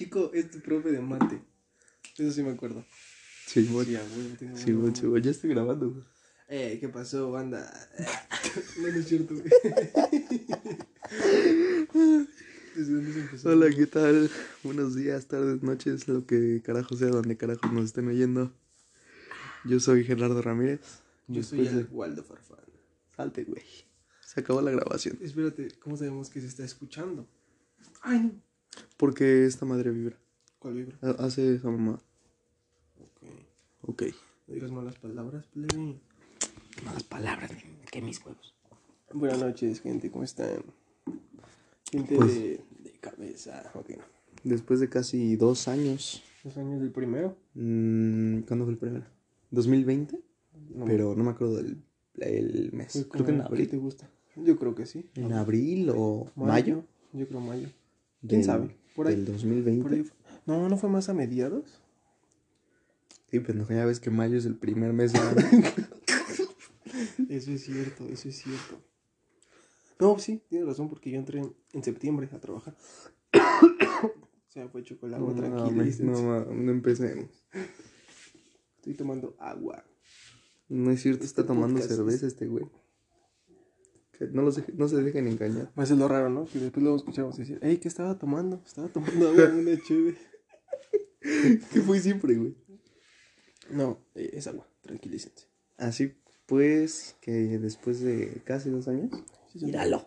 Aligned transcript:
Chico, 0.00 0.30
es 0.32 0.50
tu 0.50 0.60
profe 0.60 0.92
de 0.92 1.00
mate. 1.02 1.42
Eso 2.16 2.32
sí 2.32 2.42
me 2.42 2.52
acuerdo. 2.52 2.82
Sí, 3.46 3.66
güey. 3.70 3.86
Sí, 3.86 3.98
Sí, 4.54 4.72
güey. 4.72 5.20
Ya 5.22 5.30
estoy 5.30 5.50
grabando, 5.50 5.90
güey. 5.90 6.02
Eh, 6.48 6.78
¿qué 6.80 6.88
pasó, 6.88 7.30
banda? 7.30 7.70
no, 8.80 8.88
no 8.88 8.98
es 8.98 9.06
cierto, 9.06 9.34
güey. 9.34 9.50
¿Desde 12.74 12.94
dónde 12.94 13.12
se 13.12 13.20
empezó? 13.20 13.50
Hola, 13.50 13.68
¿qué 13.68 13.86
tal? 13.86 14.30
Buenos 14.62 14.96
días, 14.96 15.26
tardes, 15.26 15.62
noches, 15.62 16.08
lo 16.08 16.24
que 16.24 16.62
carajo 16.64 16.96
sea, 16.96 17.08
donde 17.08 17.36
carajo 17.36 17.66
nos 17.70 17.84
estén 17.84 18.08
oyendo. 18.08 18.54
Yo 19.66 19.80
soy 19.80 20.02
Gerardo 20.04 20.40
Ramírez. 20.40 20.80
Yo 21.28 21.42
soy 21.42 21.66
el 21.66 21.76
de- 21.76 21.94
Waldo 21.94 22.24
Farfán. 22.24 22.64
Salte, 23.14 23.44
güey. 23.44 23.62
Se 24.24 24.40
acabó 24.40 24.62
la 24.62 24.70
grabación. 24.70 25.18
Espérate, 25.20 25.68
¿cómo 25.78 25.98
sabemos 25.98 26.30
que 26.30 26.40
se 26.40 26.46
está 26.46 26.64
escuchando? 26.64 27.28
Ay, 28.00 28.20
no. 28.20 28.49
Porque 28.96 29.46
esta 29.46 29.64
madre 29.66 29.90
vibra. 29.90 30.16
¿Cuál 30.58 30.74
vibra? 30.74 30.96
Ha- 31.02 31.24
Hace 31.24 31.54
esa 31.54 31.70
mamá. 31.70 31.98
Ok. 33.00 33.22
Ok. 33.82 34.02
No 34.46 34.54
digas 34.54 34.70
malas 34.72 34.96
palabras, 34.96 35.46
plebe. 35.46 35.98
Más 36.84 37.02
palabras 37.04 37.50
que 37.90 38.02
mis 38.02 38.24
huevos. 38.24 38.54
Buenas 39.12 39.40
noches, 39.40 39.80
gente, 39.80 40.10
¿cómo 40.10 40.24
están? 40.24 40.62
Gente 41.90 42.16
Pues- 42.16 42.34
de, 42.34 42.64
de 42.84 42.92
cabeza. 43.00 43.70
Ok. 43.74 43.90
Después 44.44 44.80
de 44.80 44.88
casi 44.88 45.36
dos 45.36 45.68
años. 45.68 46.22
¿Los 46.44 46.56
años 46.56 46.80
del 46.80 46.90
primero? 46.90 47.36
mm, 47.54 48.40
¿Cuándo 48.42 48.64
fue 48.64 48.72
el 48.72 48.78
primero? 48.78 49.04
¿2020? 49.52 50.18
No, 50.74 50.84
Pero 50.86 51.14
no 51.14 51.24
me 51.24 51.30
acuerdo 51.30 51.56
del 51.56 51.82
el 52.16 52.70
mes. 52.72 53.06
Creo 53.10 53.24
que 53.24 53.32
en 53.32 53.38
como- 53.38 53.48
¿Qué 53.48 53.54
abril. 53.54 53.68
te 53.70 53.76
gusta? 53.76 54.10
Yo 54.36 54.56
creo 54.58 54.74
que 54.74 54.86
sí. 54.86 55.10
¿En 55.16 55.32
abril 55.32 55.90
o 55.94 56.30
mayo? 56.36 56.84
Yo 57.12 57.26
creo 57.26 57.40
mayo. 57.40 57.68
¿Quién 58.20 58.40
del- 58.40 58.44
sabe? 58.44 58.76
Por 58.94 59.06
ahí. 59.08 59.14
Del 59.16 59.24
2020. 59.26 59.82
Por 59.82 59.92
ahí 59.92 60.02
fue- 60.04 60.16
No, 60.46 60.68
¿no 60.68 60.76
fue 60.76 60.88
más 60.90 61.08
a 61.08 61.14
mediados? 61.14 61.80
Sí, 63.30 63.38
pendejo, 63.40 63.72
ya 63.72 63.84
ves 63.84 64.00
que 64.00 64.10
mayo 64.10 64.36
es 64.36 64.44
el 64.44 64.56
primer 64.56 64.92
mes 64.92 65.12
del 65.12 65.22
año. 65.22 65.38
Eso 67.28 67.52
es 67.52 67.64
cierto, 67.64 68.04
eso 68.08 68.28
es 68.28 68.36
cierto. 68.42 68.82
No, 70.00 70.18
sí, 70.18 70.42
tienes 70.48 70.66
razón, 70.66 70.88
porque 70.88 71.10
yo 71.10 71.18
entré 71.18 71.38
en, 71.38 71.54
en 71.72 71.84
septiembre 71.84 72.28
a 72.32 72.40
trabajar. 72.40 72.76
o 73.32 74.50
sea, 74.50 74.68
fue 74.68 74.82
chocolate, 74.82 75.22
No, 75.22 75.32
tranquilo. 75.34 76.10
no, 76.10 76.44
no 76.46 76.72
empecemos. 76.72 77.28
Estoy 78.76 78.94
tomando 78.94 79.36
agua. 79.38 79.84
No 80.68 80.90
es 80.90 81.00
cierto, 81.02 81.24
Este 81.24 81.26
está 81.40 81.46
tomando 81.46 81.80
cerveza 81.80 82.26
este 82.26 82.46
güey. 82.46 82.66
Que 84.20 84.26
no, 84.26 84.42
los 84.42 84.58
deje- 84.58 84.74
no 84.74 84.86
se 84.86 85.02
dejen 85.02 85.26
engañar. 85.28 85.72
Pues 85.74 85.90
es 85.90 85.96
lo 85.96 86.06
raro, 86.06 86.28
¿no? 86.28 86.44
Que 86.44 86.58
después 86.58 86.82
luego 86.82 86.98
escuchamos 86.98 87.38
decir, 87.38 87.58
hey, 87.62 87.78
¿qué 87.78 87.88
estaba 87.88 88.18
tomando? 88.18 88.62
Estaba 88.66 88.88
tomando 88.88 89.30
agua, 89.30 89.48
una 89.48 89.82
chévere. 89.82 90.18
¿Qué 91.72 91.80
fue 91.80 91.98
siempre, 92.00 92.34
güey? 92.34 92.54
No, 93.70 93.98
eh, 94.14 94.28
es 94.34 94.46
agua, 94.46 94.68
tranquilícense. 94.82 95.46
Así 95.78 96.12
pues, 96.44 97.16
que 97.22 97.32
después 97.58 98.00
de 98.00 98.42
casi 98.44 98.68
dos 98.68 98.88
años. 98.88 99.10
Sí, 99.54 99.64
Míralo. 99.64 100.06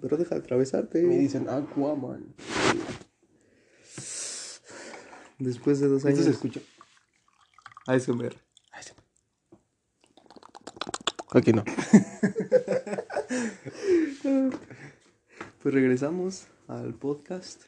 Pero 0.00 0.16
deja 0.16 0.34
de 0.34 0.40
atravesarte. 0.40 1.00
Me 1.04 1.18
dicen 1.18 1.48
Aquaman. 1.48 2.34
Después 5.38 5.78
de 5.78 5.86
dos 5.86 6.04
años. 6.04 6.24
Se 6.24 6.30
escucha. 6.30 6.60
ASMR. 7.86 8.34
Aquí 11.34 11.52
no. 11.52 11.64
Pues 15.62 15.74
regresamos 15.74 16.46
al 16.66 16.94
podcast 16.94 17.62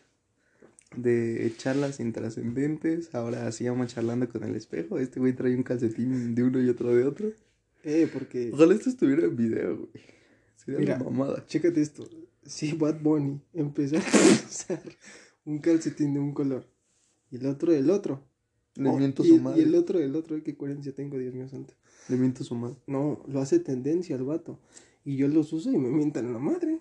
de 0.96 1.52
charlas 1.56 2.00
intrascendentes. 2.00 3.14
Ahora 3.14 3.50
se 3.52 3.64
llama 3.64 3.86
charlando 3.86 4.28
con 4.28 4.42
el 4.42 4.56
espejo. 4.56 4.98
Este 4.98 5.20
güey 5.20 5.32
trae 5.32 5.54
un 5.54 5.62
calcetín 5.62 6.34
de 6.34 6.42
uno 6.42 6.60
y 6.60 6.68
otro 6.68 6.92
de 6.94 7.04
otro. 7.04 7.30
Eh, 7.84 8.08
porque... 8.12 8.50
Ojalá 8.52 8.74
esto 8.74 8.90
estuviera 8.90 9.24
en 9.24 9.36
video, 9.36 9.76
güey. 9.76 9.90
Sería 10.56 10.80
Mira. 10.80 10.96
una 10.96 11.04
mamada. 11.10 11.46
Chécate 11.46 11.80
esto. 11.80 12.04
Si 12.44 12.72
Bad 12.72 13.00
Bunny 13.00 13.40
empezó 13.52 13.96
a 13.96 14.00
usar 14.00 14.82
un 15.44 15.58
calcetín 15.58 16.14
de 16.14 16.20
un 16.20 16.32
color 16.34 16.66
y 17.30 17.36
el 17.36 17.46
otro 17.46 17.70
del 17.72 17.90
otro. 17.90 18.24
Le 18.74 18.88
Oh, 18.88 18.98
miento 18.98 19.24
y, 19.24 19.28
su 19.28 19.34
el- 19.36 19.40
madre. 19.42 19.60
y 19.60 19.64
el 19.64 19.74
otro 19.76 20.00
del 20.00 20.16
otro, 20.16 20.42
qué 20.42 20.56
coherencia 20.56 20.92
tengo, 20.92 21.16
Dios 21.16 21.32
mío 21.32 21.48
santo. 21.48 21.74
Le 22.08 22.16
miento 22.16 22.44
su 22.44 22.54
madre. 22.54 22.76
No, 22.86 23.22
lo 23.28 23.40
hace 23.40 23.58
tendencia 23.60 24.16
el 24.16 24.24
vato. 24.24 24.58
Y 25.04 25.16
yo 25.16 25.28
los 25.28 25.52
uso 25.52 25.70
y 25.70 25.76
me 25.78 25.88
mientan 25.90 26.32
la 26.32 26.38
madre. 26.38 26.80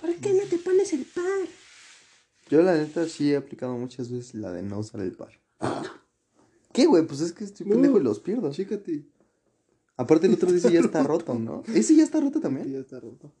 ¿Para 0.00 0.14
qué 0.14 0.32
no 0.34 0.42
te 0.48 0.58
pones 0.58 0.92
el 0.92 1.04
par? 1.04 1.48
Yo 2.50 2.62
la 2.62 2.76
neta 2.76 3.08
sí 3.08 3.32
he 3.32 3.36
aplicado 3.36 3.76
muchas 3.76 4.10
veces 4.10 4.34
la 4.34 4.52
de 4.52 4.62
no 4.62 4.78
usar 4.78 5.00
el 5.00 5.12
par. 5.12 5.32
¿Qué, 6.72 6.86
güey? 6.86 7.06
Pues 7.06 7.20
es 7.20 7.32
que 7.32 7.44
estoy 7.44 7.66
No. 7.66 7.72
pendejo 7.72 7.98
y 7.98 8.02
los 8.02 8.20
pierdo. 8.20 8.50
Chécate. 8.52 9.04
Aparte 9.96 10.26
el 10.26 10.34
otro 10.34 10.50
dice 10.52 10.72
ya 10.72 10.80
está 10.80 11.02
roto, 11.04 11.34
¿no? 11.38 11.62
¿Ese 11.72 11.94
ya 11.94 12.02
está 12.02 12.20
roto 12.20 12.40
también? 12.40 12.70
ya 12.70 12.78
está 12.80 12.98
roto. 13.00 13.32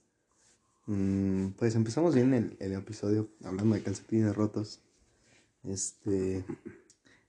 Mm, 0.86 1.48
pues 1.58 1.74
empezamos 1.74 2.14
bien 2.14 2.32
el, 2.34 2.56
el 2.60 2.72
episodio 2.74 3.28
hablando 3.42 3.74
de 3.74 3.82
calcetines 3.82 4.34
rotos. 4.34 4.80
Este... 5.64 6.44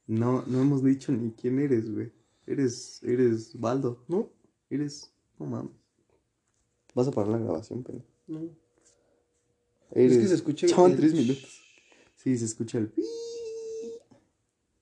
No, 0.08 0.44
no 0.46 0.62
hemos 0.62 0.84
dicho 0.84 1.12
ni 1.12 1.32
quién 1.32 1.58
eres, 1.60 1.92
güey. 1.92 2.12
Eres, 2.48 3.02
eres 3.04 3.60
Baldo. 3.60 4.04
No, 4.08 4.30
Eres... 4.70 5.12
No 5.40 5.46
mames. 5.46 5.72
Vas 6.94 7.08
a 7.08 7.12
parar 7.12 7.32
la 7.32 7.38
grabación, 7.40 7.84
pero... 7.84 8.02
no. 8.28 8.50
Eres... 9.92 10.14
Es 10.14 10.18
que 10.20 10.28
se 10.28 10.36
escucha 10.36 10.68
Chavan 10.68 10.92
el 10.92 10.98
tres 10.98 11.14
minutos. 11.14 11.62
Sí, 12.16 12.38
se 12.38 12.46
escucha 12.46 12.78
el... 12.78 12.92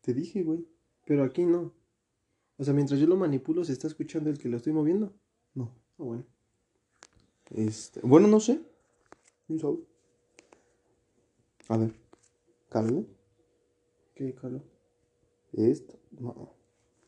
Te 0.01 0.13
dije, 0.13 0.43
güey. 0.43 0.65
Pero 1.05 1.23
aquí 1.23 1.43
no. 1.43 1.73
O 2.57 2.63
sea, 2.63 2.73
mientras 2.73 2.99
yo 2.99 3.07
lo 3.07 3.15
manipulo, 3.15 3.63
¿se 3.63 3.73
está 3.73 3.87
escuchando 3.87 4.29
el 4.29 4.37
que 4.37 4.47
lo 4.47 4.57
estoy 4.57 4.73
moviendo? 4.73 5.13
No. 5.53 5.73
Ah, 5.97 6.03
bueno. 6.03 6.25
Este... 7.51 7.99
Bueno, 8.01 8.27
no 8.27 8.39
sé. 8.39 8.61
¿Quién 9.47 9.59
sabe? 9.59 9.77
A 11.67 11.77
ver. 11.77 11.93
Cálale. 12.69 13.05
¿Qué 14.15 14.33
calor? 14.35 14.63
Esto. 15.53 15.99
No. 16.11 16.53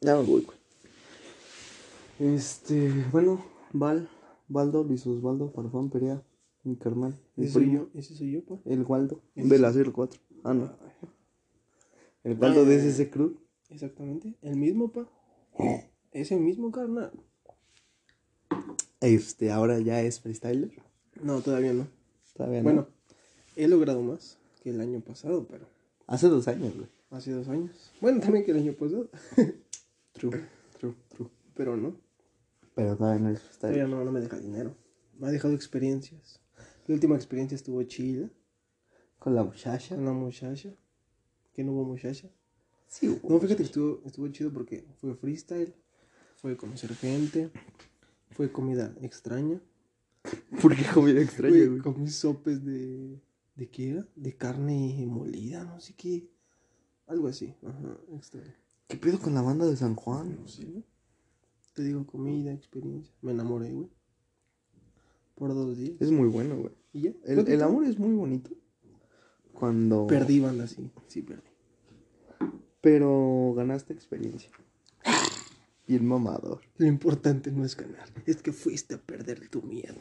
Ya 0.05 0.15
me 0.15 0.21
voy, 0.23 0.45
güey. 0.45 2.35
Este... 2.35 2.91
Bueno. 3.11 3.43
Val. 3.73 4.07
Baldo, 4.47 4.83
Luis 4.83 5.05
Osvaldo, 5.07 5.49
Farfán, 5.49 5.89
Perea. 5.89 6.21
Mi 6.63 6.75
carnal. 6.75 7.19
Mi 7.35 7.45
¿Ese 7.45 7.53
soy 7.53 7.63
primo. 7.63 7.89
yo? 7.93 7.99
¿Ese 7.99 8.15
soy 8.15 8.31
yo, 8.31 8.45
pa? 8.45 8.59
El 8.65 8.83
Waldo. 8.83 9.21
De 9.33 9.57
la 9.59 9.71
04. 9.71 10.19
Ah, 10.43 10.53
no. 10.53 10.71
El 12.23 12.37
Waldo 12.37 12.65
de 12.65 12.87
ese 12.87 13.09
Crew. 13.09 13.37
Exactamente. 13.69 14.35
El 14.41 14.57
mismo, 14.57 14.91
pa. 14.91 15.07
Ese 16.11 16.35
mismo, 16.37 16.71
carnal. 16.71 17.11
Este, 19.01 19.51
ahora 19.51 19.79
ya 19.79 20.01
es 20.01 20.19
freestyler. 20.19 20.71
No, 21.21 21.41
todavía 21.41 21.73
no. 21.73 21.87
Todavía 22.35 22.59
no. 22.59 22.63
Bueno, 22.63 22.87
he 23.55 23.67
logrado 23.67 24.01
más 24.01 24.37
que 24.61 24.69
el 24.69 24.81
año 24.81 25.01
pasado, 25.01 25.47
pero 25.49 25.65
Hace 26.07 26.27
dos 26.27 26.47
años, 26.47 26.75
güey. 26.75 26.87
hace 27.09 27.31
dos 27.31 27.47
años. 27.47 27.91
Bueno, 28.01 28.19
también 28.21 28.45
que 28.45 28.51
el 28.51 28.57
año 28.57 28.73
pasado. 28.73 29.09
True, 30.15 30.31
true, 30.79 30.95
true. 31.09 31.29
Pero 31.53 31.75
no. 31.77 31.95
Pero 32.73 32.95
no 32.95 32.95
es 32.95 32.97
Todavía 32.97 33.29
freestyler. 33.39 33.89
no, 33.89 34.03
no 34.03 34.11
me 34.11 34.21
deja 34.21 34.39
dinero. 34.39 34.75
Me 35.19 35.27
ha 35.27 35.31
dejado 35.31 35.53
experiencias. 35.53 36.41
La 36.87 36.95
última 36.95 37.15
experiencia 37.15 37.55
estuvo 37.55 37.81
chida. 37.83 38.29
Con 39.19 39.35
la 39.35 39.43
muchacha. 39.43 39.95
Con 39.95 40.05
la 40.05 40.13
muchacha. 40.13 40.73
Que 41.53 41.63
no 41.63 41.73
hubo 41.73 41.83
muchacha. 41.85 42.29
Sí, 42.87 43.07
güey. 43.07 43.19
No, 43.27 43.39
fíjate 43.39 43.57
que 43.57 43.63
estuvo, 43.63 44.01
estuvo 44.05 44.27
chido 44.29 44.51
porque 44.51 44.85
fue 44.97 45.15
freestyle. 45.15 45.73
Fue 46.37 46.55
conocer 46.57 46.93
gente. 46.95 47.51
Fue 48.31 48.51
comida 48.51 48.93
extraña. 49.01 49.61
¿Por 50.61 50.75
qué 50.75 50.83
comida 50.93 51.21
extraña, 51.21 51.65
güey? 51.65 51.79
comí 51.79 52.07
sopes 52.09 52.63
de. 52.63 53.21
¿De 53.55 53.69
qué 53.69 53.91
era? 53.91 54.07
De 54.15 54.35
carne 54.35 55.05
molida, 55.07 55.63
no 55.63 55.79
sé 55.79 55.93
qué. 55.95 56.29
Algo 57.07 57.27
así. 57.27 57.55
Ajá, 57.65 57.97
extraño. 58.13 58.53
¿Qué 58.87 58.97
pedo 58.97 59.19
con 59.19 59.33
la 59.33 59.41
banda 59.41 59.65
de 59.65 59.75
San 59.75 59.95
Juan? 59.95 60.37
No 60.41 60.47
sé, 60.47 60.65
güey. 60.65 60.83
Te 61.73 61.83
digo, 61.83 62.05
comida, 62.05 62.53
experiencia. 62.53 63.13
Me 63.21 63.31
enamoré, 63.31 63.71
güey. 63.71 63.89
Por 65.35 65.53
dos 65.53 65.77
días. 65.77 65.95
Es 65.99 66.11
muy 66.11 66.29
bueno, 66.29 66.55
güey. 66.57 66.73
Y 66.93 67.01
ya. 67.01 67.11
El, 67.25 67.47
el 67.47 67.61
amor 67.61 67.85
es 67.85 67.99
muy 67.99 68.13
bonito. 68.13 68.51
Cuando. 69.53 70.07
Perdí 70.07 70.39
banda, 70.39 70.67
sí. 70.67 70.89
Sí, 71.07 71.21
perdí. 71.21 71.41
Pero 72.81 73.53
ganaste 73.55 73.93
experiencia. 73.93 74.51
Bien 75.87 76.05
mamador. 76.05 76.61
Lo 76.77 76.85
importante 76.85 77.51
no 77.51 77.65
es 77.65 77.75
ganar. 77.75 78.09
Es 78.25 78.41
que 78.41 78.51
fuiste 78.51 78.95
a 78.95 78.97
perder 78.97 79.49
tu 79.49 79.61
miedo. 79.61 79.95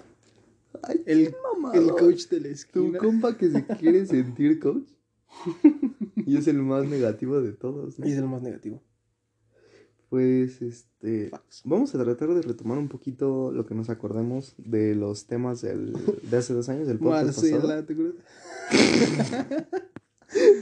Ay, 0.83 1.03
El, 1.07 1.35
el 1.75 1.91
coach 1.91 2.29
de 2.29 2.41
la 2.41 2.57
Tu 2.73 2.93
compa 2.97 3.37
que 3.37 3.51
se 3.51 3.67
quiere 3.67 4.07
sentir 4.07 4.59
coach. 4.61 4.89
y 6.17 6.37
es 6.37 6.47
el 6.49 6.59
más 6.63 6.87
negativo 6.87 7.41
de 7.41 7.53
todos, 7.53 7.99
¿no? 7.99 8.07
Y 8.07 8.13
es 8.13 8.19
el 8.19 8.27
más 8.29 8.43
negativo. 8.43 8.83
Pues, 10.09 10.63
este... 10.63 11.29
Facts. 11.31 11.63
Vamos 11.65 11.95
a 11.95 12.03
tratar 12.03 12.35
de 12.35 12.43
retomar 12.43 12.79
un 12.79 12.89
poquito 12.89 13.51
lo 13.53 13.67
que 13.67 13.75
nos 13.75 13.91
acordemos 13.91 14.55
de 14.59 14.95
los 14.95 15.27
temas 15.27 15.61
del, 15.63 15.93
de 16.23 16.37
hace 16.37 16.55
dos 16.55 16.69
años, 16.69 16.87
del 16.87 16.99
podcast. 16.99 17.27
Marcela, 17.27 17.85
¿te 17.85 17.93
acuerdas? 17.95 18.15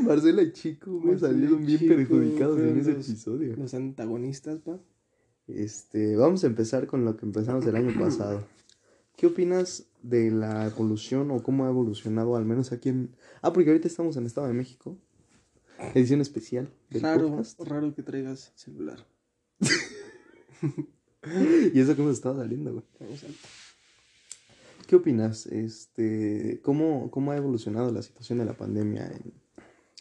Marcela 0.03 0.43
y 0.43 0.53
Chico 0.53 0.91
me 0.91 1.19
salieron 1.19 1.65
bien 1.65 1.79
Chico 1.79 1.95
perjudicados 1.95 2.59
en 2.61 2.79
ese 2.79 2.93
los- 2.93 3.09
episodio. 3.09 3.57
Los 3.57 3.75
antagonistas, 3.75 4.61
pa. 4.61 4.79
Este, 5.49 6.17
vamos 6.17 6.45
a 6.45 6.47
empezar 6.47 6.87
con 6.87 7.05
lo 7.05 7.17
que 7.17 7.27
empezamos 7.27 7.67
el 7.67 7.77
año 7.77 7.99
pasado. 7.99 8.45
¿Qué 9.23 9.29
opinas 9.29 9.85
de 10.03 10.33
la 10.33 10.67
evolución 10.67 11.31
o 11.31 11.45
cómo 11.45 11.65
ha 11.65 11.69
evolucionado, 11.69 12.35
al 12.35 12.45
menos 12.45 12.73
aquí 12.73 12.89
en... 12.89 13.15
Ah, 13.41 13.53
porque 13.53 13.71
ahorita 13.71 13.87
estamos 13.87 14.17
en 14.17 14.27
Estado 14.27 14.49
de 14.49 14.53
México. 14.53 14.99
Edición 15.95 16.21
especial 16.21 16.69
del 16.91 17.03
Raro, 17.03 17.29
podcast. 17.29 17.61
raro 17.61 17.95
que 17.95 18.03
traigas 18.03 18.51
celular. 18.57 19.07
Y 21.73 21.79
eso 21.79 21.95
que 21.95 22.03
hemos 22.03 22.15
estado 22.15 22.39
saliendo, 22.39 22.73
güey. 22.73 22.85
¿Qué 24.89 24.97
opinas? 24.97 25.47
Este, 25.47 26.59
¿cómo, 26.65 27.09
¿Cómo 27.13 27.31
ha 27.31 27.37
evolucionado 27.37 27.93
la 27.93 28.03
situación 28.03 28.41
de 28.41 28.45
la 28.45 28.55
pandemia 28.55 29.07
en- 29.07 29.33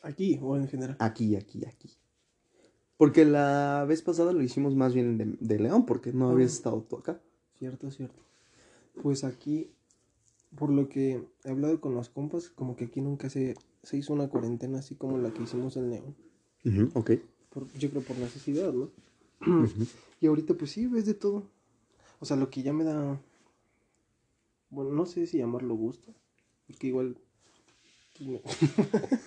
Aquí 0.01 0.39
o 0.41 0.57
en 0.57 0.67
general. 0.67 0.95
aquí, 0.97 1.35
aquí, 1.35 1.63
aquí? 1.67 1.91
Porque 2.97 3.23
la 3.23 3.85
vez 3.87 4.01
pasada 4.01 4.33
lo 4.33 4.41
hicimos 4.41 4.75
más 4.75 4.95
bien 4.95 5.19
de, 5.19 5.37
de 5.39 5.59
León, 5.59 5.85
porque 5.85 6.11
no 6.11 6.31
habías 6.31 6.53
Ah. 6.53 6.55
estado 6.55 6.81
tú 6.89 6.95
acá. 6.97 7.21
Cierto, 7.59 7.91
cierto. 7.91 8.19
Pues 9.01 9.23
aquí, 9.23 9.71
por 10.55 10.69
lo 10.69 10.89
que 10.89 11.23
he 11.43 11.49
hablado 11.49 11.79
con 11.81 11.95
los 11.95 12.09
compas, 12.09 12.49
como 12.49 12.75
que 12.75 12.85
aquí 12.85 13.01
nunca 13.01 13.29
se, 13.29 13.55
se 13.83 13.97
hizo 13.97 14.13
una 14.13 14.29
cuarentena 14.29 14.79
así 14.79 14.95
como 14.95 15.17
la 15.17 15.33
que 15.33 15.43
hicimos 15.43 15.77
en 15.77 15.89
León. 15.89 16.15
ok. 16.93 17.11
Por- 17.49 17.71
yo 17.73 17.89
creo 17.89 18.01
por 18.01 18.17
necesidad, 18.17 18.71
¿no? 18.73 18.91
Ujú. 19.45 19.69
Y 20.21 20.27
ahorita 20.27 20.53
pues 20.53 20.71
sí, 20.71 20.85
ves 20.85 21.07
de 21.07 21.15
todo. 21.15 21.49
O 22.19 22.25
sea, 22.25 22.37
lo 22.37 22.51
que 22.51 22.61
ya 22.61 22.73
me 22.73 22.83
da... 22.83 23.19
Bueno, 24.69 24.91
no 24.91 25.07
sé 25.07 25.25
si 25.25 25.39
llamarlo 25.39 25.73
gusto. 25.73 26.13
Porque 26.67 26.87
igual... 26.87 27.17
pues, 28.17 28.29
me- 28.29 28.41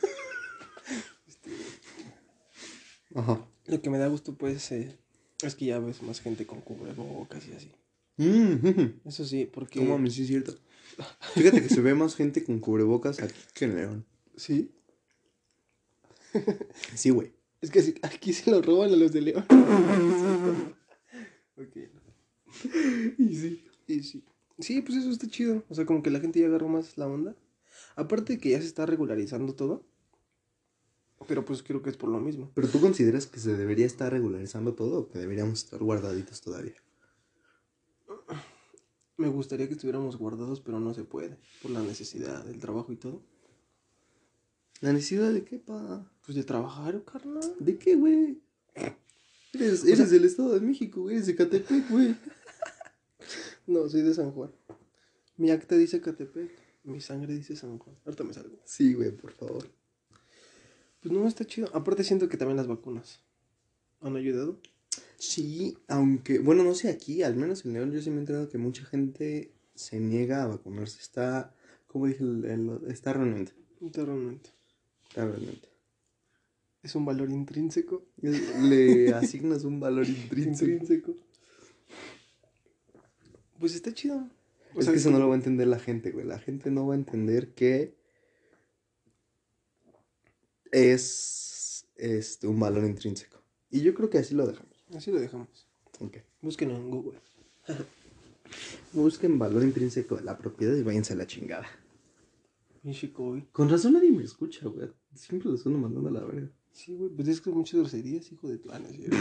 Ajá. 3.14 3.44
Lo 3.67 3.81
que 3.82 3.90
me 3.90 3.99
da 3.99 4.08
gusto 4.08 4.34
pues 4.34 4.70
eh, 4.72 4.99
es 5.43 5.55
que 5.55 5.67
ya 5.67 5.78
ves 5.78 6.02
más 6.02 6.20
gente 6.20 6.46
con 6.46 6.60
cubrebocas 6.60 7.46
y 7.49 7.52
así. 7.52 7.72
Mm. 8.16 9.00
Eso 9.05 9.25
sí, 9.25 9.46
porque... 9.46 9.81
No 9.81 9.90
mames, 9.90 10.14
sí 10.14 10.22
es 10.22 10.28
cierto. 10.28 10.55
Fíjate 11.34 11.62
que 11.62 11.69
se 11.69 11.81
ve 11.81 11.94
más 11.94 12.14
gente 12.14 12.44
con 12.44 12.61
cubrebocas 12.61 13.20
aquí 13.20 13.34
que 13.55 13.64
en 13.64 13.76
León. 13.76 14.06
Sí. 14.37 14.70
Sí, 16.94 17.11
güey. 17.11 17.32
Es 17.61 17.70
que 17.70 17.94
aquí 18.02 18.32
se 18.32 18.50
lo 18.50 18.61
roban 18.61 18.93
a 18.93 18.96
los 18.96 19.12
de 19.12 19.20
León. 19.20 19.44
ok. 21.56 21.76
Y 23.19 23.37
sí. 23.37 23.64
Y 23.87 24.02
sí. 24.02 24.25
Sí, 24.58 24.82
pues 24.82 24.99
eso 24.99 25.10
está 25.10 25.26
chido. 25.26 25.64
O 25.69 25.75
sea, 25.75 25.84
como 25.87 26.02
que 26.02 26.10
la 26.10 26.20
gente 26.20 26.40
ya 26.40 26.46
agarró 26.46 26.69
más 26.69 26.96
la 26.96 27.06
onda. 27.06 27.34
Aparte 27.96 28.34
de 28.34 28.38
que 28.38 28.50
ya 28.50 28.60
se 28.60 28.67
está 28.67 28.87
regularizando 28.87 29.55
todo. 29.55 29.84
Pero 31.26 31.44
pues 31.44 31.62
creo 31.62 31.82
que 31.82 31.90
es 31.90 31.96
por 31.96 32.10
lo 32.10 32.20
mismo. 32.20 32.50
¿Pero 32.55 32.69
tú 32.69 32.81
consideras 32.81 33.26
que 33.26 33.40
se 33.40 33.56
debería 33.56 33.87
estar 33.87 34.12
regularizando 34.12 34.75
todo 34.75 35.00
o 35.00 35.08
que 35.08 35.19
deberíamos 35.19 35.64
estar 35.64 35.81
guardaditos 35.81 36.40
todavía? 36.40 36.75
Me 39.16 39.28
gustaría 39.28 39.69
que 39.69 39.75
estuviéramos 39.75 40.16
guardados, 40.16 40.61
pero 40.61 40.81
no 40.81 40.93
se 40.93 41.05
puede. 41.05 41.38
Por 41.62 41.70
la 41.70 41.81
necesidad 41.81 42.44
del 42.44 42.58
trabajo 42.58 42.93
y 42.93 42.96
todo. 42.96 43.22
¿La 44.81 44.93
necesidad 44.93 45.32
de 45.32 45.44
qué, 45.44 45.58
pa? 45.58 46.11
Pues 46.25 46.37
de 46.37 46.43
trabajar, 46.43 47.05
carnal. 47.05 47.55
¿De 47.58 47.78
qué, 47.78 47.94
güey? 47.94 48.43
Eres, 49.52 49.84
eres 49.84 50.11
del 50.11 50.25
Estado 50.25 50.52
de 50.52 50.61
México, 50.61 51.02
güey. 51.02 51.16
Eres 51.16 51.26
de 51.26 51.37
Catepec, 51.37 51.90
güey. 51.90 52.16
No, 53.66 53.88
soy 53.88 54.02
de 54.02 54.12
San 54.12 54.31
Juan. 54.32 54.52
Mi 55.38 55.50
acta 55.50 55.75
dice 55.76 55.99
Catepec. 55.99 56.50
Mi 56.82 57.00
sangre 57.00 57.32
dice 57.32 57.56
San 57.56 57.78
Juan. 57.78 57.96
Ahorita 58.05 58.25
me 58.25 58.34
salgo. 58.34 58.58
Sí, 58.67 58.93
güey, 58.93 59.10
por 59.10 59.32
favor. 59.32 59.67
Pues 61.00 61.14
no, 61.14 61.26
está 61.26 61.46
chido. 61.46 61.70
Aparte 61.72 62.05
siento 62.05 62.28
que 62.28 62.37
también 62.37 62.58
las 62.58 62.67
vacunas 62.67 63.20
han 64.02 64.17
ayudado. 64.17 64.60
Sí, 65.19 65.79
aunque, 65.88 66.38
bueno, 66.38 66.64
no 66.64 66.75
sé 66.75 66.91
aquí, 66.91 67.23
al 67.23 67.37
menos 67.37 67.64
en 67.64 67.73
León 67.73 67.93
yo 67.93 68.00
sí 68.00 68.11
me 68.11 68.17
he 68.17 68.20
enterado 68.20 68.49
que 68.49 68.58
mucha 68.58 68.85
gente 68.85 69.52
se 69.75 69.99
niega 69.99 70.43
a 70.43 70.46
vacunarse. 70.46 70.99
Está, 71.00 71.55
como 71.87 72.06
dije, 72.06 72.23
el- 72.23 72.44
el- 72.44 72.91
está 72.91 73.12
realmente. 73.12 73.52
Realmente. 73.81 74.50
Está 75.08 75.25
realmente. 75.26 75.69
Es 76.82 76.94
un 76.94 77.05
valor 77.06 77.31
intrínseco. 77.31 78.05
Le 78.20 79.08
asignas 79.14 79.64
un 79.64 79.81
valor 79.81 80.06
intrínseco. 80.06 80.70
Intrínseco. 80.70 81.17
Pues 83.58 83.75
está 83.75 83.93
chido. 83.94 84.29
O 84.75 84.81
es 84.81 84.85
sea, 84.85 84.93
que 84.93 84.99
eso 85.00 85.11
no 85.11 85.19
lo 85.19 85.29
va 85.29 85.35
a 85.35 85.38
entender 85.38 85.67
la 85.69 85.79
gente, 85.79 86.11
güey. 86.11 86.26
La 86.26 86.38
gente 86.38 86.70
no 86.70 86.87
va 86.87 86.94
a 86.94 86.99
entender 86.99 87.55
que 87.55 87.94
es 90.73 91.87
este, 91.96 92.46
un 92.46 92.58
valor 92.61 92.85
intrínseco. 92.85 93.41
Y 93.70 93.81
yo 93.82 93.94
creo 93.94 94.11
que 94.11 94.19
así 94.19 94.35
lo 94.35 94.46
dejamos. 94.46 94.73
Así 94.92 95.10
lo 95.10 95.20
dejamos. 95.20 95.66
Ok. 96.00 96.19
Búsquenlo 96.42 96.76
en 96.76 96.90
Google. 96.90 97.20
Busquen 98.92 99.38
valor 99.38 99.62
intrínseco 99.62 100.16
de 100.16 100.22
la 100.22 100.36
propiedad 100.36 100.76
y 100.76 100.82
váyanse 100.82 101.14
a 101.14 101.16
la 101.16 101.26
chingada. 101.26 101.66
Pinche 102.82 103.12
COVID. 103.12 103.44
Con 103.52 103.69
razón 103.70 103.94
nadie 103.94 104.10
me 104.10 104.22
escucha, 104.22 104.69
güey. 104.69 104.90
Siempre 105.14 105.50
los 105.50 105.64
ando 105.66 105.78
mandando 105.78 106.10
a 106.10 106.12
la 106.12 106.25
verga. 106.25 106.50
Sí, 106.70 106.94
güey. 106.94 107.10
Pues 107.10 107.28
es 107.28 107.40
que 107.40 107.50
muchas 107.50 107.81
groserías, 107.81 108.31
hijo 108.31 108.48
de 108.48 108.58
tu. 108.58 108.69
No 108.69 108.76
es 108.76 108.96
cierto. 108.96 109.16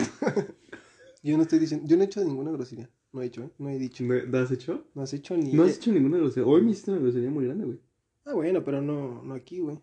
yo 1.23 1.37
no 1.37 1.43
estoy 1.43 1.59
diciendo. 1.59 1.87
Yo 1.87 1.95
no 1.95 2.03
he 2.03 2.05
hecho 2.07 2.23
ninguna 2.23 2.51
grosería. 2.51 2.89
No 3.13 3.21
he 3.21 3.27
hecho, 3.27 3.43
¿eh? 3.43 3.51
No 3.57 3.69
he 3.69 3.79
dicho. 3.79 4.03
¿No 4.03 4.37
has 4.37 4.51
hecho? 4.51 4.85
No 4.93 5.03
has 5.03 5.13
hecho 5.13 5.37
ni. 5.37 5.53
No 5.53 5.63
has 5.63 5.77
hecho 5.77 5.91
ninguna 5.91 6.17
grosería. 6.17 6.47
Hoy 6.47 6.61
me 6.61 6.71
hiciste 6.71 6.91
una 6.91 6.99
grosería 6.99 7.29
muy 7.29 7.45
grande, 7.45 7.65
güey. 7.65 7.79
Ah, 8.25 8.33
bueno, 8.33 8.63
pero 8.63 8.81
no, 8.81 9.23
no 9.23 9.33
aquí, 9.33 9.59
güey. 9.59 9.79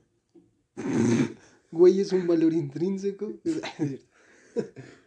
güey 1.71 2.01
es 2.01 2.13
un 2.13 2.27
valor 2.27 2.53
intrínseco. 2.53 3.33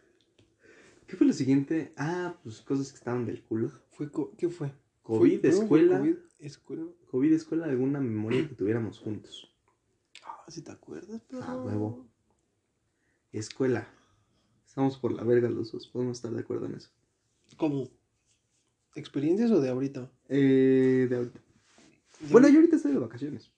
¿Qué 1.13 1.17
fue 1.17 1.27
lo 1.27 1.33
siguiente? 1.33 1.93
Ah, 1.95 2.35
pues 2.41 2.61
cosas 2.61 2.91
que 2.91 2.97
estaban 2.97 3.27
del 3.27 3.43
culo. 3.43 3.71
fue 3.91 4.09
¿Qué 4.35 4.49
fue? 4.49 4.73
COVID, 5.03 5.41
Fue- 5.41 5.49
escuela. 5.51 5.99
COVID, 5.99 6.15
escuela. 6.39 6.83
COVID, 7.11 7.33
escuela, 7.33 7.65
alguna 7.67 7.99
memoria 7.99 8.49
que 8.49 8.55
tuviéramos 8.55 8.97
juntos. 8.97 9.53
Ah, 10.25 10.43
si 10.47 10.63
te 10.63 10.71
acuerdas, 10.71 11.21
pero. 11.29 11.43
Ah, 11.43 11.55
huevo. 11.63 12.07
Escuela. 13.31 13.87
Estamos 14.65 14.97
por 14.97 15.11
la 15.11 15.23
verga 15.23 15.51
los 15.51 15.71
dos. 15.71 15.85
Podemos 15.87 16.17
estar 16.17 16.31
de 16.31 16.39
acuerdo 16.39 16.65
en 16.65 16.73
eso. 16.77 16.89
¿Cómo? 17.57 17.91
¿Experiencias 18.95 19.51
o 19.51 19.61
de 19.61 19.69
ahorita? 19.69 20.11
Eh, 20.29 21.05
de 21.07 21.15
ahorita. 21.15 21.39
De 22.21 22.31
Bueno, 22.31 22.47
yo 22.49 22.55
ahorita 22.55 22.77
estoy 22.77 22.93
de 22.93 22.97
vacaciones. 22.97 23.51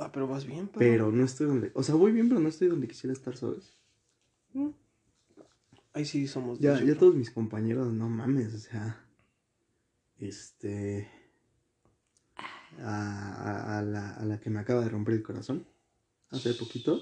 Ah, 0.00 0.10
pero 0.12 0.26
vas 0.26 0.44
bien, 0.44 0.66
pero. 0.66 0.80
Pero 0.80 1.12
no 1.12 1.24
estoy 1.24 1.46
donde. 1.46 1.70
O 1.74 1.84
sea, 1.84 1.94
voy 1.94 2.10
bien, 2.10 2.28
pero 2.28 2.40
no 2.40 2.48
estoy 2.48 2.66
donde 2.66 2.88
quisiera 2.88 3.12
estar, 3.12 3.36
¿sabes? 3.36 3.74
Mm. 4.54 4.70
Ahí 5.96 6.04
sí 6.04 6.26
somos. 6.26 6.58
Ya, 6.58 6.78
ya 6.84 6.94
todos 6.96 7.14
mis 7.14 7.30
compañeros, 7.30 7.90
no 7.92 8.08
mames, 8.10 8.52
o 8.54 8.58
sea. 8.58 9.02
Este. 10.18 11.08
A, 12.78 13.32
a- 13.72 13.78
a 13.78 13.82
la, 13.82 14.10
a 14.14 14.24
la 14.26 14.38
que 14.38 14.50
me 14.50 14.60
acaba 14.60 14.82
de 14.82 14.90
romper 14.90 15.14
el 15.14 15.22
corazón. 15.22 15.66
Hace 16.30 16.52
poquito. 16.54 17.00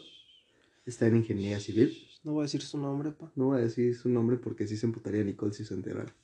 Está 0.87 1.07
en 1.09 1.17
ingeniería 1.17 1.59
civil. 1.59 1.97
No 2.23 2.33
voy 2.35 2.43
a 2.43 2.45
decir 2.45 2.63
su 2.63 2.79
nombre, 2.79 3.11
pa. 3.11 3.33
No 3.35 3.47
voy 3.47 3.59
a 3.59 3.63
decir 3.65 3.97
su 3.97 4.09
nombre 4.09 4.37
porque 4.37 4.67
sí 4.69 4.77
se 4.77 4.87
emputaría 4.87 5.25
Nicole 5.25 5.53
si 5.53 5.65
se 5.65 5.75
enterara. 5.75 6.15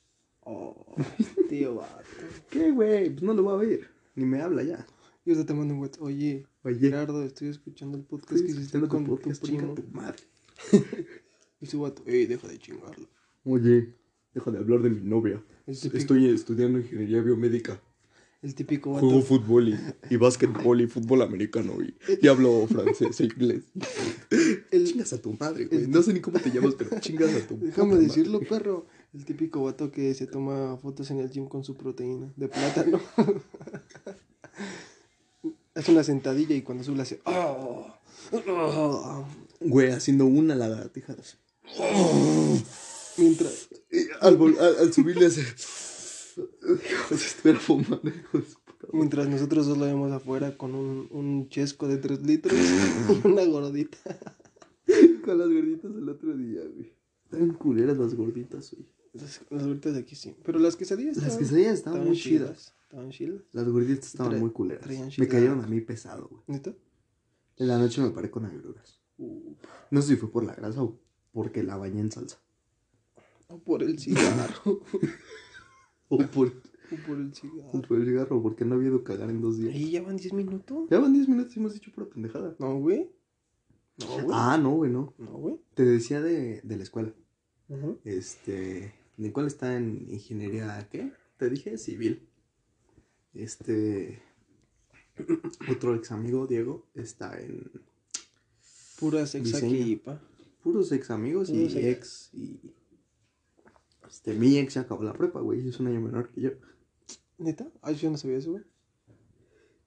Oh, 0.42 0.94
tío, 1.48 1.74
vato. 1.76 1.94
¿Qué, 2.50 2.70
güey? 2.70 3.10
Pues 3.10 3.22
no 3.22 3.34
lo 3.34 3.44
va 3.44 3.54
a 3.54 3.56
ver. 3.56 3.88
Ni 4.14 4.24
me 4.24 4.40
habla 4.40 4.62
ya. 4.62 4.86
Yo 5.24 5.44
te 5.44 5.54
mando 5.54 5.74
un 5.74 5.80
WhatsApp. 5.80 6.02
Oye, 6.02 6.46
Oye, 6.62 6.78
Gerardo, 6.78 7.24
estoy 7.24 7.48
escuchando 7.48 7.98
el 7.98 8.04
podcast 8.04 8.32
estoy 8.32 8.46
que 8.46 8.52
hiciste 8.60 8.80
con 8.88 9.04
tu 9.04 9.10
podcast, 9.16 9.42
primo. 9.42 9.74
tu 9.74 9.82
madre. 9.92 10.22
Y 11.60 11.66
su 11.66 11.80
vato, 11.80 12.02
ey, 12.06 12.26
deja 12.26 12.48
de 12.48 12.58
chingarlo. 12.58 13.08
Oye, 13.44 13.94
deja 14.34 14.50
de 14.50 14.58
hablar 14.58 14.80
de 14.82 14.90
mi 14.90 15.00
novia. 15.02 15.42
Típico, 15.66 15.96
Estoy 15.96 16.28
estudiando 16.28 16.78
ingeniería 16.78 17.20
biomédica. 17.20 17.80
el 18.42 18.54
típico 18.54 18.92
vato. 18.92 19.06
Juego 19.06 19.22
fútbol 19.22 19.68
y, 19.68 19.78
y 20.08 20.16
básquetbol 20.16 20.80
y 20.80 20.86
fútbol 20.86 21.22
americano 21.22 21.74
y, 21.82 21.94
y 22.22 22.28
hablo 22.28 22.66
francés 22.66 23.20
e 23.20 23.24
inglés. 23.24 23.64
El- 24.70 24.86
Chingas 24.86 25.12
a 25.12 25.20
tu 25.20 25.36
madre, 25.38 25.66
güey. 25.66 25.86
No 25.86 26.02
sé 26.02 26.12
ni 26.14 26.20
cómo 26.20 26.38
te 26.40 26.50
llamas, 26.50 26.74
pero 26.76 26.98
chingas 27.00 27.34
a 27.34 27.46
tu 27.46 27.58
Déjame 27.58 27.96
decirlo, 27.96 28.40
perro. 28.40 28.86
El 29.12 29.24
típico 29.24 29.64
vato 29.64 29.90
que 29.90 30.14
se 30.14 30.26
toma 30.26 30.76
fotos 30.78 31.10
en 31.10 31.18
el 31.20 31.30
gym 31.30 31.46
con 31.48 31.64
su 31.64 31.76
proteína 31.76 32.32
de 32.36 32.48
plátano. 32.48 33.00
hace 35.74 35.92
una 35.92 36.04
sentadilla 36.04 36.54
y 36.54 36.62
cuando 36.62 36.84
sube 36.84 37.02
hace. 37.02 37.20
"Oh, 37.24 37.86
oh", 38.32 39.24
Güey, 39.60 39.90
haciendo 39.90 40.26
una 40.26 40.54
lagartija. 40.54 41.16
Así. 41.64 42.64
Mientras. 43.18 43.68
Y 43.90 43.98
al, 44.20 44.36
al, 44.40 44.76
al 44.78 44.92
subirle 44.92 45.26
hace... 45.26 45.42
Estuviera 47.10 47.58
fumando. 47.58 48.00
Mientras 48.92 49.28
nosotros 49.28 49.66
dos 49.66 49.78
lo 49.78 49.84
vemos 49.84 50.10
afuera 50.12 50.56
con 50.56 50.74
un, 50.74 51.08
un 51.10 51.48
chesco 51.48 51.86
de 51.88 51.98
3 51.98 52.22
litros 52.22 52.54
y 52.58 53.26
una 53.26 53.44
gordita. 53.44 53.98
Con 55.24 55.38
las 55.38 55.48
gorditas 55.48 55.90
el 55.94 56.08
otro 56.08 56.36
día, 56.36 56.62
güey. 56.74 56.92
Están 57.24 57.54
culeras 57.54 57.98
las 57.98 58.14
gorditas, 58.14 58.72
güey. 58.72 58.88
Las, 59.12 59.40
las 59.50 59.66
gorditas 59.66 59.92
de 59.94 60.00
aquí 60.00 60.14
sí. 60.14 60.34
Pero 60.44 60.58
las 60.58 60.76
quesadillas 60.76 61.16
Las 61.16 61.26
estaban- 61.26 61.38
quesadillas 61.40 61.74
estaban 61.74 62.04
muy 62.06 62.16
chidas. 62.16 62.74
Estaban 62.84 63.10
chidas. 63.10 63.42
Las 63.52 63.68
gorditas 63.68 64.06
estaban 64.06 64.40
muy 64.40 64.50
culeras. 64.50 64.86
Me 65.18 65.28
cayeron 65.28 65.62
a 65.62 65.66
mí 65.66 65.80
pesado, 65.80 66.28
güey. 66.28 66.42
¿Neta? 66.46 66.74
En 67.56 67.68
la 67.68 67.78
noche 67.78 68.00
me 68.00 68.10
paré 68.10 68.30
con 68.30 68.46
agruras. 68.46 69.00
No 69.90 70.00
sé 70.00 70.08
si 70.08 70.16
fue 70.16 70.30
por 70.30 70.44
la 70.44 70.54
grasa 70.54 70.82
o 70.82 70.98
porque 71.32 71.62
la 71.62 71.76
bañé 71.76 72.00
en 72.00 72.10
salsa. 72.12 72.38
o 73.48 73.58
por 73.58 73.82
el 73.82 73.98
cigarro. 73.98 74.80
O 76.12 76.18
por, 76.18 76.48
o 76.48 76.96
por 77.06 77.18
el 77.20 77.32
cigarro. 77.32 77.70
o 77.72 77.82
por 77.82 77.98
el 78.00 78.04
cigarro, 78.04 78.42
porque 78.42 78.64
no 78.64 78.74
había 78.74 78.88
ido 78.88 78.96
a 78.98 79.04
cagar 79.04 79.30
en 79.30 79.40
dos 79.40 79.58
días. 79.58 79.72
Ahí 79.72 79.92
ya 79.92 80.02
van 80.02 80.16
10 80.16 80.32
minutos. 80.32 80.88
Ya 80.90 80.98
van 80.98 81.12
10 81.12 81.28
minutos 81.28 81.56
y 81.56 81.60
hemos 81.60 81.72
dicho 81.74 81.92
pura 81.92 82.08
pendejada. 82.08 82.56
No, 82.58 82.80
güey. 82.80 83.08
No, 83.98 84.06
güey. 84.24 84.26
Ah, 84.32 84.58
no, 84.60 84.70
güey, 84.72 84.90
no. 84.90 85.14
No, 85.18 85.30
güey. 85.34 85.60
Te 85.74 85.84
decía 85.84 86.20
de, 86.20 86.60
de 86.64 86.76
la 86.76 86.82
escuela. 86.82 87.14
Ujú. 87.68 88.00
Este. 88.04 88.92
Nicole 89.18 89.46
está 89.46 89.76
en 89.76 90.06
ingeniería, 90.10 90.88
¿qué? 90.90 91.12
Te 91.36 91.48
dije 91.48 91.78
civil. 91.78 92.28
Este. 93.34 94.20
Otro 95.70 95.94
ex 95.94 96.10
amigo, 96.10 96.48
Diego, 96.48 96.88
está 96.94 97.38
en 97.40 97.70
Pura 98.98 99.26
sex 99.26 99.44
Diseño. 99.44 99.80
aquí, 99.80 99.94
pa. 99.96 100.20
Puros 100.62 100.92
ex 100.92 101.10
amigos 101.10 101.50
y 101.50 101.64
ex. 101.78 102.30
Y. 102.32 102.60
Este, 104.08 104.34
mi 104.34 104.58
ex 104.58 104.74
ya 104.74 104.82
acabó 104.82 105.02
la 105.02 105.12
prepa, 105.12 105.40
güey. 105.40 105.68
Es 105.68 105.78
un 105.80 105.86
año 105.86 106.00
menor 106.00 106.30
que 106.30 106.40
yo. 106.40 106.50
¿Neta? 107.38 107.70
Ay, 107.80 107.94
yo 107.94 108.10
no 108.10 108.16
sabía 108.16 108.38
eso, 108.38 108.52
güey. 108.52 108.64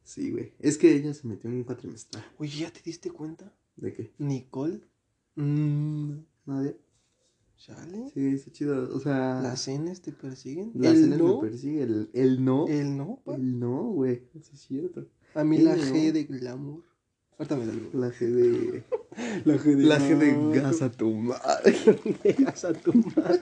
Sí, 0.04 0.32
güey. 0.32 0.54
Es 0.60 0.78
que 0.78 0.94
ella 0.94 1.14
se 1.14 1.28
metió 1.28 1.50
en 1.50 1.58
un 1.58 1.64
cuatrimestral. 1.64 2.24
Oye, 2.38 2.60
¿ya 2.60 2.72
te 2.72 2.82
diste 2.84 3.12
cuenta? 3.12 3.54
¿De 3.76 3.94
qué? 3.94 4.14
Nicole. 4.18 4.82
Mmm. 5.36 6.20
Nadie. 6.46 6.78
Chale. 7.58 8.10
Sí, 8.14 8.28
está 8.28 8.52
chido. 8.52 8.94
O 8.96 9.00
sea. 9.00 9.40
Las 9.42 9.62
cenas 9.62 10.02
te 10.02 10.12
persiguen. 10.12 10.72
las 10.76 10.96
el 10.96 11.04
cenas 11.04 11.20
no. 11.20 11.42
me 11.42 11.50
persigue. 11.50 11.84
El, 11.84 12.10
el 12.14 12.44
no. 12.44 12.68
El, 12.68 12.80
El 12.80 12.98
no, 12.98 13.22
pa. 13.24 13.38
no, 13.38 13.84
güey. 13.92 14.28
Eso 14.34 14.52
es 14.54 14.60
cierto. 14.62 15.08
A 15.36 15.44
mí 15.44 15.58
el 15.58 15.66
la 15.66 15.76
no. 15.76 15.84
G 15.84 16.12
de 16.12 16.24
glamour. 16.26 16.84
Algo. 17.52 17.90
La 17.94 18.10
G 18.10 18.28
de. 18.28 18.84
La 19.46 19.58
G 19.58 19.76
La 19.78 20.00
G 20.00 20.18
de 20.18 20.60
gas 20.62 20.82
a 20.82 20.92
tu 20.92 21.12
madre. 21.14 21.76
de 22.24 22.34
gas 22.34 22.66
a 22.66 22.74
tu 22.74 22.94
madre. 23.16 23.42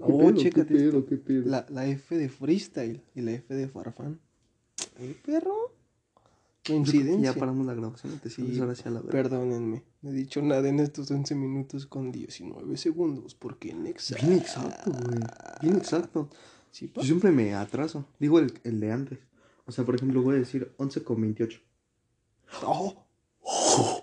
Oh, 0.00 0.32
chécate. 0.32 0.68
¿Qué 0.68 0.74
pedo? 0.74 1.06
¿Qué 1.06 1.16
pedo? 1.16 1.42
La, 1.46 1.66
la 1.68 1.86
F 1.86 2.16
de 2.16 2.28
freestyle 2.28 3.02
y 3.14 3.20
la 3.20 3.32
F 3.32 3.54
de 3.54 3.68
farfán. 3.68 4.20
¿Eh, 4.98 5.16
perro? 5.24 5.78
Coincidencia. 6.66 7.32
Ya 7.32 7.38
paramos 7.38 7.66
la 7.66 7.74
grabación. 7.74 8.18
Te 8.18 8.28
Sí, 8.28 8.58
ahora 8.60 8.74
la 8.84 9.00
verga. 9.00 9.10
Perdónenme, 9.10 9.84
no 10.02 10.10
he 10.10 10.12
dicho 10.12 10.42
nada 10.42 10.68
en 10.68 10.80
estos 10.80 11.10
11 11.10 11.34
minutos 11.34 11.86
con 11.86 12.12
19 12.12 12.76
segundos, 12.76 13.34
porque 13.34 13.70
en 13.70 13.86
exacto. 13.86 14.26
Bien 14.26 14.38
exacto, 14.38 14.90
güey. 14.92 15.20
Bien 15.62 15.76
exacto. 15.76 16.28
¿Sí? 16.70 16.90
Yo 16.94 17.02
siempre 17.02 17.30
me 17.30 17.54
atraso. 17.54 18.04
Digo 18.18 18.38
el, 18.38 18.52
el 18.64 18.80
de 18.80 18.92
antes. 18.92 19.18
O 19.68 19.72
sea, 19.72 19.84
por 19.84 19.94
ejemplo, 19.94 20.22
voy 20.22 20.36
a 20.36 20.38
decir 20.38 20.72
11 20.78 21.02
con 21.04 21.20
28. 21.20 21.60
Oh, 22.62 23.04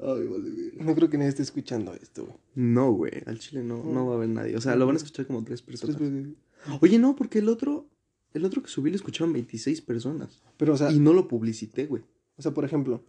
Ay, 0.00 0.26
vale, 0.28 0.50
bien. 0.50 0.72
no 0.86 0.94
creo 0.94 1.10
que 1.10 1.18
nadie 1.18 1.30
esté 1.30 1.42
escuchando 1.42 1.92
esto, 1.94 2.24
güey. 2.24 2.36
No, 2.54 2.92
güey. 2.92 3.12
Al 3.26 3.38
chile 3.40 3.64
no, 3.64 3.82
no 3.82 4.06
va 4.06 4.12
a 4.12 4.16
haber 4.16 4.28
nadie. 4.28 4.56
O 4.56 4.60
sea, 4.60 4.76
lo 4.76 4.86
van 4.86 4.94
a 4.94 4.98
escuchar 4.98 5.26
como 5.26 5.42
tres 5.44 5.60
personas. 5.60 5.96
Pero, 5.98 6.78
Oye, 6.80 6.98
no, 6.98 7.16
porque 7.16 7.40
el 7.40 7.48
otro. 7.48 7.88
El 8.34 8.44
otro 8.44 8.62
que 8.62 8.68
subí 8.68 8.90
lo 8.90 8.96
escucharon 8.96 9.32
26 9.32 9.80
personas. 9.80 10.40
o 10.60 10.76
sea, 10.76 10.92
Y 10.92 11.00
no 11.00 11.12
lo 11.14 11.26
publicité, 11.28 11.86
güey. 11.86 12.04
o 12.36 12.42
sea, 12.42 12.52
por 12.54 12.64
ejemplo, 12.64 13.02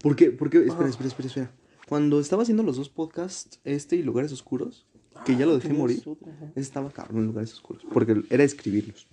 ¿Por 0.00 0.16
qué? 0.16 0.30
Porque, 0.30 0.58
espera, 0.58 0.86
Ah. 0.86 0.88
espera, 0.88 1.08
espera, 1.08 1.28
espera. 1.28 1.52
Cuando 1.88 2.20
estaba 2.20 2.42
haciendo 2.42 2.62
los 2.62 2.76
dos 2.76 2.88
podcasts, 2.88 3.60
este 3.64 3.96
y 3.96 4.02
Lugares 4.02 4.32
Oscuros, 4.32 4.86
que 5.24 5.36
ya 5.36 5.46
lo 5.46 5.58
dejé 5.58 5.72
morir, 5.72 6.02
ese 6.50 6.60
estaba 6.60 6.90
cabrón 6.90 7.18
en 7.18 7.26
Lugares 7.26 7.52
Oscuros. 7.54 7.82
Porque 7.92 8.22
era 8.30 8.44
escribirlos. 8.44 9.06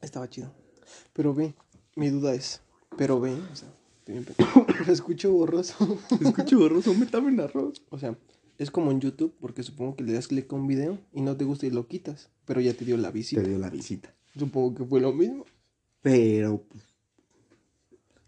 estaba 0.00 0.28
chido. 0.28 0.52
Pero 1.12 1.34
ve, 1.34 1.54
mi 1.94 2.10
duda 2.10 2.34
es, 2.34 2.60
pero 2.96 3.20
ve, 3.20 3.32
o 3.32 3.56
sea, 3.56 3.68
estoy 3.98 4.14
bien 4.14 4.24
pendejo. 4.24 4.66
Lo 4.86 4.92
escucho 4.92 5.32
borroso. 5.32 5.98
Escucho 6.20 6.58
borroso, 6.58 6.94
métame 6.94 7.30
en 7.30 7.40
arroz. 7.40 7.82
O 7.90 7.98
sea, 7.98 8.16
es 8.58 8.70
como 8.70 8.90
en 8.90 9.00
YouTube, 9.00 9.34
porque 9.40 9.62
supongo 9.62 9.96
que 9.96 10.04
le 10.04 10.12
das 10.12 10.28
clic 10.28 10.52
a 10.52 10.56
un 10.56 10.66
video 10.66 10.98
y 11.12 11.22
no 11.22 11.36
te 11.36 11.44
gusta 11.44 11.66
y 11.66 11.70
lo 11.70 11.86
quitas, 11.86 12.30
pero 12.44 12.60
ya 12.60 12.74
te 12.74 12.84
dio 12.84 12.96
la 12.96 13.10
visita. 13.10 13.42
Te 13.42 13.48
dio 13.48 13.58
la 13.58 13.70
visita. 13.70 14.14
Supongo 14.36 14.74
que 14.74 14.84
fue 14.84 15.00
lo 15.00 15.12
mismo. 15.12 15.44
Pero. 16.02 16.62
pues, 16.68 16.84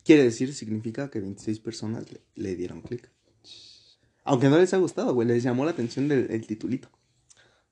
Quiere 0.04 0.24
decir, 0.24 0.54
significa 0.54 1.10
que 1.10 1.20
26 1.20 1.60
personas 1.60 2.10
le, 2.10 2.22
le 2.34 2.56
dieron 2.56 2.80
clic. 2.80 3.10
Aunque 4.24 4.48
no 4.48 4.58
les 4.58 4.72
ha 4.72 4.78
gustado, 4.78 5.12
güey. 5.12 5.28
Les 5.28 5.42
llamó 5.42 5.66
la 5.66 5.72
atención 5.72 6.08
del 6.08 6.30
el 6.30 6.46
titulito. 6.46 6.88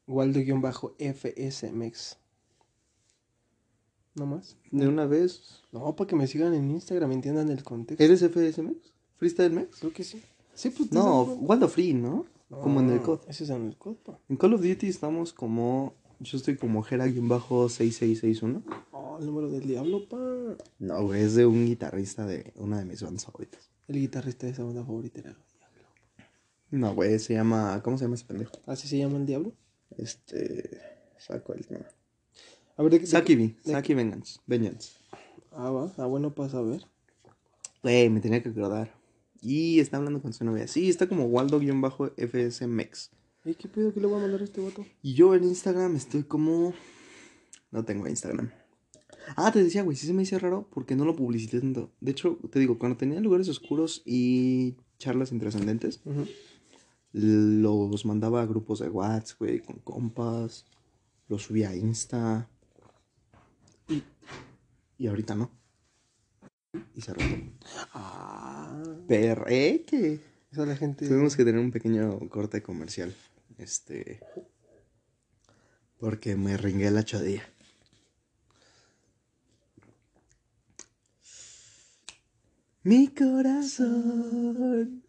Waldo-FSMX. 0.07 2.17
¿No 4.15 4.27
más? 4.27 4.57
De 4.71 4.89
una 4.89 5.07
vez. 5.07 5.63
No, 5.73 5.95
para 5.95 6.09
que 6.09 6.17
me 6.17 6.27
sigan 6.27 6.55
en 6.55 6.71
Instagram, 6.71 7.13
entiendan 7.13 7.51
el 7.51 7.63
contexto. 7.63 8.03
¿Eres 8.03 8.21
FSMX? 8.21 8.93
¿Freestyle 9.17 9.53
Max? 9.53 9.79
Creo 9.81 9.93
que 9.93 10.05
sí. 10.05 10.23
Sí, 10.55 10.71
pues. 10.71 10.91
No, 10.91 11.25
¿te 11.25 11.31
das 11.31 11.39
Waldo 11.43 11.69
Free, 11.69 11.93
¿no? 11.93 12.25
Como 12.49 12.81
en 12.81 12.91
el 12.91 13.03
COD. 13.03 13.21
Ese 13.29 13.45
es 13.45 13.51
en 13.51 13.67
el 13.67 13.77
COD, 13.77 13.97
pa. 13.97 14.19
En 14.29 14.37
Call 14.37 14.55
of 14.55 14.63
Duty 14.63 14.89
estamos 14.89 15.33
como. 15.33 15.95
Yo 16.21 16.39
estoy 16.39 16.57
como 16.57 16.83
Jera-6661. 16.83 18.63
Oh, 18.93 19.19
el 19.19 19.27
número 19.27 19.51
del 19.51 19.67
diablo, 19.67 20.09
pa. 20.09 20.17
No, 20.79 21.05
güey, 21.05 21.23
es 21.23 21.35
de 21.35 21.45
un 21.45 21.67
guitarrista 21.67 22.25
de 22.25 22.55
una 22.57 22.79
de 22.79 22.87
mis 22.87 23.03
bandas 23.03 23.27
favoritas. 23.27 23.71
El 23.87 23.97
guitarrista 23.97 24.47
de 24.47 24.53
esa 24.53 24.65
banda 24.65 24.83
favorita 24.83 25.21
era 25.21 25.31
el 25.31 25.37
diablo. 25.37 25.91
No, 26.71 26.95
güey, 26.95 27.19
se 27.19 27.35
llama. 27.35 27.83
¿Cómo 27.83 27.99
se 27.99 28.05
llama 28.05 28.15
ese 28.15 28.25
pendejo? 28.25 28.53
¿Así 28.65 28.89
se 28.89 28.97
llama 28.97 29.19
el 29.19 29.27
diablo? 29.27 29.53
Este. 29.97 30.81
Saco 31.19 31.55
el 31.55 31.67
tema. 31.67 31.87
A 32.77 32.83
ver, 32.83 32.93
¿de 32.93 32.99
qué? 32.99 33.05
de 33.07 33.11
Saki 33.11 33.35
V. 33.37 33.57
Saki 33.65 33.95
Vengeance. 33.95 34.41
Vengeance. 34.47 34.93
Ah, 35.53 35.71
va. 35.71 35.93
Ah, 35.97 36.07
bueno, 36.07 36.35
para 36.35 36.51
saber. 36.51 36.87
Güey, 37.83 38.11
me 38.11 38.21
tenía 38.21 38.43
que 38.43 38.51
acordar. 38.51 38.95
Y 39.41 39.81
está 39.81 39.97
hablando 39.97 40.21
con 40.21 40.33
su 40.33 40.45
novia. 40.45 40.67
Sí, 40.67 40.89
está 40.91 41.09
como 41.09 41.25
Waldo-FSMX. 41.27 43.11
¿Y 43.45 43.55
qué 43.55 43.69
pedo 43.69 43.95
que 43.95 44.01
le 44.01 44.07
voy 44.07 44.19
a 44.19 44.23
mandar 44.23 44.41
a 44.41 44.45
este 44.45 44.61
vato? 44.61 44.85
Y 45.03 45.15
yo 45.15 45.35
en 45.35 45.45
Instagram 45.45 45.97
estoy 45.97 46.25
como. 46.25 46.75
No 47.71 47.85
tengo 47.85 48.09
Instagram. 48.09 48.51
Ah, 49.37 49.51
te 49.53 49.63
decía, 49.63 49.83
güey, 49.83 49.97
sí 49.97 50.07
se 50.07 50.13
me 50.13 50.21
dice 50.23 50.39
raro 50.39 50.69
porque 50.71 50.95
no 50.95 51.05
lo 51.05 51.17
publicité 51.17 51.61
tanto. 51.61 51.91
De 52.01 52.13
hecho, 52.13 52.39
te 52.51 52.59
digo, 52.59 52.79
cuando 52.79 52.97
tenía 52.97 53.21
lugares 53.21 53.49
oscuros 53.49 54.03
y 54.05 54.77
charlas 54.99 55.33
intrascendentes, 55.33 56.01
Ujú. 56.05 56.27
Los 57.17 58.05
mandaba 58.05 58.43
a 58.43 58.47
grupos 58.47 58.81
de 58.81 58.91
WhatsApp, 58.91 59.39
güey, 59.39 59.61
con 59.61 59.79
compas. 59.79 60.67
Los 61.29 61.45
subía 61.45 61.71
a 61.71 61.75
Insta. 61.75 62.47
Y, 63.89 64.03
y 64.99 65.07
ahorita 65.07 65.35
no. 65.35 65.51
Y 66.95 67.01
se 67.01 67.15
roto. 67.15 67.25
Ah. 67.95 68.83
Perreque. 69.09 70.21
Esa 70.53 70.67
la 70.67 70.77
gente. 70.77 71.09
Tuvimos 71.09 71.37
que 71.37 71.45
tener 71.45 71.61
un 71.61 71.71
pequeño 71.71 72.19
corte 72.29 72.63
comercial. 72.63 73.15
Este. 73.57 74.21
Porque 75.99 76.37
me 76.37 76.59
ringué 76.59 76.91
la 76.91 77.03
chodilla. 77.03 77.49
Mi 82.83 83.09
corazón 83.09 85.06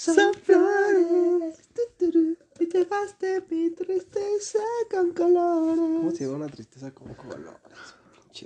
son 0.00 0.34
flores. 0.34 1.58
Y 2.58 2.66
llevaste 2.66 3.44
mi 3.50 3.70
tristeza 3.70 4.58
con 4.90 5.12
colores. 5.12 5.76
¿Cómo 5.76 6.10
se 6.10 6.24
llama 6.24 6.36
una 6.36 6.48
tristeza 6.48 6.90
con 6.92 7.14
colores? 7.14 7.60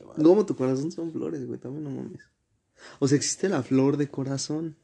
Vato. 0.06 0.22
¿Cómo 0.22 0.46
tu 0.46 0.56
corazón 0.56 0.90
son 0.90 1.12
flores, 1.12 1.46
güey? 1.46 1.60
También 1.60 1.84
no 1.84 1.90
mames. 1.90 2.22
O 2.98 3.06
sea, 3.06 3.16
existe 3.16 3.48
la 3.48 3.62
flor 3.62 3.96
de 3.96 4.08
corazón. 4.08 4.76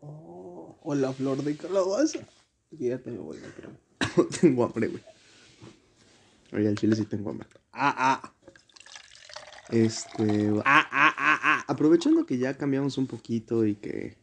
Oh, 0.00 0.78
o 0.82 0.94
la 0.94 1.12
flor 1.12 1.42
de 1.42 1.56
calabaza. 1.56 2.18
Fíjate, 2.76 3.10
me 3.10 3.18
voy, 3.18 3.38
pero. 3.56 4.28
tengo 4.40 4.64
hambre, 4.64 4.88
güey. 4.88 5.02
Oye, 6.52 6.68
al 6.68 6.76
chile 6.76 6.96
sí 6.96 7.04
tengo 7.04 7.30
hambre. 7.30 7.48
Ah, 7.72 7.94
ah. 7.96 8.34
Este. 9.70 10.50
Ah, 10.64 10.88
ah, 10.90 11.14
ah, 11.16 11.40
ah. 11.42 11.64
Aprovechando 11.68 12.26
que 12.26 12.38
ya 12.38 12.56
cambiamos 12.56 12.98
un 12.98 13.06
poquito 13.06 13.64
y 13.64 13.76
que. 13.76 14.16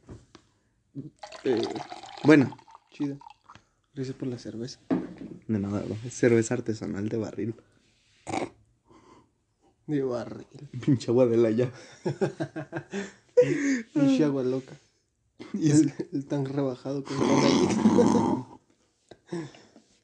Eh, 1.43 1.61
bueno, 2.23 2.55
Chido. 2.91 3.19
Gracias 3.93 4.15
por 4.15 4.27
la 4.27 4.37
cerveza. 4.37 4.79
de 5.47 5.59
nada, 5.59 5.81
bro. 5.81 5.97
Es 6.05 6.13
cerveza 6.13 6.53
artesanal 6.53 7.09
de 7.09 7.17
barril. 7.17 7.55
De 9.87 10.03
barril. 10.03 10.69
Pinche 10.85 11.11
agua 11.11 11.25
de 11.25 11.37
la 11.37 11.51
ya. 11.51 11.71
Pinche 13.93 14.23
agua 14.23 14.43
loca. 14.43 14.75
Y 15.53 15.71
El, 15.71 15.93
el 16.13 16.25
tan 16.27 16.45
rebajado 16.45 17.03
con 17.03 17.17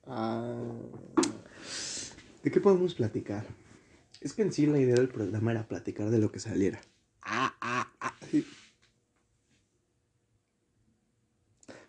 ah. 0.08 0.74
¿De 2.44 2.52
qué 2.52 2.60
podemos 2.60 2.96
platicar? 2.96 3.46
Es 4.20 4.34
que 4.34 4.42
en 4.42 4.52
sí 4.52 4.66
la 4.66 4.80
idea 4.80 4.96
del 4.96 5.10
programa 5.10 5.52
era 5.52 5.68
platicar 5.68 6.10
de 6.10 6.18
lo 6.18 6.32
que 6.32 6.40
saliera. 6.40 6.82
Ah. 7.22 7.88
Sí. 8.32 8.46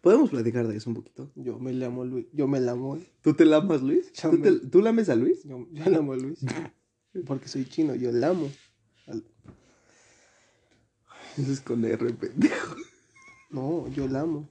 ¿Podemos 0.00 0.30
platicar 0.30 0.66
de 0.68 0.76
eso 0.76 0.90
un 0.90 0.94
poquito? 0.96 1.30
Yo 1.34 1.58
me 1.58 1.72
llamo 1.72 2.04
Luis. 2.04 2.26
Yo 2.32 2.46
me 2.46 2.60
llamo. 2.60 2.98
¿Tú 3.20 3.34
te 3.34 3.44
lamas, 3.44 3.82
Luis? 3.82 4.12
¿Tú, 4.12 4.32
me- 4.32 4.38
te- 4.50 4.66
¿Tú 4.68 4.80
lames 4.80 5.08
a 5.08 5.16
Luis? 5.16 5.42
Yo, 5.44 5.66
yo 5.72 5.90
la 5.90 5.98
amo 5.98 6.12
a 6.12 6.16
Luis. 6.16 6.38
Porque 7.26 7.48
soy 7.48 7.64
chino, 7.64 7.94
yo 7.94 8.12
la 8.12 8.28
amo. 8.28 8.48
Al- 9.06 9.24
Eso 11.36 11.52
es 11.52 11.60
con 11.60 11.84
R, 11.84 12.12
pendejo. 12.14 12.76
No, 13.50 13.88
yo 13.88 14.06
la 14.08 14.20
amo. 14.20 14.48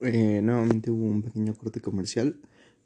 Eh, 0.00 0.40
nuevamente 0.42 0.90
hubo 0.90 1.04
un 1.04 1.22
pequeño 1.22 1.54
corte 1.54 1.80
comercial, 1.80 2.40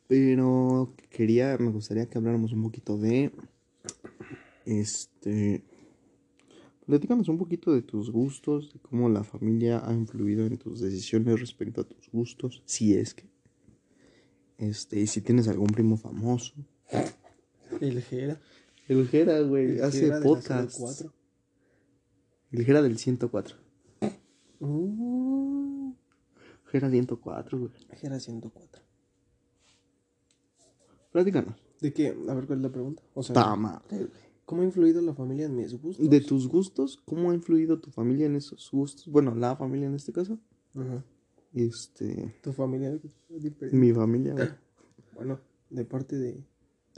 pero 0.08 0.92
quería, 1.10 1.56
me 1.58 1.70
gustaría 1.70 2.06
que 2.06 2.18
habláramos 2.18 2.52
un 2.52 2.62
poquito 2.64 2.98
de, 2.98 3.30
este, 4.66 5.62
platícanos 6.86 7.28
un 7.28 7.38
poquito 7.38 7.72
de 7.72 7.82
tus 7.82 8.10
gustos, 8.10 8.72
de 8.72 8.78
cómo 8.80 9.08
la 9.08 9.24
familia 9.24 9.82
ha 9.86 9.92
influido 9.92 10.46
en 10.46 10.58
tus 10.58 10.80
decisiones 10.80 11.40
respecto 11.40 11.80
a 11.80 11.84
tus 11.84 12.10
gustos, 12.10 12.62
si 12.66 12.94
es 12.94 13.14
que, 13.14 13.28
este, 14.58 15.00
y 15.00 15.06
si 15.06 15.20
tienes 15.20 15.48
algún 15.48 15.68
primo 15.68 15.96
famoso. 15.96 16.54
El 17.80 18.02
Jera. 18.02 18.40
El 18.86 19.08
Jera, 19.08 19.40
güey, 19.40 19.80
hace 19.80 20.10
podcast. 20.20 20.78
04. 20.78 21.12
El 22.52 22.64
Jera 22.64 22.82
del 22.82 22.98
104. 22.98 23.56
Uh, 24.60 25.94
Jera 26.66 26.90
104, 26.90 27.58
güey. 27.58 27.72
Jera 28.00 28.20
104. 28.20 28.82
Platícanos. 31.12 31.54
¿De 31.80 31.92
qué? 31.92 32.08
A 32.08 32.34
ver, 32.34 32.46
¿cuál 32.46 32.58
es 32.58 32.62
la 32.62 32.72
pregunta? 32.72 33.02
O 33.14 33.22
sea, 33.22 33.34
Ta 33.34 33.56
madre, 33.56 33.98
güey. 33.98 34.23
¿Cómo 34.44 34.62
ha 34.62 34.64
influido 34.64 35.00
la 35.02 35.14
familia 35.14 35.46
en 35.46 35.56
mis 35.56 35.74
gustos? 35.80 36.08
De 36.08 36.20
tus 36.20 36.48
gustos, 36.48 37.00
¿cómo 37.04 37.30
ha 37.30 37.34
influido 37.34 37.80
tu 37.80 37.90
familia 37.90 38.26
en 38.26 38.36
esos 38.36 38.70
gustos? 38.70 39.08
Bueno, 39.08 39.34
la 39.34 39.56
familia 39.56 39.86
en 39.88 39.94
este 39.94 40.12
caso. 40.12 40.38
Ajá. 40.74 41.04
Este, 41.52 42.34
¿Tu 42.42 42.52
familia 42.52 42.90
diferente? 43.28 43.76
mi 43.76 43.92
familia, 43.92 44.32
güey, 44.34 44.48
Bueno, 45.14 45.38
de 45.70 45.84
parte 45.84 46.16
de, 46.18 46.44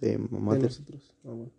de 0.00 0.18
mamá. 0.18 0.54
de 0.54 0.62
nosotros. 0.64 1.12
Ah, 1.24 1.30
bueno. 1.30 1.50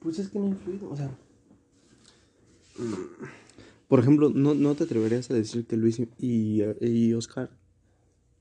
Pues 0.00 0.18
es 0.18 0.28
que 0.28 0.38
no 0.38 0.46
ha 0.46 0.48
influido, 0.48 0.90
o 0.90 0.96
sea, 0.96 1.16
Por 3.88 4.00
ejemplo, 4.00 4.30
¿no, 4.30 4.54
¿no 4.54 4.74
te 4.74 4.84
atreverías 4.84 5.30
a 5.30 5.34
decir 5.34 5.66
que 5.66 5.76
Luis 5.76 6.00
y, 6.00 6.08
y, 6.18 6.62
y 6.80 7.14
Oscar 7.14 7.50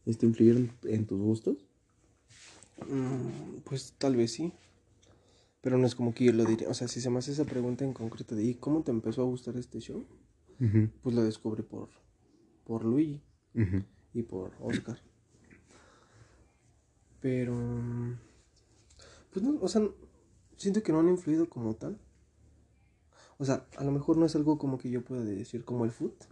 este, 0.05 0.25
influyeron 0.25 0.71
en 0.83 1.05
tus 1.05 1.19
gustos? 1.19 1.57
mm, 2.89 3.59
pues 3.63 3.93
tal 3.97 4.15
vez 4.15 4.31
sí. 4.33 4.51
Pero 5.63 5.77
no 5.77 5.87
es 5.87 5.95
como 5.95 6.13
que 6.13 6.25
yo 6.25 6.33
lo 6.33 6.43
diría. 6.43 6.67
O 6.67 6.73
sea, 6.73 6.89
si 6.89 6.99
se 6.99 7.09
me 7.09 7.19
hace 7.19 7.31
esa 7.31 7.45
pregunta 7.45 7.85
en 7.85 7.93
concreto 7.93 8.35
de 8.35 8.43
¿y 8.43 8.55
cómo 8.55 8.83
te 8.83 8.91
empezó 8.91 9.21
a 9.21 9.25
gustar 9.25 9.55
este 9.55 9.79
show? 9.79 10.05
Pues 11.01 11.15
lo 11.15 11.23
descubrí 11.23 11.63
por, 11.63 11.87
por 12.65 12.83
Luigi 12.83 13.23
y 14.13 14.23
por 14.23 14.51
Oscar. 14.59 14.99
Pero, 17.21 17.55
pues 19.31 19.45
no, 19.45 19.57
o 19.61 19.67
sea, 19.69 19.81
siento 20.57 20.83
que 20.83 20.91
no 20.91 20.99
han 20.99 21.07
influido 21.07 21.49
como 21.49 21.75
tal. 21.75 21.97
O 23.37 23.45
sea, 23.45 23.65
a 23.77 23.85
lo 23.85 23.91
mejor 23.93 24.17
no 24.17 24.25
es 24.25 24.35
algo 24.35 24.57
como 24.57 24.77
que 24.77 24.89
yo 24.89 25.05
pueda 25.05 25.23
decir 25.23 25.63
como 25.63 25.85
el 25.85 25.91
foot. 25.91 26.25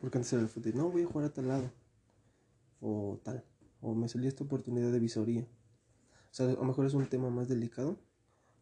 Porque 0.00 0.16
antes 0.16 0.32
era 0.32 0.40
el 0.40 0.48
foot 0.48 0.64
de, 0.64 0.72
no, 0.72 0.90
voy 0.90 1.02
a 1.02 1.06
jugar 1.06 1.26
a 1.26 1.32
tal 1.34 1.48
lado. 1.48 1.70
O 2.80 3.20
tal. 3.22 3.44
O 3.82 3.94
me 3.94 4.08
salió 4.08 4.28
esta 4.28 4.44
oportunidad 4.44 4.90
de 4.92 4.98
visoría. 4.98 5.42
O 5.42 6.32
sea, 6.34 6.46
a 6.46 6.52
lo 6.52 6.64
mejor 6.64 6.86
es 6.86 6.94
un 6.94 7.04
tema 7.04 7.28
más 7.28 7.46
delicado 7.46 7.98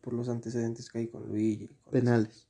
por 0.01 0.13
los 0.13 0.29
antecedentes 0.29 0.91
que 0.91 0.99
hay 0.99 1.09
con 1.09 1.27
Luigi. 1.29 1.69
con 1.85 1.93
Penales. 1.93 2.47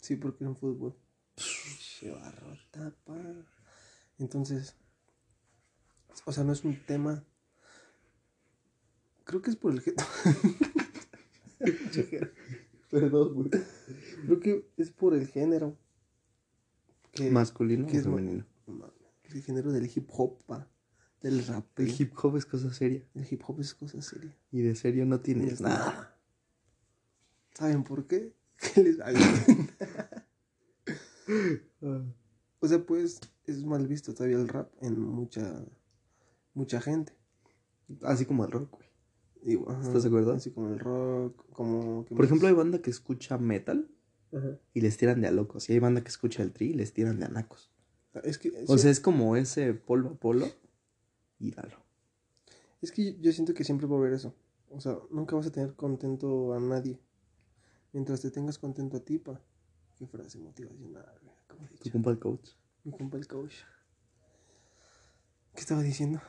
Sí, 0.00 0.16
porque 0.16 0.44
en 0.44 0.56
fútbol. 0.56 0.94
Che, 1.36 2.10
barrota, 2.10 2.94
pa. 3.04 3.16
Entonces, 4.18 4.74
o 6.24 6.32
sea, 6.32 6.44
no 6.44 6.52
es 6.52 6.64
un 6.64 6.76
tema. 6.84 7.24
Creo 9.24 9.40
que 9.40 9.50
es 9.50 9.56
por 9.56 9.72
el 9.72 9.80
género. 9.80 10.04
Perdón, 12.90 13.34
güey. 13.34 13.50
Creo 14.26 14.40
que 14.40 14.70
es 14.76 14.90
por 14.90 15.14
el 15.14 15.26
género. 15.26 15.78
Que, 17.12 17.30
¿Masculino 17.30 17.86
que 17.86 17.96
o 17.96 18.00
es 18.00 18.04
femenino? 18.04 18.46
el 19.24 19.42
género 19.42 19.72
del 19.72 19.90
hip 19.94 20.08
hop, 20.10 20.42
pa. 20.44 20.68
Del 21.22 21.44
rap. 21.46 21.64
El 21.78 21.94
hip 22.00 22.12
hop 22.22 22.36
es 22.36 22.44
cosa 22.46 22.72
seria. 22.72 23.02
El 23.14 23.26
hip 23.30 23.42
hop 23.46 23.60
es 23.60 23.74
cosa 23.74 24.00
seria. 24.02 24.36
Y 24.50 24.62
de 24.62 24.74
serio 24.74 25.06
no 25.06 25.20
tienes 25.20 25.54
Es 25.54 25.60
nada. 25.60 26.16
¿Saben 27.54 27.84
por 27.84 28.06
qué? 28.06 28.34
¿Qué 28.74 28.82
les 28.82 29.00
hago? 29.00 29.18
O 32.60 32.68
sea, 32.68 32.84
pues 32.84 33.20
es 33.46 33.64
mal 33.64 33.86
visto 33.86 34.14
todavía 34.14 34.36
el 34.36 34.48
rap 34.48 34.70
en 34.80 35.00
mucha 35.00 35.64
mucha 36.54 36.80
gente. 36.80 37.12
Así 38.02 38.24
como 38.24 38.44
el 38.44 38.50
rock, 38.50 38.70
güey. 38.70 38.88
Digo, 39.42 39.70
ajá, 39.70 39.82
¿Estás 39.82 40.02
de 40.04 40.08
acuerdo? 40.08 40.32
Así 40.32 40.50
como 40.50 40.68
el 40.68 40.78
rock, 40.78 41.44
como... 41.50 42.04
¿qué 42.04 42.10
Por 42.10 42.18
más? 42.20 42.26
ejemplo, 42.26 42.48
hay 42.48 42.54
banda 42.54 42.80
que 42.80 42.90
escucha 42.90 43.38
metal 43.38 43.90
Ajá. 44.32 44.58
y 44.72 44.80
les 44.80 44.96
tiran 44.96 45.20
de 45.20 45.26
a 45.26 45.32
locos. 45.32 45.68
Y 45.68 45.72
hay 45.72 45.78
banda 45.80 46.02
que 46.02 46.08
escucha 46.08 46.42
el 46.44 46.52
tri 46.52 46.70
y 46.70 46.74
les 46.74 46.92
tiran 46.92 47.18
de 47.18 47.26
a 47.26 47.28
nacos. 47.28 47.70
Es 48.22 48.38
que, 48.38 48.52
O 48.68 48.76
sí, 48.76 48.82
sea, 48.82 48.90
es 48.92 49.00
como 49.00 49.36
ese 49.36 49.74
polvo 49.74 50.10
a 50.10 50.14
polo 50.14 50.46
y 51.42 51.50
dalo. 51.50 51.76
es 52.80 52.92
que 52.92 53.16
yo 53.20 53.32
siento 53.32 53.54
que 53.54 53.64
siempre 53.64 53.86
va 53.86 53.96
a 53.96 53.98
haber 53.98 54.12
eso. 54.14 54.34
O 54.70 54.80
sea, 54.80 54.98
nunca 55.10 55.36
vas 55.36 55.46
a 55.46 55.52
tener 55.52 55.74
contento 55.74 56.54
a 56.54 56.60
nadie. 56.60 56.98
Mientras 57.92 58.20
te 58.22 58.30
tengas 58.30 58.58
contento 58.58 58.96
a 58.96 59.00
ti, 59.00 59.18
pa. 59.18 59.40
Qué 59.98 60.06
frase 60.06 60.38
motivacional, 60.38 61.20
como 61.48 61.66
he 61.66 61.78
Tu 61.78 61.90
compa 61.90 62.10
el 62.10 62.18
coach. 62.18 62.50
Mi 62.84 62.92
compa 62.92 63.18
el 63.18 63.26
coach. 63.26 63.54
¿Qué 65.54 65.60
estaba 65.60 65.82
diciendo? 65.82 66.20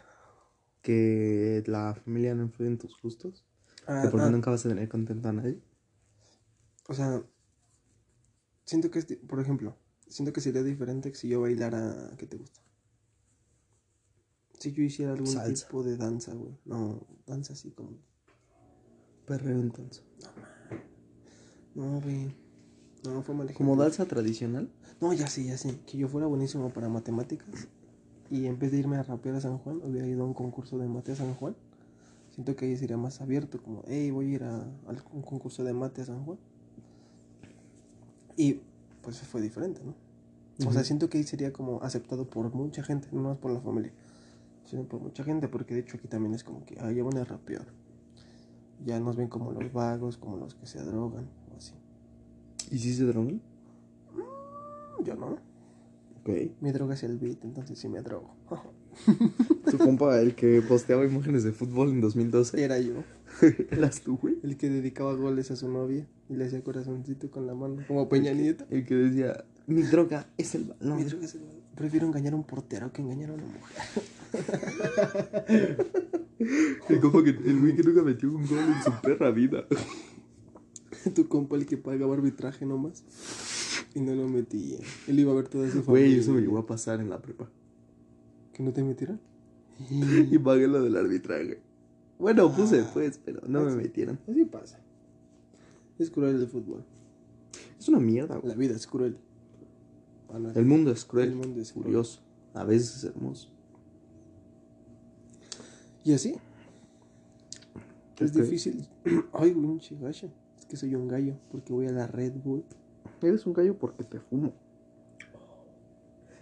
Que 0.81 1.63
la 1.67 1.95
familia 1.95 2.35
no 2.35 2.43
influye 2.43 2.71
en 2.71 2.77
tus 2.77 2.99
gustos. 3.01 3.45
Ah, 3.87 4.01
que 4.03 4.09
porque 4.09 4.27
ah, 4.27 4.29
nunca 4.29 4.51
vas 4.51 4.65
a 4.65 4.69
tener 4.69 4.89
contento 4.89 5.29
a 5.29 5.33
nadie. 5.33 5.61
O 6.89 6.93
sea, 6.93 7.23
siento 8.65 8.91
que, 8.91 8.99
es 8.99 9.07
di- 9.07 9.15
por 9.17 9.39
ejemplo, 9.39 9.77
siento 10.07 10.33
que 10.33 10.41
sería 10.41 10.63
diferente 10.63 11.11
que 11.11 11.17
si 11.17 11.29
yo 11.29 11.41
bailara, 11.41 12.11
¿qué 12.17 12.25
te 12.27 12.37
gusta? 12.37 12.62
Si 14.59 14.71
yo 14.71 14.83
hiciera 14.83 15.11
algún 15.11 15.27
Salsa. 15.27 15.65
tipo 15.67 15.83
de 15.83 15.97
danza, 15.97 16.33
güey. 16.33 16.57
No, 16.65 17.05
danza 17.25 17.53
así 17.53 17.71
como... 17.71 17.91
Perreo 19.25 19.59
entonces. 19.59 20.03
No, 21.75 21.99
güey. 22.01 22.33
No, 23.05 23.21
fue 23.23 23.35
mal 23.35 23.47
Como 23.53 23.71
ejemplo. 23.71 23.75
danza 23.83 24.05
tradicional. 24.05 24.69
No, 25.01 25.13
ya 25.13 25.27
sé, 25.27 25.43
ya 25.45 25.57
sé. 25.57 25.79
Que 25.85 25.97
yo 25.97 26.07
fuera 26.07 26.27
buenísimo 26.27 26.69
para 26.69 26.87
matemáticas. 26.89 27.67
Y 28.29 28.45
en 28.45 28.57
vez 28.59 28.71
de 28.71 28.79
irme 28.79 28.97
a 28.97 29.03
rapear 29.03 29.35
a 29.35 29.41
San 29.41 29.57
Juan, 29.57 29.81
hubiera 29.83 30.07
ido 30.07 30.23
a 30.23 30.25
un 30.25 30.33
concurso 30.33 30.77
de 30.77 30.87
mate 30.87 31.11
a 31.11 31.15
San 31.15 31.33
Juan. 31.35 31.55
Siento 32.31 32.55
que 32.55 32.65
ahí 32.65 32.77
sería 32.77 32.97
más 32.97 33.21
abierto, 33.21 33.61
como, 33.61 33.83
hey, 33.87 34.09
voy 34.11 34.27
a 34.31 34.35
ir 34.35 34.43
a, 34.43 34.57
a 34.63 34.95
un 35.13 35.21
concurso 35.21 35.63
de 35.63 35.73
mate 35.73 36.01
a 36.01 36.05
San 36.05 36.23
Juan. 36.25 36.39
Y 38.35 38.61
pues 39.01 39.19
fue 39.21 39.41
diferente, 39.41 39.81
¿no? 39.83 39.93
O 40.67 40.71
sea, 40.71 40.83
siento 40.83 41.09
que 41.09 41.17
ahí 41.17 41.23
sería 41.23 41.51
como 41.51 41.81
aceptado 41.83 42.29
por 42.29 42.53
mucha 42.53 42.83
gente, 42.83 43.07
no 43.11 43.21
más 43.23 43.37
por 43.37 43.51
la 43.51 43.59
familia, 43.59 43.91
sino 44.65 44.83
por 44.83 45.01
mucha 45.01 45.23
gente, 45.23 45.47
porque 45.47 45.73
de 45.73 45.81
hecho 45.81 45.97
aquí 45.97 46.07
también 46.07 46.33
es 46.33 46.43
como 46.43 46.65
que, 46.65 46.77
ah, 46.79 46.91
ya 46.91 47.03
van 47.03 47.17
a 47.17 47.23
rapear. 47.23 47.67
Ya 48.85 48.99
nos 48.99 49.15
ven 49.15 49.27
como 49.27 49.51
los 49.51 49.71
vagos, 49.71 50.17
como 50.17 50.37
los 50.37 50.55
que 50.55 50.65
se 50.65 50.81
drogan, 50.81 51.29
o 51.51 51.57
así. 51.57 51.73
¿Y 52.71 52.77
si 52.79 52.93
se 52.93 53.03
drogan? 53.05 53.41
Yo 55.03 55.15
no. 55.15 55.37
Ok. 56.21 56.29
Mi 56.61 56.71
droga 56.71 56.93
es 56.93 57.03
el 57.03 57.17
beat, 57.17 57.43
entonces 57.43 57.77
sí 57.77 57.87
me 57.89 58.01
drogo. 58.01 58.35
Tu 59.69 59.77
compa, 59.77 60.19
el 60.19 60.35
que 60.35 60.61
posteaba 60.61 61.03
imágenes 61.05 61.43
de 61.43 61.51
fútbol 61.51 61.89
en 61.89 62.01
2012. 62.01 62.63
Era 62.63 62.79
yo, 62.79 63.03
¿Eras 63.71 64.01
tú, 64.01 64.17
güey? 64.17 64.37
el 64.43 64.57
que 64.57 64.69
dedicaba 64.69 65.13
goles 65.13 65.51
a 65.51 65.55
su 65.55 65.67
novia 65.69 66.07
y 66.29 66.35
le 66.35 66.45
hacía 66.45 66.63
corazoncito 66.63 67.31
con 67.31 67.47
la 67.47 67.55
mano, 67.55 67.83
como 67.87 68.07
Peña 68.07 68.33
Nieto. 68.33 68.65
El 68.69 68.85
que 68.85 68.95
decía, 68.95 69.43
mi 69.67 69.81
droga 69.81 70.27
es 70.37 70.55
el 70.55 70.65
balón. 70.65 70.97
Mi 70.97 71.03
droga 71.03 71.25
es 71.25 71.35
el 71.35 71.41
Prefiero 71.75 72.07
engañar 72.07 72.33
a 72.33 72.35
un 72.35 72.43
portero 72.43 72.91
que 72.91 73.01
engañar 73.01 73.31
a 73.31 73.33
una 73.33 73.43
mujer. 73.45 73.77
El 76.89 76.99
compa 76.99 77.23
que, 77.23 77.29
el 77.29 77.59
güey 77.59 77.75
que 77.75 77.83
nunca 77.83 78.01
metió 78.01 78.29
un 78.29 78.45
gol 78.45 78.59
en 78.59 78.83
su 78.83 78.91
perra 79.01 79.31
vida. 79.31 79.65
tu 81.15 81.27
compa 81.27 81.55
el 81.55 81.65
que 81.65 81.77
pagaba 81.77 82.13
arbitraje 82.13 82.65
nomás. 82.65 83.03
Y 83.95 84.01
no 84.01 84.13
lo 84.15 84.27
metía. 84.27 84.79
Él 85.07 85.19
iba 85.19 85.31
a 85.31 85.35
ver 85.35 85.47
toda 85.47 85.69
su 85.69 85.83
familia. 85.83 86.07
Güey, 86.07 86.19
eso 86.19 86.33
me 86.33 86.41
llegó 86.41 86.57
a 86.57 86.65
pasar 86.65 86.99
en 86.99 87.09
la 87.09 87.21
prepa. 87.21 87.49
¿Que 88.53 88.63
no 88.63 88.73
te 88.73 88.83
metieron? 88.83 89.19
Y 90.31 90.37
pagué 90.39 90.67
lo 90.67 90.81
del 90.81 90.95
arbitraje. 90.95 91.61
Bueno, 92.19 92.53
puse 92.53 92.83
pues, 92.93 93.19
pero 93.23 93.41
no 93.47 93.63
me 93.63 93.75
metieron. 93.75 94.19
Así 94.27 94.45
pasa. 94.45 94.79
Es 95.99 96.09
cruel 96.09 96.35
el 96.35 96.47
fútbol. 96.47 96.83
Es 97.79 97.87
una 97.87 97.99
mierda, 97.99 98.37
güey. 98.37 98.49
La 98.49 98.55
vida 98.55 98.75
es 98.75 98.87
cruel. 98.87 99.17
Ah, 100.33 100.39
El 100.55 100.65
mundo 100.65 100.91
es 100.91 101.05
cruel, 101.05 101.29
El 101.29 101.35
mundo 101.35 101.61
es 101.61 101.71
cruel. 101.71 101.85
curioso, 101.85 102.21
a 102.53 102.63
veces 102.63 103.03
hermoso. 103.03 103.49
Y 106.03 106.13
así. 106.13 106.35
Es 108.19 108.33
difícil. 108.33 108.87
Ay, 109.33 109.51
winche, 109.51 109.95
gacha. 109.99 110.27
Es 110.57 110.65
que 110.65 110.75
soy 110.75 110.95
un 110.95 111.07
gallo 111.07 111.35
porque 111.51 111.71
voy 111.71 111.87
a 111.87 111.91
la 111.91 112.07
Red 112.07 112.33
Bull. 112.43 112.63
Eres 113.21 113.45
un 113.45 113.53
gallo 113.53 113.77
porque 113.77 114.03
te 114.03 114.19
fumo. 114.19 114.53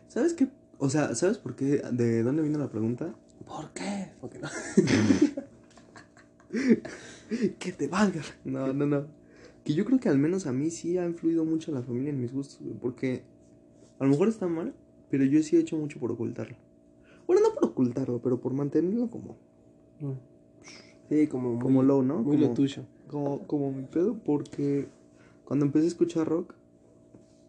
¿Sabes 0.08 0.34
qué? 0.34 0.48
O 0.78 0.90
sea, 0.90 1.14
¿sabes 1.16 1.38
por 1.38 1.56
qué? 1.56 1.82
¿De 1.92 2.24
dónde 2.24 2.42
vino 2.42 2.58
la 2.58 2.70
pregunta? 2.70 3.14
¿Por 3.46 3.72
qué? 3.72 4.14
Porque 4.20 4.40
no. 4.40 4.50
que 7.60 7.72
te 7.72 7.88
valga. 7.88 8.22
No, 8.44 8.74
no, 8.74 8.86
no. 8.86 9.08
Que 9.64 9.74
yo 9.74 9.86
creo 9.86 10.00
que 10.00 10.10
al 10.10 10.18
menos 10.18 10.48
a 10.48 10.54
mí 10.54 10.72
sí 10.72 10.98
ha 10.98 11.06
influido 11.06 11.46
mucho 11.46 11.72
la 11.72 11.84
familia 11.84 12.10
en 12.10 12.20
mis 12.20 12.34
gustos. 12.34 12.60
Porque 12.82 13.24
a 14.02 14.06
lo 14.06 14.10
mejor 14.10 14.30
está 14.30 14.48
mal, 14.48 14.74
pero 15.12 15.24
yo 15.26 15.44
sí 15.44 15.56
he 15.56 15.60
hecho 15.60 15.78
mucho 15.78 16.00
por 16.00 16.12
ocultarlo. 16.12 16.58
Bueno, 17.28 17.44
no 17.48 17.54
por 17.54 17.66
ocultarlo, 17.70 18.20
pero 18.20 18.42
por 18.42 18.52
mantenerlo 18.52 19.12
como. 19.12 19.38
Sí, 21.08 21.28
como 21.28 21.54
muy, 21.54 21.62
Como 21.62 21.84
low, 21.84 22.02
¿no? 22.02 22.16
muy 22.24 22.38
como, 22.38 22.48
lo 22.48 22.54
tuyo. 22.56 22.84
Como, 23.08 23.46
como 23.46 23.72
mi 23.72 23.84
pedo, 23.84 24.18
porque 24.26 24.88
cuando 25.46 25.68
empecé 25.68 25.86
a 25.86 25.90
escuchar 25.90 26.28
rock, 26.28 26.56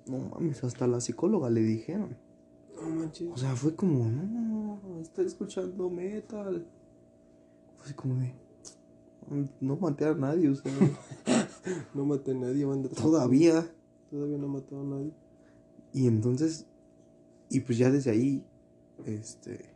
no 0.07 0.19
mames, 0.19 0.63
hasta 0.63 0.87
la 0.87 1.01
psicóloga 1.01 1.49
le 1.49 1.63
dijeron. 1.63 2.19
No 2.77 2.91
manches. 2.97 3.31
O 3.33 3.37
sea, 3.39 3.57
fue 3.57 3.75
como, 3.75 4.05
no, 4.11 4.79
está 5.01 5.23
escuchando 5.23 5.89
metal. 5.89 6.67
Fue 7.79 7.87
así 7.87 7.95
como 7.95 8.17
de, 8.17 8.35
no 9.63 9.77
maté 9.77 10.05
a 10.05 10.13
nadie, 10.15 10.55
sea, 10.55 10.71
No 11.95 12.05
maté 12.05 12.33
a 12.33 12.35
nadie, 12.35 12.67
banda. 12.67 12.91
todavía. 12.91 13.67
Todavía 14.11 14.37
no 14.37 14.49
mató 14.49 14.79
a 14.79 14.85
nadie. 14.85 15.15
Y 15.93 16.07
entonces, 16.07 16.67
y 17.51 17.61
pues 17.61 17.79
ya 17.79 17.91
desde 17.91 18.11
ahí, 18.11 18.45
este, 19.05 19.75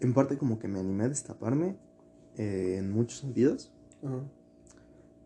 en 0.00 0.14
parte 0.14 0.36
como 0.38 0.58
que 0.58 0.68
me 0.68 0.78
animé 0.80 1.04
a 1.04 1.08
destaparme 1.08 1.76
eh, 2.36 2.76
en 2.78 2.90
muchos 2.90 3.20
sentidos, 3.20 3.72
Ajá. 4.02 4.20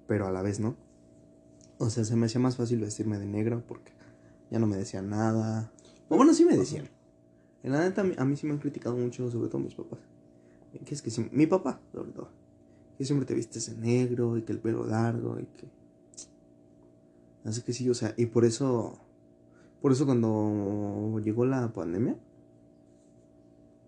pero 0.06 0.26
a 0.26 0.30
la 0.30 0.42
vez 0.42 0.60
no. 0.60 0.76
O 1.78 1.90
sea, 1.90 2.04
se 2.04 2.14
me 2.14 2.26
hacía 2.26 2.40
más 2.40 2.56
fácil 2.56 2.80
vestirme 2.80 3.18
de 3.18 3.26
negro 3.26 3.64
porque 3.66 3.92
ya 4.50 4.58
no 4.60 4.66
me 4.66 4.76
decían 4.76 5.08
nada. 5.10 5.72
O 6.08 6.16
bueno, 6.16 6.32
sí 6.34 6.44
me 6.44 6.56
decían. 6.56 6.88
En 7.64 7.72
la 7.72 7.80
neta, 7.80 8.02
a 8.02 8.04
mí, 8.04 8.14
a 8.16 8.24
mí 8.24 8.36
sí 8.36 8.46
me 8.46 8.52
han 8.52 8.58
criticado 8.58 8.96
mucho, 8.96 9.30
sobre 9.30 9.48
todo 9.48 9.60
mis 9.60 9.74
papás. 9.74 10.00
Que 10.84 10.94
es 10.94 11.02
que 11.02 11.10
sí- 11.10 11.28
mi 11.32 11.46
papá, 11.46 11.80
sobre 11.92 12.12
todo. 12.12 12.28
Que 12.96 13.04
siempre 13.04 13.26
te 13.26 13.34
vistes 13.34 13.66
de 13.66 13.76
negro 13.76 14.36
y 14.36 14.42
que 14.42 14.52
el 14.52 14.60
pelo 14.60 14.86
largo 14.86 15.38
y 15.40 15.46
que... 15.46 15.68
Así 17.44 17.62
que 17.62 17.72
sí, 17.72 17.88
o 17.90 17.94
sea, 17.94 18.14
y 18.16 18.26
por 18.26 18.44
eso... 18.44 18.98
Por 19.82 19.92
eso 19.92 20.06
cuando 20.06 21.18
llegó 21.22 21.44
la 21.44 21.72
pandemia, 21.72 22.16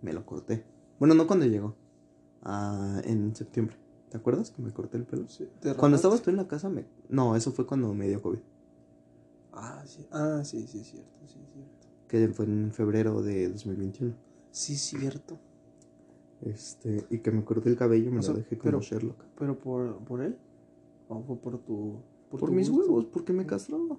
me 0.02 0.12
lo 0.12 0.26
corté. 0.26 0.64
Bueno, 0.98 1.14
no 1.14 1.26
cuando 1.26 1.46
llegó. 1.46 1.74
ah, 2.42 3.00
en 3.04 3.35
septiembre. 3.35 3.76
¿Te 4.11 4.18
acuerdas 4.18 4.50
que 4.50 4.61
me 4.62 4.72
corté 4.72 4.96
el 4.98 5.04
pelo? 5.04 5.26
Sí, 5.28 5.48
¿te 5.61 5.74
Cuando 5.74 5.96
estabas 5.96 6.22
tú 6.22 6.30
en 6.30 6.37
la 6.37 6.46
casa, 6.46 6.68
me... 6.68 6.85
No, 7.09 7.35
eso 7.37 7.50
fue 7.52 7.66
cuando 7.66 7.92
me 7.94 8.07
dio 8.09 8.20
COVID. 8.22 8.38
Ah, 9.52 9.83
sí. 9.87 10.07
Ah, 10.12 10.42
sí, 10.44 10.66
sí, 10.66 10.80
es 10.80 10.88
cierto. 10.88 11.11
Sí, 11.26 11.38
es 11.42 11.52
cierto. 11.52 11.87
Que 12.09 12.28
fue 12.28 12.44
en 12.44 12.70
febrero 12.72 13.22
de 13.22 13.48
2021. 13.48 14.14
Sí, 14.50 14.74
es 14.74 14.80
cierto. 14.83 15.38
Este, 16.42 17.07
y 17.11 17.18
que 17.20 17.30
me 17.30 17.44
corté 17.44 17.70
el 17.70 17.76
cabello 17.76 18.11
me 18.12 18.18
O 18.18 18.22
sea, 18.22 18.33
lo 18.35 18.38
dejé 18.40 18.59
como 18.59 18.64
pero- 18.64 18.80
Sherlock. 18.83 19.24
¿Pero 19.37 19.59
por, 19.59 19.98
por 20.04 20.20
él? 20.22 20.37
¿O 21.09 21.22
fue 21.22 21.37
por 21.37 21.59
tu. 21.59 21.96
Por, 22.30 22.40
tu 22.40 22.52
mis 22.52 22.68
gusto? 22.70 22.85
huevos, 22.92 23.07
porque 23.07 23.33
me 23.33 23.46
castraba. 23.46 23.83
Ok. 23.85 23.98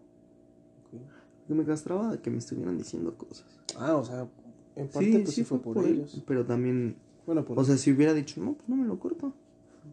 Me 1.47 1.63
castraba 1.63 2.11
de 2.11 2.19
que 2.19 2.29
me 2.29 2.39
estuvieran 2.39 2.77
diciendo 2.77 3.15
cosas. 3.17 3.45
Ah, 3.77 3.95
o 3.95 4.03
sea, 4.03 4.27
en 4.75 4.87
parte 4.87 5.19
pues 5.19 5.35
sí, 5.35 5.43
fue, 5.43 5.59
por, 5.59 5.85
ellos. 5.85 6.23
Pero 6.25 6.45
también, 6.45 6.95
Bueno, 7.25 7.45
por 7.45 7.59
o 7.59 7.63
sea, 7.63 7.77
si 7.77 7.91
hubiera 7.91 8.13
dicho, 8.13 8.41
no, 8.41 8.53
pues 8.53 8.67
no 8.67 8.75
me 8.75 8.87
lo 8.87 8.99
corto. 8.99 9.33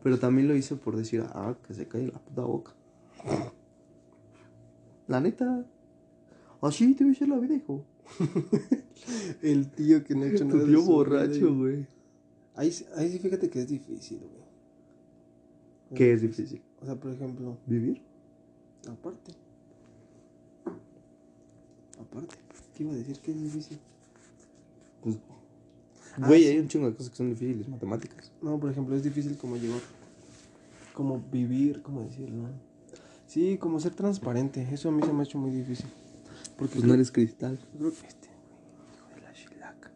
Pero 0.02 0.18
también 0.18 0.48
lo 0.48 0.56
hice 0.56 0.76
por 0.76 0.96
decir, 0.96 1.22
ah, 1.28 1.54
que 1.66 1.74
se 1.74 1.86
cae 1.86 2.06
la 2.06 2.18
puta 2.18 2.42
boca. 2.42 2.72
La 5.06 5.20
neta. 5.20 5.66
Así 6.62 6.94
te 6.94 7.04
voy 7.04 7.12
a 7.12 7.16
hacer 7.16 7.28
la 7.28 7.38
vida, 7.38 7.54
hijo. 7.54 7.84
el 9.42 9.70
tío 9.70 10.04
que 10.04 10.14
no 10.14 10.22
ha 10.22 10.28
hecho 10.28 10.44
nada. 10.44 10.60
Tu 10.60 10.66
tío 10.66 10.82
borracho, 10.82 11.54
güey. 11.54 11.86
Ahí, 12.54 12.72
sí- 12.72 12.86
ahí 12.96 13.10
sí 13.10 13.18
fíjate 13.18 13.48
que 13.50 13.60
es 13.60 13.68
difícil, 13.68 14.18
güey. 14.20 14.42
¿Qué 15.94 16.12
es 16.12 16.22
difícil? 16.22 16.62
O 16.80 16.86
sea, 16.86 16.96
por 16.96 17.12
ejemplo, 17.12 17.58
¿Vivir? 17.66 18.02
aparte. 18.88 19.32
Aparte. 22.02 22.36
¿Qué 22.76 22.82
iba 22.84 22.92
a 22.92 22.96
decir 22.96 23.18
que 23.20 23.30
es 23.32 23.42
difícil? 23.42 23.78
Pues, 25.02 25.16
Ah, 26.20 26.26
güey, 26.28 26.42
sí. 26.42 26.48
hay 26.48 26.58
un 26.58 26.68
chingo 26.68 26.86
de 26.90 26.94
cosas 26.94 27.08
que 27.10 27.16
son 27.16 27.30
difíciles, 27.30 27.66
matemáticas. 27.68 28.30
No, 28.42 28.58
por 28.60 28.70
ejemplo, 28.70 28.94
es 28.94 29.02
difícil 29.02 29.36
como 29.38 29.56
llevar. 29.56 29.80
Como 30.92 31.18
vivir, 31.32 31.80
¿cómo 31.82 32.02
decirlo? 32.02 32.48
Sí, 33.26 33.56
como 33.56 33.80
ser 33.80 33.94
transparente. 33.94 34.68
Eso 34.72 34.90
a 34.90 34.92
mí 34.92 35.02
se 35.02 35.12
me 35.12 35.20
ha 35.20 35.24
hecho 35.24 35.38
muy 35.38 35.50
difícil. 35.50 35.86
Porque 36.58 36.74
Pues 36.74 36.84
no 36.86 36.92
eres 36.92 37.10
cristal. 37.10 37.58
Yo 37.72 37.78
creo 37.78 37.92
que 37.92 38.06
este, 38.06 38.28
hijo 38.28 39.14
de 39.14 39.22
la 39.22 39.32
chilaca. 39.32 39.90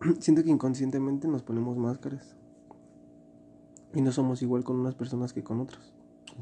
Siento 0.20 0.42
que 0.42 0.48
inconscientemente 0.50 1.28
nos 1.28 1.42
ponemos 1.42 1.76
máscaras. 1.76 2.34
Y 3.94 4.00
no 4.00 4.12
somos 4.12 4.40
igual 4.40 4.64
con 4.64 4.76
unas 4.76 4.94
personas 4.94 5.34
que 5.34 5.42
con 5.44 5.60
otras. 5.60 5.92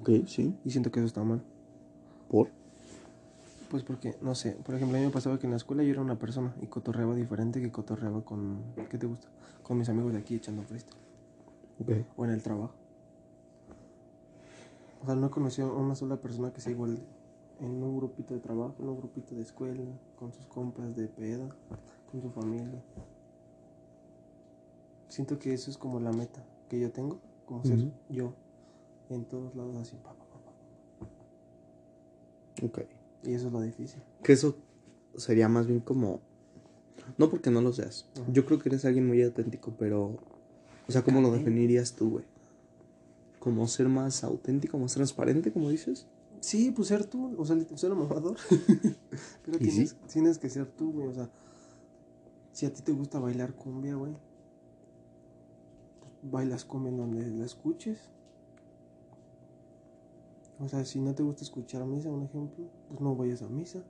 Ok, 0.00 0.10
sí. 0.28 0.54
Y 0.64 0.70
siento 0.70 0.92
que 0.92 1.00
eso 1.00 1.06
está 1.08 1.24
mal. 1.24 1.42
¿Por? 2.28 2.50
Pues 3.68 3.82
porque, 3.82 4.16
no 4.22 4.34
sé, 4.34 4.52
por 4.52 4.74
ejemplo, 4.74 4.96
a 4.96 5.00
mí 5.00 5.06
me 5.06 5.12
pasaba 5.12 5.38
que 5.38 5.46
en 5.46 5.50
la 5.50 5.58
escuela 5.58 5.82
yo 5.82 5.90
era 5.90 6.00
una 6.00 6.18
persona 6.18 6.54
y 6.62 6.66
cotorreaba 6.66 7.14
diferente 7.14 7.60
que 7.60 7.70
cotorreaba 7.70 8.24
con. 8.24 8.62
¿Qué 8.88 8.96
te 8.96 9.06
gusta? 9.06 9.28
Con 9.62 9.78
mis 9.78 9.88
amigos 9.90 10.12
de 10.12 10.18
aquí 10.18 10.36
echando 10.36 10.62
freestyle. 10.62 10.96
Ok. 11.80 12.06
O 12.16 12.24
en 12.24 12.30
el 12.30 12.42
trabajo. 12.42 12.74
O 15.02 15.06
sea, 15.06 15.14
no 15.14 15.26
he 15.26 15.30
conocido 15.30 15.70
a 15.70 15.76
una 15.76 15.94
sola 15.94 16.16
persona 16.16 16.52
que 16.52 16.60
sea 16.60 16.72
igual 16.72 16.98
en 17.60 17.82
un 17.82 17.96
grupito 17.96 18.34
de 18.34 18.40
trabajo, 18.40 18.74
en 18.78 18.88
un 18.88 18.96
grupito 18.96 19.34
de 19.34 19.42
escuela, 19.42 19.84
con 20.16 20.32
sus 20.32 20.46
compas 20.46 20.96
de 20.96 21.06
peda, 21.06 21.48
con 22.10 22.22
su 22.22 22.30
familia. 22.30 22.82
Siento 25.08 25.38
que 25.38 25.52
eso 25.52 25.70
es 25.70 25.76
como 25.76 26.00
la 26.00 26.12
meta 26.12 26.44
que 26.68 26.80
yo 26.80 26.90
tengo, 26.90 27.20
como 27.46 27.64
ser 27.64 27.78
yo 28.08 28.32
en 29.10 29.24
todos 29.24 29.54
lados 29.54 29.76
así, 29.76 29.96
pa, 29.96 30.14
pa, 30.14 30.24
pa, 30.24 30.38
pa. 30.40 32.66
Ok. 32.66 32.97
Y 33.24 33.34
eso 33.34 33.48
es 33.48 33.52
lo 33.52 33.60
difícil. 33.60 34.02
Que 34.22 34.32
eso 34.32 34.56
sería 35.16 35.48
más 35.48 35.66
bien 35.66 35.80
como. 35.80 36.20
No 37.16 37.30
porque 37.30 37.50
no 37.50 37.60
lo 37.62 37.72
seas. 37.72 38.06
Ajá. 38.14 38.30
Yo 38.32 38.44
creo 38.44 38.58
que 38.58 38.68
eres 38.68 38.84
alguien 38.84 39.06
muy 39.06 39.22
auténtico, 39.22 39.74
pero. 39.78 40.18
O 40.86 40.92
sea, 40.92 41.02
¿cómo 41.02 41.20
lo 41.20 41.30
definirías 41.30 41.94
tú, 41.94 42.10
güey? 42.10 42.24
¿Como 43.38 43.66
ser 43.68 43.88
más 43.88 44.24
auténtico, 44.24 44.78
más 44.78 44.94
transparente, 44.94 45.52
como 45.52 45.68
dices? 45.70 46.06
Sí, 46.40 46.70
pues 46.70 46.88
ser 46.88 47.04
tú, 47.04 47.34
o 47.36 47.44
sea, 47.44 47.56
ser 47.76 47.94
mamador. 47.94 48.36
Pero 49.44 49.58
¿Y 49.58 49.68
tienes, 49.68 49.90
sí? 49.90 49.96
tienes 50.12 50.38
que 50.38 50.48
ser 50.48 50.66
tú, 50.66 50.92
güey. 50.92 51.08
O 51.08 51.14
sea, 51.14 51.30
si 52.52 52.66
a 52.66 52.72
ti 52.72 52.82
te 52.82 52.92
gusta 52.92 53.18
bailar 53.18 53.54
cumbia, 53.54 53.94
güey, 53.96 54.12
pues 56.00 56.32
bailas 56.32 56.64
cumbia 56.64 56.90
en 56.90 56.96
donde 56.96 57.26
la 57.30 57.44
escuches. 57.44 57.98
O 60.60 60.68
sea, 60.68 60.84
si 60.84 61.00
no 61.00 61.14
te 61.14 61.22
gusta 61.22 61.44
escuchar 61.44 61.84
misa, 61.84 62.10
un 62.10 62.24
ejemplo, 62.24 62.68
pues 62.88 63.00
no 63.00 63.14
vayas 63.14 63.42
a 63.42 63.48
misa. 63.48 63.84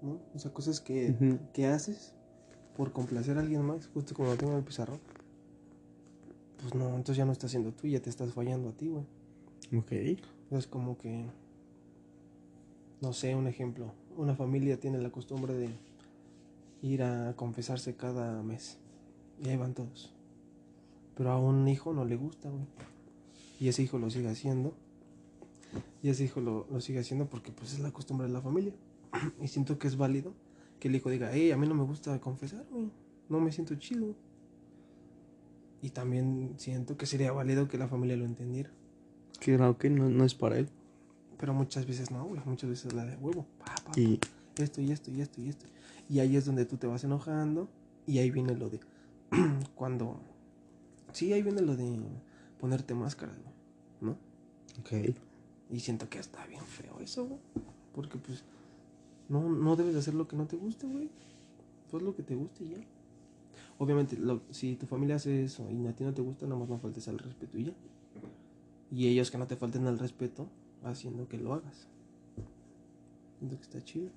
¿No? 0.00 0.20
O 0.34 0.38
sea, 0.38 0.52
cosas 0.52 0.80
que, 0.80 1.38
que 1.52 1.66
haces 1.66 2.14
por 2.76 2.92
complacer 2.92 3.36
a 3.36 3.40
alguien 3.40 3.62
más, 3.62 3.88
justo 3.88 4.14
como 4.14 4.28
lo 4.28 4.36
tengo 4.36 4.52
en 4.52 4.58
el 4.58 4.64
pizarrón. 4.64 5.00
Pues 6.62 6.74
no, 6.74 6.88
entonces 6.88 7.16
ya 7.16 7.24
no 7.24 7.32
estás 7.32 7.50
siendo 7.50 7.72
tú, 7.72 7.86
ya 7.88 8.00
te 8.00 8.08
estás 8.08 8.32
fallando 8.32 8.70
a 8.70 8.72
ti, 8.72 8.88
güey. 8.88 9.04
Ok. 9.76 10.20
Es 10.50 10.66
como 10.66 10.96
que, 10.96 11.26
no 13.00 13.12
sé, 13.12 13.34
un 13.34 13.46
ejemplo. 13.46 13.92
Una 14.16 14.34
familia 14.34 14.80
tiene 14.80 14.98
la 14.98 15.10
costumbre 15.10 15.54
de 15.54 15.68
ir 16.82 17.02
a 17.02 17.34
confesarse 17.36 17.96
cada 17.96 18.42
mes. 18.42 18.78
Y 19.44 19.48
ahí 19.48 19.56
van 19.56 19.74
todos. 19.74 20.14
Pero 21.16 21.32
a 21.32 21.38
un 21.38 21.66
hijo 21.68 21.92
no 21.92 22.04
le 22.04 22.16
gusta, 22.16 22.48
güey. 22.48 22.64
Y 23.60 23.68
ese 23.68 23.82
hijo 23.82 23.98
lo 23.98 24.08
sigue 24.08 24.28
haciendo. 24.28 24.72
Y 26.02 26.08
ese 26.08 26.24
hijo 26.24 26.40
lo, 26.40 26.66
lo 26.70 26.80
sigue 26.80 27.00
haciendo 27.00 27.28
porque 27.28 27.52
pues 27.52 27.72
es 27.72 27.80
la 27.80 27.92
costumbre 27.92 28.26
de 28.26 28.32
la 28.32 28.40
familia. 28.40 28.72
Y 29.42 29.48
siento 29.48 29.78
que 29.78 29.88
es 29.88 29.96
válido 29.96 30.34
que 30.78 30.88
el 30.88 30.96
hijo 30.96 31.10
diga, 31.10 31.30
hey, 31.32 31.50
a 31.50 31.56
mí 31.56 31.66
no 31.66 31.74
me 31.74 31.84
gusta 31.84 32.20
confesar, 32.20 32.64
güey. 32.70 32.90
No 33.28 33.40
me 33.40 33.52
siento 33.52 33.74
chido. 33.74 34.14
Y 35.82 35.90
también 35.90 36.54
siento 36.56 36.96
que 36.96 37.06
sería 37.06 37.32
válido 37.32 37.68
que 37.68 37.78
la 37.78 37.88
familia 37.88 38.16
lo 38.16 38.24
entendiera. 38.24 38.70
Claro 39.40 39.78
que 39.78 39.90
no, 39.90 40.08
no 40.08 40.24
es 40.24 40.34
para 40.34 40.58
él. 40.58 40.68
Pero 41.38 41.54
muchas 41.54 41.86
veces 41.86 42.10
no, 42.10 42.24
güey. 42.24 42.40
Muchas 42.44 42.70
veces 42.70 42.92
la 42.92 43.04
de 43.04 43.16
huevo. 43.16 43.46
Pa, 43.58 43.74
pa, 43.84 43.98
Y. 43.98 44.18
Esto 44.56 44.80
y 44.80 44.90
esto 44.90 45.10
y 45.12 45.20
esto 45.20 45.40
y 45.40 45.48
esto. 45.48 45.66
Y 46.08 46.18
ahí 46.18 46.36
es 46.36 46.44
donde 46.44 46.64
tú 46.64 46.76
te 46.76 46.86
vas 46.86 47.04
enojando. 47.04 47.68
Y 48.06 48.18
ahí 48.18 48.30
viene 48.30 48.56
lo 48.56 48.70
de. 48.70 48.80
cuando. 49.76 50.20
Sí, 51.12 51.32
ahí 51.32 51.42
viene 51.42 51.62
lo 51.62 51.76
de 51.76 51.98
ponerte 52.58 52.94
máscaras, 52.94 53.36
güey. 53.36 53.54
¿No? 54.00 54.16
Ok. 54.80 55.14
Y 55.70 55.80
siento 55.80 56.08
que 56.08 56.18
está 56.18 56.46
bien 56.46 56.62
feo 56.62 56.98
eso, 57.00 57.26
güey. 57.26 57.40
Porque 57.94 58.18
pues. 58.18 58.42
No, 59.28 59.48
no 59.48 59.76
debes 59.76 59.94
de 59.94 60.00
hacer 60.00 60.14
lo 60.14 60.26
que 60.26 60.36
no 60.36 60.46
te 60.46 60.56
guste, 60.56 60.86
güey. 60.86 61.10
Haz 61.92 62.02
lo 62.02 62.14
que 62.14 62.22
te 62.22 62.34
guste 62.34 62.64
y 62.64 62.70
ya. 62.70 62.78
Obviamente, 63.78 64.16
lo- 64.16 64.40
si 64.50 64.74
tu 64.76 64.86
familia 64.86 65.16
hace 65.16 65.44
eso 65.44 65.68
y 65.70 65.86
a 65.86 65.92
ti 65.94 66.04
no 66.04 66.12
te 66.14 66.22
gusta, 66.22 66.46
nada 66.46 66.58
más 66.58 66.68
no 66.68 66.78
faltes 66.78 67.06
al 67.08 67.18
respeto 67.18 67.58
y 67.58 67.64
ya. 67.64 67.72
Y 68.90 69.06
ellos 69.08 69.30
que 69.30 69.38
no 69.38 69.46
te 69.46 69.56
falten 69.56 69.86
al 69.86 69.98
respeto 69.98 70.46
haciendo 70.84 71.28
que 71.28 71.38
lo 71.38 71.52
hagas. 71.54 71.86
Siento 73.38 73.56
que 73.56 73.62
está 73.62 73.82
chido. 73.84 74.08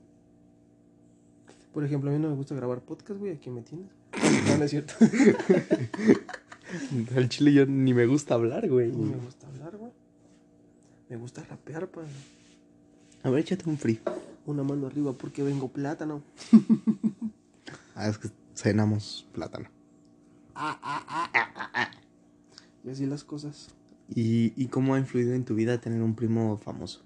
Por 1.73 1.83
ejemplo, 1.85 2.09
a 2.09 2.13
mí 2.13 2.19
no 2.19 2.29
me 2.29 2.35
gusta 2.35 2.55
grabar 2.55 2.81
podcast, 2.81 3.19
güey. 3.19 3.33
Aquí 3.33 3.49
me 3.49 3.61
tienes. 3.61 3.87
No, 4.47 4.57
no 4.57 4.63
es 4.65 4.71
cierto. 4.71 4.93
Al 7.15 7.29
chile 7.29 7.53
yo 7.53 7.65
ni 7.65 7.93
me 7.93 8.05
gusta 8.05 8.35
hablar, 8.35 8.67
güey. 8.69 8.91
No 8.91 8.97
me 9.05 9.17
gusta 9.17 9.47
hablar, 9.47 9.77
güey. 9.77 9.91
Me 11.11 11.17
gusta 11.17 11.43
rapear, 11.43 11.89
pa. 11.89 12.03
A 13.23 13.29
ver, 13.29 13.41
échate 13.41 13.69
un 13.69 13.77
free. 13.77 13.99
Una 14.45 14.63
mano 14.63 14.87
arriba 14.87 15.11
porque 15.11 15.43
vengo 15.43 15.67
plátano. 15.67 16.23
Ah, 17.93 18.07
es 18.07 18.17
que 18.17 18.29
cenamos 18.55 19.27
plátano. 19.33 19.67
Y 22.85 22.89
así 22.89 23.05
las 23.05 23.25
cosas. 23.25 23.67
¿Y, 24.15 24.53
¿Y 24.55 24.67
cómo 24.67 24.95
ha 24.95 24.99
influido 24.99 25.33
en 25.33 25.43
tu 25.43 25.55
vida 25.55 25.81
tener 25.81 26.01
un 26.01 26.15
primo 26.15 26.57
famoso? 26.57 27.01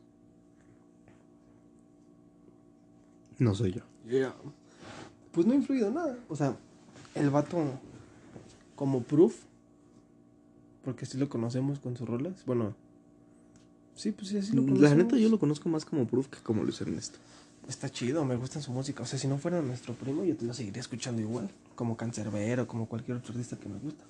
No 3.39 3.55
soy 3.55 3.73
yo. 3.73 3.81
Pues 5.31 5.47
no 5.47 5.53
ha 5.53 5.55
influido 5.55 5.89
nada. 5.89 6.19
O 6.29 6.35
sea, 6.35 6.55
el 7.15 7.31
vato 7.31 7.57
como 8.75 9.01
proof. 9.01 9.35
Porque 10.83 11.07
sí 11.07 11.17
lo 11.17 11.27
conocemos 11.27 11.79
con 11.79 11.97
sus 11.97 12.07
rolas. 12.07 12.45
Bueno. 12.45 12.84
Sí, 13.95 14.11
pues 14.11 14.27
sí, 14.27 14.37
así 14.37 14.53
lo 14.53 14.61
conocemos. 14.61 14.89
La 14.89 14.95
neta 14.95 15.17
yo 15.17 15.29
lo 15.29 15.39
conozco 15.39 15.69
más 15.69 15.85
como 15.85 16.05
proof 16.05 16.27
que 16.27 16.39
como 16.39 16.63
Luis 16.63 16.79
Ernesto. 16.81 17.17
Está 17.67 17.89
chido, 17.89 18.25
me 18.25 18.35
gusta 18.35 18.61
su 18.61 18.71
música. 18.71 19.01
O 19.01 19.05
sea, 19.05 19.17
si 19.17 19.27
no 19.27 19.37
fuera 19.37 19.61
nuestro 19.61 19.93
primo, 19.95 20.23
yo 20.23 20.35
te 20.35 20.45
lo 20.45 20.53
seguiría 20.53 20.81
escuchando 20.81 21.21
igual. 21.21 21.49
Como 21.75 21.97
Cancerbero, 21.97 22.67
como 22.67 22.87
cualquier 22.87 23.17
otro 23.17 23.31
artista 23.31 23.57
que 23.57 23.69
me 23.69 23.79
gusta. 23.79 24.03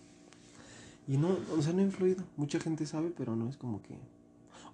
Y 1.08 1.18
no, 1.18 1.38
o 1.56 1.62
sea, 1.62 1.72
no 1.72 1.80
ha 1.80 1.84
influido. 1.84 2.24
Mucha 2.36 2.60
gente 2.60 2.86
sabe, 2.86 3.14
pero 3.16 3.36
no 3.36 3.48
es 3.48 3.58
como 3.58 3.82
que. 3.82 3.96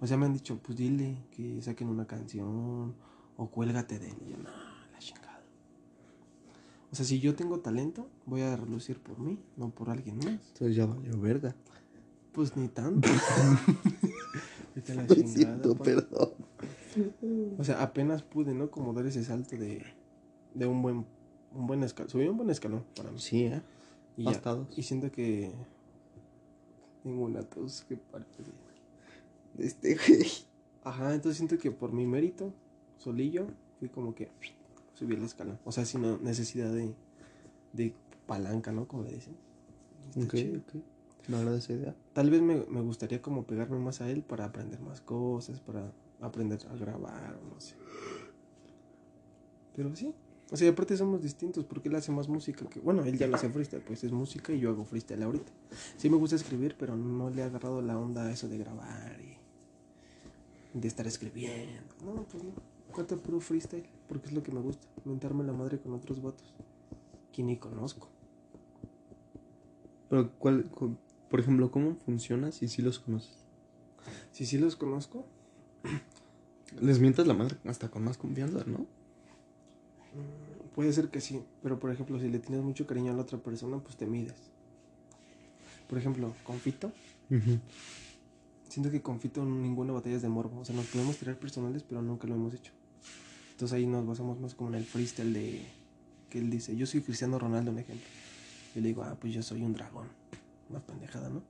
O 0.00 0.06
sea, 0.06 0.16
me 0.16 0.26
han 0.26 0.32
dicho, 0.32 0.58
pues 0.62 0.78
dile 0.78 1.16
que 1.36 1.60
saquen 1.62 1.88
una 1.88 2.06
canción. 2.06 2.94
O 3.36 3.46
cuélgate 3.50 3.98
de 3.98 4.08
él. 4.08 4.16
Y 4.26 4.30
yo, 4.30 4.38
no, 4.38 4.50
la 4.92 4.98
chingada. 4.98 5.42
O 6.90 6.96
sea, 6.96 7.04
si 7.04 7.20
yo 7.20 7.34
tengo 7.34 7.60
talento, 7.60 8.08
voy 8.26 8.40
a 8.40 8.56
relucir 8.56 8.98
por 8.98 9.18
mí, 9.18 9.38
no 9.56 9.68
por 9.70 9.90
alguien 9.90 10.16
más. 10.16 10.26
Entonces 10.26 10.74
ya 10.74 10.86
valió 10.86 11.20
verga. 11.20 11.54
Pues 12.32 12.56
ni 12.56 12.68
tanto. 12.68 13.08
Vete 14.74 14.94
la 14.94 15.06
chingada, 15.06 15.28
siento, 15.34 15.76
pa. 15.76 15.84
perdón. 15.84 16.30
O 17.58 17.64
sea, 17.64 17.82
apenas 17.82 18.22
pude, 18.22 18.54
¿no? 18.54 18.70
Como 18.70 18.92
dar 18.92 19.06
ese 19.06 19.22
salto 19.24 19.56
de, 19.56 19.82
de 20.54 20.66
un 20.66 20.82
buen 20.82 21.06
un 21.54 21.66
buen 21.66 21.82
escalón. 21.82 22.10
Subí 22.10 22.26
un 22.26 22.36
buen 22.36 22.50
escalón 22.50 22.84
para 22.96 23.10
mí. 23.10 23.18
Sí, 23.18 23.44
¿eh? 23.44 23.60
Y, 24.16 24.24
ya. 24.24 24.30
bastados. 24.30 24.68
y 24.76 24.82
siento 24.82 25.10
que 25.10 25.52
tengo 27.02 27.24
una 27.24 27.42
tos 27.42 27.84
que 27.88 27.96
parece. 27.96 28.42
Este, 29.58 29.94
güey. 30.08 30.26
Ajá, 30.84 31.14
entonces 31.14 31.36
siento 31.36 31.58
que 31.58 31.70
por 31.70 31.92
mi 31.92 32.06
mérito, 32.06 32.52
solillo, 32.98 33.46
fui 33.78 33.88
como 33.88 34.14
que 34.14 34.30
subí 34.94 35.14
el 35.14 35.22
escalón. 35.22 35.58
O 35.64 35.72
sea, 35.72 35.84
sin 35.84 36.22
necesidad 36.24 36.72
de, 36.72 36.94
de 37.72 37.94
palanca, 38.26 38.72
¿no? 38.72 38.88
Como 38.88 39.02
le 39.04 39.12
dicen. 39.12 39.36
Está 40.08 40.20
Ok, 40.24 40.34
chido. 40.34 40.58
ok. 40.60 40.82
Me 41.28 41.36
agrada 41.36 41.58
esa 41.58 41.72
idea. 41.72 41.94
Tal 42.12 42.30
vez 42.30 42.42
me, 42.42 42.56
me 42.68 42.80
gustaría 42.80 43.22
como 43.22 43.44
pegarme 43.44 43.78
más 43.78 44.00
a 44.00 44.10
él 44.10 44.22
para 44.22 44.44
aprender 44.46 44.80
más 44.80 45.00
cosas, 45.00 45.60
para 45.60 45.92
aprender 46.20 46.58
a 46.70 46.76
grabar 46.76 47.36
o 47.36 47.54
no 47.54 47.60
sé. 47.60 47.76
Pero 49.74 49.94
sí. 49.94 50.14
O 50.50 50.56
sea, 50.56 50.70
aparte 50.70 50.96
somos 50.96 51.22
distintos 51.22 51.64
porque 51.64 51.88
él 51.88 51.94
hace 51.94 52.12
más 52.12 52.28
música 52.28 52.66
que... 52.68 52.78
Bueno, 52.80 53.04
él 53.04 53.16
ya 53.16 53.26
no 53.26 53.36
hace 53.36 53.48
freestyle, 53.48 53.82
pues 53.82 54.04
es 54.04 54.12
música 54.12 54.52
y 54.52 54.60
yo 54.60 54.68
hago 54.70 54.84
freestyle 54.84 55.22
ahorita. 55.22 55.50
Sí 55.96 56.10
me 56.10 56.16
gusta 56.16 56.36
escribir, 56.36 56.76
pero 56.78 56.94
no 56.96 57.30
le 57.30 57.40
he 57.40 57.44
agarrado 57.44 57.80
la 57.80 57.98
onda 57.98 58.24
a 58.24 58.30
eso 58.32 58.48
de 58.48 58.58
grabar 58.58 59.18
y 59.22 59.38
de 60.78 60.88
estar 60.88 61.06
escribiendo. 61.06 61.94
No, 62.04 62.24
pues 62.24 62.44
no. 62.44 62.50
Cuenta 62.92 63.16
puro 63.16 63.40
freestyle, 63.40 63.86
porque 64.08 64.26
es 64.26 64.32
lo 64.34 64.42
que 64.42 64.52
me 64.52 64.60
gusta. 64.60 64.86
Mentarme 65.06 65.44
la 65.44 65.54
madre 65.54 65.78
con 65.78 65.94
otros 65.94 66.20
vatos 66.20 66.52
que 67.32 67.42
ni 67.42 67.56
conozco. 67.56 68.08
Pero, 70.10 70.30
¿cuál, 70.38 70.64
cu- 70.70 70.96
por 71.32 71.40
ejemplo, 71.40 71.72
cómo 71.72 71.96
funciona 71.96 72.52
si 72.52 72.68
sí 72.68 72.80
los 72.80 73.00
conoces? 73.00 73.44
Si 74.30 74.46
sí 74.46 74.58
los 74.58 74.76
conozco, 74.76 75.26
Les 76.80 77.00
mientas 77.00 77.26
la 77.26 77.34
madre 77.34 77.56
hasta 77.64 77.90
con 77.90 78.04
más 78.04 78.16
confianza, 78.16 78.64
¿no? 78.66 78.78
Mm, 78.78 80.72
Puede 80.74 80.92
ser 80.94 81.08
que 81.08 81.20
sí, 81.20 81.42
pero 81.62 81.78
por 81.78 81.90
ejemplo, 81.90 82.18
si 82.18 82.30
le 82.30 82.38
tienes 82.38 82.64
mucho 82.64 82.86
cariño 82.86 83.12
a 83.12 83.14
la 83.14 83.22
otra 83.22 83.36
persona, 83.38 83.78
pues 83.78 83.96
te 83.96 84.06
mides. 84.06 84.50
Por 85.86 85.98
ejemplo, 85.98 86.32
con 86.44 86.58
Fito, 86.58 86.90
siento 88.70 88.90
que 88.90 89.02
con 89.02 89.20
Fito 89.20 89.44
ninguna 89.44 89.92
batalla 89.92 90.16
es 90.16 90.22
de 90.22 90.30
morbo. 90.30 90.60
O 90.60 90.64
sea, 90.64 90.74
nos 90.74 90.86
podemos 90.86 91.18
tirar 91.18 91.38
personales, 91.38 91.82
pero 91.82 92.00
nunca 92.00 92.26
lo 92.26 92.36
hemos 92.36 92.54
hecho. 92.54 92.72
Entonces 93.50 93.76
ahí 93.76 93.86
nos 93.86 94.06
basamos 94.06 94.40
más 94.40 94.54
como 94.54 94.70
en 94.70 94.76
el 94.76 94.84
freestyle 94.86 95.34
de 95.34 95.60
que 96.30 96.38
él 96.38 96.48
dice, 96.48 96.74
yo 96.74 96.86
soy 96.86 97.02
Cristiano 97.02 97.38
Ronaldo, 97.38 97.70
un 97.70 97.78
ejemplo. 97.78 98.06
Yo 98.74 98.80
le 98.80 98.88
digo, 98.88 99.02
ah, 99.02 99.18
pues 99.20 99.34
yo 99.34 99.42
soy 99.42 99.62
un 99.62 99.74
dragón. 99.74 100.06
Una 100.72 100.80
pendejada, 100.80 101.28
¿no? 101.28 101.42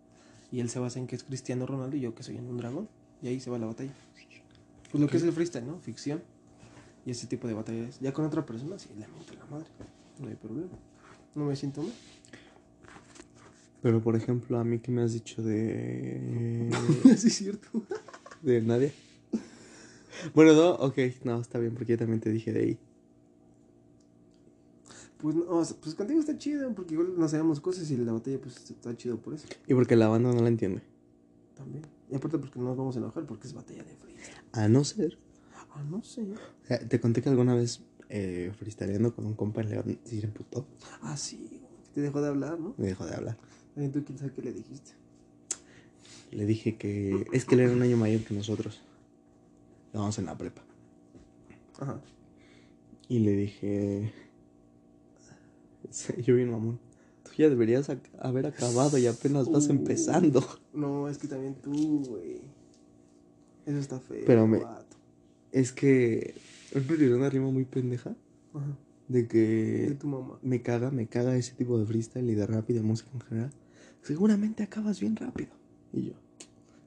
Y 0.51 0.61
él 0.61 0.69
se 0.69 0.79
basa 0.79 0.99
en 0.99 1.07
que 1.07 1.17
es 1.17 1.25
Cristiano 1.25 1.65
Ronaldo 1.65 1.97
y 1.97 2.01
yo 2.01 2.15
que 2.15 2.23
soy 2.23 2.37
un 2.37 2.59
dragón. 2.59 2.89
Y 3.23 3.29
ahí 3.29 3.41
se 3.41 3.51
va 3.51 3.59
la 3.59 3.67
batalla. 3.67 3.93
Pues 4.91 5.01
lo 5.01 5.09
que 5.09 5.17
es 5.17 5.23
el 5.23 5.33
freestyle, 5.33 5.67
¿no? 5.67 5.79
Ficción. 5.79 6.23
Y 7.07 7.13
ese 7.13 7.27
tipo 7.27 7.49
de 7.49 7.55
batallas. 7.55 7.99
Ya 8.01 8.13
con 8.13 8.27
otra 8.27 8.45
persona, 8.45 8.79
sí, 8.79 8.91
le 8.91 9.07
miento 9.09 9.33
la 9.35 9.47
madre. 9.47 9.67
No 10.19 10.29
hay 10.29 10.35
problema. 10.35 10.69
No 11.35 11.47
me 11.47 11.57
siento 11.57 11.83
mal. 11.83 11.93
Pero, 13.81 14.03
por 14.03 14.15
ejemplo, 14.15 14.59
a 14.59 14.65
mí 14.65 14.79
que 14.79 14.93
me 14.93 15.03
has 15.03 15.13
dicho 15.13 15.43
de... 15.43 16.71
sí, 17.17 17.29
es 17.29 17.35
cierto. 17.35 17.83
de 18.43 18.61
nadie. 18.61 18.93
Bueno, 20.35 20.53
no, 20.53 20.71
ok, 20.73 20.99
no, 21.25 21.41
está 21.41 21.59
bien, 21.59 21.75
porque 21.75 21.93
yo 21.93 21.99
también 21.99 22.21
te 22.21 22.31
dije 22.31 22.53
de 22.53 22.61
ahí. 22.61 22.79
Pues, 25.23 25.37
no, 25.37 25.45
o 25.45 25.65
sea, 25.65 25.77
pues 25.81 25.95
contigo 25.95 26.19
está 26.19 26.37
chido, 26.37 26.75
porque 26.75 26.95
igual 26.95 27.15
no 27.17 27.29
sabemos 27.29 27.61
cosas 27.61 27.89
y 27.93 27.97
la 27.97 28.13
batalla 28.13 28.41
pues 28.41 28.57
está 28.69 28.97
chido 28.97 29.19
por 29.19 29.35
eso. 29.35 29.47
Y 29.69 29.75
porque 29.75 29.95
la 29.95 30.09
banda 30.09 30.33
no 30.33 30.43
la 30.43 30.49
entiende. 30.49 30.83
También. 31.55 31.87
Y 32.11 32.17
aparte 32.17 32.39
porque 32.39 32.59
no 32.59 32.67
nos 32.67 32.77
vamos 32.77 32.97
a 32.97 32.99
enojar 32.99 33.25
porque 33.25 33.47
es 33.47 33.55
batalla 33.55 33.85
de 33.85 33.95
freestyle. 33.95 34.37
A 34.51 34.69
no 34.69 34.83
ser. 34.83 35.17
Ah, 35.55 35.83
no. 35.89 35.99
O 35.99 36.03
sea, 36.03 36.89
te 36.89 37.01
conté 37.01 37.23
que 37.23 37.29
alguna 37.29 37.55
vez 37.55 37.83
eh, 38.09 38.53
freestyleando 38.59 39.15
con 39.15 39.25
un 39.25 39.35
compa 39.35 39.63
en 39.63 39.71
León 39.71 39.99
se 40.05 40.21
emputó. 40.21 40.67
Ah, 41.01 41.17
sí. 41.17 41.63
Te 41.95 42.01
dejó 42.01 42.21
de 42.21 42.29
hablar, 42.29 42.59
¿no? 42.59 42.75
Me 42.77 42.89
dejó 42.89 43.07
de 43.07 43.15
hablar. 43.15 43.39
Ay, 43.77 43.89
¿Tú 43.91 44.05
quién 44.05 44.19
sabe 44.19 44.33
qué 44.33 44.43
le 44.43 44.53
dijiste? 44.53 44.93
Le 46.33 46.47
dije 46.47 46.77
que 46.77 47.27
es 47.33 47.45
que 47.45 47.55
él 47.55 47.61
era 47.61 47.73
un 47.73 47.83
año 47.83 47.97
mayor 47.97 48.23
que 48.23 48.35
nosotros. 48.35 48.83
Estábamos 49.87 50.19
en 50.19 50.27
la 50.27 50.37
prepa. 50.37 50.63
Ajá. 51.79 52.01
Y 53.09 53.21
le 53.21 53.37
dije. 53.37 54.13
Yo 56.25 56.35
bien 56.37 56.51
mamón. 56.51 56.79
Tú 57.25 57.31
ya 57.39 57.49
deberías 57.49 57.89
ac- 57.89 58.11
haber 58.19 58.47
acabado 58.47 58.99
y 58.99 59.07
apenas 59.07 59.49
vas 59.51 59.69
Uh. 59.69 59.73
empezando. 59.73 60.45
No, 60.75 61.09
es 61.09 61.19
que 61.19 61.29
también 61.29 61.55
tú, 61.55 62.03
güey. 62.09 62.41
Eso 63.67 63.79
está 63.79 64.01
feo. 64.01 64.23
Pero 64.27 64.47
me- 64.47 64.59
vato. 64.59 64.97
Es 65.53 65.73
que. 65.73 66.35
Tiró 66.73 67.17
una 67.17 67.29
rima 67.31 67.51
muy 67.51 67.65
pendeja. 67.65 68.15
Ajá. 68.55 68.77
De 69.09 69.23
De 69.23 69.29
que. 69.29 69.97
tu 70.01 70.07
mamá. 70.09 70.39
Me 70.43 70.63
caga, 70.63 70.91
me 70.91 71.07
caga 71.07 71.37
ese 71.37 71.53
tipo 71.55 71.79
de 71.79 71.85
freestyle 71.87 72.29
y 72.31 72.35
de 72.35 72.47
rap 72.47 72.69
y 72.71 72.73
de 72.73 72.83
música 72.83 73.11
en 73.15 73.21
general. 73.21 73.53
Seguramente 74.03 74.63
acabas 74.63 74.99
bien 75.01 75.15
rápido. 75.17 75.51
Y 75.93 76.07
yo. 76.07 76.13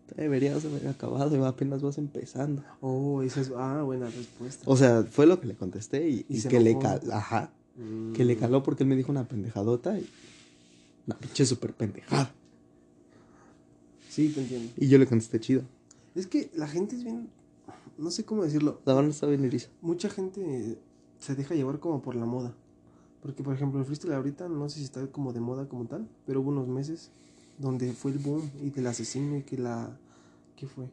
"Tú 0.08 0.16
Deberías 0.18 0.64
haber 0.66 0.88
acabado 0.88 1.36
y 1.38 1.44
apenas 1.44 1.82
vas 1.82 1.98
empezando. 1.98 2.64
Oh, 2.82 3.22
esa 3.22 3.42
es. 3.42 3.52
Ah, 3.56 3.84
buena 3.84 4.08
respuesta. 4.08 4.64
O 4.68 4.76
sea, 4.76 5.04
fue 5.04 5.26
lo 5.28 5.40
que 5.40 5.48
le 5.48 5.56
contesté 5.56 6.10
y, 6.10 6.26
Y 6.30 6.38
y 6.38 6.40
se 6.42 6.50
que 6.50 6.60
le 6.60 6.72
enojó. 6.72 6.88
Ajá. 7.12 7.52
Mm. 7.76 8.14
Que 8.14 8.26
le 8.26 8.38
caló 8.38 8.64
porque 8.64 8.84
él 8.84 8.90
me 8.90 8.96
dijo 8.96 9.12
una 9.12 9.28
pendejadota 9.28 9.98
y. 10.00 10.10
Una 11.08 11.18
pinche 11.18 11.46
súper 11.46 11.74
pendejada. 11.74 12.32
Sí, 14.10 14.30
te 14.30 14.42
entiendo. 14.42 14.72
Y 14.78 14.88
yo 14.88 14.98
le 14.98 15.06
contesté 15.06 15.40
chido. 15.40 15.64
Es 16.16 16.26
que 16.26 16.50
la 16.56 16.68
gente 16.68 16.96
es 16.96 17.04
bien. 17.04 17.30
No 17.98 18.12
sé 18.12 18.24
cómo 18.24 18.44
decirlo. 18.44 18.82
La 18.86 18.94
banda 18.94 19.12
está 19.12 19.28
bien 19.28 19.44
eriza. 19.44 19.70
mucha 19.82 20.10
gente 20.10 20.78
se 21.20 21.36
deja 21.36 21.54
llevar 21.56 21.80
como 21.80 22.02
por 22.02 22.16
la 22.16 22.26
moda. 22.26 22.54
Porque, 23.22 23.44
por 23.44 23.54
ejemplo, 23.54 23.80
el 23.80 23.86
freestyle 23.86 24.14
ahorita 24.14 24.48
no 24.48 24.70
sé 24.70 24.80
si 24.80 24.86
está 24.86 25.06
como 25.08 25.34
de 25.34 25.40
moda 25.40 25.68
como 25.68 25.86
tal, 25.86 26.08
pero 26.26 26.42
hubo 26.42 26.50
unos 26.50 26.68
meses 26.68 27.12
donde 27.58 27.92
fue 27.94 28.12
el 28.12 28.20
boom 28.20 28.50
y 28.62 28.70
del 28.70 28.88
asesino 28.88 29.38
y 29.38 29.44
que 29.44 29.58
la. 29.58 29.98
¿Qué 30.56 30.68
fue? 30.68 30.86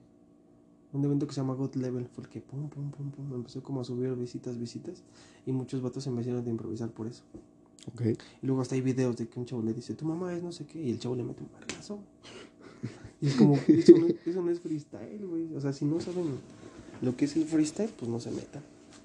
Un 0.92 1.04
evento 1.04 1.26
que 1.26 1.32
se 1.32 1.40
llama 1.40 1.54
God 1.54 1.74
Level 1.76 2.06
fue 2.06 2.24
el 2.24 2.30
que 2.30 2.40
pum, 2.40 2.68
pum, 2.68 2.90
pum, 2.90 3.10
pum, 3.10 3.34
empezó 3.34 3.62
como 3.62 3.80
a 3.80 3.84
subir 3.84 4.14
visitas, 4.14 4.58
visitas 4.58 5.02
y 5.46 5.52
muchos 5.52 5.80
vatos 5.80 6.04
se 6.04 6.10
empezaron 6.10 6.46
a 6.46 6.50
improvisar 6.50 6.90
por 6.90 7.06
eso. 7.06 7.22
Ok. 7.94 8.02
Y 8.42 8.46
luego 8.46 8.60
hasta 8.62 8.74
hay 8.74 8.80
videos 8.82 9.16
de 9.16 9.26
que 9.28 9.40
un 9.40 9.46
chavo 9.46 9.62
le 9.62 9.72
dice, 9.72 9.94
tu 9.94 10.04
mamá 10.04 10.34
es 10.34 10.42
no 10.42 10.52
sé 10.52 10.66
qué, 10.66 10.82
y 10.82 10.90
el 10.90 10.98
chavo 10.98 11.16
le 11.16 11.24
mete 11.24 11.42
un 11.42 11.48
barrazo. 11.52 11.98
Y 13.20 13.28
es 13.28 13.34
como, 13.36 13.54
eso 13.68 13.96
no, 13.96 14.06
eso 14.26 14.42
no 14.42 14.50
es 14.50 14.60
freestyle, 14.60 15.24
güey. 15.26 15.54
O 15.54 15.60
sea, 15.60 15.72
si 15.72 15.84
no 15.84 16.00
saben 16.00 16.24
lo 17.00 17.16
que 17.16 17.24
es 17.24 17.36
el 17.36 17.44
freestyle, 17.44 17.90
pues 17.98 18.10
no 18.10 18.20
se 18.20 18.30
metan. 18.30 18.62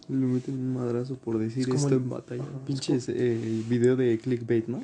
Le 0.10 0.16
meten 0.26 0.56
un 0.56 0.74
madrazo 0.74 1.16
por 1.16 1.38
decir 1.38 1.60
Es 1.62 1.68
como 1.68 1.78
esto 1.80 1.96
el- 1.96 2.02
en 2.02 2.10
batalla. 2.10 2.44
Ajá, 2.44 2.52
es 2.58 2.62
Pinches 2.66 3.10
eh, 3.10 3.64
video 3.70 3.96
de 3.96 4.18
clickbait, 4.20 4.68
¿no? 4.68 4.82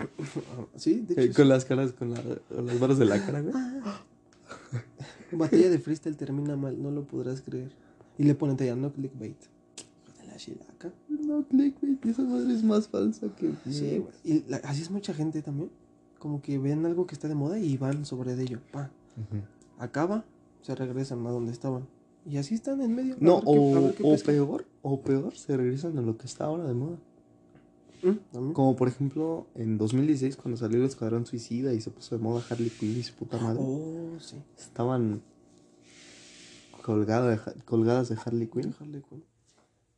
Sí, 0.75 1.01
de 1.01 1.13
hecho. 1.13 1.21
Eh, 1.21 1.27
sí. 1.29 1.33
con 1.33 1.49
las 1.49 1.65
caras, 1.65 1.91
con, 1.93 2.11
la- 2.11 2.21
con 2.49 2.65
las 2.65 2.79
varas 2.79 2.97
de 2.97 3.05
la 3.05 3.25
cara, 3.25 3.41
güey. 3.41 3.53
Batalla 5.37 5.69
de 5.69 5.79
freestyle 5.79 6.15
termina 6.17 6.55
mal, 6.55 6.81
no 6.81 6.91
lo 6.91 7.03
podrás 7.05 7.41
creer. 7.41 7.71
Y 8.17 8.23
le 8.23 8.35
ponen 8.35 8.57
talla, 8.57 8.75
no 8.75 8.91
clickbait. 8.91 9.37
La 10.27 10.35
chilaca. 10.37 10.91
No, 11.09 11.45
clickbait, 11.47 12.03
esa 12.05 12.23
madre 12.23 12.53
es 12.53 12.63
más 12.63 12.87
falsa 12.87 13.27
que. 13.35 13.51
Sí, 13.71 13.99
güey. 13.99 14.13
Y 14.23 14.43
la- 14.49 14.57
así 14.57 14.81
es 14.81 14.89
mucha 14.91 15.13
gente 15.13 15.41
también. 15.41 15.69
como 16.19 16.41
que 16.41 16.57
ven 16.57 16.85
algo 16.85 17.05
que 17.05 17.15
está 17.15 17.27
de 17.27 17.35
moda 17.35 17.59
y 17.59 17.75
van 17.75 18.05
sobre 18.05 18.35
de 18.37 18.43
ello. 18.43 18.59
Pa. 18.71 18.89
Acaba, 19.77 20.23
se 20.61 20.73
regresan 20.73 21.25
a 21.27 21.31
donde 21.31 21.51
estaban. 21.51 21.85
Y 22.25 22.37
así 22.37 22.55
están 22.55 22.79
en 22.81 22.95
medio. 22.95 23.17
No, 23.19 23.41
qué- 23.41 23.45
o, 24.03 24.15
peor, 24.25 24.65
o 24.81 25.01
peor, 25.01 25.35
se 25.35 25.57
regresan 25.57 25.97
a 25.97 26.01
lo 26.01 26.17
que 26.17 26.25
está 26.25 26.45
ahora 26.45 26.63
de 26.65 26.73
moda. 26.73 26.97
También. 28.03 28.53
Como 28.53 28.75
por 28.75 28.87
ejemplo 28.87 29.47
en 29.55 29.77
2016 29.77 30.35
cuando 30.35 30.57
salió 30.57 30.79
el 30.79 30.85
Escuadrón 30.85 31.25
Suicida 31.25 31.73
y 31.73 31.81
se 31.81 31.89
puso 31.89 32.17
de 32.17 32.23
moda 32.23 32.43
Harley 32.49 32.69
Quinn 32.69 32.97
y 32.99 33.03
su 33.03 33.13
puta 33.15 33.37
madre. 33.37 33.59
Oh, 33.61 34.19
sí. 34.19 34.35
Estaban 34.57 35.21
colgado 36.81 37.29
de 37.29 37.39
colgadas 37.65 38.09
de 38.09 38.17
Harley 38.23 38.47
Quinn. 38.47 38.75
Harley 38.79 39.01
Quinn. 39.01 39.23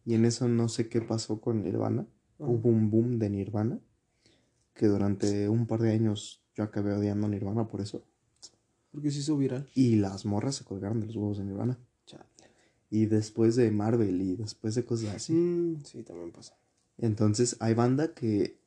Y 0.06 0.14
en 0.14 0.26
eso 0.26 0.48
no 0.48 0.70
sé 0.70 0.88
qué 0.88 1.02
pasó 1.02 1.42
con 1.42 1.64
Nirvana. 1.64 2.08
Ajá. 2.40 2.50
Hubo 2.50 2.70
un 2.70 2.92
boom 2.92 3.18
de 3.18 3.30
Nirvana. 3.30 3.80
Que 4.74 4.88
durante 4.88 5.50
un 5.50 5.66
par 5.66 5.82
de 5.82 5.92
años 5.94 6.44
yo 6.54 6.64
acabé 6.64 6.94
odiando 6.94 7.28
Nirvana 7.28 7.68
por 7.68 7.82
eso. 7.82 8.04
Porque 8.92 9.10
se 9.10 9.20
hizo 9.20 9.36
viral. 9.38 9.68
Y 9.74 9.96
las 9.96 10.26
morras 10.26 10.56
se 10.56 10.64
colgaron 10.64 11.00
de 11.00 11.08
los 11.08 11.16
huevos 11.16 11.38
de 11.40 11.46
Nirvana. 11.46 11.78
Chale. 12.06 12.26
Y 12.90 13.08
después 13.08 13.56
de 13.56 13.72
Marvel 13.72 14.22
y 14.22 14.36
después 14.36 14.76
de 14.76 14.86
cosas 14.86 15.16
así. 15.16 15.34
Mm, 15.34 15.84
sí, 15.84 16.04
también 16.04 16.32
pasa. 16.32 16.56
Entonces 16.98 17.58
hay 17.60 17.74
banda 17.74 18.14
que, 18.14 18.58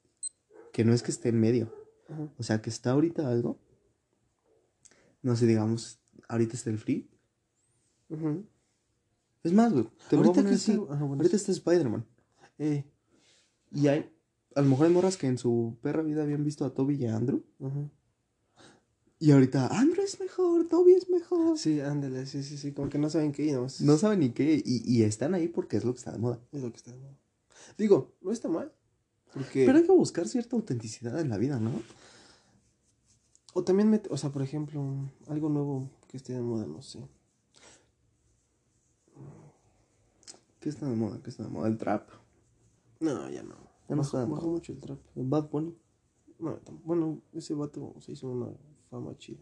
que 0.72 0.84
no 0.84 0.92
es 0.92 1.02
que 1.02 1.10
esté 1.10 1.30
en 1.30 1.40
medio. 1.40 1.72
Ajá. 2.08 2.28
O 2.38 2.42
sea, 2.42 2.60
que 2.62 2.70
está 2.70 2.90
ahorita 2.92 3.28
algo. 3.30 3.58
No 5.22 5.34
sé, 5.36 5.46
digamos, 5.46 5.98
ahorita 6.28 6.54
está 6.54 6.70
el 6.70 6.78
free. 6.78 7.08
Es 9.42 9.52
más, 9.52 9.72
güey. 9.72 9.86
Te 10.10 10.16
Ahorita 10.16 10.42
que 10.44 10.50
así. 10.54 10.72
está- 10.72 10.84
ajá, 10.94 11.04
bueno, 11.04 11.14
Ahorita 11.22 11.38
sí. 11.38 11.50
está 11.50 11.52
Spider-Man. 11.52 12.04
Eh, 12.58 12.84
Y 13.70 13.86
hay. 13.88 14.10
A 14.54 14.62
lo 14.62 14.68
mejor 14.70 14.86
hay 14.86 14.92
morras 14.92 15.16
que 15.16 15.26
en 15.26 15.38
su 15.38 15.76
perra 15.82 16.02
vida 16.02 16.22
habían 16.22 16.42
visto 16.44 16.64
a 16.64 16.74
Toby 16.74 16.96
y 16.96 17.06
a 17.06 17.16
Andrew. 17.16 17.42
ajá. 17.60 17.90
Y 19.20 19.32
ahorita, 19.32 19.66
Andrew 19.76 20.04
es 20.04 20.20
mejor, 20.20 20.68
Toby 20.68 20.92
es 20.92 21.10
mejor. 21.10 21.58
Sí, 21.58 21.80
ándale, 21.80 22.24
sí, 22.26 22.44
sí, 22.44 22.56
sí. 22.56 22.70
Como 22.72 22.88
que 22.88 22.98
no 22.98 23.10
saben 23.10 23.32
qué 23.32 23.46
y 23.46 23.50
no, 23.52 23.66
No 23.80 23.96
saben 23.98 24.20
ni 24.20 24.30
qué. 24.30 24.62
Y, 24.64 24.82
y 24.86 25.02
están 25.02 25.34
ahí 25.34 25.48
porque 25.48 25.76
es 25.76 25.84
lo 25.84 25.92
que 25.92 25.98
está 25.98 26.12
de 26.12 26.18
moda. 26.18 26.38
es 26.52 26.62
lo 26.62 26.70
que 26.70 26.76
está 26.76 26.92
de 26.92 26.98
moda. 26.98 27.18
Digo, 27.76 28.12
no 28.22 28.32
está 28.32 28.48
mal. 28.48 28.72
Porque. 29.34 29.66
Pero 29.66 29.78
hay 29.78 29.84
que 29.84 29.92
buscar 29.92 30.26
cierta 30.28 30.56
autenticidad 30.56 31.20
en 31.20 31.28
la 31.28 31.36
vida, 31.38 31.58
¿no? 31.60 31.70
O 33.54 33.64
también, 33.64 33.90
met- 33.92 34.06
o 34.10 34.16
sea, 34.16 34.30
por 34.30 34.42
ejemplo, 34.42 34.82
algo 35.26 35.48
nuevo 35.48 35.90
que 36.08 36.16
esté 36.16 36.32
de 36.32 36.40
moda, 36.42 36.66
no 36.66 36.80
sé. 36.82 37.00
¿Qué 40.60 40.68
está 40.68 40.88
de 40.88 40.96
moda? 40.96 41.20
¿Qué 41.22 41.30
está 41.30 41.44
de 41.44 41.48
moda? 41.48 41.68
El 41.68 41.78
trap. 41.78 42.08
No, 43.00 43.28
ya 43.30 43.42
no. 43.42 43.54
Ya 43.88 43.96
no 43.96 44.02
está 44.02 44.20
de 44.20 44.26
moda. 44.26 44.42
mucho 44.42 44.72
el 44.72 44.80
trap. 44.80 44.98
El 45.16 45.26
Bad 45.26 45.48
Bunny. 45.50 45.76
No, 46.40 46.58
bueno, 46.84 47.20
ese 47.32 47.54
vato 47.54 47.94
se 48.00 48.12
hizo 48.12 48.28
una 48.28 48.48
fama 48.90 49.16
chida. 49.18 49.40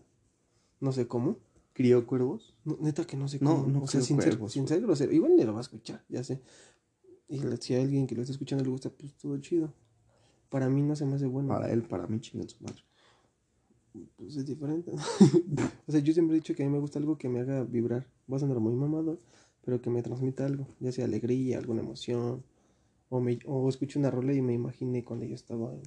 No 0.80 0.92
sé 0.92 1.06
cómo. 1.06 1.38
Crió 1.72 2.06
cuervos. 2.06 2.54
No, 2.64 2.78
neta 2.80 3.06
que 3.06 3.16
no 3.18 3.28
sé 3.28 3.38
No, 3.40 3.56
cómo. 3.62 3.66
no 3.68 3.82
o 3.82 3.86
sea, 3.86 4.00
sin 4.00 4.20
ser, 4.20 4.32
cuervos, 4.34 4.52
sin 4.52 4.66
ser 4.66 4.80
grosero. 4.80 5.12
Igual 5.12 5.36
ni 5.36 5.44
lo 5.44 5.52
va 5.52 5.58
a 5.58 5.62
escuchar, 5.62 6.02
ya 6.08 6.24
sé. 6.24 6.40
Y 7.28 7.40
si 7.60 7.74
a 7.74 7.80
alguien 7.80 8.06
que 8.06 8.14
lo 8.14 8.22
está 8.22 8.32
escuchando 8.32 8.64
le 8.64 8.70
gusta, 8.70 8.90
pues 8.90 9.14
todo 9.14 9.36
chido. 9.38 9.72
Para 10.48 10.68
mí 10.68 10.82
no 10.82 10.94
se 10.94 11.04
me 11.04 11.16
hace 11.16 11.26
bueno. 11.26 11.48
Para 11.48 11.70
él, 11.72 11.82
para 11.82 12.06
mí, 12.06 12.20
chingan 12.20 12.48
su 12.48 12.62
madre. 12.62 12.82
Pues 14.16 14.36
es 14.36 14.46
diferente. 14.46 14.92
o 15.86 15.92
sea, 15.92 16.00
yo 16.00 16.12
siempre 16.12 16.36
he 16.36 16.40
dicho 16.40 16.54
que 16.54 16.62
a 16.62 16.66
mí 16.66 16.72
me 16.72 16.78
gusta 16.78 16.98
algo 16.98 17.18
que 17.18 17.28
me 17.28 17.40
haga 17.40 17.64
vibrar. 17.64 18.06
Va 18.30 18.36
a 18.36 18.40
sonar 18.40 18.60
muy 18.60 18.74
mamado, 18.74 19.20
pero 19.64 19.80
que 19.80 19.90
me 19.90 20.02
transmita 20.02 20.46
algo. 20.46 20.68
Ya 20.78 20.92
sea 20.92 21.06
alegría, 21.06 21.58
alguna 21.58 21.82
emoción. 21.82 22.44
O, 23.08 23.20
me, 23.20 23.38
o 23.46 23.68
escucho 23.68 23.98
una 23.98 24.10
rola 24.10 24.32
y 24.32 24.42
me 24.42 24.52
imaginé 24.52 25.04
cuando 25.04 25.26
yo 25.26 25.34
estaba 25.34 25.72
en, 25.72 25.82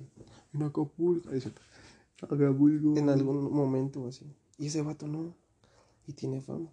en 0.53 0.63
Acapulco. 0.63 1.31
es 1.31 1.43
cierto, 1.43 1.61
Acapulco. 2.21 2.97
En 2.97 3.09
algún 3.09 3.51
momento 3.53 4.07
así. 4.07 4.25
Y 4.57 4.67
ese 4.67 4.81
vato 4.81 5.07
no. 5.07 5.35
Y 6.05 6.13
tiene 6.13 6.41
fama. 6.41 6.69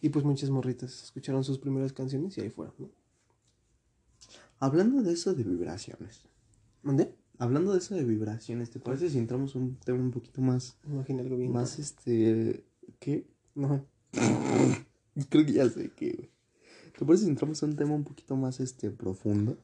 Y 0.00 0.08
pues 0.08 0.24
muchas 0.24 0.50
morritas 0.50 1.04
escucharon 1.04 1.44
sus 1.44 1.58
primeras 1.58 1.92
canciones 1.92 2.36
y 2.38 2.40
ahí 2.40 2.50
fueron, 2.50 2.74
¿no? 2.78 2.97
Hablando 4.60 5.02
de 5.02 5.12
eso 5.12 5.34
de 5.34 5.44
vibraciones. 5.44 6.22
¿Mandé? 6.82 7.14
Hablando 7.38 7.72
de 7.72 7.78
eso 7.78 7.94
de 7.94 8.04
vibraciones, 8.04 8.70
¿te 8.70 8.80
parece 8.80 9.08
si 9.10 9.18
entramos 9.18 9.54
a 9.54 9.58
un 9.58 9.76
tema 9.76 10.00
un 10.00 10.10
poquito 10.10 10.40
más. 10.40 10.76
Me 10.84 10.94
imaginé 10.94 11.22
algo 11.22 11.36
bien. 11.36 11.52
Más 11.52 11.78
este. 11.78 12.64
¿Qué? 12.98 13.26
No. 13.54 13.86
Creo 15.28 15.46
que 15.46 15.52
ya 15.52 15.68
sé 15.68 15.90
qué, 15.94 16.12
güey. 16.12 16.30
¿Te 16.98 17.04
parece 17.04 17.24
si 17.24 17.30
entramos 17.30 17.62
a 17.62 17.66
un 17.66 17.76
tema 17.76 17.94
un 17.94 18.02
poquito 18.02 18.34
más 18.34 18.58
este 18.58 18.90
profundo? 18.90 19.56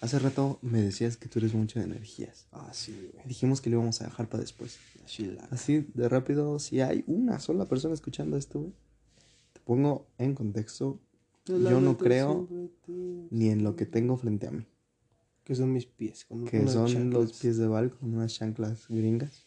Hace 0.00 0.18
rato 0.20 0.60
me 0.62 0.80
decías 0.80 1.16
que 1.16 1.28
tú 1.28 1.40
eres 1.40 1.52
mucho 1.52 1.80
de 1.80 1.86
energías. 1.86 2.46
Ah, 2.52 2.70
sí, 2.72 3.10
güey. 3.12 3.26
Dijimos 3.26 3.60
que 3.60 3.70
lo 3.70 3.76
íbamos 3.76 4.00
a 4.00 4.04
dejar 4.04 4.28
para 4.28 4.42
después. 4.42 4.78
Chila. 5.04 5.48
Así 5.50 5.86
de 5.94 6.08
rápido, 6.08 6.60
si 6.60 6.80
hay 6.80 7.02
una 7.08 7.40
sola 7.40 7.66
persona 7.66 7.92
escuchando 7.92 8.36
esto, 8.36 8.60
güey, 8.60 8.72
te 9.52 9.60
pongo 9.60 10.06
en 10.18 10.34
contexto. 10.36 11.00
Yo 11.46 11.80
no 11.80 11.96
creo 11.96 12.48
ni 13.30 13.48
en 13.48 13.64
lo 13.64 13.76
que 13.76 13.86
tengo 13.86 14.16
frente 14.16 14.46
a 14.46 14.50
mí. 14.50 14.66
Que 15.44 15.54
son 15.54 15.72
mis 15.72 15.86
pies. 15.86 16.24
Con 16.26 16.44
Que 16.44 16.66
son 16.68 17.10
los 17.10 17.32
pies 17.40 17.56
de 17.56 17.66
Val 17.66 17.90
con 17.96 18.14
unas 18.14 18.34
chanclas 18.34 18.86
gringas 18.88 19.46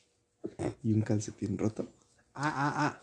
y 0.83 0.93
un 0.93 1.01
calcetín 1.01 1.57
roto. 1.57 1.87
Ah, 2.33 2.51
ah, 2.55 2.73
ah. 2.77 2.99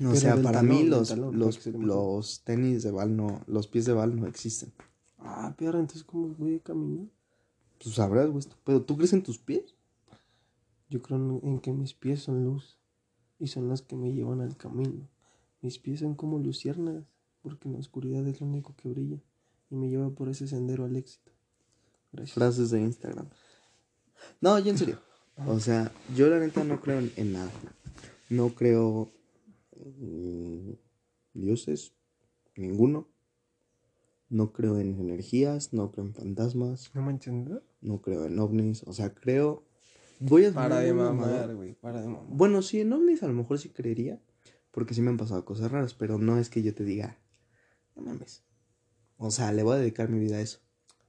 O 0.00 0.02
Pero 0.08 0.14
sea, 0.16 0.36
para 0.36 0.60
talón, 0.60 0.68
mí 0.68 0.84
los, 0.86 1.08
talón, 1.08 1.38
los, 1.38 1.66
los 1.66 2.40
tenis 2.44 2.82
de 2.82 2.90
Val 2.90 3.14
no, 3.16 3.42
los 3.46 3.66
pies 3.66 3.84
de 3.84 3.92
Val 3.92 4.18
no 4.18 4.26
existen. 4.26 4.72
Ah, 5.18 5.54
perra, 5.58 5.78
entonces, 5.80 6.04
¿cómo 6.04 6.28
voy 6.38 6.56
a 6.56 6.60
caminar? 6.60 7.06
Tú 7.78 7.90
sabrás, 7.90 8.26
güey, 8.28 8.38
esto- 8.38 8.56
pero 8.64 8.80
¿tú 8.82 8.96
crees 8.96 9.12
en 9.12 9.22
tus 9.22 9.38
pies? 9.38 9.74
Yo 10.88 11.02
creo 11.02 11.18
en, 11.18 11.40
en 11.46 11.58
que 11.60 11.72
mis 11.72 11.92
pies 11.92 12.22
son 12.22 12.44
luz. 12.44 12.78
Y 13.38 13.48
son 13.48 13.68
las 13.68 13.82
que 13.82 13.96
me 13.96 14.12
llevan 14.12 14.40
al 14.40 14.56
camino. 14.56 15.06
Mis 15.60 15.78
pies 15.78 16.00
son 16.00 16.14
como 16.14 16.38
luciernas. 16.38 17.04
Porque 17.42 17.68
en 17.68 17.74
la 17.74 17.80
oscuridad 17.80 18.26
es 18.26 18.40
lo 18.40 18.46
único 18.46 18.74
que 18.76 18.88
brilla. 18.88 19.18
Y 19.70 19.76
me 19.76 19.88
lleva 19.88 20.10
por 20.10 20.28
ese 20.28 20.46
sendero 20.46 20.84
al 20.84 20.96
éxito. 20.96 21.32
Gracias. 22.12 22.34
Frases 22.34 22.70
de 22.70 22.80
Instagram. 22.80 23.28
No, 24.40 24.58
yo 24.58 24.70
en 24.70 24.78
serio. 24.78 24.98
O 25.46 25.58
sea, 25.58 25.92
yo 26.14 26.28
la 26.28 26.38
neta 26.38 26.64
no 26.64 26.80
creo 26.80 26.98
en, 26.98 27.12
en 27.16 27.32
nada. 27.32 27.50
No 28.28 28.50
creo 28.50 29.10
en 29.72 30.78
dioses, 31.34 31.92
ninguno. 32.56 33.08
No 34.28 34.52
creo 34.52 34.78
en 34.78 35.00
energías, 35.00 35.72
no 35.72 35.90
creo 35.90 36.06
en 36.06 36.14
fantasmas, 36.14 36.92
¿No 36.94 37.02
me 37.02 37.10
entiendes? 37.10 37.62
no 37.80 38.00
creo 38.00 38.26
en 38.26 38.38
ovnis. 38.38 38.84
O 38.86 38.92
sea, 38.92 39.12
creo. 39.12 39.64
Voy 40.20 40.44
a 40.44 40.52
Para 40.52 40.80
de 40.80 40.92
mamar, 40.92 41.54
güey. 41.56 41.74
Para 41.74 42.00
de 42.00 42.08
mamar. 42.08 42.26
Bueno, 42.28 42.62
sí, 42.62 42.80
en 42.80 42.92
ovnis 42.92 43.22
a 43.22 43.26
lo 43.28 43.34
mejor 43.34 43.58
sí 43.58 43.70
creería. 43.70 44.20
Porque 44.70 44.94
sí 44.94 45.02
me 45.02 45.10
han 45.10 45.16
pasado 45.16 45.44
cosas 45.44 45.72
raras, 45.72 45.94
pero 45.94 46.18
no 46.18 46.38
es 46.38 46.48
que 46.48 46.62
yo 46.62 46.72
te 46.72 46.84
diga, 46.84 47.18
no 48.00 48.12
mames. 48.12 48.42
O 49.16 49.30
sea, 49.30 49.52
le 49.52 49.62
voy 49.62 49.76
a 49.76 49.78
dedicar 49.78 50.08
mi 50.08 50.18
vida 50.18 50.36
a 50.36 50.40
eso. 50.40 50.60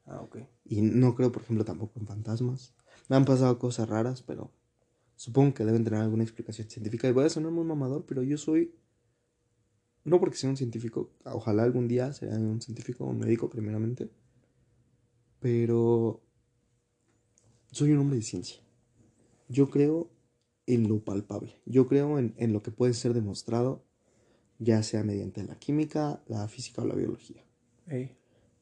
Ah, 0.06 0.22
ok. 0.22 0.38
Y 0.66 0.82
no 0.82 1.16
creo, 1.16 1.32
por 1.32 1.44
ejemplo, 1.44 1.64
tampoco 1.64 2.00
en 2.00 2.08
fantasmas. 2.08 2.74
Me 3.08 3.16
han 3.16 3.26
pasado 3.26 3.58
cosas 3.58 3.88
raras, 3.90 4.22
pero 4.22 4.52
supongo 5.16 5.54
que 5.54 5.66
deben 5.66 5.84
tener 5.84 6.02
alguna 6.02 6.24
explicación 6.24 6.70
científica. 6.70 7.08
Y 7.08 7.14
voy 7.14 7.26
a 7.26 7.30
sonar 7.30 7.52
muy 7.52 7.64
mamador, 7.64 8.06
pero 8.06 8.24
yo 8.24 8.38
soy. 8.38 8.76
No 10.04 10.20
porque 10.20 10.36
sea 10.38 10.50
un 10.50 10.58
científico, 10.58 11.12
ojalá 11.26 11.64
algún 11.64 11.88
día 11.88 12.12
sea 12.12 12.30
un 12.30 12.60
científico 12.62 13.06
o 13.06 13.10
un 13.10 13.20
médico, 13.20 13.50
primeramente. 13.50 14.10
Pero. 15.40 16.22
Soy 17.72 17.92
un 17.92 18.00
hombre 18.00 18.18
de 18.18 18.24
ciencia. 18.24 18.62
Yo 19.48 19.70
creo 19.70 20.12
en 20.66 20.90
lo 20.90 21.00
palpable. 21.00 21.56
Yo 21.66 21.88
creo 21.88 22.20
en, 22.20 22.34
en 22.38 22.52
lo 22.52 22.62
que 22.62 22.72
puede 22.72 22.94
ser 22.94 23.14
demostrado, 23.14 23.86
ya 24.62 24.84
sea 24.84 25.04
mediante 25.04 25.44
la 25.44 25.58
química, 25.58 26.22
la 26.28 26.48
física 26.48 26.84
o 26.84 26.86
la 26.86 26.94
biología. 26.94 27.44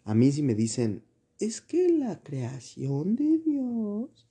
A 0.05 0.15
mí 0.15 0.31
si 0.31 0.41
me 0.41 0.55
dicen, 0.55 1.03
es 1.39 1.61
que 1.61 1.89
la 1.89 2.21
creación 2.23 3.15
de 3.15 3.37
Dios, 3.39 4.27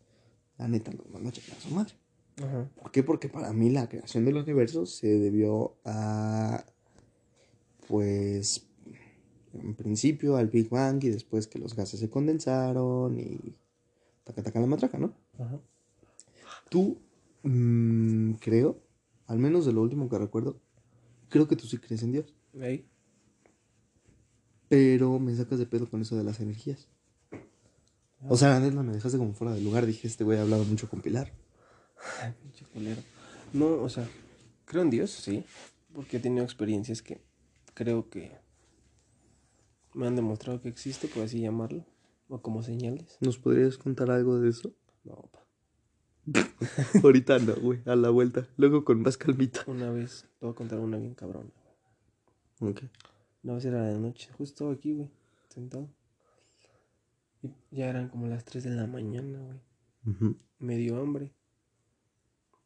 la 0.57 0.67
neta 0.67 0.93
nos 0.93 1.09
manda 1.11 1.29
a 1.31 1.61
su 1.61 1.75
madre. 1.75 1.93
Ajá. 2.39 2.71
¿Por 2.75 2.91
qué? 2.91 3.03
Porque 3.03 3.29
para 3.29 3.53
mí 3.53 3.69
la 3.69 3.89
creación 3.89 4.25
del 4.25 4.37
universo 4.37 4.87
se 4.87 5.19
debió 5.19 5.77
a, 5.85 6.65
pues, 7.87 8.67
en 9.53 9.75
principio 9.75 10.37
al 10.37 10.49
Big 10.49 10.71
Bang 10.71 11.05
y 11.05 11.11
después 11.11 11.47
que 11.47 11.59
los 11.59 11.77
gases 11.77 12.01
se 12.01 12.09
condensaron 12.09 13.19
y 13.19 13.55
taca 14.25 14.43
taca 14.43 14.61
la 14.61 14.67
matraca, 14.67 14.99
¿no? 14.99 15.13
Ajá. 15.39 15.61
Tú, 16.71 16.99
mm, 17.43 18.35
creo, 18.35 18.81
al 19.27 19.39
menos 19.39 19.67
de 19.67 19.73
lo 19.73 19.83
último 19.83 20.09
que 20.09 20.19
recuerdo, 20.19 20.61
creo 21.29 21.49
que 21.49 21.57
tú 21.57 21.67
sí 21.67 21.79
crees 21.79 22.03
en 22.03 22.13
Dios. 22.13 22.35
Ey. 22.55 22.87
Pero 24.69 25.19
me 25.19 25.35
sacas 25.35 25.59
de 25.59 25.67
pedo 25.67 25.89
con 25.89 26.03
eso 26.03 26.17
de 26.17 26.25
las 26.25 26.41
energías. 26.41 26.89
O 28.29 28.37
sea, 28.37 28.51
la 28.51 28.61
neta 28.61 28.83
me 28.83 28.93
dejaste 28.93 29.19
como 29.19 29.33
fuera 29.33 29.55
de 29.55 29.61
lugar. 29.61 29.87
Dije, 29.87 30.07
este 30.07 30.25
güey 30.25 30.39
ha 30.39 30.43
hablado 30.43 30.65
mucho 30.65 30.89
con 30.89 31.01
Pilar. 31.01 31.33
Ay, 32.23 32.35
pinche 32.43 32.65
culero. 32.67 33.01
No, 33.53 33.67
o 33.67 33.89
sea, 33.89 34.09
creo 34.65 34.83
en 34.83 34.91
Dios, 34.91 35.11
sí. 35.11 35.45
Porque 35.95 36.19
he 36.19 36.21
tenido 36.21 36.45
experiencias 36.45 37.01
que 37.01 37.21
creo 37.75 38.11
que 38.11 38.37
me 39.95 40.07
han 40.07 40.17
demostrado 40.17 40.61
que 40.61 40.69
existe, 40.69 41.09
por 41.09 41.23
así 41.23 41.41
llamarlo. 41.41 41.85
O 42.29 42.43
como 42.43 42.63
señales. 42.63 43.17
¿Nos 43.21 43.39
podrías 43.39 43.79
contar 43.79 44.11
algo 44.11 44.39
de 44.39 44.51
eso? 44.51 44.75
No, 45.05 45.15
pa. 45.33 45.48
Ahorita 47.03 47.39
no, 47.39 47.55
güey, 47.57 47.81
a 47.87 47.97
la 47.97 48.11
vuelta. 48.11 48.49
Luego 48.57 48.85
con 48.85 49.03
más 49.03 49.17
calmita. 49.17 49.63
Una 49.67 49.91
vez, 49.91 50.27
te 50.39 50.47
voy 50.47 50.53
a 50.53 50.57
contar 50.57 50.81
una 50.81 50.99
bien 50.99 51.15
cabrona. 51.15 51.51
Ok. 52.61 52.83
Una 53.43 53.55
vez 53.55 53.65
era 53.65 53.83
de 53.85 53.99
noche, 53.99 54.31
justo 54.37 54.71
aquí, 54.71 54.93
güey, 54.93 55.11
sentado. 55.49 55.89
Y 57.43 57.51
ya 57.71 57.89
eran 57.89 58.09
como 58.09 58.27
las 58.27 58.45
3 58.45 58.65
de 58.65 58.71
la 58.71 58.87
mañana, 58.87 59.39
güey. 59.41 59.61
Ujú. 60.07 60.37
Me 60.59 60.77
dio 60.77 61.01
hambre. 61.01 61.33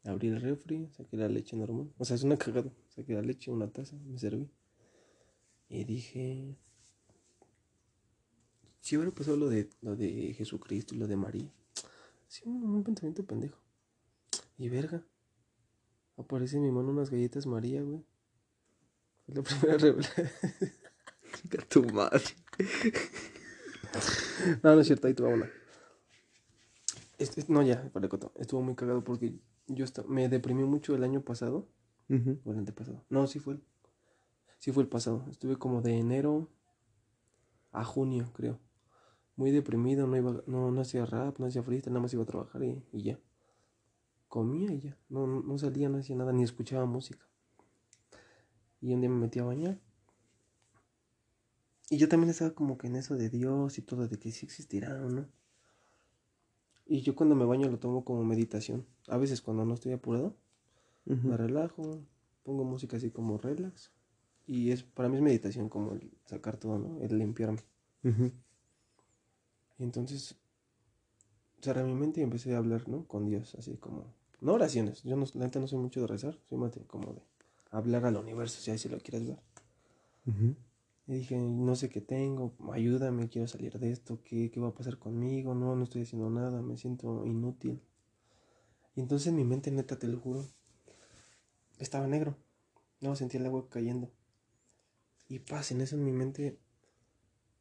Abrí 0.04 0.28
el 0.28 0.40
refri, 0.40 0.88
saqué 0.96 1.16
la 1.16 1.28
leche 1.28 1.56
normal. 1.56 1.92
O 1.98 2.04
sea, 2.04 2.16
es 2.16 2.22
una 2.22 2.36
cagada. 2.36 2.72
Saqué 2.88 3.14
la 3.14 3.22
leche, 3.22 3.50
una 3.50 3.68
taza, 3.68 3.96
me 4.04 4.18
serví. 4.18 4.50
Y 5.68 5.84
dije. 5.84 6.56
Si 8.80 8.96
hubiera 8.96 9.14
pasado 9.14 9.36
lo 9.36 9.48
de, 9.48 9.68
lo 9.80 9.94
de 9.94 10.34
Jesucristo 10.34 10.94
y 10.94 10.98
lo 10.98 11.06
de 11.06 11.16
María. 11.16 11.52
Sí, 12.32 12.44
un, 12.46 12.82
pensamiento 12.82 13.26
pendejo. 13.26 13.58
Y 14.56 14.70
verga. 14.70 15.04
Aparece 16.16 16.56
en 16.56 16.62
mi 16.62 16.70
mano 16.70 16.88
unas 16.88 17.10
galletas 17.10 17.46
María, 17.46 17.82
güey. 17.82 18.02
Fue 19.26 19.34
la 19.34 19.42
primera 19.42 19.76
revelación. 19.76 20.30
Chica 21.34 21.62
tu 21.68 21.84
madre. 21.90 22.24
No, 24.62 24.74
no 24.74 24.80
es 24.80 24.86
cierto, 24.86 25.08
ahí 25.08 25.12
te 25.12 25.22
va 25.22 25.28
una. 25.28 25.50
Este, 27.18 27.44
no, 27.48 27.62
ya, 27.62 27.90
para 27.92 28.08
coto. 28.08 28.32
Estuvo 28.36 28.62
muy 28.62 28.76
cagado 28.76 29.04
porque 29.04 29.34
yo 29.66 29.84
me 30.08 30.30
deprimí 30.30 30.64
mucho 30.64 30.94
el 30.94 31.04
año 31.04 31.20
pasado. 31.20 31.68
Ujú. 32.08 32.40
O 32.46 32.52
el 32.52 32.60
antepasado. 32.60 33.04
No, 33.10 33.26
sí 33.26 33.40
fue 33.40 33.54
el. 33.54 33.62
Sí 34.58 34.72
fue 34.72 34.84
el 34.84 34.88
pasado. 34.88 35.26
Estuve 35.30 35.58
como 35.58 35.82
de 35.82 35.98
enero 35.98 36.48
a 37.72 37.84
junio, 37.84 38.32
creo. 38.32 38.58
Muy 39.36 39.50
deprimido, 39.50 40.06
no 40.06 40.16
iba, 40.16 40.42
no, 40.46 40.70
no 40.70 40.80
hacía 40.80 41.06
rap, 41.06 41.38
no 41.38 41.46
hacía 41.46 41.62
freestyle, 41.62 41.92
nada 41.92 42.02
más 42.02 42.12
iba 42.12 42.22
a 42.22 42.26
trabajar 42.26 42.62
y, 42.62 42.84
y 42.92 43.02
ya. 43.02 43.18
Comía 44.28 44.72
y 44.72 44.80
ya. 44.80 44.98
No, 45.08 45.26
no, 45.26 45.58
salía, 45.58 45.88
no 45.88 45.98
hacía 45.98 46.16
nada, 46.16 46.32
ni 46.32 46.42
escuchaba 46.42 46.86
música. 46.86 47.26
Y 48.80 48.92
un 48.92 49.00
día 49.00 49.10
me 49.10 49.16
metí 49.16 49.38
a 49.38 49.44
bañar. 49.44 49.78
Y 51.90 51.98
yo 51.98 52.08
también 52.08 52.30
estaba 52.30 52.54
como 52.54 52.78
que 52.78 52.86
en 52.86 52.96
eso 52.96 53.16
de 53.16 53.28
Dios 53.28 53.78
y 53.78 53.82
todo, 53.82 54.08
de 54.08 54.18
que 54.18 54.32
sí 54.32 54.46
existirá 54.46 55.04
o 55.04 55.08
no. 55.10 55.28
Y 56.86 57.00
yo 57.02 57.14
cuando 57.14 57.34
me 57.34 57.44
baño 57.44 57.68
lo 57.70 57.78
tomo 57.78 58.04
como 58.04 58.24
meditación. 58.24 58.86
A 59.08 59.16
veces 59.16 59.40
cuando 59.40 59.64
no 59.64 59.74
estoy 59.74 59.92
apurado, 59.92 60.36
me 61.04 61.36
relajo, 61.36 62.02
pongo 62.44 62.64
música 62.64 62.96
así 62.96 63.10
como 63.10 63.38
relax. 63.38 63.92
Y 64.46 64.70
es 64.70 64.82
para 64.82 65.08
mí 65.08 65.16
es 65.16 65.22
meditación 65.22 65.68
como 65.68 65.92
el 65.92 66.10
sacar 66.26 66.56
todo, 66.56 66.78
¿no? 66.78 67.00
El 67.00 67.18
limpiarme. 67.18 67.60
Ujú. 68.04 68.32
Y 69.78 69.84
entonces 69.84 70.36
cerré 71.60 71.84
mi 71.84 71.94
mente 71.94 72.20
y 72.20 72.24
empecé 72.24 72.54
a 72.54 72.58
hablar, 72.58 72.88
¿no? 72.88 73.06
Con 73.06 73.26
Dios, 73.26 73.54
así 73.56 73.76
como... 73.76 74.14
No 74.40 74.54
oraciones, 74.54 75.04
yo 75.04 75.16
no, 75.16 75.24
la 75.34 75.44
neta 75.44 75.60
no 75.60 75.68
soy 75.68 75.78
mucho 75.78 76.00
de 76.00 76.08
rezar, 76.08 76.36
soy 76.48 76.58
más 76.58 76.74
de 76.74 76.84
como 76.84 77.12
de 77.12 77.22
hablar 77.70 78.04
al 78.04 78.16
universo, 78.16 78.60
si 78.60 78.72
así 78.72 78.88
lo 78.88 78.98
quieres 78.98 79.26
ver. 79.26 79.38
Y 81.06 81.14
dije, 81.14 81.36
no 81.36 81.76
sé 81.76 81.88
qué 81.88 82.00
tengo, 82.00 82.52
ayúdame, 82.72 83.28
quiero 83.28 83.46
salir 83.46 83.78
de 83.78 83.92
esto, 83.92 84.20
¿qué, 84.24 84.50
qué 84.50 84.60
va 84.60 84.68
a 84.68 84.74
pasar 84.74 84.98
conmigo? 84.98 85.54
No, 85.54 85.76
no 85.76 85.84
estoy 85.84 86.02
haciendo 86.02 86.28
nada, 86.28 86.60
me 86.60 86.76
siento 86.76 87.24
inútil. 87.24 87.80
Y 88.96 89.00
entonces 89.00 89.32
mi 89.32 89.44
mente, 89.44 89.70
neta, 89.70 89.98
te 89.98 90.08
lo 90.08 90.18
juro, 90.18 90.44
estaba 91.78 92.06
negro. 92.06 92.36
No, 93.00 93.16
sentía 93.16 93.40
el 93.40 93.46
agua 93.46 93.68
cayendo. 93.68 94.10
Y 95.28 95.40
paz, 95.40 95.72
en 95.72 95.80
eso 95.80 95.96
en 95.96 96.04
mi 96.04 96.12
mente, 96.12 96.58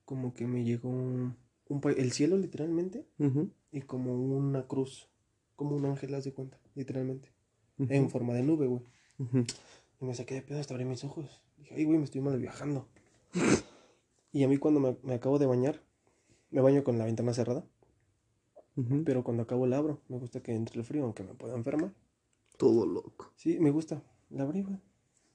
como 0.06 0.34
que 0.34 0.46
me 0.46 0.64
llegó 0.64 0.90
un, 0.90 1.36
un 1.72 1.82
el 1.98 2.12
cielo 2.12 2.38
literalmente, 2.38 3.06
y 3.72 3.82
como 3.82 4.14
una 4.14 4.68
cruz, 4.68 5.10
como 5.56 5.76
un 5.76 5.86
ángel, 5.86 6.14
haz 6.16 6.26
de 6.26 6.34
cuenta, 6.34 6.60
literalmente, 6.76 7.30
en 7.78 8.10
forma 8.10 8.34
de 8.34 8.44
nube, 8.44 8.68
güey. 8.68 8.82
Y 10.00 10.06
me 10.06 10.14
saqué 10.16 10.34
de 10.34 10.42
pedo 10.42 10.60
hasta 10.60 10.74
abrir 10.74 10.88
mis 10.88 11.04
ojos. 11.04 11.26
Dije, 11.58 11.76
ay, 11.76 11.86
güey, 11.86 11.98
me 11.98 12.04
estoy 12.04 12.22
mal 12.22 12.38
viajando. 12.40 12.88
y 14.32 14.44
a 14.44 14.48
mí 14.48 14.58
cuando 14.58 14.80
me, 14.80 14.98
me 15.04 15.14
acabo 15.14 15.40
de 15.40 15.46
bañar, 15.46 15.82
me 16.50 16.62
baño 16.62 16.84
con 16.84 16.98
la 16.98 17.06
ventana 17.06 17.34
cerrada, 17.34 17.66
pero 19.06 19.24
cuando 19.24 19.44
acabo 19.44 19.68
la 19.68 19.78
abro. 19.78 20.02
Me 20.08 20.18
gusta 20.18 20.42
que 20.42 20.54
entre 20.54 20.80
el 20.80 20.86
frío, 20.86 21.04
aunque 21.04 21.24
me 21.24 21.34
pueda 21.34 21.56
enfermar. 21.56 21.94
Todo 22.58 22.86
loco. 22.86 23.32
Sí, 23.36 23.60
me 23.60 23.72
gusta. 23.72 24.04
La 24.30 24.44
abrí, 24.44 24.64
güey. 24.64 24.80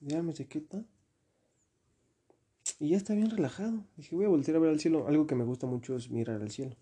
Ya 0.01 0.21
me 0.21 0.33
sequé 0.33 0.61
tal. 0.61 0.85
Y 2.79 2.89
ya 2.89 2.97
está 2.97 3.13
bien 3.13 3.29
relajado. 3.29 3.83
Dije, 3.95 4.15
voy 4.15 4.25
a 4.25 4.29
voltear 4.29 4.57
a 4.57 4.59
ver 4.59 4.69
al 4.69 4.79
cielo. 4.79 5.07
Algo 5.07 5.25
que 5.25 5.35
me 5.35 5.43
gusta 5.43 5.65
mucho 5.65 5.95
es 5.95 6.09
mirar 6.09 6.41
al 6.41 6.51
cielo. 6.51 6.75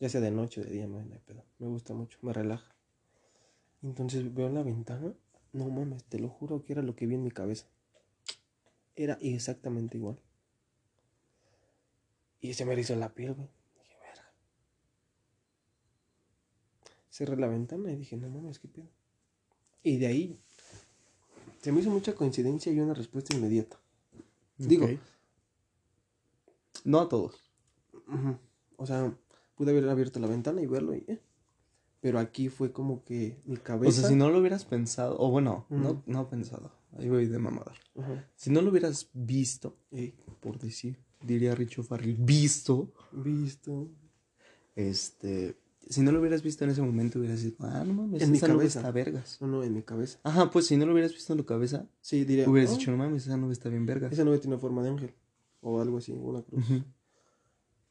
Ya 0.00 0.08
sea 0.08 0.20
de 0.20 0.30
noche 0.30 0.60
o 0.60 0.64
de 0.64 0.70
día, 0.70 0.86
no 0.86 0.98
hay. 0.98 1.06
Me 1.58 1.66
gusta 1.66 1.94
mucho, 1.94 2.18
me 2.22 2.32
relaja. 2.32 2.74
Entonces 3.82 4.34
veo 4.34 4.48
la 4.48 4.62
ventana. 4.62 5.14
No 5.52 5.70
mames, 5.70 6.04
te 6.04 6.18
lo 6.18 6.28
juro 6.28 6.64
que 6.64 6.74
era 6.74 6.82
lo 6.82 6.94
que 6.94 7.06
vi 7.06 7.14
en 7.14 7.24
mi 7.24 7.30
cabeza. 7.30 7.66
Era 8.96 9.14
exactamente 9.20 9.96
igual. 9.96 10.20
Y 12.40 12.54
se 12.54 12.64
me 12.64 12.74
erizó 12.74 12.94
la 12.96 13.14
piel. 13.14 13.34
Dije, 13.34 13.96
verga. 14.02 14.32
Cerré 17.10 17.36
la 17.36 17.48
ventana 17.48 17.90
y 17.90 17.96
dije, 17.96 18.16
no 18.16 18.28
mames, 18.28 18.58
qué 18.58 18.68
pedo. 18.68 18.88
Y 19.82 19.96
de 19.96 20.06
ahí 20.06 20.38
se 21.62 21.72
me 21.72 21.80
hizo 21.80 21.90
mucha 21.90 22.14
coincidencia 22.14 22.70
y 22.70 22.78
una 22.78 22.94
respuesta 22.94 23.34
inmediata. 23.34 23.80
Digo. 24.58 24.88
No 26.84 27.00
a 27.00 27.08
todos. 27.08 27.50
O 28.76 28.86
sea, 28.86 29.12
pude 29.54 29.70
haber 29.70 29.88
abierto 29.88 30.20
la 30.20 30.26
ventana 30.28 30.62
y 30.62 30.66
verlo 30.66 30.94
y 30.94 31.04
eh. 31.08 31.20
Pero 32.00 32.18
aquí 32.20 32.48
fue 32.48 32.72
como 32.72 33.02
que 33.04 33.40
mi 33.44 33.56
O 33.56 33.62
cabeza. 33.62 34.00
sea, 34.02 34.10
si 34.10 34.14
no 34.14 34.30
lo 34.30 34.38
hubieras 34.38 34.64
pensado, 34.64 35.16
o 35.18 35.30
bueno, 35.30 35.66
no, 35.68 36.02
no 36.06 36.28
pensado, 36.28 36.72
ahí 36.96 37.08
voy 37.08 37.26
de 37.26 37.38
mamada. 37.40 37.72
Si 38.36 38.50
no 38.50 38.62
lo 38.62 38.70
hubieras 38.70 39.10
visto, 39.12 39.76
por 40.40 40.58
decir, 40.58 40.98
diría 41.20 41.56
Richo 41.56 41.82
Farrell, 41.82 42.14
visto, 42.14 42.92
visto. 43.12 43.88
este, 44.76 45.56
si 45.88 46.00
no 46.02 46.12
lo 46.12 46.20
hubieras 46.20 46.42
visto 46.42 46.64
en 46.64 46.70
ese 46.70 46.82
momento, 46.82 47.18
hubieras 47.18 47.42
dicho, 47.42 47.56
ah, 47.60 47.82
no 47.84 47.94
mames, 47.94 48.22
En 48.22 48.30
mi 48.30 48.36
esa 48.38 48.48
nube 48.48 48.58
cabeza. 48.58 48.78
está 48.80 48.90
vergas. 48.92 49.38
No, 49.40 49.46
no, 49.48 49.62
en 49.64 49.74
mi 49.74 49.82
cabeza. 49.82 50.18
Ajá, 50.22 50.50
pues 50.50 50.66
si 50.66 50.76
no 50.76 50.86
lo 50.86 50.92
hubieras 50.92 51.12
visto 51.12 51.32
en 51.32 51.38
la 51.38 51.44
cabeza, 51.46 51.86
Sí, 52.00 52.24
diría. 52.24 52.48
hubieras 52.48 52.70
"Oh, 52.72 52.76
dicho, 52.78 52.90
no 52.90 52.96
mames, 52.96 53.26
esa 53.26 53.36
nube 53.36 53.52
está 53.52 53.68
bien 53.68 53.86
vergas. 53.86 54.12
Esa 54.12 54.24
nube 54.24 54.38
tiene 54.38 54.58
forma 54.58 54.82
de 54.82 54.90
ángel. 54.90 55.14
O 55.60 55.80
algo 55.80 55.98
así, 55.98 56.12
una 56.12 56.42
cruz. 56.42 56.64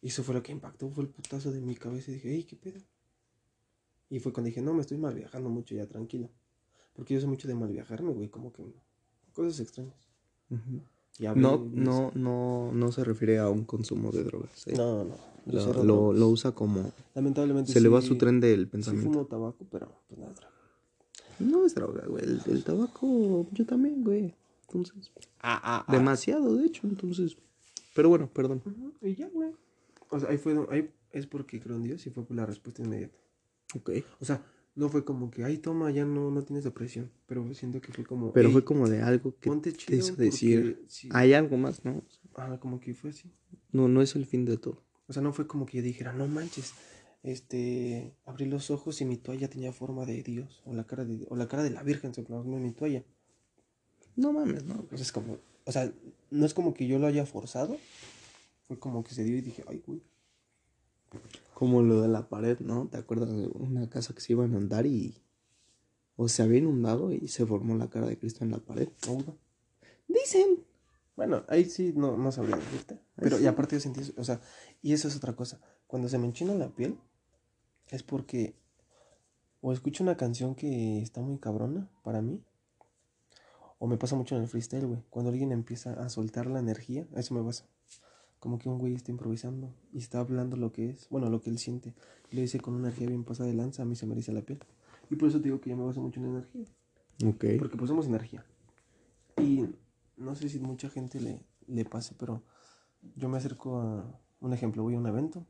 Y 0.02 0.08
eso 0.10 0.24
fue 0.24 0.36
lo 0.36 0.44
que 0.44 0.52
impactó, 0.52 0.90
fue 0.90 1.04
el 1.04 1.10
putazo 1.10 1.52
de 1.52 1.60
mi 1.60 1.76
cabeza. 1.76 2.12
Y 2.12 2.16
dije, 2.16 2.32
ey, 2.34 2.44
¿qué 2.44 2.56
pedo? 2.56 2.80
Y 4.10 4.20
fue 4.20 4.32
cuando 4.32 4.48
dije, 4.48 4.62
no, 4.62 4.74
me 4.74 4.82
estoy 4.82 4.98
mal 4.98 5.14
viajando 5.16 5.50
mucho 5.50 5.76
ya, 5.76 5.86
tranquilo. 5.88 6.30
Porque 6.94 7.14
yo 7.14 7.20
soy 7.20 7.30
mucho 7.30 7.48
de 7.48 7.56
mal 7.56 7.70
viajarme, 7.72 8.14
güey, 8.14 8.30
como 8.30 8.54
que 8.54 8.64
cosas 9.34 9.60
extrañas. 9.60 10.08
Y 10.50 10.56
No, 11.20 11.68
no, 11.74 12.12
no, 12.16 12.72
no 12.74 12.92
se 12.92 13.04
refiere 13.04 13.40
a 13.40 13.50
un 13.50 13.64
consumo 13.66 14.12
de 14.12 14.24
drogas. 14.24 14.68
¿eh? 14.68 14.74
No, 14.78 15.04
no. 15.04 15.16
Lo, 15.84 16.12
lo, 16.14 16.28
usa 16.30 16.52
como... 16.52 16.92
Lamentablemente 17.16 17.72
Se 17.72 17.80
le 17.80 17.88
va 17.90 18.02
sí- 18.02 18.08
su 18.10 18.18
tren 18.18 18.40
del 18.42 18.66
Sí 18.66 18.72
pensamiento. 18.72 19.12
fumo 19.12 19.26
tabaco, 19.26 19.66
pero 19.72 19.90
pues 20.08 20.20
nada. 20.20 20.34
No 21.40 21.66
es 21.66 21.74
droga, 21.74 22.06
güey. 22.06 22.24
El, 22.24 22.42
el 22.48 22.64
tabaco, 22.64 23.48
yo 23.54 23.66
también, 23.66 24.04
güey. 24.04 24.36
Entonces, 24.68 25.12
Ah, 25.40 25.86
ah, 25.88 25.92
demasiado, 25.92 26.56
de 26.56 26.66
hecho, 26.66 26.86
entonces. 26.86 27.38
Pero 27.96 28.10
bueno, 28.10 28.30
perdón. 28.34 28.62
Y 29.02 29.16
ya, 29.16 29.30
güey. 29.30 29.52
O 30.10 30.20
sea, 30.20 30.30
ahí 30.30 30.38
fue, 30.38 30.56
ahí 30.70 30.90
es 31.12 31.26
porque 31.28 31.60
creo 31.62 31.78
en 31.78 31.84
Dios 31.84 32.06
y 32.06 32.10
fue 32.10 32.24
por 32.26 32.36
la 32.36 32.46
respuesta 32.46 32.84
inmediata. 32.84 33.18
Ok. 33.76 33.92
O 34.20 34.26
sea, 34.26 34.42
no 34.78 34.90
fue 34.90 35.04
como 35.04 35.32
que, 35.32 35.44
ay, 35.44 35.58
toma, 35.58 35.90
ya 35.90 36.06
no, 36.06 36.30
no 36.30 36.44
tienes 36.44 36.64
depresión. 36.64 37.12
Pero 37.26 37.52
siento 37.56 37.82
que 37.82 37.92
fue 37.92 38.06
como. 38.06 38.32
Pero 38.32 38.48
"Ey, 38.50 38.54
fue 38.54 38.64
como 38.64 38.88
de 38.88 39.02
algo 39.02 39.36
que 39.40 39.50
ponte 39.50 39.72
te 39.72 39.96
hizo 39.96 40.16
decir, 40.16 40.86
sí". 40.88 41.10
hay 41.12 41.34
algo 41.34 41.58
más, 41.58 41.84
¿no? 41.84 42.04
Ajá, 42.36 42.60
como 42.60 42.80
que 42.80 42.94
fue 42.94 43.10
así. 43.10 43.32
No, 43.72 43.88
no 43.88 44.04
es 44.04 44.16
el 44.16 44.28
fin 44.28 44.46
de 44.46 44.58
todo. 44.58 44.84
O 45.08 45.14
sea, 45.14 45.24
no 45.24 45.34
fue 45.34 45.48
como 45.48 45.66
que 45.66 45.78
yo 45.78 45.84
dijera, 45.84 46.14
no 46.14 46.28
manches. 46.28 46.74
Este, 47.24 48.14
abrí 48.26 48.46
los 48.46 48.70
ojos 48.70 49.02
y 49.02 49.06
mi 49.06 49.18
toalla 49.18 49.50
tenía 49.50 49.74
forma 49.74 50.06
de 50.06 50.22
Dios. 50.22 50.62
O 50.66 50.74
la 50.76 50.86
cara 50.86 51.06
de, 51.06 51.26
o 51.28 51.36
la 51.36 51.48
cara 51.48 51.64
de 51.64 51.72
la 51.72 51.82
Virgen 51.82 52.14
se 52.14 52.22
plasmó 52.22 52.58
en 52.58 52.64
mi 52.64 52.72
toalla. 52.72 53.04
No 54.16 54.32
mames, 54.32 54.64
no. 54.64 54.84
Pues 54.84 55.02
es 55.02 55.12
como, 55.12 55.40
o 55.66 55.72
sea, 55.72 55.92
no 56.30 56.46
es 56.46 56.54
como 56.54 56.76
que 56.76 56.86
yo 56.88 57.00
lo 57.00 57.08
haya 57.08 57.26
forzado. 57.26 57.78
Fue 58.68 58.78
como 58.78 59.04
que 59.04 59.16
se 59.16 59.24
dio 59.24 59.38
y 59.38 59.42
dije, 59.42 59.64
ay, 59.68 59.82
güey. 59.88 60.02
Como 61.58 61.82
lo 61.82 62.04
de 62.04 62.08
la 62.08 62.30
pared, 62.30 62.60
¿no? 62.60 62.88
¿Te 62.88 62.98
acuerdas 62.98 63.36
de 63.36 63.48
una 63.48 63.90
casa 63.90 64.14
que 64.14 64.22
se 64.22 64.34
iba 64.34 64.44
a 64.44 64.48
inundar 64.48 64.86
y... 64.86 65.24
O 66.16 66.28
se 66.28 66.44
había 66.44 66.60
inundado 66.60 67.12
y 67.12 67.28
se 67.30 67.48
formó 67.48 67.76
la 67.76 67.90
cara 67.90 68.06
de 68.06 68.20
Cristo 68.20 68.44
en 68.44 68.52
la 68.52 68.60
pared? 68.60 68.90
Auda. 69.08 69.34
Dicen. 70.08 70.64
Bueno, 71.16 71.46
ahí 71.48 71.66
sí 71.66 71.94
no, 71.96 72.16
no 72.16 72.32
sabría 72.32 72.58
decirte. 72.58 73.00
Pero, 73.16 73.38
sí. 73.38 73.44
y 73.44 73.48
aparte 73.48 73.76
yo 73.76 73.80
sentí 73.80 74.02
eso, 74.02 74.14
o 74.18 74.24
sea, 74.24 74.40
y 74.84 74.94
eso 74.94 75.08
es 75.08 75.16
otra 75.16 75.36
cosa. 75.36 75.60
Cuando 75.88 76.08
se 76.10 76.20
me 76.20 76.28
enchina 76.28 76.54
la 76.54 76.70
piel, 76.70 77.00
es 77.90 78.04
porque 78.04 78.54
o 79.62 79.74
escucho 79.74 80.04
una 80.04 80.16
canción 80.16 80.54
que 80.54 81.02
está 81.02 81.22
muy 81.22 81.40
cabrona 81.40 81.90
para 82.04 82.22
mí, 82.22 82.40
o 83.80 83.88
me 83.88 83.98
pasa 83.98 84.16
mucho 84.16 84.36
en 84.36 84.44
el 84.44 84.48
freestyle, 84.48 84.86
güey. 84.86 85.04
Cuando 85.10 85.32
alguien 85.32 85.52
empieza 85.52 85.94
a 85.94 86.10
soltar 86.10 86.46
la 86.46 86.60
energía, 86.60 87.08
eso 87.16 87.34
me 87.34 87.44
pasa. 87.44 87.66
Como 88.40 88.60
que 88.60 88.70
un 88.70 88.78
güey 88.78 88.94
está 88.94 89.12
improvisando 89.12 89.74
y 89.92 89.98
está 89.98 90.20
hablando 90.20 90.58
lo 90.58 90.72
que 90.72 90.92
es, 90.92 91.10
bueno, 91.10 91.30
lo 91.30 91.42
que 91.42 91.50
él 91.50 91.58
siente. 91.58 91.94
Lo 92.32 92.42
dice 92.42 92.60
con 92.60 92.76
una 92.76 92.88
energía 92.90 93.08
bien 93.08 93.24
pasada 93.24 93.50
de 93.50 93.56
lanza, 93.56 93.84
a 93.84 93.86
mí 93.86 93.96
se 93.96 94.06
me 94.06 94.14
eriza 94.14 94.32
la 94.32 94.42
piel. 94.42 94.60
Y 95.10 95.16
por 95.16 95.30
eso 95.30 95.40
te 95.40 95.46
digo 95.46 95.60
que 95.60 95.70
yo 95.70 95.78
me 95.78 95.86
baso 95.86 96.02
mucho 96.02 96.20
en 96.20 96.28
energía. 96.28 96.66
Ok. 97.26 97.46
Porque 97.58 97.78
pues 97.78 97.90
somos 97.90 98.06
energía. 98.06 98.46
Y 99.38 99.66
no 100.18 100.36
sé 100.36 100.50
si 100.50 100.60
mucha 100.60 100.90
gente 100.90 101.20
le, 101.20 101.42
le 101.68 101.86
pase, 101.86 102.16
pero 102.18 102.44
yo 103.16 103.30
me 103.30 103.38
acerco 103.38 103.80
a 103.82 104.20
un 104.40 104.54
ejemplo, 104.54 104.84
voy 104.84 104.96
a 104.96 105.00
un 105.00 105.08
evento, 105.08 105.46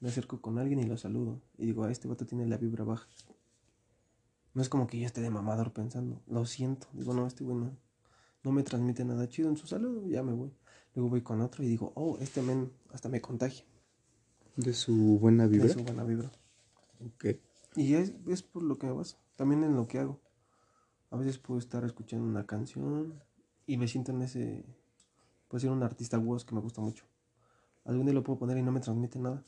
me 0.00 0.08
acerco 0.08 0.40
con 0.40 0.58
alguien 0.58 0.80
y 0.80 0.84
lo 0.84 0.96
saludo. 0.96 1.40
Y 1.56 1.66
digo, 1.66 1.84
a 1.84 1.90
este 1.90 2.08
vato 2.08 2.26
tiene 2.26 2.46
la 2.46 2.56
vibra 2.56 2.84
baja. 2.84 3.08
No 4.52 4.62
es 4.62 4.68
como 4.68 4.86
que 4.86 4.98
yo 4.98 5.06
esté 5.06 5.20
de 5.20 5.30
mamador 5.30 5.72
pensando, 5.72 6.22
lo 6.26 6.46
siento. 6.46 6.86
Digo, 6.92 7.14
no, 7.14 7.26
este 7.26 7.42
güey 7.42 7.56
no, 7.56 7.76
no 8.44 8.52
me 8.52 8.62
transmite 8.62 9.04
nada 9.04 9.28
chido 9.28 9.48
en 9.48 9.56
su 9.56 9.66
saludo, 9.66 10.06
ya 10.08 10.22
me 10.22 10.32
voy. 10.32 10.52
Luego 10.94 11.10
voy 11.10 11.22
con 11.22 11.40
otro 11.40 11.64
y 11.64 11.68
digo, 11.68 11.92
oh, 11.96 12.18
este 12.20 12.42
men 12.42 12.72
hasta 12.92 13.08
me 13.08 13.20
contagia. 13.20 13.64
De 14.56 14.72
su 14.72 15.18
buena 15.18 15.46
vibra. 15.46 15.66
De 15.66 15.72
su 15.72 15.82
buena 15.82 16.04
vibra. 16.04 16.30
Ok. 17.04 17.36
Y 17.76 17.94
es, 17.94 18.14
es 18.28 18.42
por 18.42 18.62
lo 18.62 18.78
que 18.78 18.86
me 18.86 18.92
baso, 18.92 19.18
también 19.36 19.64
en 19.64 19.74
lo 19.74 19.88
que 19.88 19.98
hago. 19.98 20.20
A 21.10 21.16
veces 21.16 21.38
puedo 21.38 21.58
estar 21.58 21.84
escuchando 21.84 22.24
una 22.24 22.46
canción 22.46 23.22
y 23.66 23.76
me 23.76 23.88
siento 23.88 24.12
en 24.12 24.22
ese... 24.22 24.64
Puede 25.48 25.62
ser 25.62 25.70
un 25.70 25.82
artista 25.82 26.18
voz 26.18 26.44
que 26.44 26.54
me 26.54 26.60
gusta 26.60 26.80
mucho. 26.80 27.04
Algún 27.84 28.06
día 28.06 28.14
lo 28.14 28.22
puedo 28.22 28.38
poner 28.38 28.56
y 28.58 28.62
no 28.62 28.72
me 28.72 28.80
transmite 28.80 29.18
nada. 29.18 29.44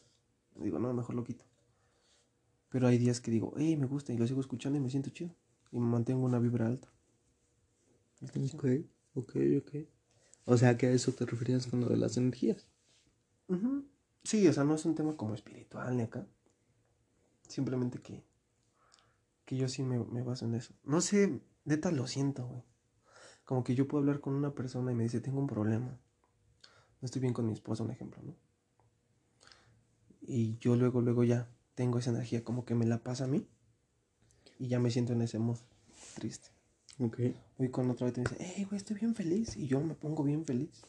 Digo, 0.56 0.78
no, 0.78 0.92
mejor 0.92 1.14
lo 1.14 1.24
quito. 1.24 1.44
Pero 2.68 2.88
hay 2.88 2.98
días 2.98 3.20
que 3.20 3.30
digo, 3.30 3.54
hey, 3.56 3.76
me 3.76 3.86
gusta 3.86 4.12
y 4.12 4.18
lo 4.18 4.26
sigo 4.26 4.40
escuchando 4.40 4.78
y 4.78 4.82
me 4.82 4.90
siento 4.90 5.10
chido. 5.10 5.34
Y 5.70 5.78
me 5.78 5.86
mantengo 5.86 6.24
una 6.24 6.38
vibra 6.38 6.66
alta. 6.66 6.88
Ok, 8.22 8.64
ok, 9.14 9.36
ok. 9.58 9.95
O 10.46 10.56
sea, 10.56 10.78
que 10.78 10.86
a 10.86 10.92
eso 10.92 11.12
te 11.12 11.26
referías 11.26 11.66
con 11.66 11.80
lo 11.80 11.88
de 11.88 11.96
las 11.98 12.16
energías. 12.16 12.66
Ujú. 13.48 13.84
Sí, 14.24 14.46
o 14.48 14.52
sea, 14.52 14.64
no 14.64 14.74
es 14.74 14.84
un 14.84 14.94
tema 14.94 15.16
como 15.16 15.34
espiritual 15.34 15.96
ni 15.96 16.02
acá. 16.02 16.26
Simplemente 17.48 18.00
que, 18.00 18.24
que 19.44 19.56
yo 19.56 19.68
sí 19.68 19.82
me, 19.82 19.98
me 19.98 20.22
baso 20.22 20.46
en 20.46 20.54
eso. 20.54 20.74
No 20.84 21.00
sé, 21.00 21.40
neta 21.64 21.90
lo 21.90 22.06
siento, 22.06 22.46
güey. 22.46 22.62
Como 23.44 23.62
que 23.64 23.74
yo 23.74 23.86
puedo 23.86 24.02
hablar 24.02 24.20
con 24.20 24.34
una 24.34 24.54
persona 24.54 24.92
y 24.92 24.94
me 24.94 25.04
dice, 25.04 25.20
tengo 25.20 25.40
un 25.40 25.46
problema. 25.46 25.98
No 27.00 27.06
estoy 27.06 27.20
bien 27.20 27.34
con 27.34 27.46
mi 27.46 27.52
esposa, 27.52 27.84
un 27.84 27.90
ejemplo, 27.90 28.22
¿no? 28.22 28.34
Y 30.20 30.58
yo 30.58 30.74
luego, 30.74 31.00
luego 31.00 31.22
ya 31.24 31.48
tengo 31.74 31.98
esa 31.98 32.10
energía 32.10 32.42
como 32.42 32.64
que 32.64 32.74
me 32.74 32.86
la 32.86 32.98
pasa 32.98 33.24
a 33.24 33.28
mí. 33.28 33.46
Y 34.58 34.68
ya 34.68 34.80
me 34.80 34.90
siento 34.90 35.12
en 35.12 35.22
ese 35.22 35.38
mood 35.38 35.58
triste. 36.14 36.55
Ok. 36.98 37.18
Voy 37.58 37.68
con 37.70 37.90
otra 37.90 38.06
vez 38.06 38.16
y 38.16 38.20
me 38.20 38.24
dice, 38.28 38.36
hey, 38.56 38.64
güey, 38.64 38.76
estoy 38.78 38.96
bien 38.96 39.14
feliz. 39.14 39.56
Y 39.56 39.66
yo 39.66 39.80
me 39.80 39.94
pongo 39.94 40.22
bien 40.24 40.44
feliz. 40.44 40.82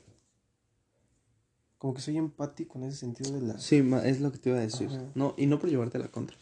Como 1.78 1.94
que 1.94 2.02
soy 2.02 2.18
empático 2.18 2.80
en 2.80 2.86
ese 2.86 2.98
sentido 2.98 3.34
de 3.34 3.42
la... 3.42 3.60
Sí, 3.60 3.82
ma- 3.84 4.06
es 4.06 4.20
lo 4.20 4.32
que 4.32 4.40
te 4.40 4.50
iba 4.50 4.58
a 4.58 4.62
decir. 4.62 4.88
Ajá. 4.90 5.12
No, 5.16 5.36
y 5.38 5.46
no 5.46 5.60
por 5.60 5.70
llevarte 5.70 6.00
la 6.00 6.08
contra. 6.10 6.36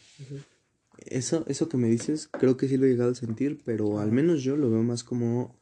Eso, 0.98 1.44
eso 1.46 1.68
que 1.68 1.76
me 1.76 1.88
dices, 1.88 2.26
creo 2.28 2.56
que 2.56 2.68
sí 2.68 2.76
lo 2.78 2.86
he 2.86 2.90
llegado 2.90 3.10
a 3.10 3.14
sentir, 3.14 3.60
pero 3.64 3.98
al 4.00 4.12
menos 4.12 4.42
yo 4.42 4.56
lo 4.56 4.70
veo 4.70 4.82
más 4.82 5.04
como 5.04 5.54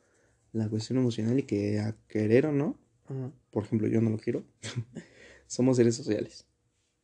la 0.52 0.68
cuestión 0.68 0.98
emocional 0.98 1.38
y 1.40 1.42
que 1.42 1.80
a 1.80 1.96
querer 2.06 2.46
o 2.46 2.52
no, 2.52 2.78
por 3.50 3.64
ejemplo, 3.64 3.88
yo 3.88 4.00
no 4.00 4.10
lo 4.10 4.18
quiero, 4.18 4.44
somos 5.48 5.76
seres 5.76 5.96
sociales. 5.96 6.46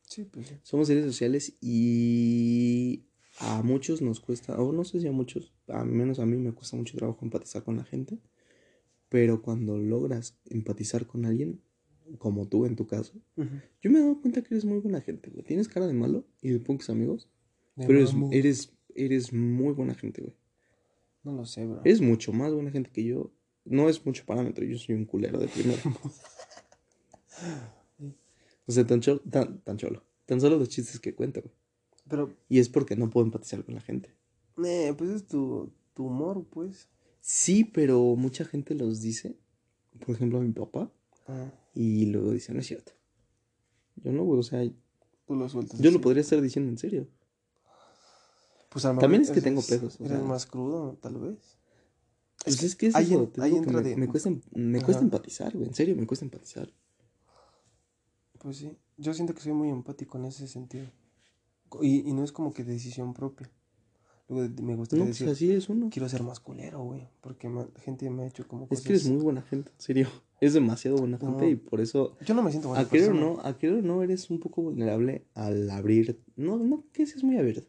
Sí, 0.03 0.23
pues 0.23 0.47
sí. 0.47 0.55
Somos 0.63 0.87
seres 0.87 1.03
sociales 1.05 1.53
y 1.59 3.03
a 3.41 3.61
muchos 3.63 4.01
nos 4.01 4.19
cuesta, 4.19 4.59
o 4.61 4.71
no 4.71 4.83
sé 4.83 4.99
si 4.99 5.07
a 5.07 5.11
muchos, 5.11 5.51
a 5.67 5.83
menos 5.83 6.19
a 6.19 6.25
mí 6.25 6.37
me 6.37 6.51
cuesta 6.51 6.77
mucho 6.77 6.97
trabajo 6.97 7.19
empatizar 7.23 7.63
con 7.63 7.77
la 7.77 7.83
gente, 7.83 8.19
pero 9.09 9.41
cuando 9.41 9.77
logras 9.77 10.37
empatizar 10.49 11.07
con 11.07 11.25
alguien, 11.25 11.61
como 12.17 12.47
tú 12.47 12.65
en 12.65 12.75
tu 12.75 12.87
caso, 12.87 13.13
yo 13.35 13.91
me 13.91 13.99
he 13.99 14.01
dado 14.01 14.21
cuenta 14.21 14.41
que 14.41 14.53
eres 14.53 14.65
muy 14.65 14.79
buena 14.79 15.01
gente, 15.01 15.29
güey. 15.29 15.43
Tienes 15.43 15.67
cara 15.67 15.87
de 15.87 15.93
malo 15.93 16.25
y 16.41 16.49
de 16.49 16.59
pocos 16.59 16.89
amigos, 16.89 17.29
De 17.75 17.87
pero 17.87 17.99
eres, 17.99 18.15
eres, 18.31 18.73
eres 18.95 19.33
muy 19.33 19.73
buena 19.73 19.95
gente, 19.95 20.21
güey. 20.21 20.35
No 21.23 21.33
lo 21.33 21.45
sé, 21.45 21.65
bro. 21.65 21.81
Eres 21.83 22.01
mucho 22.01 22.33
más 22.33 22.53
buena 22.53 22.71
gente 22.71 22.91
que 22.91 23.03
yo. 23.03 23.31
No 23.63 23.89
es 23.89 24.05
mucho 24.05 24.25
parámetro, 24.25 24.65
yo 24.65 24.77
soy 24.77 24.95
un 24.95 25.05
culero 25.05 25.39
de 25.39 25.47
primero. 25.47 25.79
o 28.65 28.71
sea, 28.71 28.87
tan, 28.87 29.01
cholo, 29.01 29.21
tan, 29.29 29.61
tan 29.61 29.77
cholo. 29.77 30.03
Tan 30.25 30.41
solo 30.41 30.57
los 30.57 30.69
chistes 30.69 30.99
que 30.99 31.13
cuento, 31.13 31.41
güey. 31.41 31.53
Pero, 32.11 32.31
Y 32.49 32.59
es 32.59 32.69
porque 32.69 32.95
no 32.95 33.09
puedo 33.09 33.25
empatizar 33.25 33.63
con 33.65 33.73
la 33.73 33.81
gente. 33.81 34.13
eh, 34.63 34.93
pues 34.95 35.09
es 35.09 35.25
tu, 35.25 35.71
tu 35.95 36.05
humor, 36.05 36.45
pues. 36.49 36.87
Sí, 37.21 37.63
pero 37.63 37.99
mucha 38.15 38.45
gente 38.45 38.75
los 38.75 39.01
dice. 39.01 39.35
Por 40.05 40.15
ejemplo, 40.15 40.37
a 40.37 40.41
mi 40.41 40.51
papá. 40.51 40.91
Ah, 41.27 41.49
Y 41.73 42.05
luego 42.07 42.31
dice, 42.31 42.53
no 42.53 42.59
es 42.59 42.67
cierto. 42.67 42.91
Yo 43.95 44.11
no, 44.11 44.23
güey. 44.23 44.39
O 44.39 44.43
sea, 44.43 44.63
tú 45.25 45.35
lo 45.35 45.47
sueltas. 45.49 45.79
yo 45.79 45.89
así. 45.89 45.97
lo 45.97 46.01
podría 46.01 46.21
estar 46.21 46.39
diciendo 46.41 46.69
en 46.71 46.77
serio. 46.77 47.07
Pues 48.69 48.85
a 48.85 48.97
También 48.97 49.21
es 49.23 49.31
que 49.31 49.41
tengo 49.41 49.61
pedos, 49.61 49.99
o 49.99 50.05
Eres 50.05 50.17
sea. 50.19 50.27
más 50.27 50.45
crudo, 50.45 50.97
tal 51.01 51.17
vez. 51.17 51.57
Pues 52.43 52.63
es 52.63 52.75
que 52.75 52.87
es 52.87 52.95
ahí 52.95 53.05
eso, 53.05 53.23
en- 53.23 53.31
te 53.31 53.41
ahí 53.41 53.51
digo 53.51 53.63
que 53.63 53.71
me, 53.71 53.81
de- 53.81 53.95
me 53.97 54.07
cuesta, 54.07 54.31
me 54.53 54.81
cuesta 54.81 55.03
empatizar, 55.03 55.53
güey. 55.55 55.67
En 55.67 55.75
serio, 55.75 55.95
me 55.95 56.07
cuesta 56.07 56.25
empatizar. 56.25 56.71
Pues 58.39 58.57
sí. 58.57 58.77
Yo 58.97 59.13
siento 59.13 59.33
que 59.35 59.41
soy 59.41 59.53
muy 59.53 59.69
empático 59.69 60.17
en 60.17 60.25
ese 60.25 60.47
sentido. 60.47 60.87
Y, 61.81 62.07
y 62.09 62.13
no 62.13 62.23
es 62.23 62.31
como 62.31 62.53
que 62.53 62.63
decisión 62.63 63.13
propia. 63.13 63.49
Luego 64.29 64.61
me 64.63 64.75
gustaría 64.75 65.03
No, 65.03 65.09
pues 65.09 65.19
decir, 65.19 65.29
así 65.31 65.51
es 65.51 65.67
uno. 65.69 65.89
quiero 65.91 66.07
ser 66.07 66.23
más 66.23 66.39
culero, 66.39 66.83
güey. 66.83 67.07
Porque 67.21 67.49
ma- 67.49 67.67
gente 67.83 68.09
me 68.09 68.23
ha 68.23 68.27
hecho 68.27 68.47
como 68.47 68.63
Es 68.63 68.69
cosas... 68.69 68.83
que 68.85 68.93
eres 68.93 69.07
muy 69.09 69.21
buena 69.21 69.41
gente, 69.41 69.71
en 69.71 69.81
serio. 69.81 70.07
Es 70.41 70.53
demasiado 70.53 70.97
buena 70.97 71.19
gente 71.19 71.47
y 71.51 71.55
por 71.55 71.81
eso, 71.81 72.17
Yo 72.25 72.33
no 72.33 72.41
me 72.41 72.49
siento 72.49 72.69
buena 72.69 72.83
a 72.83 72.89
querer 72.89 73.13
no, 73.13 73.39
a 73.43 73.59
querer 73.59 73.75
o 73.77 73.81
no, 73.83 74.01
eres 74.01 74.31
un 74.31 74.39
poco 74.39 74.63
vulnerable 74.63 75.27
al 75.35 75.69
abrir. 75.69 76.19
No, 76.35 76.57
no 76.57 76.83
que 76.93 77.05
seas 77.05 77.23
muy 77.23 77.37
abierto. 77.37 77.67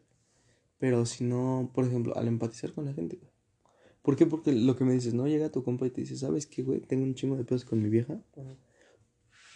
Pero 0.79 1.05
si 1.05 1.23
no, 1.23 1.69
por 1.75 1.85
ejemplo, 1.85 2.17
al 2.17 2.27
empatizar 2.27 2.73
con 2.73 2.85
la 2.85 2.93
gente, 2.93 3.17
güey. 3.17 3.29
¿Por 4.01 4.15
qué? 4.15 4.25
Porque 4.25 4.51
lo 4.53 4.75
que 4.75 4.85
me 4.85 4.93
dices, 4.93 5.13
no 5.13 5.27
llega 5.27 5.51
tu 5.51 5.63
compa 5.63 5.85
y 5.85 5.91
te 5.91 6.01
dice, 6.01 6.17
¿sabes 6.17 6.47
qué, 6.47 6.63
güey? 6.63 6.79
Tengo 6.81 7.03
un 7.03 7.13
chingo 7.13 7.35
de 7.37 7.43
pedos 7.43 7.63
con 7.63 7.79
mi 7.79 7.89
vieja, 7.89 8.19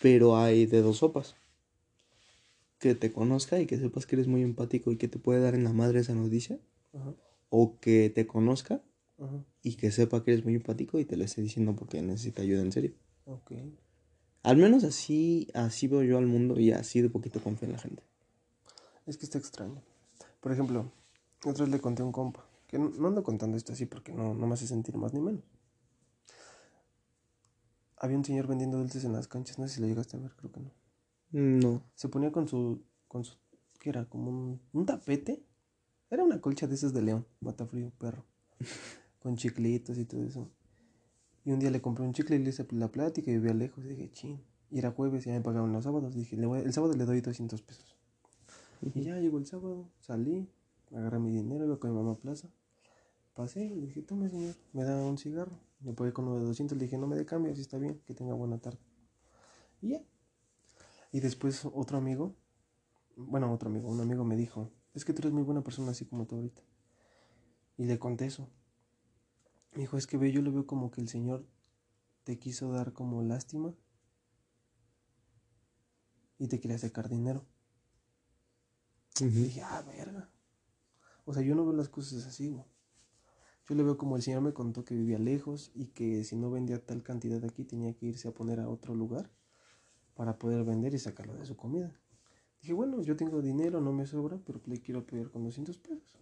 pero 0.01 0.37
hay 0.37 0.65
de 0.67 0.81
dos 0.81 0.97
sopas. 0.97 1.35
Que 2.79 2.93
te 2.95 3.11
conozca 3.11 3.59
y 3.59 3.65
que 3.65 3.77
sepas 3.77 4.05
que 4.05 4.15
eres 4.15 4.27
muy 4.27 4.43
empático 4.43 4.91
y 4.91 4.97
que 4.97 5.07
te 5.07 5.17
puede 5.19 5.41
dar 5.41 5.55
en 5.55 5.63
la 5.63 5.73
madre 5.73 5.99
esa 5.99 6.13
noticia. 6.13 6.59
Ajá, 6.93 7.13
O 7.49 7.79
que 7.79 8.09
te 8.09 8.27
conozca 8.27 8.81
ajá. 9.19 9.43
y 9.63 9.75
que 9.75 9.91
sepa 9.91 10.23
que 10.23 10.31
eres 10.33 10.43
muy 10.45 10.55
empático 10.55 10.99
y 10.99 11.05
te 11.05 11.17
lo 11.17 11.23
esté 11.23 11.41
diciendo 11.41 11.75
porque 11.75 12.01
necesita 12.01 12.41
ayuda 12.43 12.61
en 12.61 12.71
serio. 12.71 12.93
Ok. 13.25 13.51
Al 14.43 14.57
menos 14.57 14.83
así, 14.83 15.47
así 15.53 15.87
veo 15.87 16.03
yo 16.03 16.17
al 16.17 16.27
mundo 16.27 16.59
y 16.59 16.71
así 16.71 17.01
de 17.01 17.09
poquito 17.09 17.41
confío 17.41 17.67
en 17.67 17.73
la 17.73 17.79
gente. 17.79 18.03
Es 19.05 19.17
que 19.17 19.25
está 19.25 19.37
extraño. 19.37 19.81
Por 20.39 20.51
ejemplo, 20.51 20.91
otra 21.45 21.65
vez 21.65 21.71
le 21.73 21.79
conté 21.81 22.01
a 22.03 22.05
un 22.05 22.11
compa. 22.11 22.45
Que 22.67 22.77
no, 22.77 22.89
no 22.89 23.07
ando 23.07 23.23
contando 23.23 23.57
esto 23.57 23.73
así 23.73 23.85
porque 23.85 24.13
no, 24.13 24.33
no 24.33 24.45
me 24.47 24.53
hace 24.53 24.67
sentir 24.67 24.95
más 24.97 25.13
ni 25.13 25.19
menos. 25.21 25.41
Había 27.97 28.17
un 28.17 28.25
señor 28.25 28.47
vendiendo 28.47 28.77
dulces 28.77 29.03
en 29.05 29.13
las 29.13 29.27
canchas. 29.27 29.57
No 29.57 29.67
sé 29.67 29.75
si 29.75 29.81
lo 29.81 29.87
llegaste 29.87 30.17
a 30.17 30.19
ver, 30.19 30.31
creo 30.35 30.51
que 30.51 30.59
no. 30.59 30.71
No. 31.39 31.83
Se 31.93 32.09
ponía 32.09 32.31
con 32.31 32.47
su. 32.47 32.81
con 33.07 33.23
su. 33.23 33.35
¿Qué 33.79 33.89
era? 33.89 34.05
Como 34.05 34.29
un, 34.31 34.59
un 34.73 34.85
tapete. 34.87 35.43
Era 36.09 36.23
una 36.23 36.41
colcha 36.41 36.65
de 36.67 36.73
esas 36.75 36.93
de 36.93 37.01
león. 37.03 37.27
Matafrío, 37.41 37.91
perro. 37.99 38.25
con 39.19 39.35
chiclitos 39.35 39.97
y 39.99 40.05
todo 40.05 40.23
eso. 40.23 40.49
Y 41.45 41.51
un 41.51 41.59
día 41.59 41.69
le 41.69 41.79
compré 41.81 42.03
un 42.05 42.13
chicle 42.13 42.37
y 42.37 42.39
le 42.39 42.49
hice 42.49 42.65
la 42.71 42.91
plática 42.91 43.29
y 43.29 43.35
vivía 43.35 43.53
lejos. 43.53 43.85
Y 43.85 43.89
dije, 43.89 44.11
chin. 44.11 44.41
Y 44.71 44.79
era 44.79 44.91
jueves 44.91 45.25
y 45.25 45.29
ya 45.29 45.35
me 45.35 45.41
pagaban 45.41 45.71
los 45.71 45.83
sábados. 45.83 46.15
Dije, 46.15 46.35
le 46.37 46.47
voy- 46.47 46.61
el 46.61 46.73
sábado 46.73 46.93
le 46.93 47.05
doy 47.05 47.21
200 47.21 47.61
pesos. 47.61 47.95
Y 48.95 49.03
ya 49.03 49.19
llegó 49.19 49.37
el 49.39 49.45
sábado, 49.47 49.89
salí, 49.99 50.47
agarré 50.91 51.19
mi 51.19 51.31
dinero, 51.31 51.65
iba 51.65 51.79
con 51.79 51.91
mi 51.91 51.97
mamá 51.97 52.11
a 52.13 52.15
plaza. 52.15 52.47
Pasé 53.35 53.65
y 53.65 53.75
le 53.75 53.87
dije, 53.87 54.01
tome 54.01 54.29
señor, 54.29 54.55
me 54.73 54.83
da 54.83 55.03
un 55.05 55.17
cigarro. 55.17 55.59
Me 55.81 55.93
pagué 55.93 56.13
con 56.13 56.27
uno 56.27 56.39
de 56.39 56.45
200, 56.45 56.77
le 56.77 56.85
dije, 56.85 56.97
no 56.97 57.07
me 57.07 57.15
dé 57.15 57.25
cambio, 57.25 57.55
si 57.55 57.61
está 57.61 57.77
bien, 57.77 58.01
que 58.05 58.13
tenga 58.13 58.33
buena 58.33 58.57
tarde. 58.59 58.79
Y 59.81 59.89
ya. 59.89 60.01
Y 61.11 61.19
después 61.19 61.65
otro 61.65 61.97
amigo, 61.97 62.35
bueno, 63.15 63.51
otro 63.51 63.69
amigo, 63.69 63.87
un 63.89 64.01
amigo 64.01 64.23
me 64.23 64.35
dijo, 64.35 64.71
es 64.93 65.05
que 65.05 65.13
tú 65.13 65.21
eres 65.21 65.33
muy 65.33 65.43
buena 65.43 65.63
persona 65.63 65.91
así 65.91 66.05
como 66.05 66.25
tú 66.25 66.35
ahorita. 66.35 66.61
Y 67.77 67.85
le 67.85 67.99
conté 67.99 68.25
eso. 68.25 68.49
Me 69.73 69.81
dijo, 69.81 69.97
es 69.97 70.07
que 70.07 70.17
ve, 70.17 70.31
yo 70.31 70.41
lo 70.41 70.51
veo 70.51 70.65
como 70.65 70.91
que 70.91 71.01
el 71.01 71.07
señor 71.07 71.45
te 72.23 72.39
quiso 72.39 72.71
dar 72.71 72.93
como 72.93 73.21
lástima 73.21 73.73
y 76.37 76.47
te 76.47 76.59
quería 76.59 76.77
sacar 76.77 77.09
dinero. 77.09 77.45
Y 79.19 79.25
dije, 79.25 79.61
ah, 79.61 79.83
verga. 79.85 80.29
O 81.25 81.33
sea, 81.33 81.43
yo 81.43 81.55
no 81.55 81.63
veo 81.65 81.73
las 81.73 81.89
cosas 81.89 82.25
así, 82.25 82.49
güey. 82.49 82.65
Yo 83.67 83.75
le 83.75 83.83
veo 83.83 83.97
como 83.97 84.15
el 84.15 84.21
señor 84.21 84.41
me 84.41 84.53
contó 84.53 84.85
que 84.85 84.95
vivía 84.95 85.19
lejos 85.19 85.71
y 85.75 85.87
que 85.87 86.23
si 86.23 86.37
no 86.37 86.49
vendía 86.49 86.85
tal 86.85 87.03
cantidad 87.03 87.43
aquí 87.43 87.65
tenía 87.65 87.93
que 87.93 88.05
irse 88.05 88.29
a 88.29 88.33
poner 88.33 88.61
a 88.61 88.69
otro 88.69 88.95
lugar 88.95 89.29
para 90.17 90.39
poder 90.39 90.63
vender 90.63 90.95
y 90.95 90.99
sacarlo 90.99 91.35
de 91.35 91.45
su 91.45 91.55
comida. 91.55 91.93
Dije, 92.59 92.73
bueno, 92.73 93.01
yo 93.03 93.15
tengo 93.15 93.39
dinero, 93.39 93.79
no 93.79 93.93
me 93.93 94.07
sobra, 94.07 94.39
pero 94.43 94.59
le 94.65 94.81
quiero 94.81 95.01
apoyar 95.01 95.29
con 95.29 95.43
200 95.43 95.77
pesos. 95.77 96.17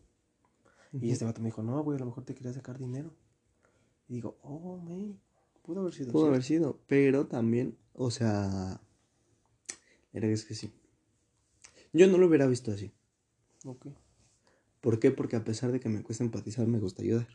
Y 0.92 1.12
este 1.12 1.24
vato 1.24 1.42
me 1.42 1.48
dijo, 1.48 1.64
no, 1.64 1.82
güey, 1.82 1.96
a 1.96 2.00
lo 2.00 2.08
mejor 2.08 2.26
te 2.26 2.36
quería 2.36 2.52
sacar 2.52 2.78
dinero. 2.78 3.16
Y 4.10 4.16
digo, 4.16 4.38
oh, 4.44 4.78
man, 4.78 5.18
pudo 5.64 5.80
haber 5.80 5.94
sido 5.94 6.12
Pudo 6.12 6.28
haber 6.28 6.44
sido, 6.44 6.80
pero 6.88 7.26
también, 7.28 7.78
o 7.94 8.12
sea, 8.12 8.82
era 10.12 10.28
que 10.28 10.34
es 10.34 10.44
que 10.44 10.56
sí. 10.56 10.74
Yo 11.94 12.08
no 12.08 12.18
lo 12.18 12.28
hubiera 12.28 12.48
visto 12.48 12.72
así. 12.72 12.92
Ok. 13.64 13.88
¿Por 14.82 15.00
qué? 15.00 15.12
Porque 15.12 15.38
a 15.38 15.44
pesar 15.44 15.72
de 15.72 15.80
que 15.80 15.88
me 15.88 16.04
cuesta 16.04 16.24
empatizar, 16.24 16.68
me 16.68 16.80
gusta 16.80 17.02
ayudar. 17.02 17.28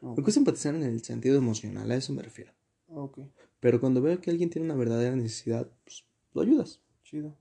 Me 0.00 0.22
cuesta 0.22 0.40
empatizar 0.40 0.74
en 0.74 0.84
el 0.84 1.04
sentido 1.04 1.36
emocional, 1.36 1.90
a 1.90 1.96
eso 1.96 2.14
me 2.14 2.22
refiero. 2.22 2.52
Ah, 2.88 3.00
Ok, 3.00 3.18
Pero 3.60 3.80
cuando 3.80 4.00
veo 4.00 4.20
que 4.20 4.30
alguien 4.30 4.50
tiene 4.50 4.64
una 4.66 4.74
verdadera 4.76 5.14
necesidad, 5.16 5.70
pues 5.84 6.04
lo 6.34 6.42
ayudas. 6.42 6.80
chido. 7.04 7.34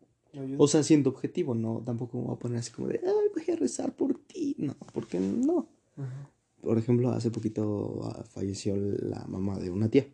O 0.58 0.68
sea, 0.68 0.84
siendo 0.84 1.10
objetivo, 1.10 1.56
no, 1.56 1.82
tampoco 1.86 2.18
me 2.18 2.26
voy 2.26 2.36
a 2.36 2.40
poner 2.40 2.60
así 2.60 2.72
como 2.72 2.88
de, 2.90 3.00
ay, 3.04 3.30
voy 3.34 3.54
a 3.56 3.58
rezar 3.58 3.96
por 3.96 4.20
ti. 4.26 4.56
No, 4.60 4.76
porque 4.94 5.20
no. 5.20 5.68
Ajá. 5.96 6.30
Por 6.62 6.78
ejemplo, 6.78 7.10
hace 7.12 7.32
poquito 7.32 8.02
ah, 8.04 8.24
falleció 8.24 8.76
la 8.76 9.26
mamá 9.28 9.58
de 9.58 9.72
una 9.72 9.90
tía. 9.90 10.06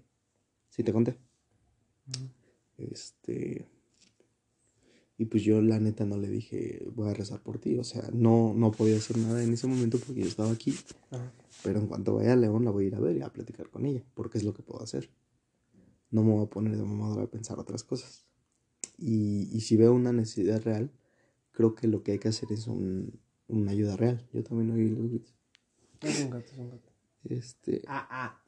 Sí, 0.69 0.84
te 0.84 0.93
conté. 0.93 1.17
Este. 2.77 3.67
Y 5.17 5.25
pues 5.25 5.43
yo, 5.43 5.61
la 5.61 5.79
neta, 5.79 6.05
no 6.05 6.17
le 6.17 6.27
dije, 6.29 6.86
voy 6.95 7.09
a 7.09 7.13
rezar 7.13 7.41
por 7.41 7.59
ti. 7.59 7.77
O 7.77 7.84
sea, 7.84 8.09
no, 8.13 8.53
no 8.55 8.71
podía 8.71 8.97
hacer 8.97 9.17
nada 9.17 9.43
en 9.43 9.53
ese 9.53 9.67
momento 9.67 9.97
porque 9.99 10.21
yo 10.21 10.27
estaba 10.27 10.51
aquí. 10.51 10.73
Ajá. 11.11 11.31
Pero 11.63 11.79
en 11.79 11.88
cuanto 11.88 12.15
vaya 12.15 12.34
a 12.34 12.36
León, 12.36 12.65
la 12.65 12.71
voy 12.71 12.86
a 12.86 12.88
ir 12.88 12.95
a 12.95 12.99
ver 12.99 13.17
y 13.17 13.21
a 13.21 13.29
platicar 13.31 13.69
con 13.69 13.86
ella. 13.86 14.03
Porque 14.13 14.38
es 14.38 14.43
lo 14.43 14.53
que 14.53 14.63
puedo 14.63 14.81
hacer. 14.84 15.09
No 16.14 16.24
me 16.24 16.32
voy 16.32 16.45
a 16.45 16.49
poner 16.49 16.78
de 16.78 16.84
mamadora 16.84 17.24
a 17.24 17.28
pensar 17.28 17.57
otras 17.57 17.84
cosas. 17.84 18.28
Y, 18.99 19.49
y 19.51 19.61
si 19.61 19.76
veo 19.78 19.93
una 19.93 20.14
necesidad 20.14 20.61
real, 20.61 20.91
creo 21.51 21.74
que 21.74 21.88
lo 21.88 22.03
que 22.03 22.14
hay 22.14 22.20
que 22.20 22.28
hacer 22.28 22.51
es 22.51 22.68
un, 22.68 23.20
una 23.47 23.72
ayuda 23.72 23.97
real. 23.97 24.24
Yo 24.32 24.43
también 24.43 24.70
oí 24.72 24.89
los 24.89 25.09
gritos. 25.09 25.34
Es 26.01 26.20
un 26.22 26.30
gato, 26.30 26.51
es 26.51 26.59
un 26.59 26.70
gato. 26.70 26.89
Este. 27.24 27.82
Ah, 27.88 28.07
ah. 28.11 28.43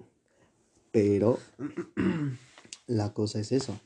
Pero 0.91 1.39
la 2.88 3.13
cosa 3.13 3.39
es 3.39 3.51
eso. 3.51 3.80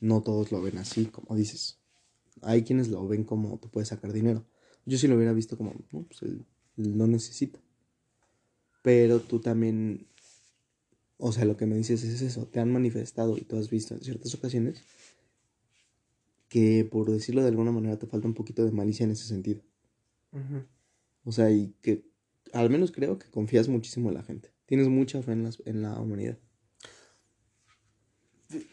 No 0.00 0.22
todos 0.22 0.50
lo 0.50 0.62
ven 0.62 0.78
así, 0.78 1.04
como 1.04 1.36
dices. 1.36 1.78
Hay 2.40 2.64
quienes 2.64 2.88
lo 2.88 3.06
ven 3.06 3.24
como 3.24 3.58
tú 3.58 3.68
puedes 3.68 3.88
sacar 3.88 4.12
dinero. 4.12 4.46
Yo 4.86 4.96
sí 4.96 5.06
lo 5.06 5.16
hubiera 5.16 5.34
visto 5.34 5.58
como, 5.58 5.74
no, 5.92 6.04
pues 6.04 6.22
él, 6.22 6.46
él 6.78 6.96
no 6.96 7.06
necesita. 7.06 7.58
Pero 8.82 9.20
tú 9.20 9.40
también, 9.40 10.06
o 11.18 11.32
sea, 11.32 11.44
lo 11.44 11.56
que 11.56 11.66
me 11.66 11.76
dices 11.76 12.02
es 12.04 12.20
eso. 12.22 12.46
Te 12.46 12.60
han 12.60 12.72
manifestado 12.72 13.36
y 13.36 13.42
tú 13.42 13.56
has 13.56 13.70
visto 13.70 13.94
en 13.94 14.02
ciertas 14.02 14.34
ocasiones 14.34 14.82
que, 16.48 16.84
por 16.90 17.10
decirlo 17.10 17.42
de 17.42 17.48
alguna 17.48 17.72
manera, 17.72 17.98
te 17.98 18.06
falta 18.06 18.28
un 18.28 18.34
poquito 18.34 18.64
de 18.64 18.70
malicia 18.72 19.04
en 19.04 19.10
ese 19.10 19.24
sentido. 19.26 19.62
O 21.24 21.32
sea, 21.32 21.50
y 21.50 21.74
que 21.82 22.04
al 22.52 22.70
menos 22.70 22.92
creo 22.92 23.18
que 23.18 23.30
confías 23.30 23.68
muchísimo 23.68 24.08
en 24.10 24.14
la 24.14 24.22
gente. 24.22 24.52
Tienes 24.66 24.88
mucha 24.88 25.22
fe 25.22 25.32
en, 25.32 25.44
las- 25.44 25.62
en 25.64 25.82
la 25.82 25.98
humanidad. 26.00 26.38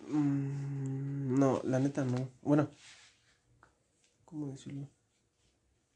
Mm, 0.07 1.39
No, 1.39 1.61
la 1.63 1.79
neta 1.79 2.05
no. 2.05 2.29
Bueno, 2.41 2.69
¿cómo 4.25 4.47
decirlo? 4.47 4.87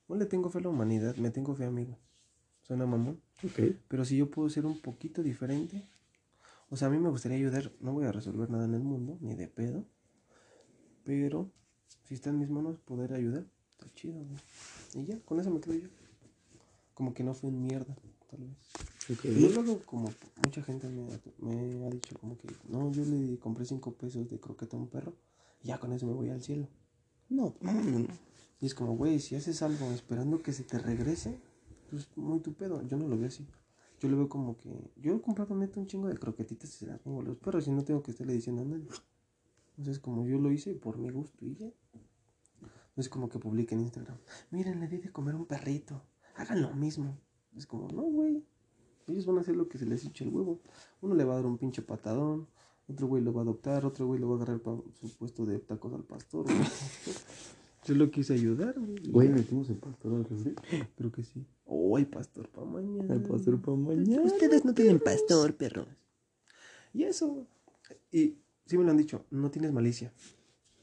No 0.08 0.16
le 0.16 0.26
tengo 0.26 0.50
fe 0.50 0.60
a 0.60 0.62
la 0.62 0.70
humanidad, 0.70 1.16
me 1.18 1.30
tengo 1.32 1.54
fe 1.56 1.66
a 1.66 1.72
mí. 1.72 1.88
Suena 2.64 2.86
mamón. 2.86 3.22
Ok. 3.44 3.60
Pero 3.88 4.04
si 4.06 4.18
yo 4.18 4.30
puedo 4.32 4.50
ser 4.50 4.66
un 4.66 4.80
poquito 4.80 5.22
diferente, 5.22 5.84
o 6.70 6.76
sea, 6.76 6.88
a 6.88 6.92
mí 6.92 6.98
me 6.98 7.10
gustaría 7.10 7.38
ayudar, 7.38 7.72
no 7.80 7.94
voy 7.94 8.06
a 8.06 8.12
resolver 8.12 8.50
nada 8.50 8.66
en 8.66 8.74
el 8.74 8.82
mundo, 8.84 9.18
ni 9.22 9.36
de 9.36 9.48
pedo, 9.48 9.86
pero 11.04 11.52
si 12.06 12.14
está 12.14 12.30
en 12.30 12.40
mis 12.40 12.50
manos 12.50 12.80
poder 12.80 13.14
ayudar, 13.14 13.46
está 13.72 13.94
chido, 13.94 14.24
güey. 14.24 14.40
Y 14.96 15.06
ya, 15.06 15.20
con 15.22 15.40
eso 15.40 15.50
me 15.50 15.60
quedo 15.60 15.76
yo. 15.76 15.88
Como 16.94 17.14
que 17.14 17.24
no 17.24 17.34
fue 17.34 17.50
un 17.50 17.64
mierda, 17.64 17.96
tal 18.30 18.40
vez. 18.40 18.58
Ok. 19.10 19.26
Y 19.26 19.50
luego, 19.54 19.80
como 19.86 20.10
mucha 20.44 20.62
gente 20.64 20.88
me, 20.90 21.08
me 21.40 21.86
ha 21.86 21.90
dicho, 21.90 22.18
como 22.20 22.38
que, 22.38 22.48
no, 22.68 22.92
yo 22.92 23.06
le 23.06 23.38
compré 23.40 23.66
cinco 23.66 23.94
pesos 23.94 24.30
de 24.30 24.40
croqueta 24.40 24.76
a 24.76 24.80
un 24.80 24.88
perro, 24.88 25.16
y 25.62 25.68
ya 25.68 25.80
con 25.80 25.94
eso 25.94 26.06
me 26.06 26.14
voy 26.14 26.30
al 26.30 26.42
cielo. 26.42 26.68
No. 27.30 27.56
Y 28.60 28.66
es 28.66 28.74
como, 28.74 28.96
güey, 28.96 29.20
si 29.20 29.36
haces 29.36 29.62
algo 29.62 29.92
esperando 29.92 30.42
que 30.42 30.54
se 30.54 30.64
te 30.64 30.80
regrese, 30.80 31.40
pues 31.90 32.10
muy 32.16 32.40
tu 32.40 32.54
pedo. 32.54 32.82
Yo 32.88 32.98
no 32.98 33.08
lo 33.08 33.18
veo 33.18 33.28
así. 33.28 33.46
Yo 34.00 34.10
lo 34.10 34.18
veo 34.18 34.30
como 34.30 34.58
que. 34.58 34.92
Yo 34.98 35.22
neta 35.56 35.80
un 35.80 35.88
chingo 35.88 36.08
de 36.08 36.18
croquetitas 36.18 36.70
y 36.70 36.78
se 36.78 36.88
las 36.88 37.00
pongo 37.00 37.22
a 37.22 37.24
los 37.24 37.38
perros 37.38 37.68
y 37.68 37.72
no 37.72 37.84
tengo 37.84 38.04
que 38.04 38.12
estarle 38.12 38.34
diciendo 38.34 38.62
a 38.62 38.66
nadie. 38.66 38.88
Entonces, 39.78 40.00
como 40.00 40.26
yo 40.28 40.38
lo 40.40 40.52
hice 40.52 40.74
por 40.76 40.98
mi 40.98 41.10
gusto 41.10 41.46
y 41.46 41.56
ya. 41.56 41.68
No 41.68 43.02
es 43.02 43.10
como 43.10 43.30
que 43.30 43.40
publique 43.40 43.76
en 43.76 43.82
Instagram. 43.82 44.18
Miren, 44.50 44.80
le 44.80 44.88
di 44.88 44.98
de 44.98 45.12
comer 45.12 45.36
a 45.36 45.38
un 45.38 45.46
perrito. 45.46 46.02
Hagan 46.36 46.62
lo 46.62 46.74
mismo. 46.74 47.18
Es 47.56 47.66
como, 47.66 47.88
no, 47.90 48.04
güey. 48.04 48.44
Ellos 49.08 49.26
van 49.26 49.38
a 49.38 49.42
hacer 49.42 49.56
lo 49.56 49.70
que 49.70 49.78
se 49.78 49.86
les 49.86 50.04
hinche 50.04 50.24
el 50.24 50.32
huevo. 50.32 50.62
Uno 51.02 51.16
le 51.16 51.24
va 51.24 51.34
a 51.34 51.36
dar 51.38 51.46
un 51.46 51.58
pinche 51.58 51.82
patadón. 51.82 52.48
Otro 52.88 53.08
güey 53.08 53.24
lo 53.24 53.34
va 53.34 53.42
a 53.42 53.44
adoptar. 53.44 53.86
Otro 53.86 54.08
güey 54.08 54.20
lo 54.20 54.30
va 54.30 54.34
a 54.34 54.38
agarrar 54.38 54.60
para 54.62 54.78
su 55.00 55.16
puesto 55.16 55.46
de 55.46 55.60
tacos 55.60 55.94
al 55.94 56.04
pastor. 56.04 56.46
Yo 57.88 57.96
lo 57.96 58.12
quise 58.12 58.34
ayudar, 58.34 58.76
güey. 58.78 59.30
metimos 59.30 59.70
el 59.70 59.78
pastor 59.78 60.14
al 60.14 60.26
refri. 60.26 60.56
Creo 60.98 61.12
que 61.12 61.24
sí. 61.24 61.48
Oh, 61.64 61.96
hay 61.96 62.04
pastor 62.04 62.50
para 62.50 62.68
mañana. 62.68 63.14
El 63.14 63.22
pastor 63.22 63.62
para 63.62 63.78
mañana. 63.78 64.24
Ustedes 64.24 64.66
no 64.66 64.74
tienen 64.74 65.00
pastor, 65.00 65.56
perros. 65.56 65.88
Y 66.94 67.04
eso. 67.04 67.48
Y 68.12 68.40
sí 68.66 68.78
me 68.78 68.84
lo 68.84 68.92
han 68.92 68.98
dicho, 68.98 69.26
no 69.32 69.50
tienes 69.52 69.72
malicia. 69.72 70.12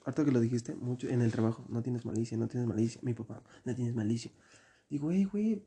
Harto 0.07 0.25
que 0.25 0.33
lo 0.33 0.41
dijiste, 0.41 0.75
mucho 0.75 1.09
en 1.09 1.21
el 1.21 1.31
trabajo, 1.31 1.65
no 1.69 1.83
tienes 1.83 2.07
malicia, 2.07 2.39
no 2.39 2.49
tienes 2.49 2.67
malicia. 2.67 3.01
Mi 3.03 3.13
papá, 3.13 3.43
no 3.65 3.75
tienes 3.75 3.95
malicia. 3.95 4.31
Digo, 4.89 5.11
hey, 5.11 5.25
güey. 5.25 5.63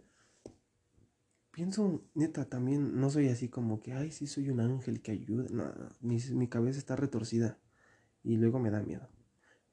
Pienso, 1.51 2.03
neta, 2.13 2.45
también 2.45 2.99
no 2.99 3.09
soy 3.09 3.29
así 3.29 3.49
como 3.49 3.79
que, 3.79 3.93
ay, 3.93 4.11
sí, 4.11 4.27
soy 4.27 4.49
un 4.49 4.59
ángel 4.59 5.01
que 5.01 5.11
ayuda. 5.11 5.45
No, 5.51 5.71
mi, 6.01 6.17
mi 6.33 6.47
cabeza 6.47 6.79
está 6.79 6.95
retorcida. 6.95 7.59
Y 8.23 8.38
luego 8.38 8.59
me 8.59 8.71
da 8.71 8.81
miedo. 8.81 9.07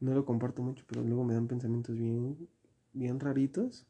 No 0.00 0.14
lo 0.14 0.24
comparto 0.24 0.62
mucho, 0.62 0.84
pero 0.86 1.02
luego 1.02 1.24
me 1.24 1.34
dan 1.34 1.46
pensamientos 1.46 1.96
bien, 1.96 2.48
bien 2.92 3.20
raritos. 3.20 3.86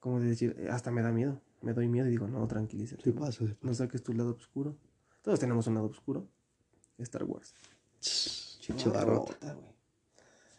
Como 0.00 0.20
de 0.20 0.28
decir, 0.28 0.56
eh, 0.58 0.68
hasta 0.70 0.90
me 0.90 1.02
da 1.02 1.12
miedo. 1.12 1.40
Me 1.60 1.74
doy 1.74 1.88
miedo 1.88 2.08
y 2.08 2.10
digo, 2.10 2.26
no, 2.26 2.46
tranquilízate. 2.48 3.02
Sí 3.02 3.12
pasa, 3.12 3.32
sí 3.32 3.54
No 3.62 3.72
saques 3.74 4.02
tu 4.02 4.12
lado 4.12 4.32
oscuro. 4.32 4.76
Todos 5.22 5.38
tenemos 5.38 5.66
un 5.66 5.74
lado 5.74 5.86
oscuro. 5.86 6.26
Star 6.98 7.24
Wars. 7.24 7.54
Chivarrota. 8.00 9.54
güey. 9.54 9.72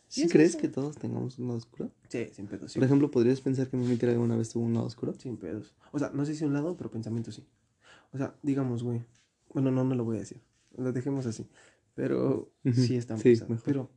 ¿Sí 0.08 0.24
es 0.24 0.32
crees 0.32 0.52
eso? 0.52 0.60
que 0.60 0.68
todos 0.68 0.96
tengamos 0.96 1.40
un 1.40 1.48
lado 1.48 1.58
oscuro? 1.58 1.92
Sí, 2.08 2.30
sin 2.34 2.46
pedos. 2.46 2.72
sí. 2.72 2.80
Por 2.80 2.86
ejemplo, 2.86 3.10
¿podrías 3.10 3.42
pensar 3.42 3.68
que 3.68 3.78
mi 3.78 3.96
tía 3.98 4.12
alguna 4.12 4.36
vez 4.36 4.50
tuvo 4.50 4.64
un 4.64 4.74
lado 4.74 4.86
oscuro? 4.86 5.14
Sin 5.16 5.38
pedos. 5.38 5.74
O 5.92 5.98
sea, 5.98 6.12
no 6.14 6.24
sé 6.24 6.36
si 6.36 6.46
un 6.46 6.54
lado, 6.54 6.78
pero 6.78 6.92
pensamiento 6.92 7.32
sí. 7.32 7.44
O 8.12 8.18
sea, 8.18 8.36
digamos, 8.44 8.84
güey. 8.84 9.04
Bueno, 9.54 9.72
no, 9.72 9.84
no 9.84 9.96
lo 9.96 10.04
voy 10.06 10.18
a 10.18 10.20
decir. 10.20 10.40
Lo 10.78 10.94
dejemos 10.94 11.26
así. 11.26 11.50
Pero 11.96 12.52
sí 12.74 12.96
están 12.96 13.18
sí, 13.18 13.30
mejor. 13.50 13.64
Pero 13.66 13.90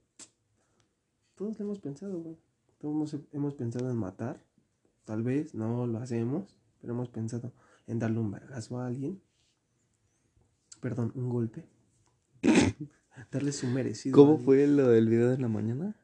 todos 1.36 1.58
lo 1.58 1.64
hemos 1.66 1.78
pensado, 1.78 2.18
güey. 2.20 2.36
Todos 2.78 2.94
hemos, 2.94 3.26
hemos 3.32 3.54
pensado 3.54 3.90
en 3.90 3.96
matar. 3.96 4.42
Tal 5.04 5.22
vez 5.22 5.54
no 5.54 5.86
lo 5.86 5.98
hacemos, 5.98 6.58
pero 6.80 6.92
hemos 6.94 7.08
pensado 7.08 7.52
en 7.86 7.98
darle 7.98 8.18
un 8.18 8.30
vergazo 8.30 8.78
a 8.80 8.86
alguien. 8.86 9.20
Perdón, 10.80 11.12
un 11.14 11.28
golpe. 11.28 11.64
darle 13.30 13.52
su 13.52 13.66
merecido. 13.68 14.14
¿Cómo 14.14 14.38
fue 14.38 14.66
lo 14.66 14.88
del 14.88 15.08
video 15.08 15.30
de 15.30 15.38
la 15.38 15.48
mañana? 15.48 15.96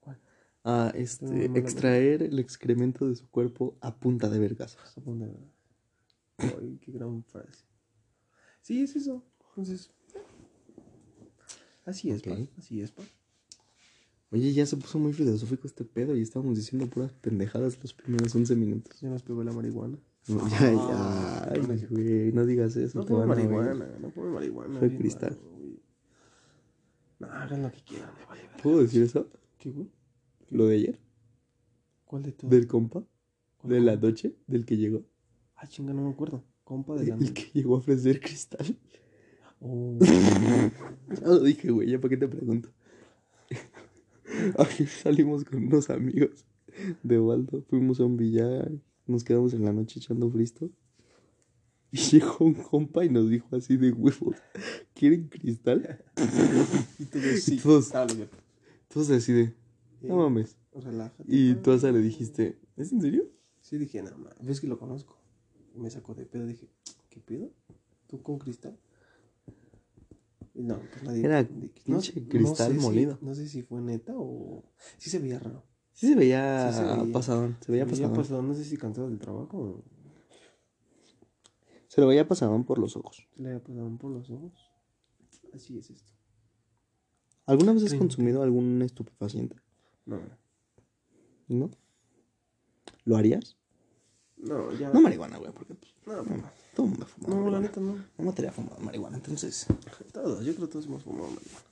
¿Cuál? 0.00 0.18
Ah, 0.64 0.92
este, 0.94 1.46
extraer 1.58 2.22
el 2.22 2.38
excremento 2.38 3.08
de 3.08 3.16
su 3.16 3.28
cuerpo 3.30 3.76
a 3.80 3.94
punta 3.96 4.28
de 4.28 4.38
vergas. 4.38 4.76
A 4.96 5.00
punta 5.00 5.26
de- 5.26 5.52
Ay, 6.38 6.78
qué 6.84 6.92
gran 6.92 7.22
frase. 7.24 7.64
Sí, 8.60 8.82
es 8.82 8.94
eso. 8.96 9.24
Entonces, 9.50 9.90
así 11.84 12.10
es, 12.10 12.22
pa. 12.22 12.36
Así 12.58 12.80
es, 12.80 12.90
pa. 12.92 13.02
Oye, 14.32 14.52
ya 14.52 14.64
se 14.64 14.76
puso 14.78 14.98
muy 14.98 15.12
filosófico 15.12 15.66
este 15.66 15.84
pedo 15.84 16.16
y 16.16 16.22
estábamos 16.22 16.56
diciendo 16.56 16.88
puras 16.88 17.12
pendejadas 17.12 17.78
los 17.82 17.92
primeros 17.92 18.34
11 18.34 18.56
minutos. 18.56 18.98
Ya 19.00 19.10
nos 19.10 19.22
pegó 19.22 19.44
la 19.44 19.52
marihuana. 19.52 19.98
No, 20.28 20.48
ya, 20.48 20.56
Ah, 20.60 21.52
ya, 21.54 21.62
ay, 21.70 21.86
güey, 21.90 22.32
no 22.32 22.46
digas 22.46 22.76
eso. 22.76 23.04
No 23.04 23.16
oír. 23.16 23.26
marihuana, 23.26 23.98
no 24.00 24.10
come 24.14 24.30
marihuana. 24.30 24.80
Soy 24.80 24.96
cristal. 24.96 25.38
No, 27.18 27.26
hagan 27.26 27.62
lo 27.62 27.70
que 27.70 27.82
quieran, 27.82 28.10
me 28.18 28.24
vale 28.26 28.42
verga. 28.42 28.56
¿Puedo 28.62 28.82
decir 28.82 29.02
eso? 29.02 29.28
¿Qué, 29.58 29.70
güey? 29.70 29.88
Lo 30.50 30.66
de 30.66 30.76
ayer, 30.76 31.00
¿Cuál 32.04 32.22
de 32.22 32.32
todos? 32.32 32.50
del 32.50 32.66
compa, 32.66 33.04
¿Cuál 33.58 33.72
de 33.74 33.80
la 33.80 33.96
noche, 33.96 34.34
del 34.46 34.64
que 34.64 34.76
llegó. 34.76 35.04
Ah, 35.56 35.66
chinga, 35.66 35.92
no 35.92 36.02
me 36.02 36.10
acuerdo. 36.10 36.42
Compa 36.64 36.94
de 36.96 37.06
la 37.06 37.14
El 37.16 37.32
que 37.32 37.44
llegó 37.52 37.74
a 37.74 37.78
ofrecer 37.78 38.20
cristal. 38.20 38.76
Oh. 39.60 39.98
Ya 41.20 41.26
lo 41.28 41.40
dije, 41.40 41.70
güey, 41.70 41.90
ya 41.90 42.00
para 42.00 42.10
qué 42.10 42.16
te 42.16 42.26
pregunto. 42.28 42.70
Salimos 45.02 45.44
con 45.44 45.64
unos 45.66 45.90
amigos 45.90 46.44
de 47.02 47.18
Waldo, 47.20 47.62
fuimos 47.68 48.00
a 48.00 48.04
un 48.04 48.16
billar, 48.16 48.70
nos 49.06 49.24
quedamos 49.24 49.52
en 49.54 49.64
la 49.64 49.72
noche 49.72 50.00
echando 50.00 50.30
fristo. 50.30 50.70
Y 51.90 51.98
llegó 51.98 52.36
un 52.40 52.54
compa 52.54 53.04
y 53.04 53.10
nos 53.10 53.28
dijo 53.28 53.54
así 53.54 53.76
de 53.76 53.92
huevos, 53.92 54.36
¿quieren 54.94 55.28
cristal? 55.28 56.02
y 56.98 57.04
todos 57.04 57.40
sí. 57.40 57.56
todos- 57.58 57.94
Ah, 57.94 58.04
lo 58.06 58.14
cierto. 58.14 58.36
Entonces 58.88 59.18
así 59.22 59.32
de, 59.32 59.54
no 60.00 60.16
mames. 60.16 60.56
Relájate. 60.74 61.24
Y 61.26 61.54
tú 61.56 61.70
hasta 61.72 61.92
le 61.92 61.98
dijiste, 62.00 62.58
¿es 62.76 62.92
en 62.92 63.02
serio? 63.02 63.24
Sí, 63.60 63.76
dije, 63.76 64.02
nada 64.02 64.16
más. 64.16 64.34
¿Ves 64.42 64.60
que 64.60 64.66
lo 64.66 64.78
conozco? 64.78 65.18
Y 65.74 65.80
me 65.80 65.90
sacó 65.90 66.14
de 66.14 66.24
pedo. 66.24 66.46
Dije, 66.46 66.66
¿qué 67.10 67.20
pedo? 67.20 67.50
¿Tú 68.06 68.22
con 68.22 68.38
cristal? 68.38 68.78
No, 70.54 70.78
pues 70.78 71.02
nadie. 71.04 71.24
Era 71.24 71.42
de- 71.44 71.68
pinche 71.68 72.12
cristal 72.28 72.72
sé 72.72 72.78
si- 72.78 72.80
molido. 72.84 73.18
no 73.22 73.34
sé 73.34 73.48
si 73.48 73.62
fue 73.62 73.80
neta 73.80 74.12
o. 74.16 74.64
Sí 74.98 75.08
se 75.10 75.18
veía 75.18 75.38
raro. 75.38 75.64
Sí 75.92 76.08
se 76.08 76.14
veía, 76.14 76.70
Sí 76.72 76.78
se 76.78 76.84
veía. 76.84 77.12
pasadón. 77.12 77.56
Se 77.60 77.72
veía 77.72 77.86
pasadón. 77.86 78.12
pasado, 78.14 78.42
no 78.42 78.54
sé 78.54 78.64
si 78.64 78.76
cansado 78.76 79.08
del 79.08 79.18
trabajo 79.18 79.58
o 79.58 79.84
Se 81.88 82.00
lo 82.00 82.06
veía 82.06 82.26
pasadón 82.26 82.64
por 82.64 82.78
los 82.78 82.96
ojos. 82.96 83.28
se 83.36 83.42
le 83.42 83.48
había 83.50 83.62
pasado 83.62 83.96
por 83.98 84.10
los 84.10 84.30
ojos. 84.30 84.52
Así 85.54 85.78
es 85.78 85.90
esto. 85.90 86.12
¿Alguna 87.44 87.72
vez 87.74 87.84
has 87.84 87.94
consumido 87.94 88.42
algún 88.42 88.80
estupefaciente? 88.82 89.56
No, 90.06 90.18
¿No? 91.48 91.70
¿Lo 93.04 93.16
harías? 93.16 93.56
no, 94.36 94.72
ya. 94.72 94.90
No 94.90 95.00
marihuana, 95.00 95.36
güey, 95.38 95.52
porque 95.52 95.74
pues, 95.74 95.92
No, 96.06 96.16
no, 96.22 96.36
no, 96.36 96.50
todo 96.74 96.86
el 96.86 96.90
mundo 96.92 97.06
fuma 97.06 97.28
no, 97.28 97.34
la 97.34 97.40
marihuana. 97.42 97.60
neta 97.60 97.80
no. 97.80 97.92
No 98.18 98.24
me 98.24 98.32
tenía 98.32 98.52
fumado 98.52 98.78
marihuana, 98.80 99.16
entonces. 99.16 99.66
Todos, 100.12 100.44
yo 100.44 100.54
creo 100.54 100.66
que 100.66 100.72
todos 100.72 100.86
hemos 100.86 101.02
fumado 101.02 101.26
marihuana. 101.28 101.66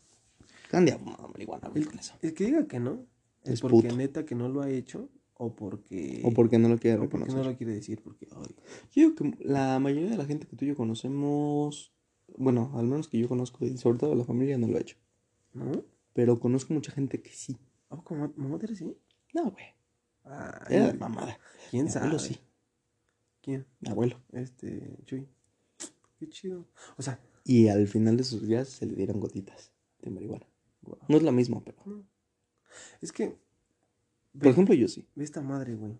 Candy 0.71 0.93
ha 0.93 0.99
fumado 0.99 1.29
marihuana, 1.29 1.69
güey, 1.69 1.85
con 1.85 1.99
eso. 1.99 2.15
el 2.23 2.35
que 2.35 2.45
diga 2.45 2.67
que 2.67 2.79
no, 2.81 3.07
es, 3.45 3.55
Es 3.55 3.61
porque 3.61 3.89
puto. 3.89 3.97
neta 3.97 4.25
que 4.25 4.35
no 4.35 4.49
lo 4.49 4.63
ha 4.63 4.71
hecho 4.71 5.09
o 5.35 5.55
porque. 5.55 6.21
O 6.25 6.33
porque 6.33 6.59
no 6.59 6.69
lo 6.69 6.79
quiere 6.79 6.99
o 6.99 7.01
porque 7.09 7.17
reconocer. 7.19 7.45
no 7.45 7.51
lo 7.51 7.57
quiere 7.57 7.73
decir. 7.75 8.03
Porque, 8.03 8.29
ay, 8.31 8.55
Yo 8.93 9.11
digo 9.11 9.15
que 9.17 9.45
la 9.45 9.79
mayoría 9.79 10.11
de 10.11 10.17
la 10.17 10.27
gente 10.27 10.47
que 10.47 10.55
tú 10.57 10.65
y 10.65 10.69
yo 10.69 10.77
conocemos, 10.77 11.93
bueno, 12.37 12.73
al 12.77 12.87
menos 12.87 13.09
que 13.09 13.19
yo 13.19 13.29
conozco, 13.29 13.65
y 13.65 13.77
sobre 13.79 13.99
todo 13.99 14.15
la 14.15 14.25
familia, 14.25 14.59
no 14.59 14.69
lo 14.69 14.77
ha 14.77 14.81
hecho. 14.81 14.97
¿no? 15.55 15.83
Pero 16.13 16.39
conozco 16.39 16.73
mucha 16.75 16.93
gente 16.93 17.21
que 17.23 17.31
sí. 17.31 17.57
¿A 17.89 17.97
poco 17.97 18.15
mamá, 18.15 18.33
mamá 18.37 18.59
te 18.59 18.75
sí? 18.77 18.97
No, 19.35 19.51
güey. 19.51 19.65
Ay, 20.25 20.77
Era 20.77 20.87
de 20.93 20.99
mamada. 20.99 21.39
¿Quién 21.71 21.87
Mi 21.87 21.91
sabe? 21.91 22.19
sí. 22.19 22.39
Abuelo. 23.87 24.21
Este, 24.33 24.99
Chuy. 25.05 25.29
Qué 26.19 26.29
chido. 26.29 26.67
O 26.97 27.03
sea, 27.03 27.21
Y 27.45 27.69
al 27.69 27.87
final 27.89 28.17
de 28.17 28.25
sus 28.25 28.47
días 28.47 28.69
se 28.69 28.87
le 28.87 28.95
dieron 28.95 29.21
gotitas 29.21 29.73
de 30.03 30.11
marihuana. 30.11 30.47
No 31.09 31.17
es 31.17 31.23
lo 31.23 31.33
mismo, 31.33 31.63
pero. 31.65 32.05
es 33.01 33.13
que. 33.13 33.37
Por 34.39 34.49
ejemplo, 34.49 34.75
yo 34.75 34.89
sí. 34.89 35.09
Ve 35.15 35.25
esta 35.25 35.41
madre, 35.41 35.75
güey. 35.75 35.99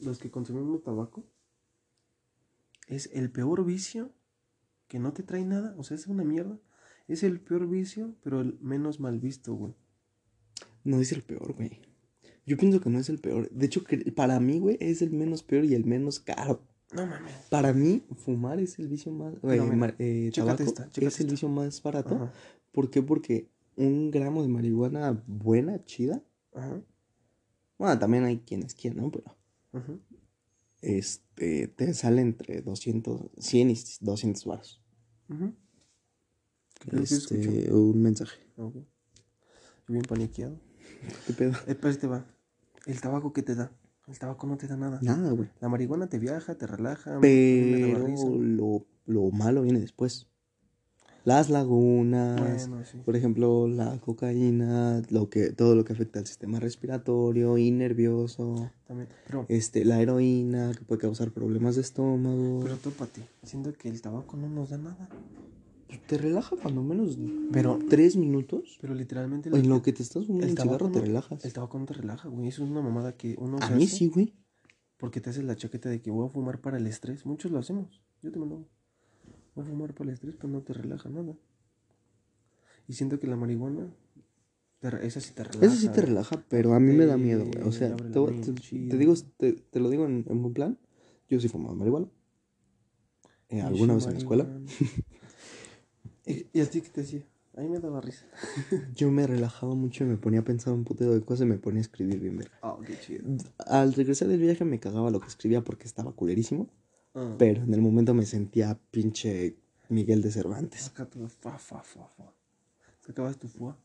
Los 0.00 0.18
que 0.18 0.30
consumimos 0.30 0.82
tabaco 0.82 1.24
es 2.86 3.10
el 3.12 3.30
peor 3.30 3.64
vicio 3.64 4.12
que 4.88 4.98
no 4.98 5.12
te 5.12 5.22
trae 5.22 5.44
nada. 5.44 5.74
O 5.78 5.84
sea, 5.84 5.96
es 5.96 6.06
una 6.06 6.24
mierda. 6.24 6.58
Es 7.06 7.22
el 7.22 7.40
peor 7.40 7.68
vicio, 7.68 8.14
pero 8.22 8.40
el 8.40 8.58
menos 8.60 9.00
mal 9.00 9.18
visto, 9.18 9.54
güey. 9.54 9.74
No 10.84 11.00
es 11.00 11.12
el 11.12 11.22
peor, 11.22 11.54
güey. 11.54 11.80
Yo 12.46 12.56
pienso 12.56 12.80
que 12.80 12.90
no 12.90 12.98
es 12.98 13.08
el 13.08 13.18
peor. 13.18 13.50
De 13.50 13.66
hecho, 13.66 13.84
que 13.84 13.98
para 14.12 14.40
mí, 14.40 14.58
güey, 14.58 14.78
es 14.80 15.02
el 15.02 15.10
menos 15.10 15.42
peor 15.42 15.64
y 15.64 15.74
el 15.74 15.84
menos 15.84 16.20
caro. 16.20 16.66
No 16.92 17.06
mames. 17.06 17.32
Para 17.50 17.72
mí, 17.72 18.02
fumar 18.16 18.58
es 18.60 18.78
el 18.78 18.88
vicio 18.88 19.12
más. 19.12 19.34
Pero 19.42 19.64
eh, 19.64 19.94
eh, 19.98 20.30
tabaco 20.34 20.62
esta, 20.62 20.88
es 20.94 21.20
el 21.20 21.30
vicio 21.30 21.48
más 21.48 21.82
barato. 21.82 22.14
Ajá. 22.14 22.32
¿Por 22.72 22.90
qué? 22.90 23.02
Porque 23.02 23.50
un 23.76 24.10
gramo 24.10 24.42
de 24.42 24.48
marihuana 24.48 25.22
buena, 25.26 25.84
chida. 25.84 26.22
Ajá. 26.54 26.80
Bueno, 27.78 27.98
también 27.98 28.24
hay 28.24 28.38
quienes 28.38 28.74
quieren, 28.74 29.02
¿no? 29.02 29.10
Pero 29.10 29.36
Ajá. 29.72 29.98
este, 30.80 31.68
te 31.68 31.94
sale 31.94 32.22
entre 32.22 32.62
200, 32.62 33.30
100 33.38 33.70
y 33.70 33.76
200 34.00 34.44
baros. 34.46 34.82
Ajá. 35.28 35.52
Este, 36.92 37.72
un 37.72 38.02
mensaje. 38.02 38.40
Ok. 38.56 38.74
Yo 38.76 39.92
bien 39.92 40.02
paniqueado. 40.02 40.58
¿Qué 41.26 41.32
pedo? 41.32 41.52
Pero 41.66 41.88
este 41.88 42.06
va. 42.06 42.26
El 42.86 43.00
tabaco, 43.00 43.32
¿qué 43.32 43.42
te 43.42 43.54
da? 43.54 43.72
El 44.08 44.18
tabaco 44.18 44.46
no 44.46 44.56
te 44.56 44.66
da 44.66 44.76
nada. 44.76 44.98
Nada, 45.02 45.30
güey. 45.32 45.48
La 45.60 45.68
marihuana 45.68 46.08
te 46.08 46.18
viaja, 46.18 46.54
te 46.54 46.66
relaja. 46.66 47.18
Pero 47.20 48.08
lo, 48.38 48.86
lo 49.06 49.30
malo 49.30 49.62
viene 49.62 49.80
después. 49.80 50.26
Las 51.24 51.50
lagunas, 51.50 52.68
Bueno, 52.68 52.86
sí. 52.86 52.96
por 53.04 53.14
ejemplo, 53.14 53.68
la 53.68 53.98
cocaína, 54.00 55.02
lo 55.10 55.28
que, 55.28 55.50
todo 55.52 55.74
lo 55.74 55.84
que 55.84 55.92
afecta 55.92 56.20
al 56.20 56.26
sistema 56.26 56.58
respiratorio 56.58 57.58
y 57.58 57.70
nervioso, 57.70 58.70
También. 58.86 59.08
Pero, 59.26 59.44
este, 59.50 59.84
la 59.84 60.00
heroína 60.00 60.72
que 60.74 60.84
puede 60.84 61.02
causar 61.02 61.30
problemas 61.32 61.74
de 61.74 61.82
estómago. 61.82 62.60
pero 62.62 62.76
tópate. 62.78 63.20
Siento 63.42 63.74
que 63.74 63.90
el 63.90 64.00
tabaco 64.00 64.38
no 64.38 64.48
nos 64.48 64.70
da 64.70 64.78
nada. 64.78 65.06
Pues 65.88 66.06
te 66.06 66.18
relaja 66.18 66.54
cuando 66.56 66.82
menos 66.82 67.18
Pero, 67.50 67.78
tres 67.88 68.16
minutos. 68.16 68.78
pero 68.80 68.94
literalmente. 68.94 69.48
En 69.48 69.68
lo 69.68 69.80
que 69.82 69.92
te 69.92 70.02
estás 70.02 70.26
fumando 70.26 70.46
el 70.46 70.50
cigarro 70.52 70.76
tabaco 70.78 70.92
te 70.92 71.00
relajas. 71.00 71.44
El 71.44 71.52
tabaco 71.52 71.78
no 71.78 71.86
te 71.86 71.94
relaja, 71.94 72.28
güey. 72.28 72.48
Eso 72.48 72.62
es 72.64 72.70
una 72.70 72.82
mamada 72.82 73.16
que 73.16 73.34
uno 73.38 73.56
A 73.58 73.68
se 73.68 73.74
mí 73.74 73.84
hace 73.84 73.96
sí, 73.96 74.06
güey. 74.08 74.34
Porque 74.98 75.20
te 75.20 75.30
haces 75.30 75.44
la 75.44 75.56
chaqueta 75.56 75.88
de 75.88 76.02
que 76.02 76.10
voy 76.10 76.26
a 76.26 76.30
fumar 76.30 76.60
para 76.60 76.76
el 76.76 76.86
estrés. 76.86 77.24
Muchos 77.24 77.50
lo 77.52 77.58
hacemos. 77.58 78.02
Yo 78.22 78.30
también 78.30 78.50
lo 78.50 78.56
hago. 78.56 78.68
Voy 79.54 79.64
a 79.64 79.68
fumar 79.68 79.94
para 79.94 80.10
el 80.10 80.14
estrés, 80.14 80.34
pero 80.36 80.48
no 80.48 80.60
te 80.62 80.72
relaja 80.74 81.08
nada. 81.08 81.34
Y 82.86 82.92
siento 82.92 83.18
que 83.18 83.26
la 83.26 83.36
marihuana. 83.36 83.88
te 84.80 85.06
esa 85.06 85.20
sí 85.20 85.32
te 85.34 85.44
relaja. 85.44 85.66
Eso 85.66 85.76
sí 85.76 85.88
te 85.88 86.00
relaja, 86.02 86.44
pero 86.48 86.74
a 86.74 86.80
mí 86.80 86.92
me 86.94 87.06
da 87.06 87.16
Te 87.16 87.22
miedo, 87.22 87.46
güey. 87.46 87.66
O 87.66 87.72
sea, 87.72 87.96
te, 87.96 88.02
mente, 88.20 88.52
te- 88.52 88.88
te 88.88 88.96
digo, 88.98 89.14
te, 89.36 89.52
te 89.52 89.80
lo 89.80 89.88
digo 89.88 90.04
en, 90.06 90.24
en 90.28 90.42
buen 90.42 90.52
plan. 90.54 90.78
Yo 91.30 91.40
sí 91.40 91.48
fumaba 91.48 91.74
marihuana. 91.74 92.08
Eh, 93.50 93.62
alguna 93.62 93.94
vez 93.94 94.06
en 94.06 94.12
la 94.12 94.18
escuela. 94.18 94.60
¿Y, 96.28 96.60
a 96.60 96.66
ti 96.66 96.80
qué 96.80 96.88
te 96.90 97.00
decía? 97.00 97.24
A 97.56 97.60
mí 97.60 97.68
me 97.68 97.80
daba 97.80 98.00
risa. 98.00 98.26
Yo 98.94 99.10
me 99.10 99.26
relajaba 99.26 99.74
mucho 99.74 100.04
y 100.04 100.06
me 100.06 100.16
ponía 100.16 100.40
a 100.40 100.44
pensar 100.44 100.74
un 100.74 100.84
putero 100.84 101.14
de 101.14 101.22
cosas 101.22 101.46
y 101.46 101.48
me 101.48 101.58
ponía 101.58 101.78
a 101.78 101.82
escribir 101.82 102.20
bien 102.20 102.36
verga. 102.36 102.56
Ah, 102.62 102.76
qué 102.86 102.98
chido. 103.00 103.24
Al 103.58 103.94
regresar 103.94 104.28
del 104.28 104.40
viaje 104.40 104.64
me 104.64 104.78
cagaba 104.78 105.10
lo 105.10 105.20
que 105.20 105.26
escribía 105.26 105.62
porque 105.64 105.86
estaba 105.86 106.12
culerísimo. 106.12 106.68
Ah, 107.14 107.34
Pero 107.38 107.64
en 107.64 107.74
el 107.74 107.80
momento 107.80 108.14
me 108.14 108.26
sentía 108.26 108.78
pinche 108.90 109.56
Miguel 109.88 110.22
de 110.22 110.30
Cervantes. 110.30 110.82
Saca 110.82 111.06
tu 111.06 111.26
fa, 111.28 111.58
fa, 111.58 111.82
fa, 111.82 112.06
fa. 112.06 112.32
Sacabas 113.04 113.38
tu 113.38 113.48
fuá. 113.48 113.76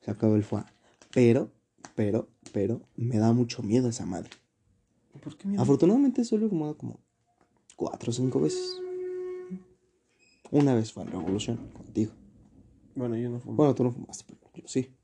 Se 0.00 0.10
acabó 0.10 0.34
el 0.34 0.44
fuá. 0.44 0.66
Pero, 1.14 1.50
pero, 1.94 2.28
pero, 2.52 2.82
me 2.96 3.18
da 3.18 3.32
mucho 3.32 3.62
miedo 3.62 3.88
esa 3.88 4.04
madre. 4.04 4.30
¿Por 5.22 5.36
qué 5.36 5.48
miedo? 5.48 5.62
Afortunadamente 5.62 6.24
solo 6.24 6.46
he 6.46 6.48
fumado 6.48 6.76
como 6.76 6.98
cuatro 7.76 8.10
o 8.10 8.12
cinco 8.12 8.40
veces. 8.40 8.76
Una 10.50 10.74
vez 10.74 10.92
fue 10.92 11.02
en 11.02 11.10
Revolución, 11.10 11.58
contigo. 11.72 12.12
Bueno, 12.94 13.16
yo 13.16 13.28
no 13.28 13.40
fumo. 13.40 13.56
Bueno, 13.56 13.74
tú 13.74 13.84
no 13.84 13.90
fumaste, 13.90 14.24
pero 14.26 14.40
yo 14.54 14.68
sí. 14.68 14.94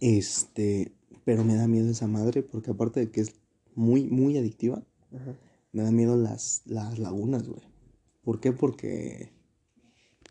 Este, 0.00 0.92
pero 1.24 1.44
me 1.44 1.54
da 1.54 1.66
miedo 1.68 1.90
esa 1.90 2.06
madre 2.06 2.42
porque 2.42 2.70
aparte 2.70 3.00
de 3.00 3.10
que 3.10 3.20
es 3.20 3.34
muy, 3.74 4.04
muy 4.04 4.36
adictiva, 4.36 4.82
Ajá. 5.14 5.34
me 5.72 5.82
da 5.82 5.90
miedo 5.90 6.16
las, 6.16 6.62
las 6.66 6.98
lagunas, 6.98 7.48
güey. 7.48 7.62
¿Por 8.22 8.40
qué? 8.40 8.52
Porque, 8.52 9.32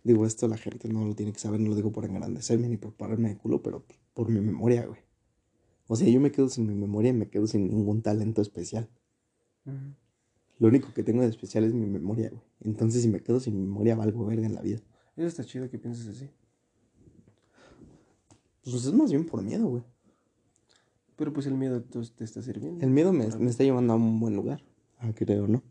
digo, 0.04 0.26
esto 0.26 0.48
la 0.48 0.58
gente 0.58 0.90
no 0.90 1.06
lo 1.06 1.16
tiene 1.16 1.34
que 1.34 1.40
saber, 1.40 1.60
no 1.60 1.70
lo 1.70 1.76
digo 1.76 1.92
por 1.92 2.06
engrandecerme 2.06 2.68
ni 2.70 2.78
por 2.78 2.94
pararme 2.94 3.30
de 3.30 3.38
culo, 3.38 3.62
pero 3.62 3.86
por 4.14 4.30
mi 4.30 4.42
memoria, 4.42 4.86
güey. 4.86 5.02
O 5.88 5.96
sea, 5.96 6.08
yo 6.08 6.20
me 6.20 6.32
quedo 6.32 6.50
sin 6.50 6.68
mi 6.68 6.76
memoria 6.76 7.10
y 7.10 7.14
me 7.14 7.30
quedo 7.30 7.46
sin 7.48 7.68
ningún 7.68 8.02
talento 8.02 8.42
especial. 8.42 8.90
Ujú. 9.66 9.96
Lo 10.60 10.68
único 10.68 10.94
que 10.94 11.04
tengo 11.04 11.22
de 11.22 11.30
especial 11.30 11.64
es 11.64 11.74
mi 11.74 11.86
memoria, 11.88 12.30
güey. 12.30 12.42
Entonces, 12.62 13.02
si 13.02 13.08
me 13.10 13.22
quedo 13.22 13.40
sin 13.40 13.60
memoria, 13.60 13.96
valgo 13.96 14.26
verga 14.26 14.46
en 14.48 14.56
la 14.56 14.62
vida. 14.62 14.80
Eso 15.16 15.28
está 15.28 15.44
chido 15.44 15.70
que 15.70 15.78
pienses 15.80 16.08
así. 16.08 16.30
Pues 18.64 18.86
es 18.86 18.94
más 18.94 19.12
bien 19.12 19.26
por 19.26 19.42
miedo, 19.44 19.68
güey. 19.68 19.84
Pero 21.16 21.34
pues 21.34 21.46
el 21.48 21.54
miedo 21.56 21.82
tú- 21.84 22.04
te 22.06 22.24
está 22.24 22.42
sirviendo. 22.42 22.84
El 22.84 22.92
miedo 22.92 23.12
me, 23.14 23.28
me 23.38 23.50
está 23.50 23.64
llevando 23.64 23.94
a 23.94 23.96
un 23.98 24.20
buen 24.20 24.36
lugar. 24.36 24.64
Ah, 25.00 25.12
creo, 25.14 25.48
¿no? 25.48 25.62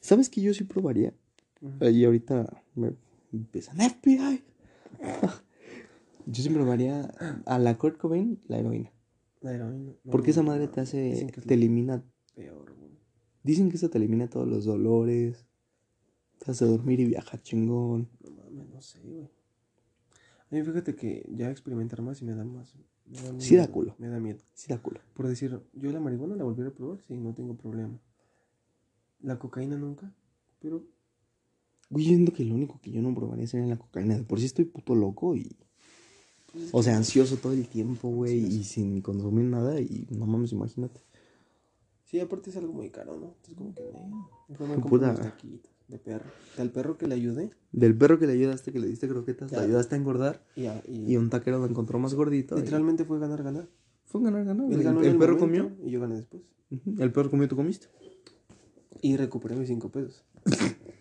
¿Sabes 0.00 0.28
que 0.28 0.40
yo 0.40 0.52
sí 0.54 0.64
probaría? 0.64 1.14
Ujú. 1.60 1.84
Y 1.88 2.04
ahorita 2.04 2.62
me 2.74 2.94
empiezan 3.32 3.78
FBI. 3.80 4.42
yo 6.26 6.42
sí 6.42 6.48
probaría 6.50 7.10
a 7.46 7.58
la 7.58 7.76
Kurt 7.78 7.96
Cobain 7.98 8.38
la 8.48 8.58
heroína. 8.58 8.92
La 9.40 9.52
heroína. 9.54 9.92
no, 10.04 10.10
Porque 10.10 10.30
esa 10.30 10.42
madre 10.42 10.66
no, 10.66 10.70
te 10.70 10.80
hace, 10.82 11.26
te 11.46 11.54
elimina. 11.54 12.02
peor, 12.34 12.74
güey. 12.76 12.83
Dicen 13.44 13.70
que 13.70 13.76
eso 13.76 13.88
te 13.88 13.98
elimina 13.98 14.28
todos 14.28 14.48
los 14.48 14.64
dolores. 14.64 15.46
Te 16.38 16.50
hace 16.50 16.64
dormir 16.64 16.98
y 16.98 17.04
viajar 17.04 17.40
chingón. 17.40 18.08
No 18.20 18.30
mames, 18.30 18.68
no 18.68 18.82
sé, 18.82 19.00
güey. 19.04 19.30
A 20.50 20.54
mí 20.54 20.62
fíjate 20.62 20.96
que 20.96 21.24
ya 21.30 21.50
experimentar 21.50 22.02
más 22.02 22.20
y 22.20 22.24
me 22.24 22.34
da 22.34 22.44
más. 22.44 22.74
Me 23.06 23.20
da 23.20 23.40
Sí 23.40 23.54
da 23.54 23.68
culo. 23.68 23.94
Me 23.98 24.08
da 24.08 24.18
miedo. 24.18 24.40
Sí 24.54 24.66
da 24.68 24.78
culo. 24.78 25.00
Por 25.14 25.28
decir, 25.28 25.60
yo 25.74 25.92
la 25.92 26.00
marihuana 26.00 26.34
la 26.34 26.44
volveré 26.44 26.70
a 26.70 26.74
probar, 26.74 27.00
sí, 27.02 27.14
no 27.14 27.34
tengo 27.34 27.54
problema. 27.54 28.00
La 29.20 29.38
cocaína 29.38 29.76
nunca, 29.76 30.12
pero 30.58 30.84
Güey, 31.90 32.24
yo 32.24 32.32
que 32.32 32.44
lo 32.44 32.54
único 32.54 32.80
que 32.80 32.90
yo 32.90 33.02
no 33.02 33.14
probaría 33.14 33.46
sería 33.46 33.66
la 33.66 33.76
cocaína. 33.76 34.16
De 34.16 34.24
por 34.24 34.40
sí 34.40 34.46
estoy 34.46 34.64
puto 34.64 34.94
loco 34.94 35.36
y. 35.36 35.54
pues, 36.50 36.64
es 36.64 36.70
O 36.72 36.82
sea, 36.82 36.96
ansioso 36.96 37.36
todo 37.36 37.52
el 37.52 37.68
tiempo, 37.68 38.08
güey. 38.08 38.40
Ansioso. 38.40 38.56
Y 38.56 38.64
sin 38.64 39.00
consumir 39.00 39.44
nada. 39.44 39.80
Y 39.80 40.06
no 40.10 40.26
mames, 40.26 40.52
imagínate. 40.52 41.00
Sí, 42.14 42.20
aparte 42.20 42.50
es 42.50 42.56
algo 42.56 42.72
muy 42.72 42.90
caro, 42.90 43.18
¿no? 43.18 43.34
Entonces 43.48 43.56
como 43.56 43.74
que 43.74 43.82
me 44.88 45.06
unos 45.08 45.18
taquitos 45.18 45.72
de 45.88 45.98
perro. 45.98 46.30
Al 46.58 46.70
perro 46.70 46.96
que 46.96 47.08
le 47.08 47.16
ayudé 47.16 47.50
Del 47.72 47.98
perro 47.98 48.20
que 48.20 48.28
le 48.28 48.34
ayudaste, 48.34 48.70
que 48.70 48.78
le 48.78 48.86
diste 48.86 49.08
croquetas, 49.08 49.50
le 49.50 49.58
ayudaste 49.58 49.96
a 49.96 49.98
engordar. 49.98 50.40
y, 50.54 50.66
a- 50.66 50.80
y- 50.86 51.12
Y 51.12 51.16
un 51.16 51.28
taquero 51.28 51.58
lo 51.58 51.66
encontró 51.66 51.98
más 51.98 52.14
gordito. 52.14 52.56
y 52.56 52.60
literalmente 52.60 53.04
fue 53.04 53.18
ganar, 53.18 53.42
ganar. 53.42 53.68
Fue 54.04 54.22
ganar, 54.22 54.44
ganar. 54.44 54.72
El, 54.72 55.18
perro 55.18 55.36
comió. 55.38 55.72
y 55.84 55.90
yo 55.90 55.98
gané 56.00 56.14
después. 56.14 56.44
El 57.00 57.10
perro 57.10 57.30
comió, 57.30 57.48
tú 57.48 57.56
comiste. 57.56 57.88
Y 59.02 59.16
recuperé 59.16 59.56
mis 59.56 59.66
cinco 59.66 59.90
pesos. 59.90 60.24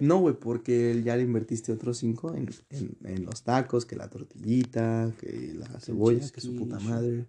No, 0.00 0.18
güey, 0.18 0.34
porque 0.34 0.90
él 0.90 1.04
ya 1.04 1.14
le 1.14 1.22
invertiste 1.22 1.70
otros 1.72 1.98
cinco 1.98 2.34
en, 2.34 2.48
en, 2.70 2.96
en 3.04 3.24
los 3.24 3.44
tacos, 3.44 3.86
que 3.86 3.94
la 3.94 4.08
tortillita, 4.10 5.12
que 5.20 5.54
la 5.56 5.78
cebolla, 5.78 6.28
que 6.30 6.40
su 6.40 6.56
puta 6.56 6.80
madre. 6.80 7.26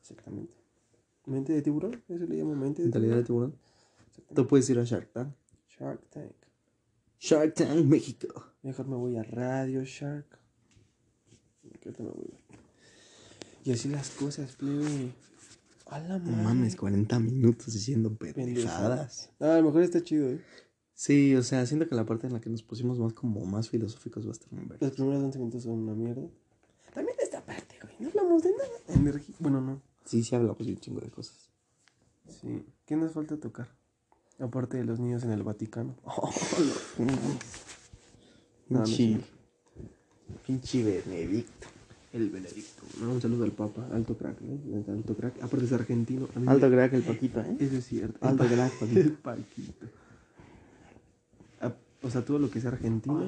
Exactamente. 0.00 0.54
Mente 1.28 1.52
de 1.52 1.62
tiburón, 1.62 2.02
eso 2.08 2.24
le 2.26 2.36
llamo 2.36 2.54
mente 2.56 2.82
de 2.82 2.86
Mentalidad 2.86 3.16
de 3.16 3.22
tiburón. 3.24 3.50
tiburón. 3.52 3.68
Exactamente. 4.08 4.34
Tú 4.34 4.46
puedes 4.48 4.70
ir 4.70 4.78
a 4.78 4.84
Shark 4.84 5.12
Tank. 5.12 5.34
Shark 5.78 6.00
Tank. 6.10 6.32
Shark 7.20 7.54
Tank, 7.54 7.84
México. 7.84 8.44
Mejor 8.62 8.86
me 8.88 8.96
voy 8.96 9.16
a 9.16 9.22
Radio 9.22 9.84
Shark. 9.84 10.26
Que 11.80 11.88
ahorita 11.88 12.02
me 12.02 12.10
voy 12.10 12.30
a. 12.32 13.68
Y 13.68 13.72
así 13.72 13.88
las 13.88 14.10
cosas, 14.10 14.56
plebe. 14.56 15.12
A 15.86 15.98
la 16.00 16.18
No 16.18 16.30
madre. 16.30 16.42
mames, 16.44 16.76
40 16.76 17.18
minutos 17.20 17.72
diciendo 17.74 18.14
pendejadas. 18.14 19.30
Ah, 19.40 19.54
a 19.54 19.58
lo 19.58 19.64
mejor 19.64 19.82
está 19.82 20.02
chido, 20.02 20.28
eh. 20.30 20.40
Sí, 20.94 21.34
o 21.36 21.42
sea, 21.42 21.64
siento 21.66 21.88
que 21.88 21.94
la 21.94 22.04
parte 22.04 22.26
en 22.26 22.32
la 22.32 22.40
que 22.40 22.50
nos 22.50 22.62
pusimos 22.62 22.98
más 22.98 23.12
como 23.12 23.44
más 23.46 23.68
filosóficos 23.70 24.24
va 24.26 24.30
a 24.30 24.32
estar 24.32 24.52
muy 24.52 24.62
Los 24.66 24.78
verga. 24.80 24.90
primeros 24.94 25.22
11 25.22 25.38
minutos 25.38 25.62
son 25.62 25.72
una 25.78 25.94
mierda. 25.94 26.26
También 26.92 27.16
esta 27.22 27.44
parte, 27.44 27.76
güey. 27.82 27.94
No 28.00 28.08
hablamos 28.08 28.42
de 28.42 28.50
nada. 28.50 28.98
Energía. 29.00 29.34
Bueno, 29.38 29.60
no. 29.60 29.80
Sí, 30.08 30.22
sí 30.24 30.34
hablamos 30.34 30.58
de 30.66 30.72
un 30.72 30.78
chingo 30.80 31.00
de 31.00 31.10
cosas. 31.10 31.50
Sí. 32.28 32.64
¿Qué 32.86 32.96
nos 32.96 33.12
falta 33.12 33.36
tocar? 33.36 33.68
Aparte 34.38 34.78
de 34.78 34.84
los 34.84 34.98
niños 34.98 35.22
en 35.24 35.32
el 35.32 35.42
Vaticano. 35.42 35.94
No, 38.70 38.80
no 38.80 38.84
es 38.84 38.90
Pinche, 38.96 39.20
pinche 40.46 40.82
Benedicto. 40.84 41.68
El 42.12 42.28
Benedicto. 42.30 42.82
No, 43.00 43.12
un 43.12 43.20
saludo 43.20 43.44
al 43.44 43.52
Papa. 43.52 43.86
Alto 43.92 44.16
crack, 44.16 44.36
¿eh? 44.42 44.84
Alto 44.88 45.14
crack. 45.16 45.42
Aparte 45.42 45.64
es 45.64 45.72
argentino. 45.72 46.28
Alto 46.46 46.68
me- 46.68 46.76
crack 46.76 46.92
el 46.94 47.02
Paquito, 47.02 47.40
¿eh? 47.40 47.56
Eso 47.60 47.76
es 47.76 47.86
cierto. 47.86 48.18
Alto 48.26 48.44
El 48.44 48.50
crack, 48.50 48.72
Paquito. 48.78 49.00
El 49.00 49.12
Paquito. 49.12 49.86
Ah, 51.60 51.74
O 52.02 52.10
sea, 52.10 52.24
todo 52.24 52.38
lo 52.38 52.50
que 52.50 52.60
sea 52.60 52.70
Argentina. 52.70 53.24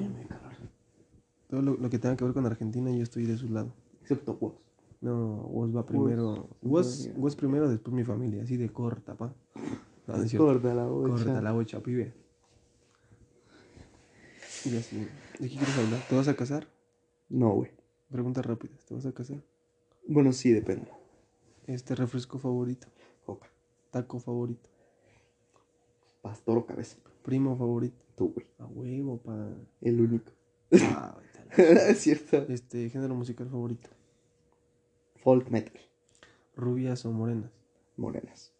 Todo 1.49 1.61
lo, 1.61 1.75
lo 1.75 1.89
que 1.89 1.97
tenga 1.99 2.15
que 2.15 2.23
ver 2.23 2.33
con 2.33 2.45
Argentina, 2.45 2.91
yo 2.91 3.03
estoy 3.03 3.25
de 3.25 3.37
su 3.37 3.49
lado. 3.49 3.73
Excepto 4.01 4.35
vos. 4.35 4.53
No, 5.01 5.47
vos 5.51 5.75
va 5.75 5.85
primero. 5.85 6.47
Vos, 6.61 7.09
vos 7.15 7.35
primero, 7.35 7.67
después 7.67 7.93
mi 7.93 8.03
familia. 8.03 8.43
Así 8.43 8.55
de 8.55 8.69
corta, 8.69 9.15
pa. 9.15 9.33
No. 10.07 10.37
Corta 10.37 10.73
la 10.75 10.85
bocha. 10.85 11.25
Corta 11.25 11.41
la 11.41 11.51
bocha, 11.51 11.79
pibe. 11.81 12.13
Y 14.65 14.77
así. 14.77 15.07
¿De 15.39 15.49
qué 15.49 15.55
quieres 15.55 15.77
hablar? 15.77 16.01
¿Te 16.07 16.15
vas 16.15 16.27
a 16.27 16.35
casar? 16.35 16.67
No, 17.29 17.49
güey. 17.55 17.71
Preguntas 18.11 18.45
rápidas. 18.45 18.85
¿Te 18.85 18.93
vas 18.93 19.05
a 19.07 19.11
casar? 19.11 19.41
Bueno, 20.07 20.31
sí, 20.33 20.51
depende. 20.51 20.91
Este 21.65 21.95
refresco 21.95 22.37
favorito. 22.37 22.87
Coca. 23.25 23.49
Taco 23.89 24.19
favorito. 24.19 24.69
Pastor 26.21 26.59
o 26.59 26.65
cabeza. 26.65 26.97
Primo 27.23 27.57
favorito. 27.57 27.97
Tú, 28.15 28.33
güey. 28.33 28.45
A 28.59 28.65
huevo, 28.65 29.17
pa. 29.17 29.49
El 29.81 30.01
único. 30.01 30.31
Ah, 30.73 31.17
es 31.57 31.97
cierto. 31.99 32.45
Este, 32.49 32.89
género 32.89 33.15
musical 33.15 33.49
favorito. 33.49 33.89
Folk 35.21 35.49
metal. 35.49 35.79
Rubias 36.55 37.05
o 37.05 37.11
morenas. 37.11 37.51
Morenas. 37.97 38.51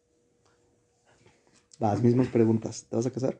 Las 1.80 2.02
mismas 2.02 2.28
preguntas. 2.28 2.86
¿Te 2.90 2.96
vas 2.96 3.06
a 3.06 3.12
casar? 3.12 3.40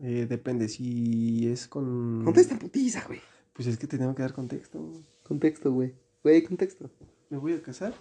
Eh, 0.00 0.26
depende, 0.28 0.68
si 0.68 1.50
es 1.50 1.66
con. 1.68 2.22
Contesta 2.24 2.58
putiza, 2.58 3.04
güey. 3.06 3.20
Pues 3.52 3.68
es 3.68 3.76
que 3.78 3.86
te 3.86 3.96
tengo 3.98 4.14
que 4.14 4.22
dar 4.22 4.32
contexto. 4.34 4.92
Contexto, 5.22 5.72
güey. 5.72 5.94
Güey, 6.22 6.42
contexto. 6.44 6.90
¿Me 7.30 7.38
voy 7.38 7.54
a 7.54 7.62
casar? 7.62 7.94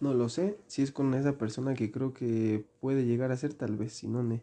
No 0.00 0.14
lo 0.14 0.28
sé. 0.28 0.58
Si 0.66 0.82
es 0.82 0.92
con 0.92 1.12
esa 1.14 1.36
persona 1.38 1.74
que 1.74 1.90
creo 1.90 2.12
que 2.12 2.64
puede 2.80 3.04
llegar 3.04 3.32
a 3.32 3.36
ser, 3.36 3.54
tal 3.54 3.76
vez. 3.76 3.92
Si 3.94 4.06
no, 4.06 4.22
ne. 4.22 4.42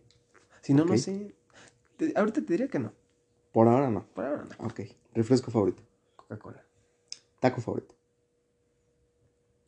Si 0.61 0.73
no, 0.73 0.84
no 0.86 0.97
sé. 0.97 1.36
Te- 1.97 2.13
ahorita 2.15 2.41
te 2.41 2.53
diría 2.53 2.67
que 2.67 2.80
no. 2.80 2.91
Por 3.53 3.67
ahora 3.67 3.89
no. 3.89 4.05
Por 4.13 4.26
ahora 4.26 4.43
no. 4.45 4.65
Ok. 4.67 4.82
Refresco 5.13 5.51
favorito. 5.51 5.84
Coca-Cola. 6.15 6.63
Taco 7.45 7.61
favorito. 7.61 7.93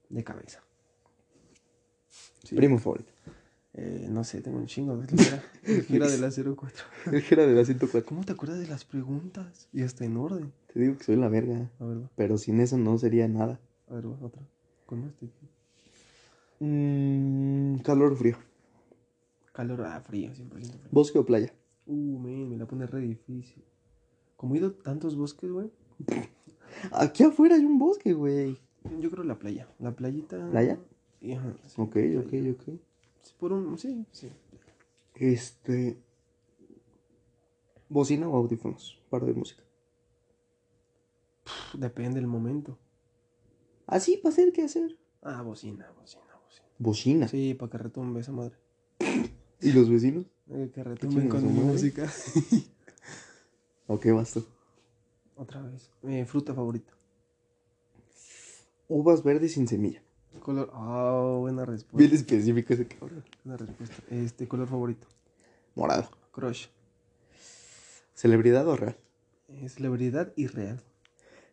De 0.09 0.23
cabeza. 0.23 0.63
Sí. 2.43 2.55
Primo 2.55 2.79
favorito. 2.79 3.11
Eh, 3.75 4.07
no 4.09 4.23
sé, 4.23 4.41
tengo 4.41 4.57
un 4.57 4.65
chingo. 4.65 4.97
de 4.97 5.15
gira, 5.15 5.43
la 5.63 5.83
gira 5.83 6.07
de 6.07 6.17
la 6.17 6.31
04. 6.31 6.85
El 7.11 7.23
que 7.23 7.35
era 7.35 7.45
de 7.45 7.53
la 7.53 7.63
104. 7.63 8.03
¿Cómo 8.09 8.23
te 8.23 8.31
acuerdas 8.31 8.57
de 8.57 8.65
las 8.65 8.83
preguntas? 8.83 9.67
Y 9.71 9.83
hasta 9.83 10.05
en 10.05 10.17
orden. 10.17 10.51
Te 10.73 10.79
digo 10.79 10.97
que 10.97 11.03
soy 11.03 11.17
la 11.17 11.29
verga. 11.29 11.69
A 11.79 11.85
ver, 11.85 12.01
va. 12.01 12.09
Pero 12.15 12.39
sin 12.39 12.59
eso 12.61 12.79
no 12.79 12.97
sería 12.97 13.27
nada. 13.27 13.59
A 13.91 13.93
ver, 13.93 14.07
va, 14.07 14.17
otra. 14.25 14.41
Con 14.87 15.03
este. 15.03 15.29
Mm, 16.59 17.81
calor 17.81 18.13
o 18.13 18.15
frío. 18.15 18.37
Calor, 19.53 19.83
ah, 19.83 20.01
frío, 20.01 20.31
100% 20.31 20.49
frío. 20.49 20.71
Bosque 20.89 21.19
o 21.19 21.25
playa. 21.27 21.53
Uh, 21.85 22.17
man, 22.17 22.49
me 22.49 22.57
la 22.57 22.65
pone 22.65 22.87
re 22.87 23.01
difícil. 23.01 23.63
Como 24.35 24.55
he 24.55 24.57
ido 24.57 24.71
tantos 24.71 25.15
bosques, 25.15 25.51
güey. 25.51 25.69
Aquí 26.91 27.23
afuera 27.23 27.55
hay 27.55 27.65
un 27.65 27.79
bosque, 27.79 28.13
güey. 28.13 28.57
Yo 28.99 29.09
creo 29.11 29.23
la 29.23 29.37
playa. 29.37 29.67
La 29.79 29.91
playita. 29.95 30.49
¿Playa? 30.49 30.79
Ajá, 31.35 31.55
sí, 31.67 31.81
Ok, 31.81 31.91
playa. 31.93 32.19
ok, 32.19 32.33
ok. 32.53 32.63
Sí, 33.21 33.33
Por 33.39 33.51
un, 33.53 33.77
sí, 33.77 34.05
sí. 34.11 34.31
Este. 35.15 35.97
¿Bocina 37.89 38.27
o 38.29 38.35
audífonos? 38.35 39.01
Para 39.09 39.25
de 39.25 39.33
música. 39.33 39.63
Pff, 41.43 41.75
Depende 41.75 42.19
del 42.19 42.27
momento. 42.27 42.77
Así, 43.85 44.17
para 44.17 44.33
hacer, 44.33 44.51
¿qué 44.51 44.63
hacer? 44.63 44.97
Ah, 45.21 45.41
bocina, 45.41 45.89
bocina, 45.99 46.23
bocina. 46.43 46.67
Bocina. 46.77 47.27
Sí, 47.27 47.53
para 47.53 47.71
que 47.71 47.77
retumbe 47.77 48.19
esa 48.19 48.31
madre. 48.33 48.55
¿Y 49.61 49.71
los 49.71 49.89
vecinos? 49.89 50.25
Eh, 50.49 50.69
que 50.73 50.83
retumben 50.83 51.29
con 51.29 51.43
mi 51.45 51.59
música. 51.59 52.09
Ok, 53.89 54.05
vas 54.13 54.33
tú. 54.33 54.43
Otra 55.37 55.61
vez. 55.61 55.89
Eh, 56.03 56.25
fruta 56.25 56.53
favorita. 56.53 56.91
Uvas 58.87 59.23
verdes 59.23 59.53
sin 59.53 59.67
semilla. 59.67 60.01
Color. 60.39 60.71
Ah, 60.73 61.37
buena 61.39 61.65
respuesta. 61.65 61.97
Bien 61.97 62.13
específico 62.13 62.73
ese 62.73 62.87
cabrón. 62.87 63.23
Buena 63.43 63.57
respuesta. 63.57 63.95
Este, 64.09 64.47
color 64.47 64.67
favorito. 64.67 65.07
Morado. 65.75 66.09
Crush. 66.31 66.67
¿Celebridad 68.13 68.67
o 68.67 68.75
real? 68.75 68.97
Eh, 69.49 69.69
celebridad 69.69 70.33
y 70.35 70.47
real. 70.47 70.81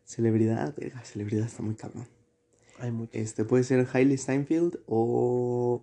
Celebridad, 0.05 0.75
verga, 0.77 1.05
celebridad 1.05 1.47
está 1.47 1.63
muy 1.63 1.75
cabrón. 1.75 2.07
Hay 2.79 2.91
mucho. 2.91 3.11
Este 3.13 3.45
puede 3.45 3.65
ser 3.65 3.87
Hailey 3.93 4.17
Steinfeld 4.17 4.81
o. 4.87 5.83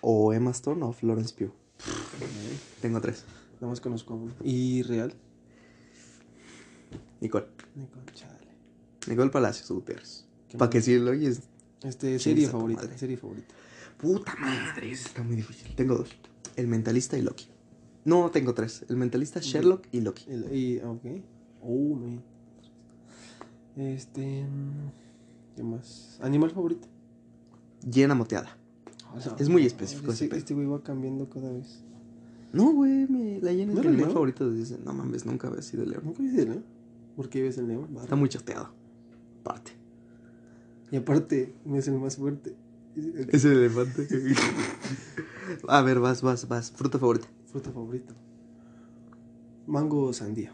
O 0.00 0.32
Emma 0.32 0.50
Stone 0.50 0.84
o 0.84 0.92
Florence 0.92 1.34
Pugh. 1.34 1.52
Tengo 2.80 3.00
tres. 3.00 3.24
Nada 3.54 3.68
más 3.68 3.80
conozco 3.80 4.14
a 4.14 4.16
uno. 4.16 4.34
¿Y 4.42 4.82
real? 4.82 5.14
Nicole. 7.20 7.46
Nico, 7.74 7.98
chale. 8.14 8.34
Nicole 9.08 9.30
Palacios 9.30 9.70
Gutiérrez. 9.70 10.26
Para 10.58 10.70
que 10.70 10.80
si 10.80 10.98
lo 10.98 11.10
oyes. 11.10 11.42
Este, 11.82 12.18
serie 12.18 12.48
favorita. 12.48 12.82
madre. 12.82 12.98
Serie 12.98 13.16
favorita. 13.16 13.54
Puta 13.98 14.34
madre, 14.36 14.90
está 14.92 15.22
muy 15.22 15.36
difícil. 15.36 15.74
Tengo 15.76 15.96
dos: 15.96 16.08
El 16.56 16.66
Mentalista 16.68 17.16
y 17.18 17.22
Loki. 17.22 17.46
No, 18.04 18.30
tengo 18.30 18.54
tres: 18.54 18.84
El 18.88 18.96
Mentalista, 18.96 19.40
Sherlock 19.40 19.86
y 19.92 20.00
Loki. 20.00 20.24
El, 20.28 20.54
y, 20.54 20.78
ok. 20.78 21.04
Oh, 21.62 21.94
man. 21.94 22.22
Este. 23.76 24.44
mm, 24.44 25.56
¿Qué 25.56 25.62
más? 25.62 26.18
¿Animal 26.22 26.50
favorito? 26.50 26.86
Llena 27.90 28.14
moteada. 28.14 28.56
Es 29.38 29.48
muy 29.48 29.64
específico 29.64 30.12
ese 30.12 30.24
Este, 30.24 30.28
pedo. 30.28 30.38
este 30.38 30.54
güey 30.54 30.66
va 30.66 30.82
cambiando 30.82 31.28
cada 31.30 31.50
vez. 31.52 31.80
No, 32.52 32.72
güey, 32.72 33.06
me, 33.08 33.40
la 33.40 33.52
llena 33.52 33.72
es 33.72 33.76
¿No 33.76 33.82
mi 33.82 33.86
era 33.86 33.88
animal 33.90 34.12
favorito. 34.12 34.50
Dice, 34.50 34.78
no 34.84 34.92
mames, 34.92 35.24
nunca 35.24 35.48
había 35.48 35.62
sido 35.62 35.84
león. 35.86 36.02
¿Nunca 36.04 36.22
viste 36.22 36.42
el 36.42 36.48
león? 36.50 36.64
¿Por 37.16 37.28
qué 37.28 37.42
ves 37.42 37.58
el 37.58 37.68
león? 37.68 37.88
Está 38.00 38.14
muy 38.16 38.28
chateado. 38.28 38.70
Aparte. 39.40 39.72
Y 40.90 40.96
aparte, 40.96 41.54
me 41.64 41.78
es 41.78 41.88
el 41.88 41.98
más 41.98 42.16
fuerte. 42.16 42.54
Es- 42.94 43.28
Es 43.34 43.44
el 43.44 43.52
elefante. 43.58 44.06
A 45.68 45.82
ver, 45.82 45.98
vas, 46.00 46.22
vas, 46.22 46.46
vas. 46.48 46.70
Fruta 46.72 46.98
favorita. 46.98 47.26
Fruta 47.46 47.70
favorita. 47.72 48.14
Mango 49.66 50.02
o 50.02 50.12
sandía. 50.12 50.52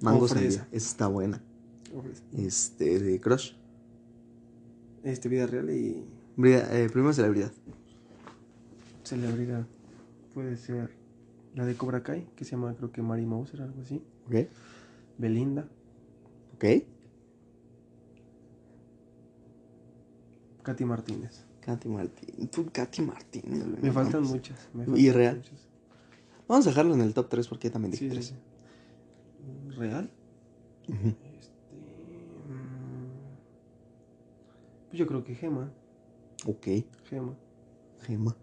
Mango 0.00 0.24
O 0.24 0.28
sandía. 0.28 0.66
Esa 0.72 0.88
está 0.88 1.06
buena. 1.08 1.42
O. 1.94 2.02
Este, 2.38 2.98
de 2.98 3.20
crush. 3.20 3.52
Este, 5.04 5.28
vida 5.28 5.46
real 5.46 5.70
y 5.70 6.04
eh, 6.44 6.88
primera 6.92 7.12
celebridad. 7.12 7.52
celebridad. 9.04 9.66
Puede 10.34 10.56
ser 10.56 10.90
la 11.54 11.64
de 11.64 11.74
Cobra 11.76 12.02
Kai, 12.02 12.26
que 12.36 12.44
se 12.44 12.52
llama 12.52 12.74
creo 12.76 12.92
que 12.92 13.02
Mary 13.02 13.24
Mouser, 13.24 13.62
algo 13.62 13.80
así. 13.80 14.02
Ok. 14.26 14.48
Belinda. 15.18 15.68
Ok. 16.56 16.64
Katy 20.62 20.84
Martínez. 20.84 21.44
Katy 21.60 21.88
Martín. 21.88 22.48
Tú, 22.48 22.66
Katy 22.72 23.02
Martínez. 23.02 23.66
Me 23.66 23.92
faltan 23.92 24.22
mames. 24.22 24.30
muchas. 24.30 24.68
Me 24.72 24.82
¿Y 24.84 24.86
faltan 24.86 25.14
real? 25.14 25.36
muchas. 25.36 25.68
Vamos 26.48 26.66
a 26.66 26.70
dejarlo 26.70 26.94
en 26.94 27.00
el 27.02 27.12
top 27.14 27.28
3 27.28 27.48
porque 27.48 27.68
ya 27.68 27.72
también 27.72 27.92
dije 27.92 28.04
Sí, 28.04 28.08
sí, 28.10 28.14
3. 28.14 28.26
sí. 28.26 28.34
¿Real? 29.78 30.10
Este. 30.82 31.52
mm, 32.48 33.10
Pues 34.88 34.98
yo 34.98 35.06
creo 35.06 35.24
que 35.24 35.34
Gema. 35.34 35.72
Ok. 36.46 36.66
Gema. 37.08 37.36
Gema. 38.02 38.36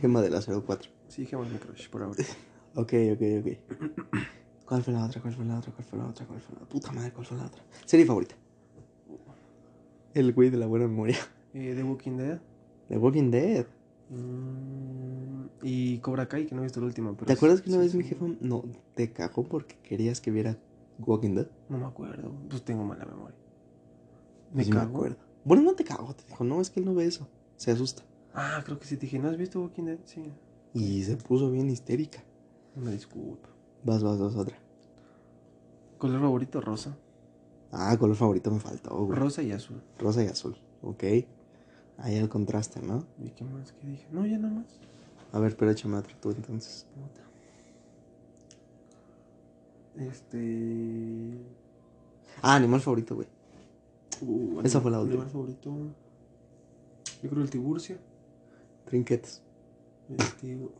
Gema 0.00 0.22
de 0.22 0.30
la 0.30 0.40
04. 0.42 0.90
Sí, 1.08 1.24
Gema 1.26 1.46
es 1.46 1.52
mi 1.52 1.58
crush 1.58 1.88
por 1.88 2.02
ahora. 2.02 2.22
Ok, 2.78 2.92
ok, 3.14 3.22
ok. 3.40 4.35
¿Cuál 4.66 4.82
fue 4.82 4.92
la 4.92 5.04
otra? 5.06 5.20
¿Cuál 5.22 5.32
fue 5.34 5.44
la 5.44 5.58
otra? 5.58 5.72
¿Cuál 5.72 5.84
fue 5.84 5.98
la 5.98 6.06
otra? 6.08 6.26
¿Cuál 6.26 6.40
fue 6.40 6.54
la 6.56 6.62
otra? 6.62 6.68
Puta 6.68 6.92
madre, 6.92 7.12
¿cuál 7.12 7.26
fue 7.26 7.36
la 7.38 7.46
otra? 7.46 7.62
Serie 7.84 8.04
favorita. 8.04 8.34
El 10.14 10.32
güey 10.32 10.50
de 10.50 10.56
la 10.56 10.66
buena 10.66 10.86
memoria. 10.86 11.16
Eh, 11.54 11.72
The 11.74 11.82
Walking 11.84 12.16
Dead. 12.16 12.40
The 12.88 12.98
Walking 12.98 13.30
Dead. 13.30 13.66
Mm, 14.10 15.46
y 15.62 15.98
Cobra 15.98 16.28
Kai, 16.28 16.46
que 16.46 16.54
no 16.54 16.60
he 16.62 16.64
visto 16.64 16.80
la 16.80 16.86
última. 16.86 17.12
Pero 17.14 17.26
¿Te 17.26 17.32
acuerdas 17.32 17.60
que 17.62 17.70
una 17.70 17.78
sí, 17.78 17.82
vez 17.84 17.92
sí. 17.92 17.98
mi 17.98 18.04
jefa 18.04 18.26
no 18.40 18.64
te 18.94 19.12
cagó 19.12 19.44
porque 19.44 19.76
querías 19.82 20.20
que 20.20 20.30
viera 20.30 20.58
Walking 20.98 21.34
Dead? 21.34 21.48
No 21.68 21.78
me 21.78 21.86
acuerdo. 21.86 22.32
Pues 22.50 22.62
tengo 22.62 22.84
mala 22.84 23.04
memoria. 23.04 23.36
Me 24.52 24.64
sí 24.64 24.70
me 24.70 24.76
cago. 24.76 24.96
acuerdo. 24.96 25.16
Bueno, 25.44 25.62
no 25.62 25.74
te 25.74 25.84
cagó, 25.84 26.14
te 26.14 26.24
dijo, 26.24 26.44
no, 26.44 26.60
es 26.60 26.70
que 26.70 26.80
él 26.80 26.86
no 26.86 26.94
ve 26.94 27.06
eso. 27.06 27.28
Se 27.56 27.70
asusta. 27.70 28.02
Ah, 28.34 28.60
creo 28.64 28.78
que 28.78 28.86
sí 28.86 28.96
te 28.96 29.02
dije, 29.02 29.18
¿no 29.18 29.28
has 29.28 29.36
visto 29.36 29.60
Walking 29.62 29.84
Dead? 29.84 29.98
Sí. 30.04 30.30
Y 30.74 31.02
se 31.04 31.16
puso 31.16 31.50
bien 31.50 31.70
histérica. 31.70 32.22
Una 32.74 32.90
disculpa. 32.90 33.48
Vas, 33.86 34.02
vas, 34.02 34.18
vas, 34.18 34.34
otra. 34.34 34.56
Color 35.98 36.20
favorito, 36.20 36.60
rosa. 36.60 36.96
Ah, 37.72 37.96
color 37.98 38.16
favorito 38.16 38.50
me 38.50 38.58
faltó, 38.60 38.96
güey. 39.04 39.18
Rosa 39.18 39.42
y 39.42 39.52
azul. 39.52 39.80
Rosa 39.98 40.22
y 40.24 40.26
azul. 40.26 40.56
Ok. 40.82 41.04
Ahí 41.98 42.16
el 42.16 42.28
contraste, 42.28 42.80
¿no? 42.82 43.04
¿Y 43.18 43.30
qué 43.30 43.44
más 43.44 43.72
que 43.72 43.86
dije? 43.86 44.06
No, 44.10 44.26
ya 44.26 44.38
nada 44.38 44.54
más. 44.54 44.66
A 45.32 45.38
ver, 45.38 45.56
pero 45.56 45.70
échame 45.70 45.96
otro 45.96 46.14
tú 46.20 46.30
entonces. 46.30 46.86
Puta. 46.94 47.22
Este. 50.04 51.38
Ah, 52.42 52.56
animal 52.56 52.80
favorito, 52.80 53.14
güey. 53.14 53.28
Uh, 54.20 54.60
Esa 54.64 54.78
animal- 54.78 54.82
fue 54.82 54.90
la 54.90 55.00
última. 55.00 55.22
animal 55.22 55.30
favorito. 55.30 55.70
Yo 57.22 57.30
creo 57.30 57.42
el 57.42 57.50
tiburcio. 57.50 57.96
Trinquetes. 58.84 59.42
El, 60.08 60.16
tibu- 60.18 60.70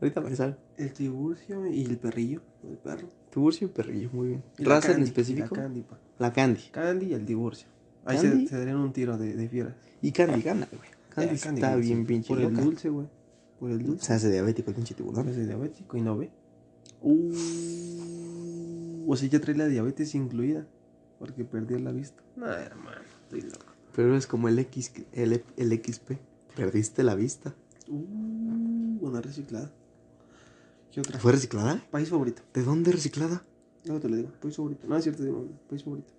Ahorita 0.00 0.20
me 0.20 0.34
sale. 0.36 0.56
el 0.76 0.92
tiburcio 0.92 1.66
y 1.66 1.84
el 1.84 1.98
perrillo. 1.98 2.42
El 2.62 2.76
perro. 2.78 3.08
Tiburcio 3.30 3.66
y 3.66 3.70
perrillo, 3.70 4.10
muy 4.12 4.28
bien. 4.28 4.42
Y 4.58 4.64
¿Raza 4.64 4.92
en 4.92 5.02
específico? 5.02 5.54
La 5.54 5.62
candy, 5.62 5.82
pa. 5.82 5.98
La 6.18 6.32
Candy. 6.32 6.60
Candy 6.70 7.06
y 7.06 7.14
el 7.14 7.24
tiburcio. 7.26 7.68
Ahí 8.04 8.18
se, 8.18 8.46
se 8.46 8.58
darían 8.58 8.76
un 8.76 8.92
tiro 8.92 9.18
de, 9.18 9.34
de 9.34 9.48
fieras. 9.48 9.74
Y 10.02 10.12
Candy 10.12 10.42
gana, 10.42 10.68
güey. 10.70 10.88
Candy, 11.10 11.34
Eh, 11.34 11.38
Candy, 11.42 11.60
está 11.60 11.76
bien 11.76 12.06
pinche 12.06 12.28
Por 12.28 12.40
el 12.40 12.54
dulce, 12.54 12.88
güey. 12.88 13.08
Por 13.58 13.70
el 13.70 13.82
dulce. 13.82 14.06
Se 14.06 14.12
hace 14.14 14.30
diabético 14.30 14.70
el 14.70 14.76
pinche 14.76 14.94
tiburón. 14.94 15.28
Es 15.28 15.36
diabético 15.36 15.96
y 15.96 16.02
no 16.02 16.16
ve. 16.16 16.30
Uh, 17.02 19.10
o 19.10 19.16
sea, 19.16 19.28
ya 19.28 19.40
trae 19.40 19.56
la 19.56 19.66
diabetes 19.66 20.14
incluida. 20.14 20.66
Porque 21.18 21.44
perdió 21.44 21.78
la 21.78 21.92
vista. 21.92 22.22
No, 22.36 22.46
hermano, 22.46 23.00
estoy 23.22 23.40
loco. 23.42 23.64
Pero 23.94 24.14
es 24.16 24.26
como 24.26 24.48
el 24.48 24.58
X, 24.58 24.92
el, 25.12 25.42
el 25.56 25.72
XP. 25.82 26.12
Perdiste 26.54 27.02
la 27.02 27.14
vista. 27.14 27.54
Uh, 27.88 28.98
una 29.00 29.20
reciclada. 29.22 29.72
¿Qué 30.96 31.00
otra? 31.00 31.18
¿Fue 31.18 31.30
reciclada? 31.30 31.86
País 31.90 32.08
favorito. 32.08 32.40
¿De 32.54 32.62
dónde 32.62 32.90
reciclada? 32.90 33.44
No 33.84 34.00
te 34.00 34.08
lo 34.08 34.16
digo. 34.16 34.30
País 34.40 34.56
favorito. 34.56 34.86
No, 34.88 34.96
es 34.96 35.02
cierto, 35.02 35.22
digo. 35.24 35.46
País 35.68 35.84
favorito. 35.84 36.10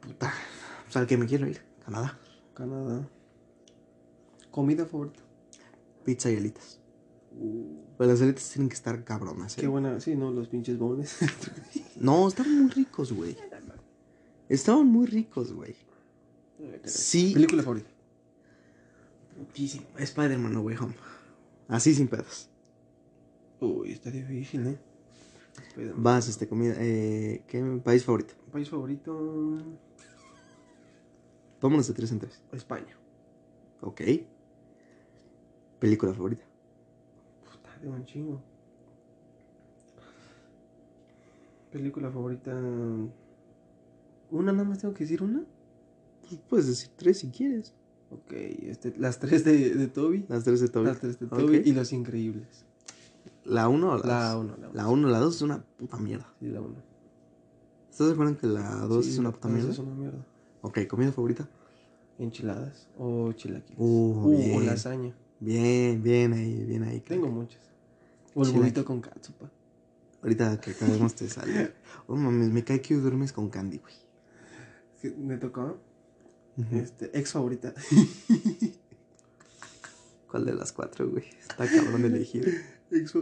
Puta. 0.00 0.34
O 0.88 0.90
sea, 0.90 1.02
al 1.02 1.06
que 1.06 1.16
me 1.16 1.24
quiero 1.24 1.46
ir. 1.46 1.60
Canadá. 1.84 2.18
Canadá. 2.52 3.08
Comida 4.50 4.86
favorita. 4.86 5.20
Pizza 6.04 6.32
y 6.32 6.36
alitas. 6.36 6.80
Uh, 7.30 7.76
Pero 7.96 8.10
las 8.10 8.20
alitas 8.22 8.50
tienen 8.50 8.68
que 8.68 8.74
estar 8.74 9.04
cabronas, 9.04 9.56
¿eh? 9.56 9.60
qué 9.60 9.68
buena. 9.68 10.00
Sí, 10.00 10.16
no, 10.16 10.32
los 10.32 10.48
pinches 10.48 10.76
bones. 10.76 11.18
No, 11.94 12.26
estaban 12.26 12.60
muy 12.60 12.70
ricos, 12.72 13.12
güey. 13.12 13.36
Estaban 14.48 14.88
muy 14.88 15.06
ricos, 15.06 15.52
güey. 15.52 15.76
Sí. 16.82 17.32
Película 17.32 17.62
favorita. 17.62 17.90
Muchísimo. 19.38 19.86
Spider-Man 19.96 20.54
No 20.54 20.62
Way 20.62 20.76
Home. 20.78 20.94
Así 21.68 21.94
sin 21.94 22.08
pedos. 22.08 22.50
Uy, 23.64 23.92
está 23.92 24.10
difícil, 24.10 24.66
¿eh? 24.66 24.78
Spider-Man. 25.68 26.02
Vas, 26.02 26.28
este, 26.28 26.46
comida. 26.46 26.74
Eh, 26.78 27.42
¿Qué 27.46 27.62
país 27.82 28.04
favorito? 28.04 28.34
País 28.52 28.68
favorito. 28.68 29.58
Vámonos 31.62 31.88
de 31.88 31.94
tres 31.94 32.12
en 32.12 32.18
tres. 32.18 32.42
España. 32.52 32.94
Ok. 33.80 34.02
Película 35.78 36.12
favorita. 36.12 36.44
Puta, 37.50 37.78
de 37.80 37.88
un 37.88 38.04
chingo. 38.04 38.42
Película 41.72 42.10
favorita. 42.10 42.52
¿Una 44.30 44.52
nada 44.52 44.64
más 44.64 44.80
tengo 44.80 44.92
que 44.92 45.04
decir 45.04 45.22
una? 45.22 45.42
Pues 46.28 46.40
puedes 46.48 46.66
decir 46.66 46.90
tres 46.96 47.18
si 47.18 47.30
quieres. 47.30 47.74
Ok, 48.10 48.32
este, 48.32 48.94
las 48.98 49.18
tres 49.18 49.44
de, 49.44 49.74
de 49.74 49.88
Toby. 49.88 50.26
Las 50.28 50.44
tres 50.44 50.60
de 50.60 50.68
Toby. 50.68 50.86
Las 50.86 51.00
tres 51.00 51.18
de 51.18 51.26
Toby 51.26 51.62
y 51.64 51.72
Los 51.72 51.92
Increíbles. 51.92 52.64
¿La 53.44 53.68
uno 53.68 53.92
o 53.92 53.98
la 53.98 54.06
La 54.06 54.30
dos? 54.32 54.44
uno, 54.44 54.56
la 54.56 54.66
uno. 54.68 54.74
La 54.74 54.88
uno, 54.88 55.08
la 55.08 55.18
dos 55.18 55.36
es 55.36 55.42
una 55.42 55.62
puta 55.62 55.96
mierda. 55.98 56.32
Sí, 56.40 56.46
la 56.48 56.60
uno. 56.60 56.76
¿Estás 57.90 58.06
de 58.08 58.12
acuerdo 58.14 58.32
en 58.32 58.38
que 58.38 58.46
la 58.46 58.76
dos 58.86 59.04
Sí, 59.04 59.12
es 59.12 59.18
una 59.18 59.30
puta 59.32 59.48
mierda? 59.48 59.70
Es 59.70 59.78
una 59.78 59.94
mierda. 59.94 60.24
Ok, 60.62 60.86
comida 60.88 61.12
favorita. 61.12 61.48
Enchiladas 62.18 62.88
o 62.98 63.32
chilaquiles. 63.32 63.78
Uh, 63.78 64.22
o 64.24 64.30
bien. 64.30 64.66
lasaña. 64.66 65.14
Bien, 65.40 66.02
bien 66.02 66.32
ahí, 66.32 66.64
bien 66.64 66.84
ahí. 66.84 67.00
Tengo 67.00 67.28
muchas. 67.28 67.60
O 68.34 68.44
el 68.44 68.52
burrito 68.52 68.84
con 68.84 69.00
catsupa. 69.00 69.50
Ahorita 70.22 70.60
que 70.60 70.70
acabemos 70.72 71.14
te 71.14 71.28
sale. 71.28 71.72
Oh 72.06 72.16
mames, 72.16 72.50
me 72.50 72.62
cae 72.64 72.82
que 72.82 72.94
duermes 72.96 73.32
con 73.32 73.48
Candy, 73.48 73.78
güey. 73.78 73.94
Me 75.16 75.38
tocó. 75.38 75.78
Ujú. 76.56 76.76
Este, 76.76 77.16
ex 77.18 77.32
favorita. 77.32 77.72
¿Cuál 80.30 80.44
de 80.46 80.54
las 80.54 80.72
cuatro, 80.72 81.08
güey? 81.08 81.24
Está 81.40 81.66
cabrón 81.68 82.02
de 82.02 82.10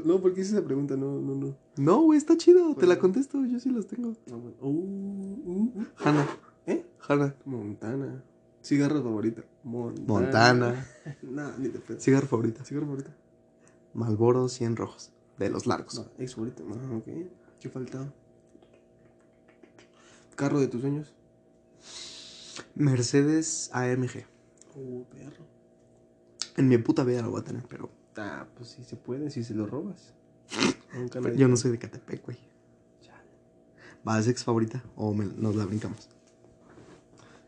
no, 0.04 0.20
porque 0.20 0.40
hice 0.40 0.56
esa 0.56 0.64
pregunta, 0.64 0.96
no, 0.96 1.20
no, 1.20 1.34
no. 1.34 1.56
No, 1.76 2.02
güey, 2.02 2.18
está 2.18 2.36
chido. 2.36 2.74
Te 2.74 2.82
la 2.82 2.94
Bueno. 2.94 3.00
contesto, 3.00 3.44
yo 3.44 3.58
sí 3.58 3.70
las 3.70 3.86
tengo. 3.86 4.14
No, 4.26 4.38
bueno. 4.38 4.56
Uh, 4.60 4.68
uh, 4.68 5.72
uh. 5.76 5.86
Hanna. 5.96 6.26
¿Eh? 6.66 6.84
Hanna. 7.08 7.34
Montana. 7.44 8.22
Cigarro 8.62 9.02
favorita. 9.02 9.42
Montana. 9.64 10.06
Montana. 10.06 10.86
no, 11.22 11.58
ni 11.58 11.68
de 11.68 11.78
pedo. 11.80 12.00
Cigarro 12.00 12.26
favorita. 12.26 12.64
Cigarro 12.64 12.86
favorita. 12.86 13.16
Malboro 13.94 14.48
100 14.48 14.76
rojos. 14.76 15.12
De 15.38 15.50
los 15.50 15.66
largos. 15.66 15.94
No, 15.94 16.06
ex 16.18 16.34
favorita. 16.34 16.62
Ah, 16.68 16.96
ok. 16.96 17.08
¿Qué 17.58 17.68
falta? 17.68 18.12
Carro 20.36 20.60
de 20.60 20.68
tus 20.68 20.80
sueños. 20.80 21.14
Mercedes 22.74 23.70
AMG. 23.72 24.26
Uh, 24.76 25.04
perro. 25.04 25.44
En 26.56 26.68
mi 26.68 26.78
puta 26.78 27.02
vida 27.04 27.22
lo 27.22 27.30
voy 27.30 27.40
a 27.40 27.44
tener, 27.44 27.64
pero 27.68 27.90
Ah, 28.16 28.46
pues 28.56 28.70
sí 28.70 28.84
se 28.84 28.96
puede, 28.96 29.30
si 29.30 29.42
se 29.44 29.54
lo 29.54 29.66
robas. 29.66 30.12
Nunca 30.94 31.20
nadie- 31.20 31.38
yo 31.38 31.48
no 31.48 31.56
soy 31.56 31.70
de 31.72 31.78
Catepec, 31.78 32.24
güey. 32.24 32.38
¿Vas 34.04 34.26
ex 34.26 34.42
favorita 34.44 34.82
o 34.96 35.14
me- 35.14 35.26
nos 35.26 35.54
la 35.54 35.64
brincamos? 35.64 36.08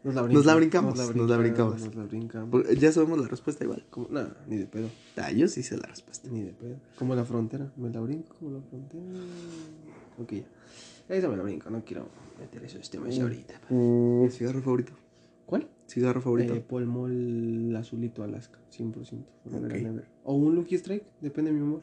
Nos 0.05 0.15
la 0.15 0.23
Nos 0.23 0.45
la 0.47 0.55
brincamos, 0.55 0.97
nos 0.97 1.29
la 1.29 1.37
brincamos. 1.39 1.81
Nos 1.81 1.95
la 1.97 2.05
brincamos. 2.05 2.69
Ya 2.79 2.93
sabemos 2.93 3.19
la 3.19 3.27
respuesta 3.27 3.65
igual. 3.65 3.85
Como, 3.91 4.09
ni 4.47 4.57
de 4.59 4.67
pedo. 4.67 4.89
Ah, 5.17 5.33
yo 5.33 5.49
sí 5.49 5.62
sé 5.62 5.77
la 5.79 5.87
respuesta. 5.87 6.29
Ni 6.31 6.43
de 6.43 6.53
pedo. 6.53 6.77
Como 6.99 7.15
la 7.15 7.25
frontera. 7.25 7.73
Me 7.77 7.89
la 7.91 8.01
brinco 8.01 8.35
como 8.39 8.53
la 8.59 8.61
frontera. 8.62 9.03
Ok, 10.23 10.33
ya. 10.33 10.45
Esa 11.17 11.29
me 11.29 11.37
la 11.37 11.43
brinco, 11.43 11.71
no 11.71 11.85
quiero 11.85 12.07
meter 12.39 12.62
esos 12.65 12.89
temas 12.91 13.19
Mm. 13.19 13.23
ahorita. 13.23 13.61
pa. 13.61 14.31
¿Cigarro 14.31 14.62
favorito? 14.62 14.93
¿Cuál? 15.47 15.68
¿Cigarro 15.86 16.20
favorito? 16.20 16.55
Eh, 16.55 16.64
Paul 16.66 16.86
Mall 16.86 17.76
azulito 17.76 18.22
Alaska, 18.22 18.59
100%. 18.70 19.24
Forever 19.45 19.70
Ok. 19.70 19.76
and 19.76 19.86
ever. 19.86 20.09
O 20.24 20.34
un 20.34 20.55
Lucky 20.55 20.74
Strike, 20.76 21.05
depende 21.20 21.51
de 21.53 21.57
mi 21.59 21.62
humor. 21.62 21.82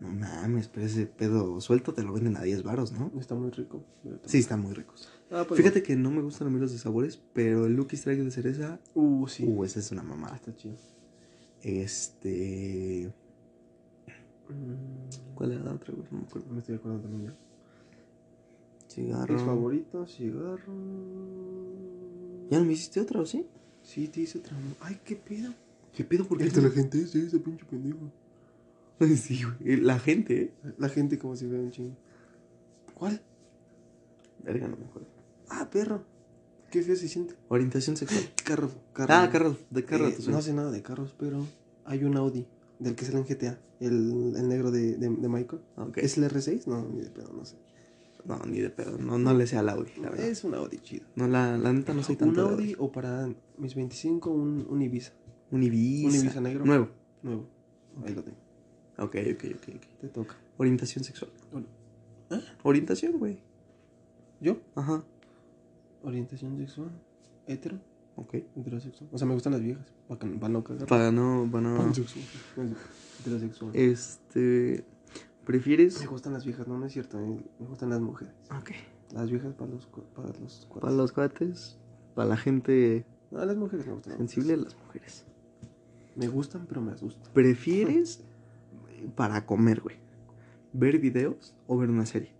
No 0.00 0.08
mames, 0.08 0.66
pero 0.68 0.86
ese 0.86 1.06
pedo 1.06 1.60
suelto 1.60 1.92
te 1.94 2.02
lo 2.02 2.12
venden 2.12 2.36
a 2.36 2.42
10 2.42 2.62
varos, 2.64 2.92
¿no? 2.92 3.12
Está 3.20 3.34
muy 3.36 3.50
rico. 3.50 3.84
está- 4.04 4.28
Sí, 4.28 4.38
están 4.38 4.60
muy 4.60 4.72
ricos. 4.74 5.08
Ah, 5.30 5.44
pues 5.46 5.58
Fíjate 5.60 5.82
que 5.82 5.94
no 5.96 6.10
me 6.10 6.22
gustan 6.22 6.48
a 6.48 6.50
mí 6.50 6.58
los 6.58 6.72
de 6.72 6.78
sabores, 6.78 7.20
pero 7.32 7.66
el 7.66 7.74
Lucky 7.74 7.96
Strike 7.96 8.22
de 8.22 8.30
cereza. 8.32 8.80
Uh, 8.94 9.26
sí. 9.28 9.44
uh, 9.46 9.64
esa 9.64 9.78
es 9.78 9.92
una 9.92 10.02
Ah, 10.02 10.04
mamada. 10.04 10.36
está 10.36 10.54
chido. 10.56 10.74
Este. 11.62 13.12
Mm, 14.48 15.34
¿Cuál 15.36 15.52
era 15.52 15.62
la 15.64 15.72
otra, 15.74 15.94
güey? 15.94 16.06
No 16.10 16.18
me 16.18 16.24
acuerdo. 16.24 16.52
me 16.52 16.58
estoy 16.58 16.74
acordando 16.74 17.02
también 17.08 17.30
ya. 17.30 17.36
Cigarro. 18.88 19.32
Mis 19.34 19.42
favoritos, 19.42 20.14
cigarro. 20.16 20.72
¿Ya 22.52 22.58
no 22.58 22.66
me 22.66 22.74
hiciste 22.74 23.00
otra, 23.00 23.18
o 23.18 23.24
sí? 23.24 23.46
Sí, 23.82 24.08
te 24.08 24.20
hice 24.20 24.36
otra. 24.38 24.54
Ay, 24.82 25.00
qué 25.06 25.16
pedo. 25.16 25.54
¿Qué 25.90 26.04
pedo? 26.04 26.26
¿Por 26.26 26.36
qué? 26.36 26.44
Esta 26.44 26.60
la 26.60 26.68
gente 26.68 27.00
es 27.00 27.14
ese 27.14 27.38
pinche 27.38 27.64
pendejo. 27.64 28.12
Sí, 29.16 29.40
güey. 29.42 29.80
La 29.80 29.98
gente, 29.98 30.42
¿eh? 30.42 30.52
La 30.76 30.90
gente 30.90 31.18
como 31.18 31.34
si 31.34 31.46
fuera 31.46 31.62
un 31.62 31.70
chingo. 31.70 31.96
¿Cuál? 32.92 33.22
Verga, 34.44 34.68
no 34.68 34.76
me 34.76 34.84
acuerdo. 34.84 35.08
Ah, 35.48 35.70
perro. 35.70 36.04
Qué 36.70 36.82
feo 36.82 36.94
se 36.94 37.08
siente. 37.08 37.34
Orientación 37.48 37.96
sexual. 37.96 38.22
Carro. 38.44 38.70
carro. 38.92 39.14
Ah, 39.14 39.30
carro. 39.32 39.56
De 39.70 39.86
carro. 39.86 40.08
Eh, 40.08 40.18
no 40.28 40.42
sé 40.42 40.52
nada 40.52 40.70
de 40.70 40.82
carros, 40.82 41.14
pero 41.18 41.46
hay 41.86 42.04
un 42.04 42.18
Audi 42.18 42.46
del 42.78 42.94
que 42.94 43.06
sale 43.06 43.16
en 43.16 43.24
GTA. 43.24 43.58
El, 43.80 44.34
el 44.36 44.46
negro 44.46 44.70
de, 44.70 44.98
de, 44.98 45.08
de 45.08 45.28
Michael. 45.28 45.62
Ok. 45.76 45.96
¿Es 45.96 46.18
el 46.18 46.24
R6? 46.24 46.66
No, 46.66 46.86
ni 46.86 47.00
de 47.00 47.08
pedo, 47.08 47.32
no 47.32 47.46
sé. 47.46 47.56
No, 48.24 48.38
ni 48.46 48.60
de 48.60 48.70
pedo. 48.70 48.98
No, 48.98 49.18
no 49.18 49.34
le 49.34 49.46
sé 49.46 49.56
al 49.56 49.68
Audi, 49.68 49.90
la 50.00 50.10
verdad. 50.10 50.26
Es 50.26 50.44
un 50.44 50.54
Audi 50.54 50.78
chido. 50.78 51.06
No, 51.16 51.26
la, 51.26 51.58
la 51.58 51.72
neta 51.72 51.92
no 51.92 52.02
soy 52.02 52.14
un 52.14 52.18
tanto 52.18 52.46
de 52.46 52.52
Audi 52.52 52.76
o 52.78 52.92
para 52.92 53.28
mis 53.58 53.74
25 53.74 54.30
un, 54.30 54.66
un 54.68 54.82
Ibiza. 54.82 55.12
Un 55.50 55.62
Ibiza. 55.62 56.08
Un 56.08 56.14
Ibiza 56.14 56.40
negro. 56.40 56.64
Nuevo. 56.64 56.88
Nuevo. 57.22 57.46
Ahí 58.04 58.14
lo 58.14 58.22
tengo. 58.22 58.38
Ok, 58.98 59.16
ok, 59.34 59.44
ok, 59.56 59.68
ok. 59.76 60.00
Te 60.00 60.08
toca. 60.08 60.36
Orientación 60.56 61.04
sexual. 61.04 61.30
¿Eh? 62.30 62.40
Orientación, 62.62 63.18
güey. 63.18 63.38
¿Yo? 64.40 64.58
Ajá. 64.74 65.04
Orientación 66.02 66.56
sexual. 66.58 66.90
hetero, 67.46 67.78
Ok. 68.16 68.34
heterosexual. 68.56 69.08
O 69.12 69.18
sea, 69.18 69.26
me 69.26 69.34
gustan 69.34 69.52
las 69.52 69.62
viejas, 69.62 69.86
para, 70.08 70.48
no 70.48 70.64
cagar. 70.64 70.86
Para 70.86 71.10
no, 71.12 71.48
para 71.50 71.62
no. 71.68 71.76
Pansexual. 71.76 72.24
Heterosexual. 73.20 73.70
Este. 73.74 74.84
¿Prefieres? 75.44 76.00
Me 76.00 76.06
gustan 76.06 76.32
las 76.32 76.44
viejas, 76.44 76.68
no, 76.68 76.78
no 76.78 76.86
es 76.86 76.92
cierto. 76.92 77.18
eh, 77.20 77.44
Me 77.58 77.66
gustan 77.66 77.90
las 77.90 78.00
mujeres. 78.00 78.34
Ok. 78.56 78.70
Las 79.12 79.30
viejas 79.30 79.54
para 79.54 79.70
los, 79.70 79.86
para 79.86 80.28
los 80.28 80.66
cuates. 80.66 80.80
Para 80.80 80.92
los 80.94 81.12
cuates, 81.12 81.78
para 82.14 82.28
la 82.28 82.36
gente 82.36 83.04
No, 83.30 83.44
las 83.44 83.56
mujeres 83.56 83.86
me 83.86 83.92
gustan. 83.94 84.16
sensible, 84.16 84.56
las 84.56 84.76
mujeres. 84.76 85.24
Me 86.16 86.28
gustan, 86.28 86.66
pero 86.66 86.80
me 86.80 86.92
asustan. 86.92 87.32
¿Prefieres 87.32 88.22
para 89.16 89.44
comer, 89.46 89.80
güey? 89.80 89.96
¿Ver 90.72 90.98
videos 90.98 91.54
o 91.66 91.76
ver 91.76 91.90
una 91.90 92.06
serie? 92.06 92.30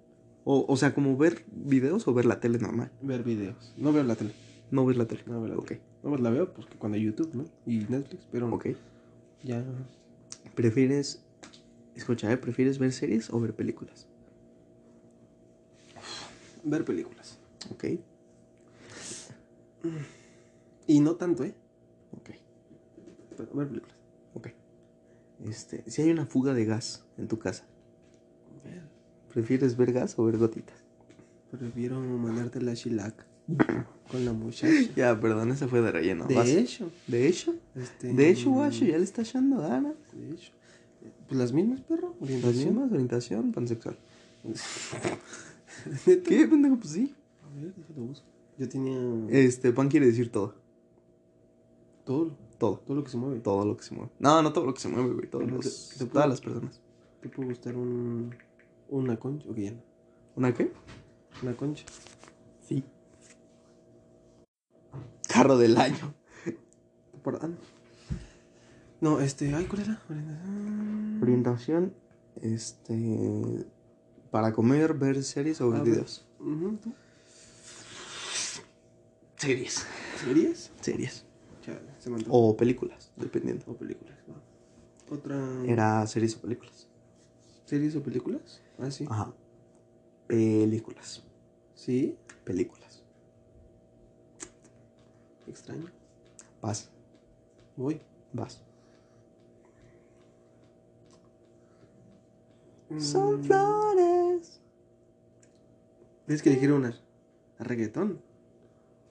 O, 0.44 0.64
o 0.68 0.76
sea, 0.76 0.94
como 0.94 1.16
ver 1.16 1.44
videos 1.52 2.06
o 2.08 2.14
ver 2.14 2.24
la 2.24 2.40
tele 2.40 2.58
normal. 2.58 2.90
Ver 3.02 3.22
videos. 3.22 3.74
No 3.76 3.92
veo 3.92 4.02
la 4.04 4.14
tele. 4.16 4.32
No 4.70 4.86
ver 4.86 4.96
la 4.96 5.06
tele. 5.06 5.22
No 5.26 5.40
veo 5.42 5.48
la 5.54 5.58
Ok. 5.58 5.66
tele. 5.68 5.80
No, 6.02 6.10
pues 6.10 6.20
la 6.20 6.30
veo 6.30 6.52
porque 6.52 6.76
cuando 6.78 6.96
hay 6.96 7.04
YouTube, 7.04 7.34
¿no? 7.34 7.44
Y 7.66 7.80
Netflix, 7.88 8.26
pero 8.32 8.52
Ok. 8.52 8.68
ya. 9.42 9.64
¿Prefieres. 10.54 11.24
Escucha, 11.94 12.32
¿eh? 12.32 12.36
¿Prefieres 12.36 12.78
ver 12.78 12.92
series 12.92 13.30
o 13.30 13.40
ver 13.40 13.54
películas? 13.54 14.06
Ver 16.64 16.84
películas. 16.84 17.38
Ok. 17.70 17.84
Y 20.86 21.00
no 21.00 21.16
tanto, 21.16 21.44
¿eh? 21.44 21.54
Ok. 22.12 22.30
Pero 23.36 23.54
ver 23.54 23.68
películas. 23.68 23.96
Ok. 24.34 24.48
Este. 25.44 25.90
Si 25.90 26.02
hay 26.02 26.10
una 26.10 26.26
fuga 26.26 26.54
de 26.54 26.64
gas 26.64 27.04
en 27.18 27.28
tu 27.28 27.38
casa. 27.38 27.64
¿prefieres 29.32 29.78
ver 29.78 29.92
gas 29.92 30.18
o 30.18 30.24
ver 30.24 30.36
gotitas? 30.36 30.76
Prefiero 31.50 31.98
mandarte 32.00 32.60
la 32.60 32.74
shilac 32.74 33.26
con 34.10 34.24
la 34.24 34.32
muchacha. 34.32 34.90
Ya, 34.94 35.18
perdón, 35.18 35.50
ese 35.52 35.68
fue 35.68 35.80
de 35.80 35.90
relleno. 35.90 36.26
De 36.26 36.34
Vas. 36.34 36.48
hecho. 36.48 36.90
¿De 37.06 37.26
hecho? 37.28 37.54
Este, 37.74 38.12
De 38.12 38.30
hecho, 38.30 38.50
guacho, 38.50 38.84
ya 38.84 38.98
le 38.98 39.04
está 39.04 39.22
echando 39.22 39.60
ganas. 39.60 39.94
De 40.12 40.30
hecho. 40.30 40.52
Pues 41.28 41.38
las 41.38 41.52
mismas, 41.52 41.80
perro. 41.80 42.14
Las 42.20 42.22
Orientación. 42.30 42.68
mismas, 42.74 42.92
orientación 42.92 43.52
pansexual. 43.52 43.98
¿Qué, 46.04 46.46
pendejo? 46.48 46.76
Pues 46.76 46.90
sí. 46.90 47.14
A 47.42 47.54
ver, 47.60 47.74
déjalo 47.74 48.06
busco. 48.06 48.26
Yo 48.58 48.68
tenía 48.68 48.98
Este, 49.30 49.72
pan 49.72 49.88
quiere 49.88 50.06
decir 50.06 50.30
todo. 50.30 50.54
todo, 52.04 52.36
Todo. 52.58 52.78
todo 52.86 52.96
lo 52.96 53.04
que 53.04 53.10
se 53.10 53.16
mueve. 53.16 53.40
Todo 53.40 53.64
lo 53.64 53.76
que 53.76 53.82
se 53.82 53.94
mueve. 53.94 54.10
No, 54.18 54.42
no 54.42 54.52
todo 54.52 54.66
lo 54.66 54.74
que 54.74 54.80
se 54.80 54.88
mueve, 54.88 55.12
güey. 55.14 55.28
Todos 55.30 55.44
Pero 55.44 55.56
los- 55.56 55.88
te- 55.88 55.94
te 55.94 55.98
puedo- 56.04 56.12
todas 56.12 56.28
las 56.28 56.40
personas. 56.40 56.80
¿Te 57.20 57.28
puede 57.28 57.48
gustar 57.48 57.76
un, 57.76 58.34
una 58.88 59.16
concha? 59.18 59.46
Ya 59.56 59.70
no. 59.72 59.82
¿Una 60.36 60.52
qué? 60.54 60.72
Una 61.42 61.56
concha. 61.56 61.84
Sí. 62.60 62.84
Carro 65.28 65.56
del 65.56 65.76
año. 65.76 66.14
Por- 67.22 67.36
ah, 67.42 67.48
no. 69.02 69.20
Este, 69.20 69.54
ay, 69.54 69.66
¿cuál 69.66 69.82
era? 69.82 70.00
Orientación. 70.08 71.18
Orientación, 71.22 71.94
este. 72.40 73.66
Para 74.30 74.52
comer, 74.54 74.94
ver 74.94 75.22
series 75.22 75.60
o 75.60 75.68
ver 75.70 75.80
A 75.80 75.82
ver. 75.84 75.92
videos. 75.92 76.26
Series. 79.36 79.86
¿Series? 80.24 80.70
Series. 80.80 81.24
Chale, 81.62 81.80
se. 81.98 82.10
O 82.28 82.56
películas, 82.56 83.12
dependiendo. 83.16 83.64
O 83.68 83.74
películas. 83.76 84.16
Otra. 85.10 85.36
Era 85.66 86.06
series 86.06 86.36
o 86.36 86.40
películas. 86.40 86.88
¿Series 87.66 87.94
o 87.96 88.02
películas? 88.02 88.62
Ah, 88.78 88.90
sí. 88.90 89.04
Ajá. 89.08 89.32
Películas. 90.26 91.22
Sí, 91.74 92.16
Películas. 92.44 93.02
extraño. 95.46 95.86
Vas. 96.62 96.88
Voy. 97.76 98.00
Vas. 98.32 98.62
Mm, 102.94 103.42
flores. 103.44 104.60
Tienes 106.26 106.42
que 106.42 106.50
elegir 106.50 106.72
una. 106.72 106.98
¿A 107.58 107.64
reggaetón? 107.64 108.20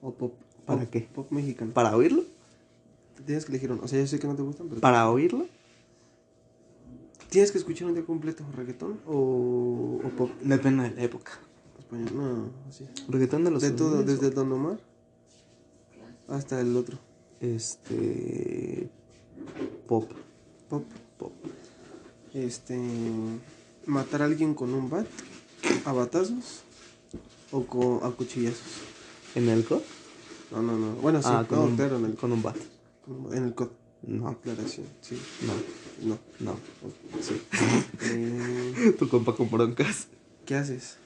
¿O 0.01 0.11
pop? 0.13 0.33
¿Para 0.65 0.81
pop- 0.81 0.89
qué? 0.89 1.01
Pop 1.13 1.31
mexicano. 1.31 1.71
¿Para 1.73 1.95
oírlo? 1.95 2.23
Tienes 3.25 3.45
que 3.45 3.51
elegir 3.51 3.71
uno. 3.71 3.81
O 3.83 3.87
sea, 3.87 3.99
yo 3.99 4.07
sé 4.07 4.19
que 4.19 4.27
no 4.27 4.35
te 4.35 4.41
gustan, 4.41 4.67
pero. 4.69 4.81
¿Para 4.81 5.09
oírlo? 5.09 5.45
¿Tienes 7.29 7.51
que 7.51 7.57
escuchar 7.59 7.87
un 7.87 7.93
día 7.93 8.05
completo 8.05 8.43
reggaetón 8.55 8.99
o, 9.07 10.01
o 10.03 10.09
pop 10.17 10.29
Depende 10.41 10.89
de 10.89 10.95
la 10.95 11.03
época. 11.03 11.31
español? 11.79 12.09
No, 12.13 12.49
así. 12.67 12.85
Reggaetón 13.07 13.43
de 13.45 13.51
los 13.51 13.61
De 13.61 13.71
todo, 13.71 14.01
2000s, 14.01 14.05
desde 14.05 14.29
Don 14.31 14.51
Omar 14.51 14.79
hasta 16.27 16.59
el 16.59 16.75
otro. 16.75 16.97
Este. 17.39 18.89
Pop. 19.87 20.09
Pop. 20.69 20.83
Pop. 21.17 21.31
Este. 22.33 22.77
Matar 23.85 24.21
a 24.21 24.25
alguien 24.25 24.53
con 24.53 24.73
un 24.73 24.89
bat, 24.89 25.07
a 25.85 25.91
batazos 25.93 26.61
o 27.51 27.65
con, 27.65 27.99
a 28.03 28.11
cuchillazos. 28.15 28.61
¿En 29.35 29.49
el 29.49 29.65
COD? 29.65 29.81
No, 30.51 30.61
no, 30.61 30.77
no. 30.77 30.93
Bueno, 30.95 31.21
sí, 31.21 31.29
ah, 31.31 31.45
con, 31.47 31.59
no, 31.59 31.65
un, 31.65 31.75
claro, 31.75 31.97
en 31.97 32.05
el, 32.05 32.15
con 32.15 32.31
un 32.31 32.41
bat. 32.43 32.57
en 33.31 33.43
el 33.45 33.53
COD. 33.55 33.69
No, 34.03 34.27
Aclaración, 34.29 34.87
sí. 35.01 35.15
no, 36.01 36.07
No, 36.09 36.17
no. 36.39 36.55
sí. 37.21 37.39
Eh, 38.01 38.95
tu 38.99 39.07
compa 39.07 39.35
con 39.35 39.49
broncas. 39.49 40.07
¿Qué 40.45 40.55
haces? 40.55 40.97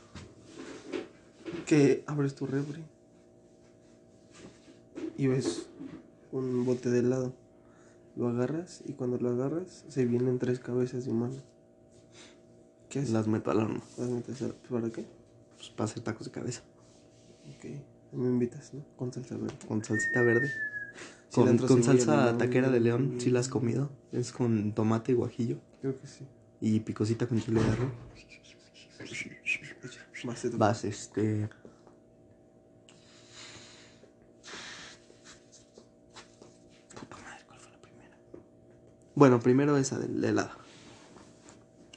Que 1.65 2.03
abres 2.07 2.35
tu 2.35 2.45
refri 2.45 2.83
y 5.17 5.27
ves 5.27 5.67
un 6.31 6.65
bote 6.65 6.89
de 6.89 6.99
helado. 6.99 7.33
Lo 8.15 8.29
agarras 8.29 8.81
y 8.85 8.93
cuando 8.93 9.17
lo 9.17 9.29
agarras 9.29 9.83
se 9.89 10.05
vienen 10.05 10.39
tres 10.39 10.59
cabezas 10.59 11.03
de 11.05 11.11
humano. 11.11 11.35
Las 13.03 13.27
meto 13.27 13.51
al 13.51 13.57
horno. 13.59 13.81
Las 13.97 14.09
metes 14.09 14.41
al- 14.41 14.53
¿Para 14.55 14.89
qué? 14.89 15.05
Pues 15.57 15.69
para 15.69 15.85
hacer 15.85 16.03
tacos 16.03 16.25
de 16.27 16.31
cabeza. 16.31 16.61
Ok. 17.57 17.65
Me 18.13 18.27
invitas, 18.27 18.73
¿no? 18.73 18.85
Con 18.95 19.11
salsa 19.11 19.35
verde. 19.37 19.55
Con 19.67 19.83
salsita 19.83 20.21
verde. 20.21 20.51
Con, 21.33 21.57
con 21.57 21.83
salsa 21.83 22.37
taquera 22.37 22.69
de 22.69 22.79
león, 22.79 23.17
si 23.19 23.29
la 23.29 23.41
has 23.41 23.49
comido. 23.49 23.89
Es 24.13 24.31
con 24.31 24.73
tomate 24.73 25.11
y 25.11 25.15
guajillo. 25.15 25.57
Creo 25.81 25.99
que 25.99 26.07
sí. 26.07 26.25
Y 26.61 26.79
picosita 26.79 27.27
con 27.27 27.41
chile 27.41 27.61
de 27.61 27.67
toca. 27.67 27.91
Vas, 30.57 30.85
este. 30.85 31.49
Puta 36.99 37.17
madre, 37.17 37.43
¿cuál 37.47 37.59
fue 37.59 37.71
la 37.71 37.81
primera? 37.81 38.17
Bueno, 39.15 39.39
primero 39.39 39.77
esa 39.77 39.99
del 39.99 40.23
helado. 40.23 40.51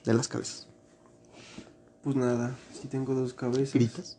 De 0.04 0.14
las 0.14 0.28
cabezas. 0.28 0.67
Pues 2.08 2.16
nada, 2.16 2.56
si 2.72 2.88
tengo 2.88 3.14
dos 3.14 3.34
cabezas. 3.34 3.74
¿Gritas? 3.74 4.18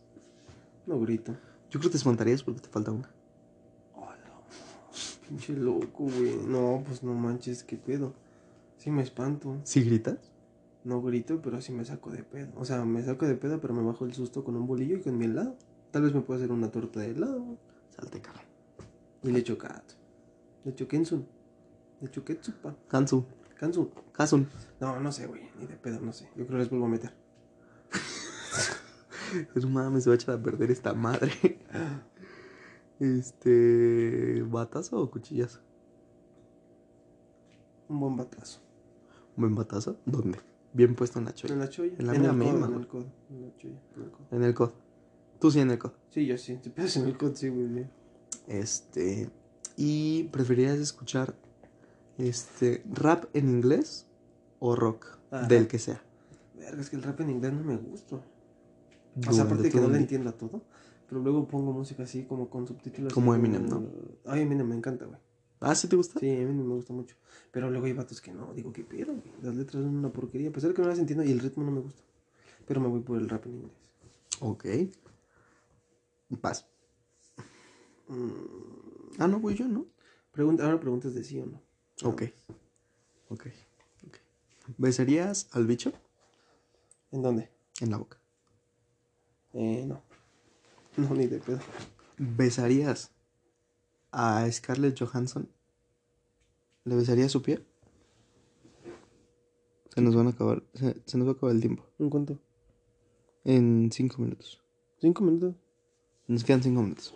No 0.86 1.00
grito. 1.00 1.32
Yo 1.70 1.80
creo 1.80 1.82
que 1.82 1.88
te 1.88 1.96
espantarías 1.96 2.44
porque 2.44 2.60
te 2.60 2.68
falta 2.68 2.92
una. 2.92 3.10
Hola, 3.96 4.14
pinche 5.28 5.54
loco, 5.54 6.04
güey. 6.04 6.36
No, 6.46 6.84
pues 6.86 7.02
no 7.02 7.14
manches, 7.14 7.64
qué 7.64 7.76
pedo. 7.76 8.14
Sí 8.76 8.92
me 8.92 9.02
espanto. 9.02 9.58
¿Sí 9.64 9.82
gritas? 9.82 10.30
No 10.84 11.02
grito, 11.02 11.42
pero 11.42 11.60
sí 11.60 11.72
me 11.72 11.84
saco 11.84 12.12
de 12.12 12.22
pedo. 12.22 12.52
O 12.54 12.64
sea, 12.64 12.84
me 12.84 13.02
saco 13.02 13.26
de 13.26 13.34
pedo, 13.34 13.60
pero 13.60 13.74
me 13.74 13.82
bajo 13.82 14.04
el 14.04 14.14
susto 14.14 14.44
con 14.44 14.54
un 14.54 14.68
bolillo 14.68 14.98
y 14.98 15.00
con 15.00 15.18
mi 15.18 15.24
helado. 15.24 15.56
Tal 15.90 16.02
vez 16.02 16.14
me 16.14 16.20
pueda 16.20 16.38
hacer 16.38 16.52
una 16.52 16.70
torta 16.70 17.00
de 17.00 17.10
helado. 17.10 17.58
Salte, 17.88 18.20
cabrón. 18.20 18.44
Y 19.24 19.32
le 19.32 19.40
echo 19.40 19.58
katsu. 19.58 19.96
Le 20.62 20.70
echo 20.70 20.86
kensun. 20.86 21.26
Le 22.00 22.06
echo 22.06 22.24
ketsupa. 22.24 22.76
Kansu. 22.86 23.24
Kansun. 23.58 23.90
Kasun. 24.12 24.48
No, 24.78 25.00
no 25.00 25.10
sé, 25.10 25.26
güey. 25.26 25.50
Ni 25.58 25.66
de 25.66 25.74
pedo, 25.74 25.98
no 25.98 26.12
sé. 26.12 26.26
Yo 26.36 26.46
creo 26.46 26.50
que 26.50 26.58
les 26.58 26.70
vuelvo 26.70 26.86
a 26.86 26.90
meter. 26.90 27.19
Es 29.54 29.66
mames, 29.66 30.04
se 30.04 30.10
va 30.10 30.14
a 30.14 30.16
echar 30.16 30.34
a 30.34 30.42
perder 30.42 30.70
esta 30.70 30.94
madre. 30.94 31.32
Este. 33.00 34.42
¿Batazo 34.42 35.00
o 35.00 35.10
cuchillazo? 35.10 35.60
Un 37.88 37.98
buen 37.98 38.16
batazo. 38.16 38.60
¿Un 39.36 39.42
buen 39.42 39.54
batazo? 39.54 39.98
¿Dónde? 40.04 40.38
Bien 40.72 40.94
puesto 40.94 41.18
en 41.18 41.24
la 41.24 41.34
cholla. 41.34 41.54
En 41.54 41.60
la 41.60 41.68
cholla. 41.68 41.94
En 41.98 42.06
la 42.06 42.14
en 42.14 42.24
el 42.24 42.30
en 42.30 42.42
el. 42.42 42.52
En 42.52 42.62
la 42.62 42.86
cholla. 42.86 43.06
En 43.30 43.42
el 43.42 44.10
codo. 44.10 44.26
En 44.30 44.42
el 44.44 44.54
COD. 44.54 44.70
Tú 45.40 45.50
sí 45.50 45.60
en 45.60 45.70
el 45.70 45.78
COD. 45.78 45.92
Sí, 46.10 46.26
yo 46.26 46.36
sí. 46.38 46.56
Te 46.56 46.70
pegas 46.70 46.96
en 46.96 47.06
el 47.06 47.16
codo, 47.16 47.34
sí, 47.34 47.48
güey. 47.48 47.66
bien. 47.66 47.90
Este. 48.46 49.30
¿Y 49.76 50.24
preferirías 50.24 50.78
escuchar 50.78 51.34
este 52.18 52.84
rap 52.92 53.24
en 53.34 53.48
inglés 53.48 54.06
o 54.58 54.76
rock? 54.76 55.18
Ajá. 55.30 55.48
Del 55.48 55.66
que 55.66 55.78
sea. 55.78 56.02
Verga, 56.54 56.80
es 56.82 56.90
que 56.90 56.96
el 56.96 57.02
rap 57.02 57.20
en 57.20 57.30
inglés 57.30 57.54
no 57.54 57.64
me 57.64 57.76
gusta. 57.76 58.20
O 59.28 59.32
sea, 59.32 59.44
aparte 59.44 59.64
de 59.64 59.70
que 59.70 59.76
no 59.78 59.86
le 59.88 59.94
día. 59.94 60.00
entiendo 60.02 60.30
a 60.30 60.32
todo. 60.32 60.62
Pero 61.08 61.20
luego 61.22 61.46
pongo 61.48 61.72
música 61.72 62.04
así 62.04 62.24
como 62.24 62.48
con 62.48 62.66
subtítulos. 62.66 63.12
Como 63.12 63.34
Eminem, 63.34 63.68
¿no? 63.68 63.84
Ay, 64.26 64.42
Eminem 64.42 64.66
me 64.68 64.76
encanta, 64.76 65.06
güey. 65.06 65.18
Ah, 65.60 65.74
¿sí 65.74 65.88
te 65.88 65.96
gusta? 65.96 66.20
Sí, 66.20 66.28
Eminem 66.28 66.66
me 66.66 66.74
gusta 66.74 66.92
mucho. 66.92 67.16
Pero 67.50 67.68
luego 67.70 67.86
hay 67.86 67.92
vatos 67.92 68.20
que 68.20 68.32
no. 68.32 68.52
Digo, 68.54 68.72
¿qué 68.72 68.84
pedo? 68.84 69.12
güey? 69.12 69.24
Las 69.42 69.54
letras 69.56 69.82
son 69.82 69.96
una 69.96 70.12
porquería. 70.12 70.50
A 70.50 70.52
pesar 70.52 70.70
de 70.70 70.74
que 70.76 70.82
no 70.82 70.88
las 70.88 70.98
entiendo 70.98 71.24
y 71.24 71.30
el 71.32 71.40
ritmo 71.40 71.64
no 71.64 71.72
me 71.72 71.80
gusta. 71.80 72.02
Pero 72.66 72.80
me 72.80 72.88
voy 72.88 73.00
por 73.00 73.18
el 73.18 73.28
rap 73.28 73.44
en 73.46 73.54
inglés. 73.54 73.72
Ok. 74.40 74.64
Paz. 76.40 76.66
Mm, 78.08 78.30
Ah, 79.18 79.26
no, 79.28 79.40
voy 79.40 79.54
yo, 79.54 79.66
¿no? 79.68 79.86
pregunta, 80.32 80.64
ahora 80.64 80.78
preguntas 80.80 81.12
de 81.14 81.24
sí 81.24 81.38
o 81.40 81.46
no. 81.46 81.60
Ok. 82.08 82.22
Ok. 83.28 83.46
ok. 84.06 84.16
¿Besarías 84.78 85.48
al 85.52 85.66
bicho 85.66 85.92
¿En 87.10 87.20
dónde? 87.22 87.50
en 87.80 87.90
la 87.90 87.96
boca? 87.98 88.18
Eh, 89.54 89.84
no. 89.86 90.00
No, 90.96 91.14
ni 91.14 91.26
de 91.26 91.38
pedo. 91.38 91.60
¿Besarías 92.18 93.10
a 94.12 94.50
Scarlett 94.50 94.98
Johansson? 94.98 95.48
¿Le 96.84 96.96
besarías 96.96 97.30
su 97.32 97.42
pie? 97.42 97.64
Se 99.94 100.00
nos 100.00 100.14
van 100.14 100.28
a 100.28 100.30
acabar, 100.30 100.62
se, 100.74 100.96
se 101.04 101.18
nos 101.18 101.26
va 101.26 101.32
a 101.32 101.34
acabar 101.34 101.54
el 101.54 101.60
tiempo. 101.60 101.84
¿En 101.98 102.10
cuánto? 102.10 102.38
En 103.44 103.90
cinco 103.92 104.22
minutos. 104.22 104.62
¿Cinco 105.00 105.24
minutos? 105.24 105.54
Nos 106.28 106.44
quedan 106.44 106.62
cinco 106.62 106.82
minutos. 106.82 107.14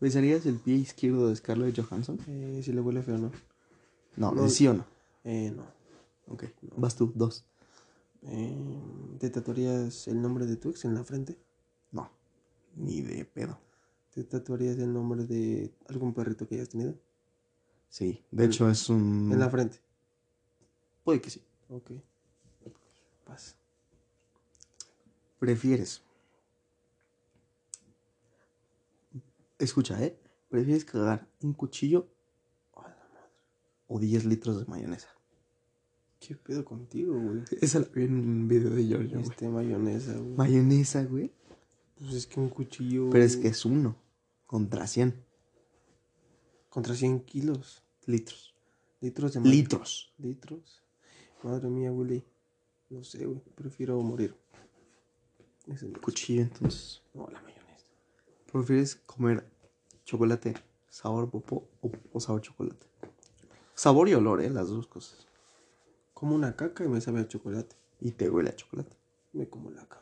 ¿Besarías 0.00 0.46
el 0.46 0.56
pie 0.56 0.76
izquierdo 0.76 1.28
de 1.28 1.36
Scarlett 1.36 1.78
Johansson? 1.78 2.18
Eh, 2.26 2.60
si 2.64 2.72
le 2.72 2.80
huele 2.80 3.02
feo, 3.02 3.18
no. 3.18 3.30
No, 4.16 4.32
No. 4.32 4.48
sí 4.48 4.66
o 4.66 4.74
no. 4.74 4.84
Eh, 5.24 5.52
no. 5.54 5.64
Ok. 6.28 6.44
Vas 6.76 6.96
tú, 6.96 7.12
dos. 7.14 7.44
Eh, 8.22 8.56
¿Te 9.18 9.28
tatuarías 9.30 10.08
el 10.08 10.22
nombre 10.22 10.46
de 10.46 10.56
tu 10.56 10.70
ex 10.70 10.84
en 10.84 10.94
la 10.94 11.04
frente? 11.04 11.38
Ni 12.76 13.02
de 13.02 13.24
pedo. 13.24 13.58
¿Te 14.10 14.24
tatuarías 14.24 14.78
el 14.78 14.92
nombre 14.92 15.24
de 15.24 15.72
algún 15.88 16.14
perrito 16.14 16.46
que 16.46 16.56
hayas 16.56 16.70
tenido? 16.70 16.94
Sí. 17.88 18.24
De 18.30 18.44
hecho, 18.44 18.68
es 18.68 18.88
un. 18.88 19.30
En 19.32 19.38
la 19.38 19.50
frente. 19.50 19.80
Puede 21.04 21.20
que 21.20 21.30
sí. 21.30 21.42
Ok. 21.68 21.92
Pasa. 23.24 23.56
¿Prefieres? 25.38 26.02
Escucha, 29.58 30.02
¿eh? 30.02 30.18
¿Prefieres 30.48 30.84
cagar 30.84 31.28
un 31.42 31.52
cuchillo 31.52 32.08
o 33.86 33.98
10 33.98 34.24
litros 34.24 34.58
de 34.58 34.66
mayonesa? 34.66 35.08
¿Qué 36.18 36.36
pedo 36.36 36.64
contigo, 36.64 37.18
güey? 37.18 37.42
Esa 37.60 37.80
la 37.80 37.86
vi 37.86 38.04
en 38.04 38.14
un 38.14 38.48
video 38.48 38.70
de 38.70 38.86
Giorgio, 38.86 39.18
güey. 39.18 39.30
Este 39.30 39.48
mayonesa, 39.48 40.12
güey. 40.14 40.34
Mayonesa, 40.34 41.04
güey. 41.04 41.32
Pues 42.00 42.14
es 42.14 42.26
que 42.26 42.40
un 42.40 42.48
cuchillo. 42.48 43.10
Pero 43.10 43.24
es 43.24 43.36
que 43.36 43.48
es 43.48 43.64
uno 43.64 43.94
contra 44.46 44.86
100 44.86 45.22
Contra 46.70 46.94
100 46.94 47.20
kilos. 47.20 47.82
litros. 48.06 48.54
Litros 49.00 49.32
de 49.34 49.40
mayonesa. 49.40 49.62
Litros. 49.62 50.12
Litros. 50.18 50.82
Madre 51.42 51.68
mía, 51.68 51.92
Willy. 51.92 52.22
No 52.90 53.02
sé, 53.04 53.24
güey. 53.26 53.40
Prefiero 53.54 54.00
morir. 54.02 54.34
Es 55.66 55.82
mi 55.82 55.92
Cuchillo, 55.94 56.42
entonces. 56.42 57.02
No, 57.14 57.28
la 57.28 57.40
mayonesa. 57.42 57.86
¿Prefieres 58.50 58.96
comer 59.06 59.44
chocolate 60.04 60.54
sabor 60.88 61.30
popó 61.30 61.68
o, 61.82 61.90
o 62.12 62.20
sabor 62.20 62.40
chocolate? 62.42 62.86
Sabor 63.74 64.08
y 64.08 64.14
olor, 64.14 64.42
¿eh? 64.42 64.50
Las 64.50 64.68
dos 64.68 64.86
cosas. 64.86 65.26
Como 66.14 66.34
una 66.34 66.56
caca 66.56 66.84
y 66.84 66.88
me 66.88 67.00
sabe 67.00 67.20
a 67.20 67.28
chocolate. 67.28 67.76
Y 68.00 68.12
te 68.12 68.28
huele 68.28 68.50
a 68.50 68.56
chocolate. 68.56 68.96
Me 69.32 69.48
como 69.48 69.70
la 69.70 69.82
caca. 69.82 69.99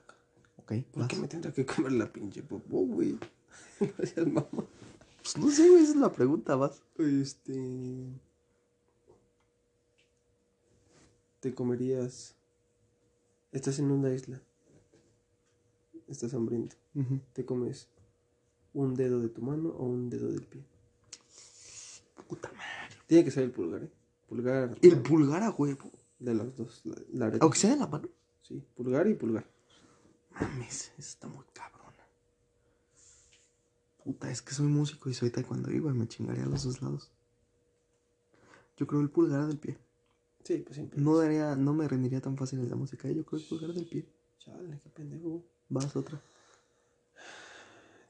¿Ok? 0.69 0.85
¿Por 0.93 1.01
vas. 1.01 1.09
qué 1.09 1.16
me 1.16 1.28
tendría 1.28 1.53
que 1.53 1.65
comer 1.65 1.93
la 1.93 2.12
pinche 2.12 2.43
popó, 2.43 2.81
güey? 2.81 3.19
Gracias, 3.81 4.27
mamá. 4.27 4.66
Pues 5.23 5.39
no 5.39 5.51
sé, 5.51 5.69
güey. 5.69 5.82
Esa 5.82 5.93
es 5.93 5.97
la 5.97 6.12
pregunta, 6.12 6.57
vas. 6.57 6.82
Este. 6.99 8.05
Te 11.40 11.55
comerías. 11.55 12.35
Estás 13.53 13.78
en 13.78 13.90
una 13.90 14.12
isla. 14.12 14.43
Estás 16.07 16.35
hambriento. 16.35 16.77
Te 17.32 17.45
comes 17.45 17.89
un 18.74 18.95
dedo 18.95 19.20
de 19.20 19.28
tu 19.28 19.40
mano 19.40 19.70
o 19.70 19.86
un 19.86 20.11
dedo 20.11 20.31
del 20.31 20.43
pie. 20.43 20.62
Puta 22.28 22.51
madre. 22.53 22.97
Tiene 23.07 23.24
que 23.24 23.31
ser 23.31 23.45
el 23.45 23.53
pulgar, 23.53 23.85
¿eh? 23.85 23.90
Pulgar. 24.28 24.77
El 24.82 25.01
pulgar 25.01 25.43
a 25.43 25.51
huevo. 25.51 25.90
De 26.19 26.35
los 26.35 26.55
dos. 26.57 26.82
La, 26.85 27.28
la. 27.28 27.39
Aunque 27.40 27.59
sea 27.59 27.70
de 27.70 27.77
la 27.77 27.86
mano. 27.86 28.09
Sí, 28.43 28.62
pulgar 28.74 29.07
y 29.07 29.15
pulgar. 29.15 29.47
Mames, 30.40 30.93
esa 30.98 31.01
está 31.01 31.28
muy 31.28 31.44
cabrona. 31.52 32.06
Puta, 34.05 34.31
es 34.31 34.43
que 34.43 34.55
soy 34.55 34.66
músico 34.66 35.10
y 35.10 35.15
soy 35.15 35.31
taekwondo 35.31 35.70
y 35.70 35.78
güey, 35.81 35.94
me 35.94 36.06
chingaría 36.09 36.44
a 36.44 36.48
los 36.48 36.65
dos 36.65 36.81
lados. 36.81 37.10
Yo 38.77 38.86
creo 38.86 39.01
el 39.01 39.10
pulgar 39.10 39.47
del 39.47 39.59
pie. 39.59 39.77
Sí, 40.44 40.59
pues 40.59 40.77
siempre. 40.77 41.01
No 41.01 41.16
daría, 41.16 41.56
no 41.56 41.74
me 41.74 41.89
rendiría 41.89 42.20
tan 42.20 42.36
fácil 42.36 42.60
en 42.60 42.70
la 42.70 42.77
música. 42.77 43.09
Yo 43.09 43.24
creo 43.24 43.40
el 43.40 43.47
pulgar 43.47 43.73
del 43.73 43.86
pie. 43.86 44.09
Chale, 44.39 44.78
qué 44.82 44.89
pendejo. 44.90 45.44
Vas 45.69 45.94
otra. 45.97 46.20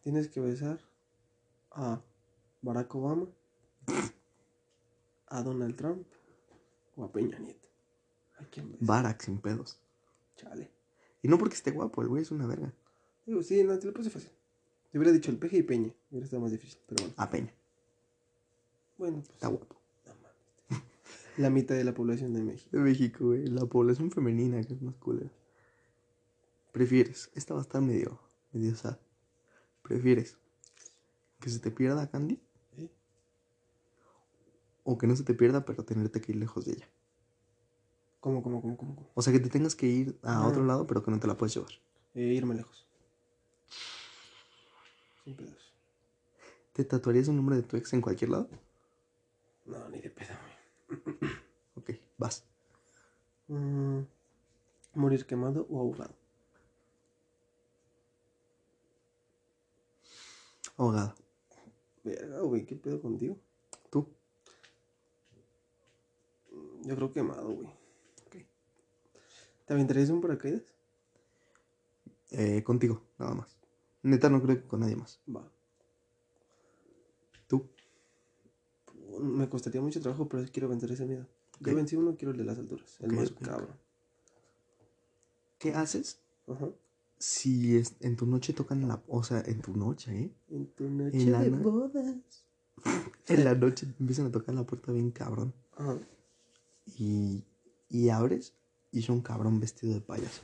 Tienes 0.02 0.28
que 0.28 0.40
besar 0.40 0.78
a 1.70 2.00
Barack 2.62 2.94
Obama, 2.94 3.26
a 5.26 5.42
Donald 5.42 5.76
Trump 5.76 6.06
o 6.96 7.04
a 7.04 7.12
Peña 7.12 7.38
Nieto. 7.38 7.68
¿A 8.38 8.44
quién 8.44 8.72
besas? 8.72 8.86
Barack 8.86 9.22
sin 9.22 9.38
pedos. 9.38 9.80
Chale. 10.36 10.77
Y 11.22 11.28
no 11.28 11.38
porque 11.38 11.54
esté 11.54 11.70
guapo, 11.70 12.02
el 12.02 12.08
güey 12.08 12.22
es 12.22 12.30
una 12.30 12.46
verga. 12.46 12.72
Digo, 13.26 13.42
sí, 13.42 13.62
no, 13.64 13.78
te 13.78 13.86
lo 13.86 13.92
puse 13.92 14.10
fácil. 14.10 14.30
Te 14.90 14.98
hubiera 14.98 15.12
dicho 15.12 15.30
el 15.30 15.38
peje 15.38 15.58
y 15.58 15.62
Peña. 15.62 15.92
Hubiera 16.10 16.24
estado 16.24 16.42
más 16.42 16.52
difícil, 16.52 16.80
pero 16.86 17.02
bueno. 17.02 17.14
A 17.18 17.30
Peña. 17.30 17.54
Bueno, 18.96 19.16
pues. 19.18 19.30
Está 19.30 19.48
guapo. 19.48 19.80
no 20.06 20.14
mames. 20.14 20.82
La 21.36 21.50
mitad 21.50 21.74
de 21.74 21.84
la 21.84 21.92
población 21.92 22.32
de 22.32 22.42
México. 22.42 22.70
De 22.76 22.82
México, 22.82 23.26
güey. 23.26 23.46
La 23.46 23.66
población 23.66 24.10
femenina 24.10 24.62
que 24.62 24.74
es 24.74 24.82
más 24.82 24.96
culera. 24.96 25.30
¿Prefieres? 26.72 27.30
Esta 27.34 27.54
va 27.54 27.60
a 27.60 27.62
estar 27.62 27.82
medio, 27.82 28.20
medio 28.52 28.74
sad. 28.76 28.98
¿Prefieres 29.82 30.38
que 31.40 31.50
se 31.50 31.58
te 31.58 31.70
pierda 31.70 32.10
Candy? 32.10 32.40
¿Eh? 32.76 32.90
O 34.84 34.96
que 34.96 35.06
no 35.06 35.16
se 35.16 35.24
te 35.24 35.34
pierda, 35.34 35.64
pero 35.64 35.84
tenerte 35.84 36.20
que 36.20 36.32
ir 36.32 36.38
lejos 36.38 36.64
de 36.64 36.72
ella. 36.72 36.88
¿Cómo, 38.28 38.42
cómo, 38.42 38.60
cómo, 38.60 38.76
cómo? 38.76 38.94
cómo? 38.94 39.08
O 39.14 39.22
sea, 39.22 39.32
que 39.32 39.40
te 39.40 39.48
tengas 39.48 39.74
que 39.74 39.86
ir 39.86 40.18
a 40.22 40.42
Ah. 40.42 40.46
otro 40.46 40.62
lado, 40.62 40.86
pero 40.86 41.02
que 41.02 41.10
no 41.10 41.18
te 41.18 41.26
la 41.26 41.34
puedes 41.34 41.54
llevar. 41.54 41.72
Eh, 42.14 42.20
irme 42.34 42.54
lejos. 42.54 42.86
Sin 45.24 45.34
pedos. 45.34 45.72
¿Te 46.74 46.84
tatuarías 46.84 47.28
el 47.28 47.36
nombre 47.36 47.56
de 47.56 47.62
tu 47.62 47.78
ex 47.78 47.90
en 47.94 48.02
cualquier 48.02 48.28
lado? 48.32 48.50
No, 49.64 49.88
ni 49.88 50.00
de 50.02 50.10
pedo, 50.10 50.34
güey. 51.08 51.32
Ok, 51.76 51.90
vas. 52.18 52.44
Mm, 53.46 54.00
morir 54.92 55.24
quemado 55.24 55.66
o 55.70 55.80
ahogado. 55.80 56.12
Ahogada. 60.76 61.14
Verga, 62.04 62.40
güey, 62.40 62.66
¿qué 62.66 62.76
pedo 62.76 63.00
contigo? 63.00 63.38
¿Tú? 63.90 64.06
Yo 66.82 66.94
creo 66.94 67.10
quemado, 67.10 67.48
güey. 67.52 67.68
¿Te 69.68 69.74
aventarías 69.74 70.08
un 70.08 70.20
paracaídas? 70.22 70.62
Eh, 72.30 72.62
contigo, 72.64 73.02
nada 73.18 73.34
más. 73.34 73.56
Neta, 74.02 74.30
no 74.30 74.42
creo 74.42 74.56
que 74.56 74.66
con 74.66 74.80
nadie 74.80 74.96
más. 74.96 75.20
Va. 75.28 75.46
¿Tú? 77.46 77.68
Me 79.20 79.48
costaría 79.48 79.80
mucho 79.82 80.00
trabajo, 80.00 80.26
pero 80.28 80.44
quiero 80.50 80.68
vencer 80.68 80.90
ese 80.92 81.04
miedo. 81.06 81.26
Ya 81.60 81.72
Ok. 81.72 81.76
vencí 81.76 81.96
uno, 81.96 82.16
quiero 82.16 82.32
el 82.32 82.38
de 82.38 82.44
las 82.44 82.58
alturas. 82.58 82.98
El 83.00 83.12
más 83.12 83.30
cabrón. 83.32 83.76
¿Qué 85.58 85.74
haces 85.74 86.20
Ajá. 86.46 86.70
si 87.18 87.76
es- 87.76 87.96
en 88.00 88.16
tu 88.16 88.26
noche 88.26 88.52
tocan 88.54 88.86
la... 88.88 89.02
O 89.08 89.22
sea, 89.22 89.40
en 89.44 89.60
tu 89.60 89.76
noche, 89.76 90.16
¿eh? 90.18 90.32
En 90.50 90.66
tu 90.68 90.88
noche 90.88 91.20
En 91.20 91.32
la 91.32 91.42
de 91.42 91.50
bodas. 91.50 92.44
En 93.26 93.44
la 93.44 93.54
noche 93.54 93.86
empiezan 94.00 94.26
a 94.26 94.30
tocar 94.30 94.54
la 94.54 94.64
puerta 94.64 94.92
bien 94.92 95.10
cabrón. 95.10 95.52
Ajá. 95.76 95.98
Y, 96.96 97.44
y 97.90 98.08
abres 98.08 98.54
y 98.92 99.00
es 99.00 99.08
un 99.08 99.20
cabrón 99.20 99.60
vestido 99.60 99.94
de 99.94 100.00
payaso. 100.00 100.42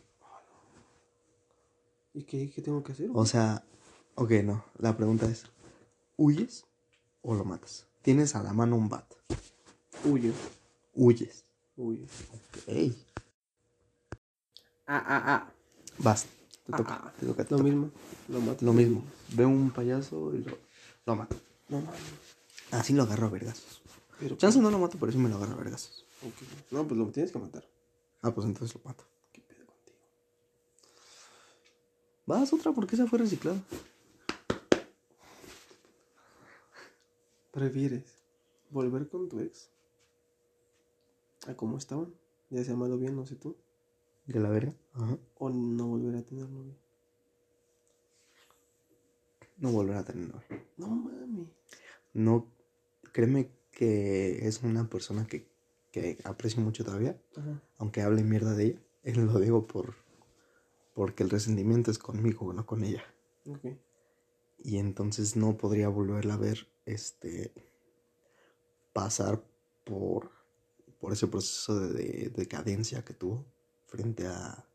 ¿Y 2.12 2.22
qué, 2.24 2.50
qué 2.50 2.62
tengo 2.62 2.82
que 2.84 2.92
hacer? 2.92 3.10
O 3.12 3.26
sea, 3.26 3.64
ok, 4.14 4.30
no. 4.44 4.64
La 4.78 4.96
pregunta 4.96 5.26
es, 5.26 5.44
¿huyes 6.16 6.64
o 7.22 7.34
lo 7.34 7.44
matas? 7.44 7.86
Tienes 8.02 8.34
a 8.36 8.42
la 8.42 8.52
mano 8.52 8.76
un 8.76 8.88
bat. 8.88 9.04
Huyo. 10.04 10.32
Huyes. 10.94 11.44
Huyo. 11.76 12.04
Ok. 12.32 12.92
Ah, 14.86 15.02
ah, 15.06 15.22
ah. 15.26 15.52
Vas. 15.98 16.26
Te 16.66 16.72
Ah, 16.72 16.76
toca. 16.76 17.00
ah. 17.02 17.12
Te 17.18 17.26
toca. 17.26 17.44
te 17.44 17.50
Lo 17.52 17.56
toca. 17.58 17.62
mismo. 17.68 17.90
Lo 18.28 18.40
mato. 18.40 18.64
Lo 18.64 18.72
mismo. 18.72 19.02
Veo 19.32 19.48
un 19.48 19.70
payaso 19.70 20.34
y 20.34 20.38
lo, 20.44 20.58
lo 21.06 21.16
mato. 21.16 21.36
No 21.68 21.80
mames. 21.80 22.00
Así 22.70 22.92
lo 22.92 23.04
agarro 23.04 23.26
a 23.26 23.30
vergazos. 23.30 23.82
Pero, 24.20 24.36
Chance 24.36 24.60
no 24.60 24.70
lo 24.70 24.78
mato, 24.78 24.98
pero 25.00 25.10
sí 25.10 25.18
me 25.18 25.28
lo 25.28 25.36
agarro 25.36 25.54
a 25.54 25.56
vergazos. 25.56 26.04
Ok. 26.22 26.34
No, 26.70 26.86
pues 26.86 26.98
lo 26.98 27.06
tienes 27.08 27.32
que 27.32 27.38
matar. 27.38 27.64
Ah, 28.24 28.34
pues 28.34 28.46
entonces 28.46 28.74
lo 28.74 28.80
mato. 28.88 29.04
¿Qué 29.32 29.42
pedo 29.42 29.66
contigo? 29.66 29.98
Vas 32.24 32.50
otra 32.54 32.72
porque 32.72 32.94
esa 32.94 33.06
fue 33.06 33.18
reciclada. 33.18 33.62
¿Prefieres 37.52 38.16
volver 38.70 39.10
con 39.10 39.28
tu 39.28 39.40
ex 39.40 39.70
a 41.46 41.54
cómo 41.54 41.76
estaban? 41.76 42.14
Ya 42.48 42.64
sea 42.64 42.76
malo 42.76 42.94
o 42.94 42.98
bien, 42.98 43.14
no 43.14 43.26
sé 43.26 43.36
tú. 43.36 43.58
De 44.24 44.40
la 44.40 44.48
verga. 44.48 44.72
Ajá. 44.94 45.18
O 45.36 45.50
no 45.50 45.86
volver 45.88 46.16
a 46.16 46.22
tener 46.22 46.48
novio. 46.48 46.74
no 49.58 49.70
volver 49.70 49.96
a 49.98 50.04
tener 50.04 50.28
novia. 50.28 50.66
No 50.78 50.88
mami. 50.88 51.52
No, 52.14 52.50
créeme 53.12 53.50
que 53.70 54.48
es 54.48 54.62
una 54.62 54.88
persona 54.88 55.26
que, 55.26 55.46
que 55.92 56.16
aprecio 56.24 56.62
mucho 56.62 56.84
todavía, 56.86 57.20
Ajá. 57.36 57.62
Aunque 57.84 58.00
hable 58.00 58.24
mierda 58.24 58.54
de 58.54 58.64
ella. 58.64 58.80
Él 59.04 59.26
lo 59.26 59.38
digo 59.38 59.66
por, 59.66 59.94
porque 60.94 61.22
el 61.22 61.30
resentimiento 61.30 61.90
es 61.90 61.98
conmigo, 61.98 62.50
no 62.54 62.64
con 62.64 62.82
ella. 62.82 63.04
Ok. 63.46 63.76
Y 64.58 64.78
entonces 64.78 65.36
no 65.36 65.58
podría 65.58 65.88
volverla 65.88 66.34
a 66.34 66.38
ver, 66.38 66.66
este, 66.86 67.52
pasar 68.94 69.44
por, 69.84 70.30
por 70.98 71.12
ese 71.12 71.26
proceso 71.26 71.78
de, 71.78 71.90
de 71.90 72.30
decadencia 72.30 73.04
que 73.04 73.12
tuvo 73.12 73.44
frente 73.86 74.26
a, 74.26 74.66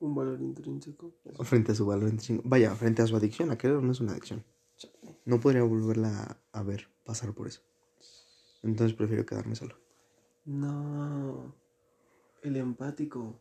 Un 0.00 0.14
valor 0.14 0.40
intrínseco. 0.40 1.12
Eso. 1.26 1.44
frente 1.44 1.72
a 1.72 1.74
su 1.74 1.84
valor 1.84 2.08
intrínseco. 2.08 2.48
Vaya, 2.48 2.74
frente 2.74 3.02
a 3.02 3.06
su 3.06 3.14
adicción, 3.14 3.50
a 3.50 3.58
querer 3.58 3.82
no 3.82 3.92
es 3.92 4.00
una 4.00 4.12
adicción. 4.12 4.42
Chale. 4.78 5.20
No 5.26 5.38
podría 5.38 5.64
volverla 5.64 6.40
a 6.52 6.62
ver 6.62 6.88
pasar 7.04 7.34
por 7.34 7.46
eso. 7.48 7.60
Entonces 8.62 8.96
prefiero 8.96 9.26
quedarme 9.26 9.54
solo. 9.54 9.76
No. 10.46 11.67
El 12.42 12.56
empático. 12.56 13.38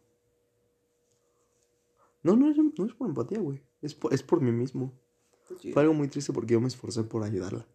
No, 2.24 2.36
no 2.36 2.49
es, 2.49 2.57
no 2.57 2.86
es 2.86 2.94
por 2.94 3.07
empatía, 3.07 3.40
güey. 3.40 3.61
Es 3.82 3.94
por, 3.94 4.14
es 4.14 4.24
por 4.24 4.41
mí 4.41 4.52
mismo. 4.52 4.91
Oye, 5.49 5.72
Fue 5.74 5.82
algo 5.84 5.94
muy 5.94 6.07
triste 6.07 6.34
porque 6.34 6.53
yo 6.53 6.61
me 6.61 6.68
esforcé 6.68 7.03
por 7.03 7.24
ayudarla. 7.24 7.65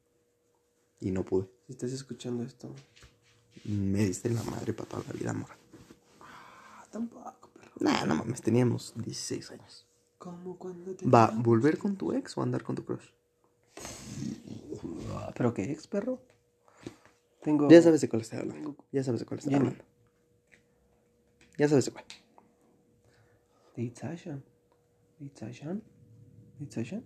Y 1.01 1.11
no 1.11 1.25
pude. 1.25 1.49
Si 1.67 1.73
estás 1.73 1.93
escuchando 1.93 2.43
esto. 2.43 2.69
Me 3.65 4.05
diste 4.05 4.29
la 4.31 4.43
madre 4.45 4.73
para 4.73 4.89
toda 4.89 5.05
la 5.07 5.13
vida, 5.13 5.31
amor. 5.31 5.51
Ah, 6.21 6.85
tampoco, 6.91 7.51
perro. 7.55 7.71
Nah, 7.81 8.05
no 8.05 8.17
mames, 8.17 8.43
teníamos 8.43 8.93
16 8.97 9.51
años. 9.53 9.87
Como 10.19 10.59
cuando 10.59 10.95
te. 10.95 11.07
Va, 11.09 11.33
¿volver 11.35 11.79
con 11.79 11.97
tu 11.97 12.13
ex 12.13 12.37
o 12.37 12.43
andar 12.43 12.63
con 12.63 12.75
tu 12.77 12.85
crush? 12.85 13.09
¿Pero 15.35 15.55
qué 15.55 15.71
ex, 15.73 15.87
perro? 15.87 16.21
Tengo. 17.43 17.69
Ya 17.69 17.81
sabes 17.83 18.01
de 18.01 18.09
cuál 18.09 18.23
estoy 18.23 18.39
hablando. 18.41 18.61
Tengo- 18.71 18.85
Ya 18.93 19.03
sabes 19.05 19.21
de 19.21 19.27
cuál 19.27 19.39
estoy 19.39 19.55
hablando. 19.55 19.85
Ya 21.63 21.69
sabes 21.69 21.89
cuál. 21.91 22.05
¿De 23.77 23.85
Itzashan? 23.85 24.43
¿De 25.21 25.27
Itzashan? 25.27 25.81
¿De 26.59 26.65
Itzashan? 26.65 27.05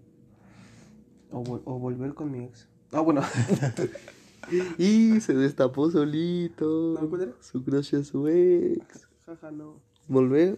O, 1.31 1.45
vol- 1.45 1.61
o 1.67 1.79
volver 1.79 2.15
con 2.15 2.31
mi 2.31 2.45
ex. 2.45 2.67
Ah, 2.91 3.01
bueno. 3.03 3.21
Y 4.79 5.21
se 5.21 5.35
destapó 5.35 5.91
solito. 5.91 6.97
¿No, 6.99 7.11
cuál 7.11 7.23
era? 7.23 7.33
Su 7.41 7.63
crush 7.65 7.97
es 7.97 8.07
su 8.07 8.29
ex. 8.29 9.07
Jaja, 9.27 9.51
no. 9.51 9.83
¿Volver 10.09 10.57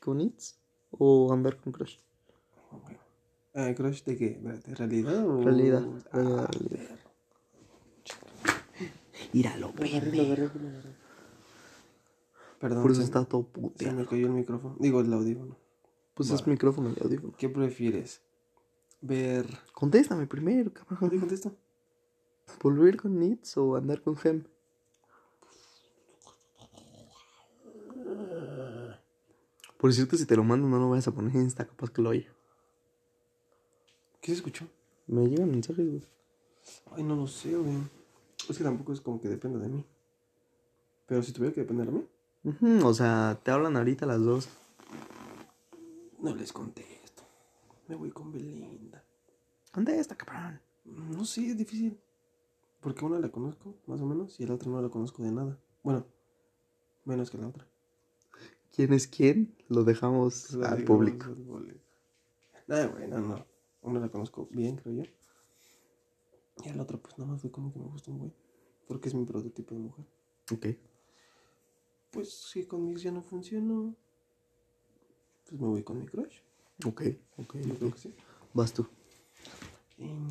con 0.00 0.20
Itz 0.20 0.58
o 0.90 1.32
andar 1.32 1.56
con 1.56 1.72
crush? 1.72 1.96
Ah. 3.54 3.68
Eh, 3.70 3.74
¿Crush 3.74 4.02
de 4.02 4.16
qué? 4.18 4.30
¿De 4.66 4.74
realidad 4.74 5.24
o...? 5.26 5.42
Realidad, 5.42 5.82
Ah, 6.12 6.18
realidad, 6.18 6.48
realidad. 6.52 6.88
perro. 6.88 7.10
Íralo, 9.32 9.72
Lo 9.74 9.84
agarré, 9.84 10.12
lo 10.16 10.22
agarré, 10.22 10.42
lo 10.60 10.68
agarré. 10.68 10.90
Perdón. 12.58 12.82
Por 12.82 12.90
eso 12.90 13.00
se- 13.00 13.06
está 13.06 13.24
todo 13.24 13.42
Se 13.54 13.60
puteado. 13.60 13.96
me 13.96 14.06
cayó 14.06 14.26
el 14.26 14.32
micrófono. 14.32 14.76
Digo, 14.78 15.00
el 15.00 15.12
audífono. 15.12 15.56
Pues 16.14 16.30
Va. 16.30 16.34
es 16.34 16.46
micrófono 16.46 16.92
y 16.96 17.02
audífono. 17.02 17.34
¿Qué 17.36 17.48
prefieres? 17.48 18.20
Ver... 19.00 19.46
Contéstame 19.72 20.26
primero, 20.26 20.72
cabrón. 20.72 21.10
¿Te 21.10 21.18
contesto? 21.18 21.52
¿Volver 22.62 22.96
con 22.96 23.22
Itz 23.22 23.56
o 23.58 23.76
andar 23.76 24.02
con 24.02 24.16
Gem? 24.16 24.44
Por 29.78 29.92
cierto, 29.92 30.16
si 30.16 30.26
te 30.26 30.34
lo 30.36 30.42
mando, 30.44 30.66
no 30.68 30.78
lo 30.78 30.90
vayas 30.90 31.06
a 31.08 31.12
poner 31.12 31.34
en 31.36 31.42
Insta, 31.42 31.66
capaz 31.66 31.90
que 31.90 32.02
lo 32.02 32.10
oye. 32.10 32.26
¿Qué 34.20 34.32
se 34.32 34.38
escuchó? 34.38 34.66
Me 35.06 35.26
llegan 35.28 35.50
mensajes, 35.50 35.86
güey. 35.88 36.02
Ay, 36.92 37.02
no 37.04 37.14
lo 37.14 37.26
sé, 37.26 37.54
güey. 37.54 37.76
Es 38.48 38.58
que 38.58 38.64
tampoco 38.64 38.92
es 38.92 39.00
como 39.00 39.20
que 39.20 39.28
dependa 39.28 39.58
de 39.60 39.68
mí. 39.68 39.84
Pero 41.06 41.22
si 41.22 41.32
tuviera 41.32 41.54
que 41.54 41.60
depender 41.60 41.86
de 41.86 41.92
mí, 41.92 42.06
Ujú, 42.44 42.86
O 42.86 42.94
sea, 42.94 43.38
te 43.42 43.50
hablan 43.50 43.76
ahorita 43.76 44.06
las 44.06 44.22
dos. 44.22 44.48
no 46.20 46.34
les 46.34 46.52
contesto. 46.52 47.22
Me 47.86 47.94
voy 47.94 48.10
con 48.10 48.32
Belinda. 48.32 49.04
Contesta, 49.72 50.16
cabrón. 50.16 50.60
No 50.84 51.24
sé, 51.24 51.48
es 51.50 51.56
difícil. 51.56 51.98
Porque 52.80 53.04
una 53.04 53.18
la 53.18 53.30
conozco, 53.30 53.76
más 53.86 54.00
o 54.00 54.06
menos, 54.06 54.38
y 54.40 54.46
la 54.46 54.54
otra 54.54 54.70
no 54.70 54.80
la 54.80 54.88
conozco 54.88 55.22
de 55.22 55.32
nada. 55.32 55.58
Bueno, 55.82 56.06
menos 57.04 57.30
que 57.30 57.38
la 57.38 57.48
otra. 57.48 57.66
¿Quién 58.74 58.92
es 58.92 59.08
quién? 59.08 59.54
Lo 59.68 59.84
dejamos 59.84 60.54
al 60.54 60.84
público. 60.84 61.26
Nah, 62.68 62.86
güey, 62.86 63.08
no, 63.08 63.18
no. 63.20 63.46
Una 63.82 64.00
la 64.00 64.08
conozco 64.08 64.48
bien, 64.50 64.76
creo 64.76 65.02
yo. 65.04 65.10
Y 66.64 66.68
a 66.68 66.74
la 66.74 66.82
otra, 66.82 66.98
pues 66.98 67.16
nada 67.18 67.30
más 67.32 67.40
fue 67.40 67.50
como 67.50 67.72
que 67.72 67.78
me 67.78 67.86
gusta 67.86 68.10
un 68.10 68.18
güey. 68.18 68.32
Porque 68.86 69.08
es 69.08 69.14
mi 69.14 69.24
prototipo 69.24 69.74
de 69.74 69.80
mujer. 69.80 70.04
Ok. 70.52 70.66
Pues 72.10 72.32
si 72.50 72.64
con 72.66 72.84
mi 72.84 72.92
ex 72.92 73.02
ya 73.02 73.12
no 73.12 73.22
funcionó, 73.22 73.94
pues 75.46 75.60
me 75.60 75.66
voy 75.68 75.82
con 75.82 75.98
mi 75.98 76.06
crush. 76.06 76.40
Ok, 76.86 77.02
ok, 77.36 77.56
Yo 77.56 77.74
creo 77.76 77.92
que 77.92 77.98
sí. 77.98 78.14
Vas 78.54 78.72
tú. 78.72 78.88
Y- 79.98 80.26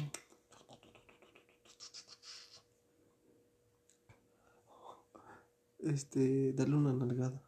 Este, 5.80 6.54
darle 6.54 6.76
una 6.76 6.92
nalgada 6.94 7.42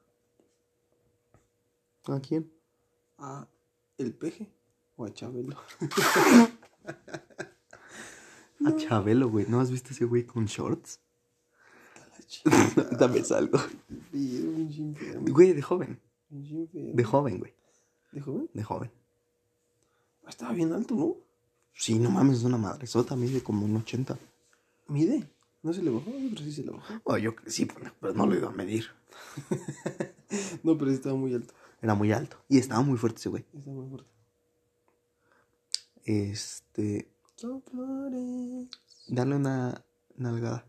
¿A 2.07 2.19
quién? 2.21 2.51
a 3.17 3.47
el 3.97 4.13
peje 4.15 4.51
o 4.95 5.05
a 5.05 5.13
Chabelo. 5.13 5.57
A 8.65 8.75
Chabelo, 8.75 9.29
güey. 9.29 9.45
¿No 9.47 9.61
has 9.61 9.71
visto 9.71 9.91
ese 9.91 10.03
güey 10.05 10.25
con 10.25 10.45
shorts? 10.45 10.99
Dame 12.99 13.23
algo. 13.35 13.59
Güey, 14.11 15.53
de 15.53 15.61
joven. 15.61 15.99
De 16.29 17.03
joven, 17.03 17.39
güey. 17.39 17.53
¿De 18.11 18.21
joven? 18.21 18.49
De 18.53 18.63
joven. 18.63 18.91
Estaba 20.27 20.53
bien 20.53 20.71
alto, 20.73 20.95
¿no? 20.95 21.15
Sí, 21.73 21.97
no 21.97 22.11
mames, 22.11 22.39
es 22.39 22.43
una 22.43 22.57
madresota, 22.57 23.15
mide 23.15 23.41
como 23.41 23.65
un 23.65 23.75
80. 23.77 24.17
Mide. 24.87 25.27
¿No 25.63 25.73
se 25.73 25.81
le 25.81 25.89
bajó? 25.89 26.11
Que 26.11 26.43
sí 26.43 26.51
se 26.51 26.63
le 26.63 26.71
bajó. 26.71 26.93
Oh, 27.03 27.17
yo 27.17 27.33
sí, 27.47 27.67
pero 27.99 28.13
no 28.13 28.27
lo 28.27 28.35
iba 28.35 28.49
a 28.49 28.53
medir. 28.53 28.85
No, 30.61 30.77
pero 30.77 30.91
sí 30.91 30.97
estaba 30.97 31.15
muy 31.15 31.33
alto. 31.33 31.55
Era 31.81 31.95
muy 31.95 32.11
alto. 32.11 32.37
Y 32.47 32.59
estaba 32.59 32.81
muy 32.81 32.99
fuerte 32.99 33.17
ese 33.17 33.29
güey. 33.29 33.45
Estaba 33.51 33.75
muy 33.75 33.89
fuerte. 33.89 34.09
Este. 36.03 37.11
Son 37.35 37.63
flores. 37.63 38.67
Darle 39.07 39.37
una 39.37 39.83
nalgada. 40.17 40.67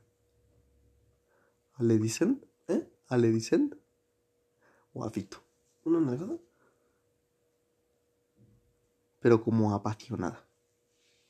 ¿A 1.81 1.83
le 1.83 1.99
dicen? 1.99 2.45
¿Eh? 2.69 2.87
¿A 3.09 3.17
le 3.17 3.31
dicen? 3.31 3.75
O 4.93 5.03
a 5.03 5.11
Fito. 5.11 5.43
¿Una 5.85 5.99
nalgada? 5.99 6.37
Pero 9.21 9.43
como 9.43 9.75
apasionada. 9.75 10.45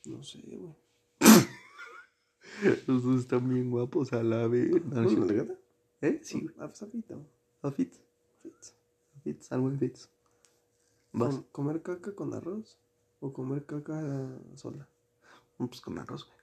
No 0.05 0.21
sé, 0.23 0.41
güey. 0.41 0.75
Los 2.87 3.03
dos 3.03 3.21
están 3.21 3.47
bien 3.49 3.69
guapos 3.71 4.11
a 4.11 4.23
la 4.23 4.47
vez. 4.47 4.73
¿Una 4.73 5.01
nalgada? 5.03 5.55
¿Eh? 6.01 6.19
Sí. 6.21 6.49
A. 6.59 6.67
Fits. 7.71 8.01
A 9.15 9.19
Fitz, 9.23 9.51
algo 9.53 9.69
en 9.69 9.79
Fitz. 9.79 10.09
Vas. 11.13 11.35
¿Com- 11.35 11.43
¿Comer 11.53 11.81
caca 11.81 12.13
con 12.13 12.33
arroz? 12.33 12.77
¿O 13.21 13.31
comer 13.31 13.65
caca 13.65 14.01
sola? 14.55 14.85
No, 15.59 15.67
pues 15.67 15.79
con 15.79 15.97
arroz, 15.97 16.25
güey. 16.25 16.37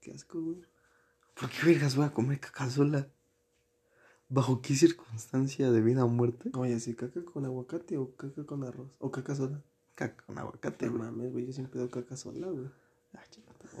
Qué 0.00 0.12
asco, 0.12 0.40
güey. 0.40 0.62
¿Por 1.34 1.48
qué 1.50 1.66
vergas 1.66 1.96
voy 1.96 2.04
a 2.04 2.12
comer 2.12 2.38
caca 2.38 2.68
sola? 2.70 3.08
¿Bajo 4.34 4.62
qué 4.62 4.74
circunstancia 4.74 5.70
de 5.70 5.82
vida 5.82 6.06
o 6.06 6.08
muerte? 6.08 6.50
Oye, 6.54 6.80
si 6.80 6.94
caca 6.94 7.22
con 7.22 7.44
aguacate 7.44 7.98
o 7.98 8.16
caca 8.16 8.46
con 8.46 8.64
arroz. 8.64 8.96
O 8.98 9.10
caca 9.10 9.34
sola. 9.34 9.62
Caca 9.94 10.24
con 10.24 10.38
aguacate, 10.38 10.78
Te 10.78 10.88
güey. 10.88 11.02
mames, 11.02 11.32
güey. 11.32 11.46
Yo 11.48 11.52
siempre 11.52 11.78
doy 11.80 11.90
caca 11.90 12.16
sola, 12.16 12.46
güey. 12.48 12.64
Ah, 13.12 13.20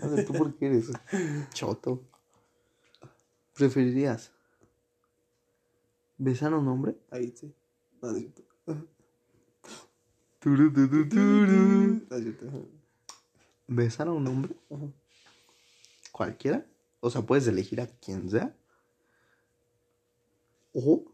madre, 0.02 0.24
¿Tú 0.24 0.34
por 0.34 0.54
qué 0.56 0.66
eres 0.66 0.90
choto? 1.54 2.02
¿Preferirías 3.54 4.30
besar 6.18 6.52
a 6.52 6.58
un 6.58 6.68
hombre? 6.68 6.98
Ahí 7.10 7.32
sí. 7.34 7.50
No, 8.02 8.10
no 8.12 8.16
es 8.18 8.24
cierto. 8.24 8.42
Turu, 10.38 10.70
tu, 10.70 10.86
tu, 10.88 11.08
turu. 11.08 12.02
No 12.10 12.16
es 12.16 12.22
cierto. 12.24 12.48
ajá. 12.48 12.58
¿Besar 13.68 14.08
a 14.08 14.12
un 14.12 14.26
hombre? 14.26 14.54
Ajá. 14.68 14.84
Cualquiera. 16.10 16.66
O 17.00 17.08
sea, 17.08 17.22
puedes 17.22 17.46
elegir 17.46 17.80
a 17.80 17.86
quien 17.86 18.28
sea 18.28 18.54
o 20.72 21.04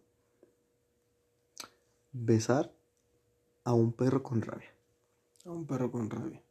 besar 2.12 2.72
a 3.64 3.72
un 3.74 3.92
perro 3.92 4.22
con 4.22 4.40
rabia. 4.42 4.72
A 5.44 5.50
un 5.50 5.66
perro 5.66 5.90
con 5.90 6.10
rabia. 6.10 6.42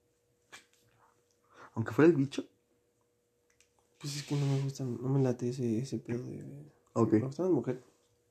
Aunque 1.73 1.93
fuera 1.93 2.09
el 2.09 2.17
bicho. 2.17 2.45
Pues 3.99 4.15
es 4.17 4.23
que 4.23 4.35
no 4.35 4.45
me 4.45 4.61
gusta, 4.61 4.83
no 4.83 5.09
me 5.09 5.21
late 5.21 5.49
ese, 5.49 5.79
ese 5.79 5.97
pedo 5.99 6.23
de. 6.23 6.43
Ok. 6.93 7.13
Me 7.13 7.19
gusta 7.19 7.43
la 7.43 7.49
mujer. 7.49 7.83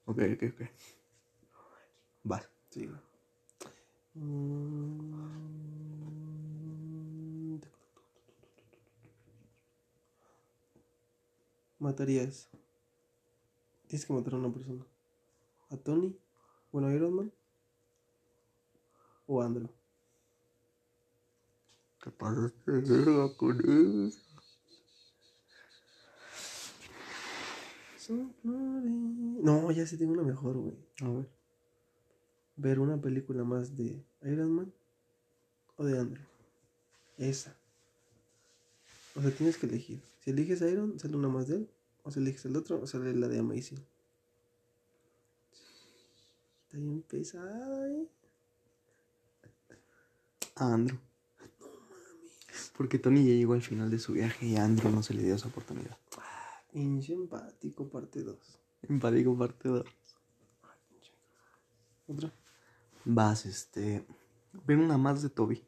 Ok, 0.06 0.18
ok, 0.34 0.42
ok. 0.52 0.68
Vas. 2.24 2.48
Sí. 2.70 2.88
Mm. 4.14 5.16
Matarías 11.78 12.48
Tienes 13.86 14.06
que 14.06 14.12
matar 14.12 14.34
a 14.34 14.38
una 14.38 14.52
persona. 14.52 14.84
¿A 15.70 15.76
Tony? 15.76 16.16
Bueno, 16.72 16.88
a 16.88 16.94
Iron 16.94 17.14
Man. 17.14 17.32
¿O 19.26 19.42
a 19.42 19.46
Andrew? 19.46 19.68
¿Qué 22.02 22.10
pasa 22.10 22.52
con 23.36 23.60
eso? 23.60 24.20
No, 28.44 29.70
ya 29.72 29.86
sí 29.86 29.96
tengo 29.96 30.12
una 30.12 30.22
mejor, 30.22 30.56
güey. 30.56 30.76
A 31.02 31.08
ver. 31.08 31.28
Ver 32.56 32.78
una 32.78 33.00
película 33.00 33.42
más 33.44 33.76
de 33.76 34.04
Iron 34.22 34.50
Man 34.52 34.72
o 35.76 35.84
de 35.84 35.98
Andrew. 35.98 36.24
Esa. 37.18 37.56
O 39.14 39.22
sea, 39.22 39.30
tienes 39.30 39.56
que 39.56 39.66
elegir. 39.66 40.00
Si 40.20 40.30
eliges 40.30 40.62
a 40.62 40.68
Iron, 40.68 40.98
sale 40.98 41.16
una 41.16 41.28
más 41.28 41.48
de 41.48 41.56
él. 41.56 41.70
O 42.06 42.10
si 42.12 42.20
eliges 42.20 42.44
el 42.44 42.54
otro, 42.54 42.86
sale 42.86 43.12
la 43.16 43.26
de 43.26 43.40
Amazing. 43.40 43.84
Está 46.62 46.78
bien 46.78 47.02
pesada, 47.02 47.88
eh. 47.88 48.08
A 50.54 50.72
Andrew. 50.72 50.96
Porque 52.76 53.00
Tony 53.00 53.24
ya 53.26 53.34
llegó 53.34 53.54
al 53.54 53.62
final 53.62 53.90
de 53.90 53.98
su 53.98 54.12
viaje 54.12 54.46
y 54.46 54.56
a 54.56 54.64
Andrew 54.64 54.92
no 54.92 55.02
se 55.02 55.14
le 55.14 55.24
dio 55.24 55.34
esa 55.34 55.48
oportunidad. 55.48 55.98
Pinche 56.72 57.12
empático, 57.12 57.88
parte 57.88 58.22
2. 58.22 58.38
Empático 58.82 59.36
parte 59.36 59.68
2. 59.68 59.84
Otra. 62.06 62.32
Vas, 63.04 63.46
este. 63.46 64.06
Ven 64.64 64.78
una 64.78 64.96
más 64.96 65.22
de 65.22 65.30
Toby. 65.30 65.64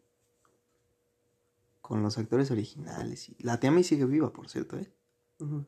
Con 1.81 2.01
los 2.01 2.17
actores 2.17 2.53
originales. 2.53 3.29
Y 3.29 3.43
la 3.43 3.59
tía 3.59 3.73
May 3.73 3.83
sigue 3.83 4.05
viva, 4.05 4.33
por 4.33 4.49
cierto, 4.49 4.79
¿eh? 4.79 4.89
Ujú. 5.41 5.65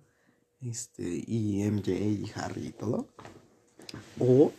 Este. 0.63 1.25
Y 1.27 1.63
MJ 1.71 1.93
y 1.93 2.31
Harry 2.35 2.69
y 2.69 2.73
todo. 2.73 3.09
O. 4.19 4.53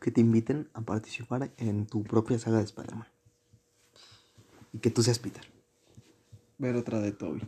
Que 0.00 0.10
te 0.10 0.20
inviten 0.20 0.68
a 0.72 0.80
participar 0.80 1.52
en 1.58 1.86
tu 1.86 2.02
propia 2.02 2.38
saga 2.38 2.58
de 2.58 2.64
Spider-Man. 2.64 3.08
Y 4.72 4.78
que 4.78 4.90
tú 4.90 5.02
seas 5.02 5.18
Peter. 5.18 5.44
Ver 6.58 6.76
otra 6.76 7.00
de 7.00 7.12
Toby. 7.12 7.42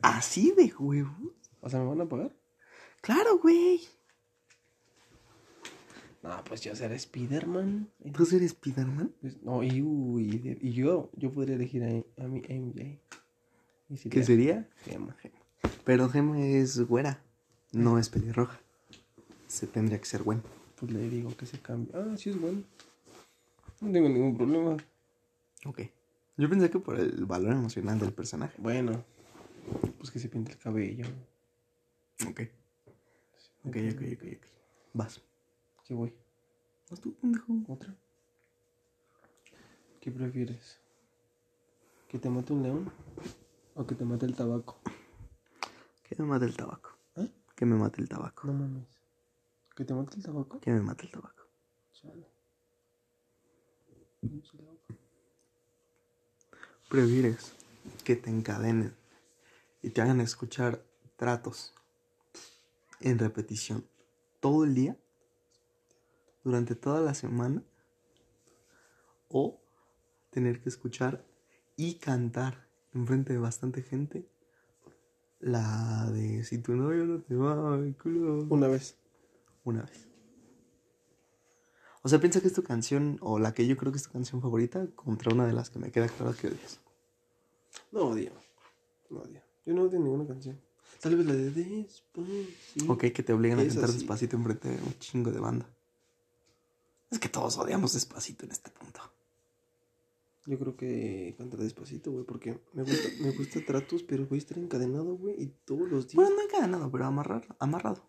Así 0.00 0.52
de 0.52 0.72
huevos. 0.78 1.12
O 1.60 1.68
sea, 1.68 1.80
¿me 1.80 1.86
van 1.86 2.00
a 2.00 2.08
pagar? 2.08 2.34
Claro, 3.02 3.38
güey. 3.38 3.80
No, 6.22 6.42
pues 6.44 6.60
yo 6.60 6.74
seré 6.76 6.96
Spider-Man. 6.96 7.90
¿Tú 8.14 8.22
eres 8.24 8.42
Spider-Man? 8.42 9.14
Pues, 9.20 9.42
No, 9.42 9.62
y, 9.62 9.80
uy, 9.82 10.58
y 10.60 10.72
yo, 10.72 11.10
yo 11.16 11.32
podría 11.32 11.56
elegir 11.56 11.82
a, 11.82 12.22
a 12.22 12.28
mi 12.28 12.40
MJ. 12.40 13.00
¿Qué 14.10 14.22
sería? 14.22 14.68
Gemma. 14.84 15.16
Pero 15.84 16.08
Gemma 16.08 16.40
es 16.40 16.80
güera. 16.80 17.20
No 17.72 17.98
es 17.98 18.08
pelirroja. 18.08 18.60
Se 19.48 19.66
tendría 19.66 19.98
que 19.98 20.06
ser 20.06 20.22
bueno. 20.22 20.42
Pues 20.78 20.92
le 20.92 21.08
digo 21.08 21.36
que 21.36 21.46
se 21.46 21.58
cambie. 21.58 21.92
Ah, 21.94 22.16
sí 22.16 22.30
es 22.30 22.40
bueno. 22.40 22.62
No 23.80 23.92
tengo 23.92 24.08
ningún 24.08 24.36
problema. 24.36 24.76
Ok. 25.66 25.80
Yo 26.36 26.48
pensé 26.48 26.70
que 26.70 26.78
por 26.78 26.98
el 26.98 27.26
valor 27.26 27.52
emocional 27.52 27.98
del 27.98 28.12
personaje. 28.12 28.54
Bueno, 28.58 29.04
pues 29.98 30.10
que 30.10 30.18
se 30.18 30.28
pinte 30.28 30.52
el 30.52 30.58
cabello. 30.58 31.06
Ok. 32.28 32.42
Ok, 33.64 33.76
ok, 33.92 34.02
ok, 34.14 34.22
ok. 34.36 34.46
Vas. 34.94 35.20
¿Qué 35.84 35.94
voy? 35.94 36.14
Vas 36.88 37.00
tú, 37.00 37.12
pendejo. 37.14 37.52
¿Otra? 37.68 37.94
¿Qué 40.00 40.10
prefieres? 40.10 40.78
¿Que 42.08 42.18
te 42.18 42.30
mate 42.30 42.52
un 42.52 42.62
león? 42.62 42.92
¿O 43.80 43.86
que 43.86 43.94
te 43.94 44.04
mate 44.04 44.26
el 44.26 44.36
tabaco? 44.36 44.78
Que 46.02 46.14
me 46.18 46.26
mate 46.26 46.44
el 46.44 46.54
tabaco. 46.54 46.90
¿Eh? 47.16 47.32
Que 47.56 47.64
me 47.64 47.76
mate 47.76 48.02
el 48.02 48.10
tabaco. 48.10 48.46
No 48.46 48.52
mames. 48.52 48.86
¿Que 49.74 49.86
te 49.86 49.94
mate 49.94 50.18
el 50.18 50.22
tabaco? 50.22 50.60
Que 50.60 50.70
me 50.70 50.82
mate 50.82 51.06
el 51.06 51.12
tabaco. 51.12 51.46
Chale. 51.90 52.26
¿Prefieres 56.90 57.54
que 58.04 58.16
te 58.16 58.28
encadenen 58.28 58.94
y 59.80 59.88
te 59.88 60.02
hagan 60.02 60.20
escuchar 60.20 60.84
tratos 61.16 61.72
en 63.00 63.18
repetición 63.18 63.88
todo 64.40 64.64
el 64.64 64.74
día? 64.74 64.98
Durante 66.44 66.74
toda 66.74 67.00
la 67.00 67.14
semana. 67.14 67.62
O 69.30 69.58
tener 70.28 70.60
que 70.60 70.68
escuchar 70.68 71.24
y 71.78 71.94
cantar 71.94 72.69
enfrente 72.94 73.32
de 73.32 73.38
bastante 73.38 73.82
gente 73.82 74.26
la 75.40 76.10
de 76.10 76.44
si 76.44 76.58
tu 76.58 76.76
novio 76.76 77.04
no 77.06 77.20
te 77.20 77.34
va, 77.34 77.76
el 77.76 77.96
culo. 77.96 78.46
Una 78.50 78.68
vez. 78.68 78.96
Una 79.64 79.82
vez. 79.82 80.08
O 82.02 82.08
sea, 82.08 82.20
piensa 82.20 82.40
que 82.40 82.48
es 82.48 82.54
tu 82.54 82.62
canción, 82.62 83.18
o 83.20 83.38
la 83.38 83.52
que 83.52 83.66
yo 83.66 83.76
creo 83.76 83.92
que 83.92 83.98
es 83.98 84.04
tu 84.04 84.10
canción 84.10 84.40
favorita, 84.40 84.86
contra 84.94 85.34
una 85.34 85.46
de 85.46 85.52
las 85.52 85.70
que 85.70 85.78
me 85.78 85.90
queda 85.90 86.08
claro 86.08 86.34
que 86.34 86.48
odias. 86.48 86.80
No 87.92 88.02
odio. 88.02 88.32
No 89.10 89.20
odio. 89.20 89.42
Yo 89.66 89.74
no 89.74 89.82
odio 89.82 89.98
ninguna 89.98 90.26
canción. 90.26 90.60
Tal 91.00 91.16
vez 91.16 91.26
la 91.26 91.34
de 91.34 91.50
Despacito. 91.50 92.92
Ok, 92.92 93.04
que 93.12 93.22
te 93.22 93.32
obligan 93.32 93.58
a 93.58 93.66
cantar 93.66 93.88
sí. 93.88 93.98
despacito 93.98 94.36
enfrente 94.36 94.68
de 94.68 94.82
un 94.82 94.98
chingo 94.98 95.30
de 95.30 95.40
banda. 95.40 95.66
Es 97.10 97.18
que 97.18 97.28
todos 97.28 97.58
odiamos 97.58 97.94
despacito 97.94 98.44
en 98.44 98.52
este 98.52 98.70
punto. 98.70 99.00
Yo 100.46 100.58
creo 100.58 100.76
que 100.76 101.34
cantar 101.38 101.60
despacito, 101.60 102.10
güey, 102.12 102.24
porque 102.24 102.58
me 102.72 102.82
gusta, 102.82 103.08
me 103.20 103.30
gusta 103.32 103.60
tratos, 103.64 104.02
pero 104.02 104.26
voy 104.26 104.36
a 104.36 104.40
estar 104.40 104.58
encadenado, 104.58 105.16
güey, 105.16 105.34
y 105.40 105.46
todos 105.64 105.88
los 105.90 106.08
días, 106.08 106.14
Bueno, 106.16 106.36
no 106.36 106.42
encadenado, 106.42 106.90
pero 106.90 107.04
amarrar, 107.04 107.46
amarrado. 107.58 108.02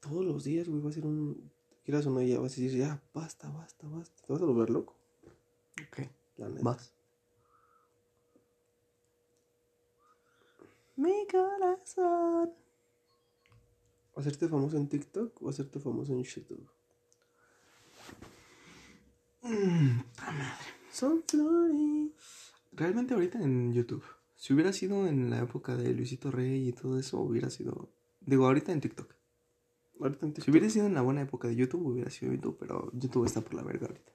todos 0.00 0.24
los 0.24 0.44
días, 0.44 0.68
güey, 0.68 0.80
va 0.80 0.90
a 0.90 0.92
ser 0.92 1.04
un, 1.06 1.50
quieras 1.84 2.06
o 2.06 2.10
no, 2.10 2.22
ya 2.22 2.38
vas 2.38 2.52
a 2.56 2.60
decir, 2.60 2.78
ya, 2.78 3.02
basta, 3.12 3.50
basta, 3.50 3.86
basta, 3.88 4.22
te 4.24 4.32
vas 4.32 4.40
a 4.42 4.44
volver 4.46 4.70
loco, 4.70 4.94
Ok, 5.88 6.08
la 6.36 6.48
neta. 6.48 6.62
vas. 6.62 6.92
Mi 10.96 11.26
corazón. 11.30 12.52
¿Hacerte 14.16 14.48
famoso 14.48 14.76
en 14.78 14.88
TikTok 14.88 15.42
o 15.42 15.48
hacerte 15.50 15.78
famoso 15.78 16.12
en 16.12 16.22
YouTube? 16.22 16.66
Mm, 19.42 19.98
puta 20.00 20.30
madre. 20.32 20.75
Son 20.96 21.22
flores. 21.28 22.10
Realmente 22.72 23.12
ahorita 23.12 23.38
en 23.42 23.74
YouTube. 23.74 24.02
Si 24.34 24.54
hubiera 24.54 24.72
sido 24.72 25.06
en 25.06 25.28
la 25.28 25.40
época 25.40 25.76
de 25.76 25.92
Luisito 25.92 26.30
Rey 26.30 26.68
y 26.68 26.72
todo 26.72 26.98
eso, 26.98 27.20
hubiera 27.20 27.50
sido... 27.50 27.90
Digo, 28.20 28.46
ahorita 28.46 28.72
en 28.72 28.80
TikTok. 28.80 29.14
Ahorita 30.00 30.24
en 30.24 30.30
Si 30.30 30.34
TikTok. 30.36 30.52
hubiera 30.52 30.70
sido 30.70 30.86
en 30.86 30.94
la 30.94 31.02
buena 31.02 31.20
época 31.20 31.48
de 31.48 31.56
YouTube, 31.56 31.86
hubiera 31.86 32.08
sido 32.10 32.32
YouTube, 32.32 32.56
pero 32.58 32.90
YouTube 32.94 33.26
está 33.26 33.42
por 33.42 33.52
la 33.52 33.62
verga 33.62 33.88
ahorita. 33.88 34.12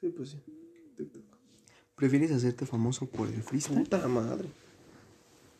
Sí, 0.00 0.08
pues 0.16 0.30
sí. 0.30 0.42
TikTok. 0.96 1.24
¿Prefieres 1.94 2.32
hacerte 2.32 2.64
famoso 2.64 3.04
por 3.04 3.28
el 3.28 3.42
freestyle? 3.42 3.80
Puta 3.80 4.08
madre. 4.08 4.48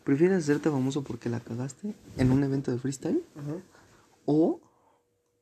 ¿Prefieres 0.03 0.39
hacerte 0.45 0.70
famoso 0.70 1.05
porque 1.05 1.28
la 1.28 1.41
cagaste 1.41 1.95
en 2.16 2.31
un 2.31 2.43
evento 2.43 2.70
de 2.70 2.78
freestyle? 2.78 3.23
Ajá. 3.36 3.57
¿O 4.24 4.62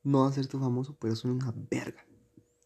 no 0.03 0.25
hacerte 0.25 0.57
famoso 0.57 0.97
pero 0.99 1.15
ser 1.15 1.31
una 1.31 1.53
verga 1.71 2.05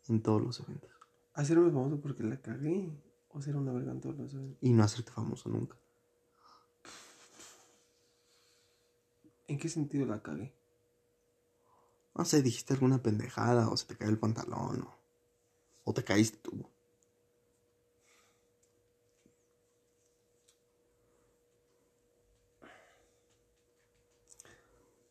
en 0.07 0.23
todos 0.23 0.41
los 0.41 0.59
eventos? 0.59 0.96
Hacerme 1.37 1.69
famoso 1.69 2.01
porque 2.01 2.23
la 2.23 2.41
cagué 2.41 2.89
o 3.29 3.39
ser 3.39 3.55
una 3.55 3.71
verga 3.71 3.91
en 3.91 4.01
todos 4.01 4.17
los 4.17 4.33
eventos. 4.33 4.57
Y 4.59 4.73
no 4.73 4.83
hacerte 4.83 5.11
famoso 5.11 5.49
nunca. 5.49 5.77
¿En 9.47 9.59
qué 9.59 9.69
sentido 9.69 10.07
la 10.07 10.23
cagué? 10.23 10.51
No 12.15 12.25
sé, 12.25 12.41
dijiste 12.41 12.73
alguna 12.73 13.03
pendejada 13.03 13.69
o 13.69 13.77
se 13.77 13.85
te 13.85 13.95
cayó 13.95 14.09
el 14.09 14.17
pantalón 14.17 14.81
o, 14.81 14.97
o 15.83 15.93
te 15.93 16.03
caíste 16.03 16.39
tú. 16.39 16.65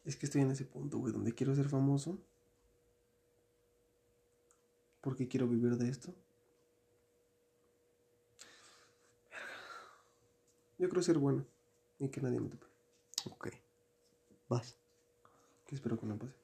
Es 0.04 0.16
que 0.16 0.26
estoy 0.26 0.42
en 0.42 0.50
ese 0.50 0.64
punto, 0.64 0.98
güey, 0.98 1.12
donde 1.12 1.36
quiero 1.36 1.54
ser 1.54 1.68
famoso. 1.68 2.18
Porque 5.06 5.28
quiero 5.28 5.46
vivir 5.46 5.76
de 5.76 5.88
esto. 5.88 6.12
Yo 10.78 10.88
creo 10.88 11.00
ser 11.00 11.16
bueno 11.16 11.46
y 12.00 12.08
que 12.08 12.20
nadie 12.20 12.40
me 12.40 12.48
tope. 12.48 12.66
Ok. 13.30 13.50
Vas. 14.48 14.74
Que 15.64 15.76
espero 15.76 15.96
que 15.96 16.06
no 16.06 16.18
pase. 16.18 16.34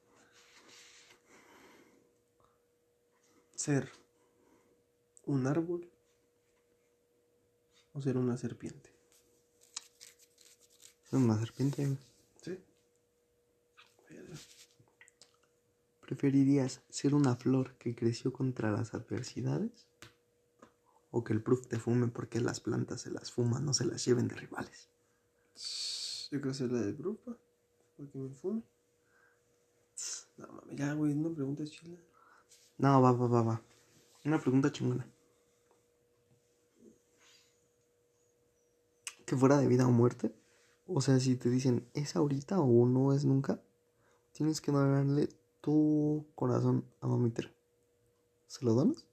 Ser 3.53 3.91
un 5.25 5.45
árbol 5.45 5.91
o 7.93 8.01
ser 8.01 8.15
una 8.15 8.37
serpiente. 8.37 8.89
Una 11.11 11.37
serpiente. 11.37 11.85
güey. 11.85 11.97
¿Sí? 12.41 12.63
¿Preferirías 16.05 16.81
ser 16.89 17.15
una 17.15 17.37
flor 17.37 17.77
que 17.77 17.95
creció 17.95 18.33
contra 18.33 18.71
las 18.71 18.93
adversidades? 18.93 19.87
¿O 21.11 21.23
que 21.23 21.31
el 21.31 21.41
proof 21.41 21.67
te 21.67 21.79
fume 21.79 22.09
porque 22.09 22.41
las 22.41 22.59
plantas 22.59 23.01
se 23.01 23.11
las 23.11 23.31
fuman, 23.31 23.65
no 23.65 23.73
se 23.73 23.85
las 23.85 24.03
lleven 24.03 24.27
de 24.27 24.35
rivales? 24.35 24.89
Yo 26.29 26.41
quiero 26.41 26.51
hacer 26.51 26.71
la 26.71 26.81
del 26.81 26.95
grupo. 26.95 27.37
Porque 27.95 28.17
me 28.17 28.29
fume. 28.35 28.63
No 30.37 30.47
mames, 30.47 30.77
ya, 30.77 30.93
güey, 30.93 31.13
una 31.13 31.33
pregunta 31.33 31.63
chila. 31.63 31.97
No, 32.79 33.01
va, 33.01 33.13
va, 33.13 33.27
va, 33.27 33.41
va. 33.43 33.61
Una 34.25 34.39
pregunta 34.39 34.71
chingona. 34.71 35.07
Que 39.25 39.37
fuera 39.37 39.57
de 39.57 39.67
vida 39.67 39.87
o 39.87 39.91
muerte. 39.91 40.35
O 40.85 40.99
sea, 40.99 41.17
si 41.21 41.37
te 41.37 41.49
dicen, 41.49 41.87
¿es 41.93 42.17
ahorita 42.17 42.59
o 42.59 42.85
no 42.87 43.13
es 43.13 43.23
nunca? 43.23 43.61
Tienes 44.33 44.59
que 44.59 44.71
darle 44.73 45.29
tu 45.63 46.27
corazón 46.35 46.85
a 46.99 47.07
mamita. 47.07 47.41
¿Se 48.47 48.65
lo 48.65 48.73
donas? 48.73 49.07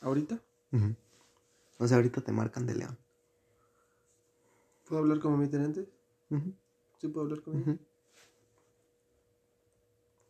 ¿Ahorita? 0.00 0.40
O 1.78 1.88
sea, 1.88 1.96
ahorita 1.96 2.20
te 2.20 2.30
marcan 2.30 2.64
de 2.64 2.76
león. 2.76 2.96
¿Puedo 4.86 5.02
hablar 5.02 5.18
con 5.18 5.36
mi 5.38 5.48
tenente? 5.48 5.88
Ujú, 6.30 6.54
¿Sí 6.98 7.08
puedo 7.08 7.26
hablar 7.26 7.42
con 7.42 7.56
ella? 7.56 7.78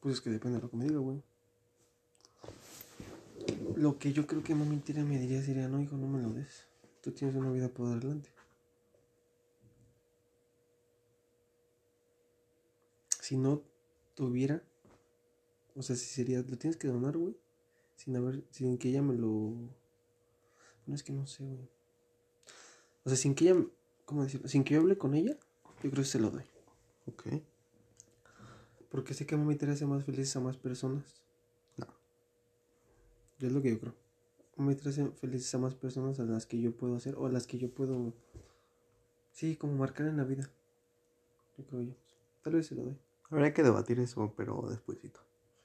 Pues 0.00 0.14
es 0.14 0.20
que 0.22 0.30
depende 0.30 0.56
de 0.56 0.62
lo 0.62 0.70
que 0.70 0.76
me 0.78 0.84
diga, 0.86 0.98
güey. 0.98 1.22
Lo 3.76 3.98
que 3.98 4.14
yo 4.14 4.26
creo 4.26 4.42
que 4.42 4.54
mami 4.54 4.78
tira 4.78 5.04
me 5.04 5.18
diría 5.18 5.42
sería, 5.42 5.68
no, 5.68 5.78
hijo, 5.80 5.96
no 5.96 6.08
me 6.08 6.22
lo 6.22 6.30
des. 6.30 6.66
Tú 7.02 7.12
tienes 7.12 7.36
una 7.36 7.50
vida 7.52 7.68
por 7.68 8.00
delante. 8.00 8.30
Si 13.20 13.36
no 13.36 13.62
tuviera, 14.14 14.62
o 15.76 15.82
sea, 15.82 15.96
si 15.96 16.06
sería, 16.06 16.38
lo 16.42 16.56
tienes 16.56 16.76
que 16.76 16.88
donar, 16.88 17.16
güey, 17.16 17.36
sin 17.96 18.16
haber, 18.16 18.44
sin 18.50 18.78
que 18.78 18.88
ella 18.88 19.02
me 19.02 19.14
lo... 19.14 19.54
No 20.86 20.94
es 20.94 21.02
que 21.02 21.12
no 21.12 21.26
sé, 21.26 21.44
güey. 21.44 21.68
O 23.04 23.08
sea, 23.10 23.16
sin 23.16 23.34
que 23.34 23.48
ella, 23.48 23.64
¿cómo 24.04 24.22
decirlo? 24.22 24.48
Sin 24.48 24.64
que 24.64 24.74
yo 24.74 24.80
hable 24.80 24.96
con 24.96 25.14
ella, 25.14 25.36
yo 25.82 25.90
creo 25.90 26.02
que 26.02 26.04
se 26.04 26.18
lo 26.18 26.30
doy. 26.30 26.44
Ok. 27.06 27.26
Porque 28.90 29.12
sé 29.12 29.26
que 29.26 29.36
te 29.36 29.70
hace 29.70 29.86
más 29.86 30.04
felices 30.04 30.36
a 30.36 30.40
más 30.40 30.56
personas. 30.56 31.22
No. 31.76 31.86
Yo 33.38 33.48
es 33.48 33.52
lo 33.52 33.60
que 33.60 33.70
yo 33.70 33.80
creo. 33.80 33.94
Te 34.76 34.88
hace 34.88 35.06
felices 35.10 35.52
a 35.54 35.58
más 35.58 35.74
personas 35.74 36.20
a 36.20 36.24
las 36.24 36.46
que 36.46 36.60
yo 36.60 36.76
puedo 36.76 36.94
hacer 36.94 37.16
o 37.16 37.26
a 37.26 37.30
las 37.30 37.46
que 37.46 37.58
yo 37.58 37.70
puedo. 37.70 38.14
Sí, 39.32 39.56
como 39.56 39.74
marcar 39.74 40.06
en 40.06 40.16
la 40.16 40.24
vida. 40.24 40.48
Yo 41.58 41.64
creo 41.66 41.82
yo. 41.82 41.94
Tal 42.42 42.54
vez 42.54 42.66
se 42.66 42.74
lo 42.76 42.84
doy. 42.84 42.96
Habría 43.30 43.52
que 43.52 43.64
debatir 43.64 43.98
eso, 43.98 44.32
pero 44.36 44.62
despuésito. 44.68 45.20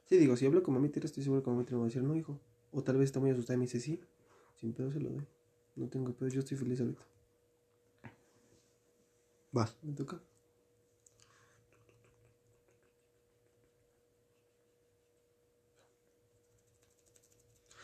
Sí, 0.10 0.18
digo, 0.18 0.36
si 0.36 0.48
hablo 0.48 0.64
con 0.64 0.74
mami 0.74 0.90
tira, 0.90 1.06
estoy 1.06 1.22
seguro 1.22 1.44
que 1.44 1.52
mami 1.52 1.66
tira 1.66 1.78
me 1.78 1.82
va 1.82 1.86
a 1.86 1.90
decir, 1.90 2.02
no, 2.02 2.16
hijo. 2.16 2.40
O 2.72 2.84
tal 2.84 2.98
vez 2.98 3.06
está 3.06 3.20
muy 3.20 3.30
asustada 3.30 3.54
y 3.54 3.58
me 3.58 3.66
dice, 3.66 3.80
sí. 3.80 4.02
Sin 4.56 4.74
pedo 4.74 4.92
se 4.92 5.00
lo 5.00 5.10
doy. 5.10 5.28
No 5.76 5.88
tengo 5.88 6.12
pedo, 6.14 6.30
yo 6.30 6.40
estoy 6.40 6.58
feliz 6.58 6.82
ahorita. 6.82 7.06
Vas. 9.52 9.78
Me 9.84 9.94
toca. 9.94 10.20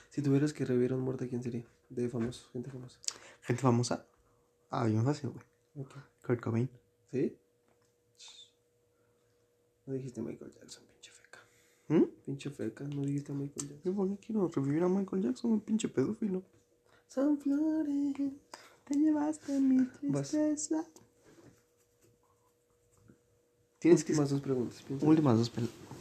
Si 0.09 0.21
tuvieras 0.21 0.53
que 0.53 0.65
revivir 0.65 0.93
a 0.93 0.95
un 0.95 1.01
muerto, 1.01 1.27
¿quién 1.27 1.43
sería? 1.43 1.65
De 1.89 2.09
famoso, 2.09 2.49
gente 2.51 2.71
famosa. 2.71 2.99
¿Gente 3.41 3.61
famosa? 3.61 4.07
Ah, 4.69 4.85
bien 4.85 5.03
fácil, 5.03 5.29
güey. 5.29 5.45
Ok. 5.75 5.93
Kurt 6.25 6.41
Cobain. 6.41 6.69
¿Sí? 7.11 7.37
No 9.85 9.93
dijiste 9.93 10.21
Michael 10.21 10.51
Jackson. 10.51 10.94
¿Mm? 11.87 12.03
Pinche 12.25 12.49
feca, 12.49 12.83
no 12.85 13.01
dijiste 13.01 13.31
Michael 13.33 13.69
Jackson. 13.69 13.81
Yo, 13.83 13.95
¿por 13.95 14.09
qué 14.09 14.17
quiero 14.25 14.47
revivir 14.47 14.83
a 14.83 14.89
Michael 14.89 15.21
Jackson? 15.23 15.51
Un 15.51 15.61
pinche 15.61 15.87
pedófilo. 15.87 16.41
Son 17.07 17.37
flores. 17.37 18.15
Te 18.85 18.95
llevaste 18.95 19.59
mi 19.59 19.77
Vas. 20.07 20.29
tristeza. 20.31 20.83
Tienes 23.79 24.03
que 24.03 24.13
Últimas 24.13 24.29
dos 24.31 24.41
preguntas. 24.41 24.83
Últimas 25.01 25.37
dos, 25.37 25.51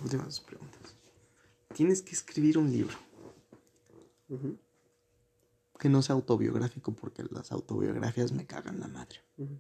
últimas 0.03 0.27
dos 0.27 0.41
preguntas. 0.41 0.95
Tienes 1.75 2.01
que 2.03 2.13
escribir 2.13 2.57
un 2.57 2.71
libro 2.73 2.97
Ujú, 4.29 4.57
que 5.79 5.89
no 5.91 6.01
sea 6.01 6.15
autobiográfico 6.15 6.93
porque 6.95 7.25
las 7.31 7.53
autobiografías 7.53 8.33
me 8.33 8.47
cagan 8.47 8.81
la 8.81 8.89
madre. 8.89 9.21
ujú. 9.37 9.59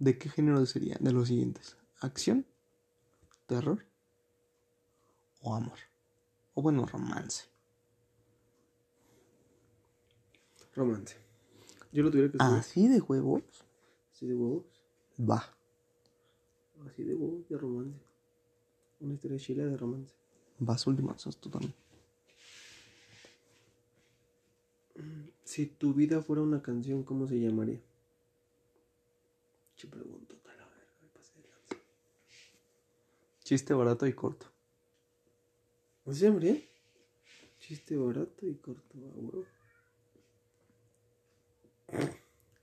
¿De 0.00 0.18
qué 0.18 0.28
género 0.28 0.64
sería? 0.66 0.96
De 1.00 1.12
los 1.12 1.28
siguientes: 1.28 1.76
acción, 2.00 2.44
terror 3.46 3.84
o 5.40 5.54
amor. 5.54 5.78
O 6.54 6.62
bueno, 6.62 6.86
romance. 6.86 7.46
Romance. 10.74 11.16
Yo 11.92 12.02
lo 12.02 12.10
tuviera 12.10 12.30
que 12.30 12.36
escribir. 12.36 12.58
Así 12.58 12.88
de 12.88 13.00
huevos. 13.00 13.42
Así 14.12 14.26
de 14.26 14.34
huevos. 14.34 14.64
Va. 15.18 15.44
Así 16.86 17.04
de 17.04 17.14
huevos 17.14 17.48
de 17.48 17.58
romance. 17.58 18.00
Una 19.00 19.14
historia 19.14 19.38
chila 19.38 19.64
de 19.64 19.76
romance. 19.76 20.14
Vas 20.58 20.86
últimas 20.86 21.22
dos 21.22 21.36
tú 21.36 21.50
también. 21.50 21.74
Si 25.44 25.66
tu 25.66 25.92
vida 25.92 26.22
fuera 26.22 26.42
una 26.42 26.62
canción, 26.62 27.02
¿cómo 27.02 27.26
se 27.26 27.38
llamaría? 27.38 27.80
Che 29.76 29.86
pregunto, 29.88 30.36
a 30.44 30.48
la 30.48 30.66
verga, 30.66 30.94
me 31.02 31.08
pasé 31.08 31.34
de 31.40 31.48
lanza. 31.48 31.76
Chiste 33.44 33.74
barato 33.74 34.06
y 34.06 34.12
corto. 34.14 34.46
¿Cómo 36.02 36.14
se 36.16 36.26
llamaría? 36.26 36.60
Chiste 37.60 37.96
barato 37.96 38.46
y 38.46 38.54
corto, 38.56 38.94
a 38.96 39.18
huevo. 39.20 39.44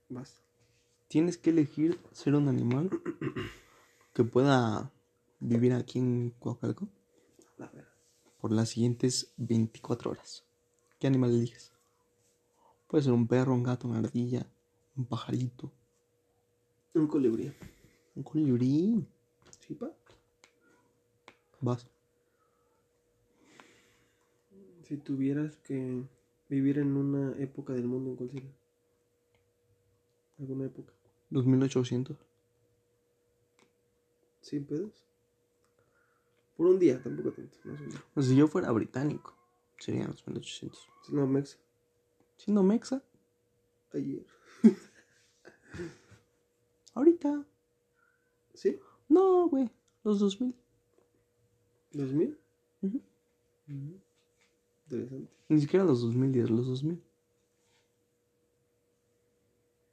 Vas. 0.08 0.42
Tienes 1.08 1.38
que 1.38 1.50
elegir 1.50 1.98
ser 2.12 2.34
un 2.34 2.48
animal 2.48 2.90
que 4.14 4.24
pueda 4.24 4.90
vivir 5.40 5.72
aquí 5.72 5.98
en 5.98 6.30
Coacalco 6.38 6.88
La 7.58 7.66
verga. 7.68 7.90
por 8.40 8.52
las 8.52 8.70
siguientes 8.70 9.32
24 9.36 10.10
horas. 10.10 10.44
¿Qué 10.98 11.06
animal 11.06 11.30
eliges? 11.30 11.72
Puede 12.88 13.04
ser 13.04 13.12
un 13.12 13.26
perro, 13.26 13.54
un 13.54 13.62
gato, 13.62 13.88
una 13.88 13.98
ardilla, 13.98 14.46
un 14.96 15.06
pajarito, 15.06 15.72
Un 16.94 17.06
colibrí. 17.06 17.52
un 18.14 18.22
colibrí. 18.22 19.06
¿Sí, 19.66 19.74
pa? 19.74 19.90
Vas. 21.62 21.86
Si 24.82 24.96
tuvieras 24.98 25.56
que 25.58 26.04
vivir 26.48 26.78
en 26.78 26.96
una 26.96 27.34
época 27.38 27.72
del 27.72 27.86
mundo, 27.86 28.10
¿en 28.10 28.16
cuál 28.16 28.30
sería? 28.30 28.52
¿Alguna 30.38 30.66
época? 30.66 30.92
2800. 31.30 32.16
¿Sin 34.42 34.66
pedos? 34.66 35.06
Por 36.56 36.66
un 36.66 36.78
día, 36.78 37.02
tampoco 37.02 37.32
tanto. 37.32 37.56
Más 37.64 37.80
o 37.80 37.84
menos. 37.84 38.02
Pues 38.12 38.26
si 38.26 38.36
yo 38.36 38.48
fuera 38.48 38.70
británico, 38.72 39.34
serían 39.78 40.08
los 40.08 40.26
1800. 40.26 40.88
No, 41.10 41.26
Mexa. 41.26 41.58
Siendo 42.36 42.62
mexa, 42.64 43.02
Ayer. 43.92 44.26
ahorita. 46.94 47.46
¿Sí? 48.54 48.80
No, 49.08 49.48
güey. 49.48 49.70
Los 50.02 50.18
2000. 50.18 50.61
¿2000? 51.92 52.38
Ujú. 52.82 53.00
Ujú. 53.68 54.00
Interesante. 54.90 55.32
Ni 55.48 55.60
siquiera 55.60 55.84
los 55.84 56.00
2010, 56.02 56.50
los 56.50 56.66
2000. 56.66 57.00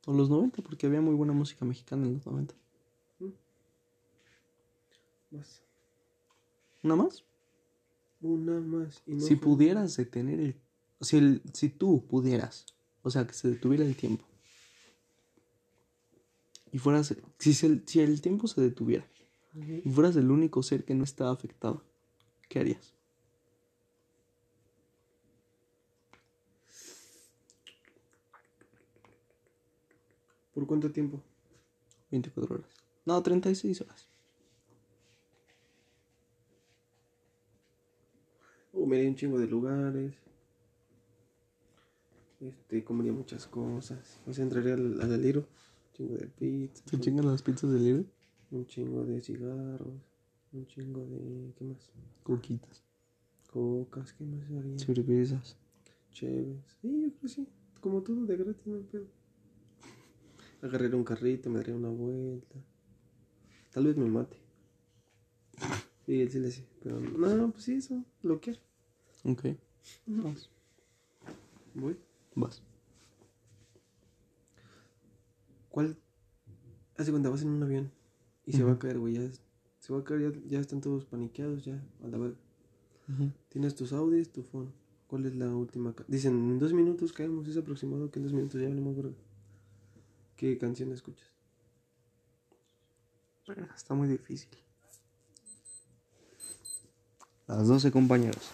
O 0.05 0.13
los 0.13 0.29
90, 0.29 0.61
porque 0.63 0.87
había 0.87 1.01
muy 1.01 1.13
buena 1.15 1.33
música 1.33 1.65
mexicana 1.65 2.05
en 2.07 2.13
los 2.15 2.25
90. 2.25 2.55
Más. 5.31 5.61
¿Una 6.83 6.95
más? 6.95 7.23
Una 8.21 8.59
más. 8.59 9.01
Y 9.05 9.13
no 9.15 9.21
si 9.21 9.35
fue- 9.35 9.43
pudieras 9.43 9.95
detener 9.97 10.39
el... 10.39 10.55
Si, 11.01 11.17
el... 11.17 11.41
si 11.53 11.69
tú 11.69 12.05
pudieras, 12.07 12.65
o 13.03 13.09
sea, 13.11 13.27
que 13.27 13.33
se 13.33 13.49
detuviera 13.49 13.85
el 13.85 13.95
tiempo. 13.95 14.25
Y 16.71 16.77
fueras... 16.79 17.13
Si, 17.37 17.53
se- 17.53 17.83
si 17.85 17.99
el 17.99 18.21
tiempo 18.21 18.47
se 18.47 18.61
detuviera 18.61 19.05
y 19.83 19.89
fueras 19.91 20.15
el 20.15 20.31
único 20.31 20.63
ser 20.63 20.85
que 20.85 20.95
no 20.95 21.03
estaba 21.03 21.31
afectado, 21.31 21.83
¿qué 22.49 22.59
harías? 22.59 22.93
¿Por 30.53 30.67
cuánto 30.67 30.91
tiempo? 30.91 31.21
24 32.11 32.55
horas. 32.55 32.69
No, 33.05 33.23
36 33.23 33.79
horas. 33.81 34.07
O 38.73 38.85
me 38.85 38.97
iría 38.97 39.09
un 39.09 39.15
chingo 39.15 39.39
de 39.39 39.47
lugares. 39.47 40.15
Este, 42.41 42.83
comería 42.83 43.13
muchas 43.13 43.47
cosas. 43.47 44.19
O 44.27 44.33
sea, 44.33 44.43
entraría 44.43 44.73
al, 44.73 44.99
al 45.01 45.13
aliro. 45.13 45.41
Un 45.41 45.93
chingo 45.93 46.17
de 46.17 46.27
pizza. 46.27 46.83
¿Te 46.89 46.99
chingan 46.99 47.27
las 47.27 47.41
pizzas 47.41 47.71
del 47.71 47.83
libro? 47.85 48.05
Un 48.51 48.65
chingo 48.65 49.05
de 49.05 49.21
cigarros. 49.21 50.08
Un 50.51 50.65
chingo 50.67 51.05
de. 51.05 51.53
¿Qué 51.57 51.63
más? 51.63 51.91
Coquitas, 52.23 52.83
Cocas, 53.51 54.13
¿qué 54.13 54.23
más 54.25 54.43
haría? 54.51 54.77
cervezas. 54.79 55.57
Chéves. 56.11 56.77
Sí, 56.81 56.87
yo 57.01 57.09
creo 57.09 57.19
que 57.21 57.27
sí. 57.29 57.47
Como 57.81 58.01
todo 58.01 58.25
de 58.25 58.35
gratis, 58.35 58.65
no 58.67 58.75
hay 58.77 58.83
pedo. 58.83 59.07
Agarraré 60.61 60.95
un 60.95 61.03
carrito, 61.03 61.49
me 61.49 61.57
daré 61.59 61.73
una 61.73 61.89
vuelta. 61.89 62.55
Tal 63.71 63.85
vez 63.85 63.95
me 63.97 64.05
mate. 64.05 64.37
Sí, 66.05 66.21
él 66.21 66.29
sí 66.31 66.39
le 66.39 66.49
sí. 66.51 66.65
Pero 66.81 66.99
no, 66.99 67.51
pues 67.51 67.63
sí, 67.63 67.75
eso, 67.75 68.03
lo 68.23 68.39
quiero. 68.41 68.59
Ok. 69.23 69.45
Vas. 70.07 70.49
Voy. 71.75 71.97
Vas. 72.35 72.63
¿Cuál? 75.69 75.95
Hace 76.97 77.11
cuando 77.11 77.29
vas 77.31 77.43
en 77.43 77.49
un 77.49 77.63
avión 77.63 77.91
y 78.45 78.53
se 78.53 78.63
va 78.63 78.73
a 78.73 78.79
caer, 78.79 78.97
güey. 78.97 79.13
Ya, 79.13 79.21
es- 79.21 79.41
se 79.89 79.93
va 79.93 80.01
a 80.01 80.03
caer, 80.03 80.21
ya, 80.21 80.39
ya 80.47 80.59
están 80.59 80.81
todos 80.81 81.03
paniqueados, 81.05 81.65
ya, 81.65 81.73
a 82.03 82.07
la 82.07 82.19
verga. 82.19 82.37
Tienes 83.49 83.73
tus 83.73 83.91
audios, 83.91 84.29
tu 84.29 84.43
phone. 84.43 84.71
¿Cuál 85.07 85.25
es 85.25 85.35
la 85.35 85.47
última? 85.47 85.95
Dicen, 86.07 86.33
en 86.33 86.59
dos 86.59 86.73
minutos 86.73 87.11
caemos, 87.11 87.47
es 87.47 87.57
aproximado 87.57 88.11
que 88.11 88.19
en 88.19 88.23
dos 88.25 88.33
minutos 88.33 88.61
ya 88.61 88.67
hablemos, 88.67 88.95
verga. 88.95 89.15
¿Qué 90.35 90.59
canción 90.59 90.91
escuchas? 90.91 91.27
Está 93.75 93.95
muy 93.95 94.07
difícil. 94.07 94.49
Las 97.47 97.67
12 97.67 97.91
compañeros. 97.91 98.51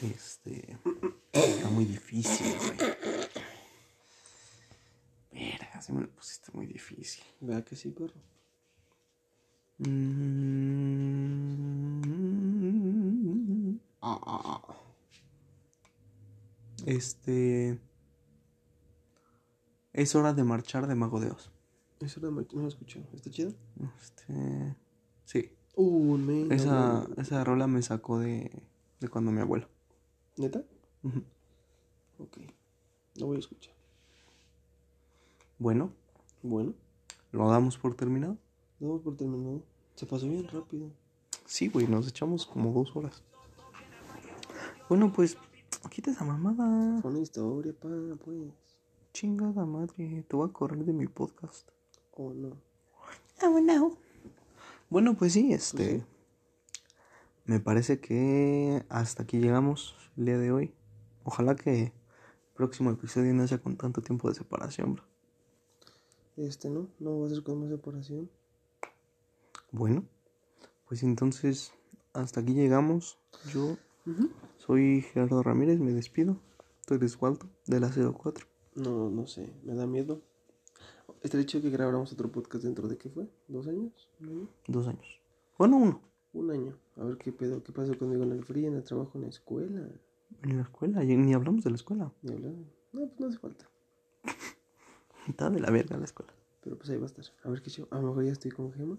Este. 0.00 0.78
Está 1.32 1.70
muy 1.70 1.86
difícil, 1.86 2.56
güey. 2.56 2.78
Verga, 5.32 5.82
se 5.82 5.92
me 5.92 6.02
lo 6.02 6.10
pusiste 6.10 6.52
muy 6.52 6.66
difícil. 6.66 7.24
Vea 7.40 7.64
que 7.64 7.74
sí, 7.74 7.90
perro. 7.90 8.14
Mm. 12.80 13.78
Ah, 14.02 14.18
ah, 14.26 14.40
ah. 14.68 14.74
Este. 16.86 17.78
Es 19.92 20.14
hora 20.14 20.32
de 20.32 20.44
marchar 20.44 20.86
de 20.86 20.94
Mago 20.94 21.20
de 21.20 21.30
Oz. 21.30 21.50
Eso 22.00 22.20
no, 22.20 22.30
no 22.30 22.46
lo 22.52 22.68
escuché. 22.68 23.02
¿Está 23.12 23.30
chido? 23.30 23.52
Este. 24.00 24.76
Sí. 25.24 25.52
Uh. 25.76 26.16
Esa, 26.50 27.02
no, 27.02 27.08
no. 27.08 27.22
esa 27.22 27.44
rola 27.44 27.66
me 27.66 27.82
sacó 27.82 28.18
de, 28.18 28.50
de 29.00 29.08
cuando 29.08 29.30
mi 29.32 29.40
abuelo. 29.40 29.68
¿Neta? 30.36 30.62
Ok. 32.18 32.38
No 33.18 33.26
voy 33.26 33.36
a 33.36 33.40
escuchar. 33.40 33.74
Bueno, 35.58 35.92
Bueno, 36.42 36.72
¿lo 37.32 37.48
damos 37.50 37.76
por 37.76 37.94
terminado? 37.94 38.38
damos 38.78 39.02
por 39.02 39.14
terminado. 39.16 39.62
Se 40.00 40.06
pasó 40.06 40.26
bien 40.26 40.48
rápido. 40.48 40.90
Sí, 41.44 41.68
güey, 41.68 41.86
nos 41.86 42.08
echamos 42.08 42.46
como 42.46 42.72
dos 42.72 42.96
horas. 42.96 43.22
Bueno, 44.88 45.12
pues, 45.12 45.36
quita 45.90 46.10
esa 46.10 46.24
mamada. 46.24 47.02
Fue 47.02 47.10
una 47.10 47.20
historia, 47.20 47.74
pa, 47.74 47.90
pues. 48.24 48.50
Chingada 49.12 49.66
madre, 49.66 50.24
te 50.26 50.36
voy 50.36 50.48
a 50.48 50.52
correr 50.54 50.86
de 50.86 50.94
mi 50.94 51.06
podcast. 51.06 51.68
Oh, 52.12 52.32
no. 52.32 52.56
Bueno, 54.88 55.18
pues 55.18 55.34
sí, 55.34 55.52
este. 55.52 55.98
sí. 55.98 56.04
Me 57.44 57.60
parece 57.60 58.00
que 58.00 58.82
hasta 58.88 59.24
aquí 59.24 59.38
llegamos 59.38 59.96
el 60.16 60.24
día 60.24 60.38
de 60.38 60.50
hoy. 60.50 60.72
Ojalá 61.24 61.56
que 61.56 61.82
el 61.82 61.92
próximo 62.54 62.90
episodio 62.90 63.34
no 63.34 63.46
sea 63.46 63.58
con 63.58 63.76
tanto 63.76 64.00
tiempo 64.00 64.30
de 64.30 64.34
separación, 64.34 64.94
bro. 64.94 65.04
Este 66.38 66.70
no, 66.70 66.88
no 66.98 67.20
va 67.20 67.26
a 67.26 67.28
ser 67.28 67.42
con 67.42 67.60
más 67.60 67.68
separación. 67.68 68.30
Bueno, 69.72 70.04
pues 70.88 71.02
entonces 71.02 71.72
hasta 72.12 72.40
aquí 72.40 72.54
llegamos. 72.54 73.18
Yo 73.52 73.76
soy 74.58 75.02
Gerardo 75.02 75.42
Ramírez, 75.42 75.78
me 75.78 75.92
despido. 75.92 76.40
Tú 76.86 76.94
eres 76.94 77.20
Waldo 77.20 77.46
de 77.66 77.78
la 77.78 77.88
04. 77.90 78.46
No, 78.74 79.10
no 79.10 79.26
sé, 79.26 79.52
me 79.62 79.74
da 79.74 79.86
miedo. 79.86 80.22
Estaría 81.22 81.46
chido 81.46 81.62
que 81.62 81.70
grabáramos 81.70 82.12
otro 82.12 82.32
podcast 82.32 82.64
dentro 82.64 82.88
de 82.88 82.96
qué 82.96 83.10
fue, 83.10 83.28
dos 83.46 83.68
años, 83.68 84.08
un 84.20 84.28
año, 84.28 84.48
Dos 84.66 84.86
años. 84.88 85.20
Bueno, 85.58 85.76
uno. 85.76 86.00
un 86.32 86.50
año. 86.50 86.78
A 86.96 87.04
ver 87.04 87.18
qué 87.18 87.30
pedo, 87.30 87.62
qué 87.62 87.72
pasó 87.72 87.96
conmigo 87.98 88.24
en 88.24 88.32
el 88.32 88.44
frío, 88.44 88.68
en 88.68 88.76
el 88.76 88.82
trabajo, 88.84 89.12
en 89.16 89.22
la 89.22 89.28
escuela. 89.28 89.86
En 90.42 90.56
la 90.56 90.62
escuela, 90.62 91.04
ni 91.04 91.34
hablamos 91.34 91.62
de 91.62 91.70
la 91.70 91.76
escuela. 91.76 92.12
Ni 92.22 92.32
hablar. 92.32 92.52
No, 92.92 93.06
pues 93.06 93.20
no 93.20 93.26
hace 93.26 93.38
falta. 93.38 93.68
Está 95.28 95.50
de 95.50 95.60
la 95.60 95.70
verga 95.70 95.96
la 95.98 96.04
escuela. 96.04 96.32
Pero 96.62 96.76
pues 96.76 96.88
ahí 96.90 96.96
va 96.96 97.04
a 97.04 97.06
estar. 97.06 97.24
A 97.44 97.50
ver 97.50 97.62
qué 97.62 97.70
chido. 97.70 97.88
A 97.90 98.00
lo 98.00 98.08
mejor 98.08 98.24
ya 98.24 98.32
estoy 98.32 98.50
con 98.50 98.72
Gema. 98.72 98.98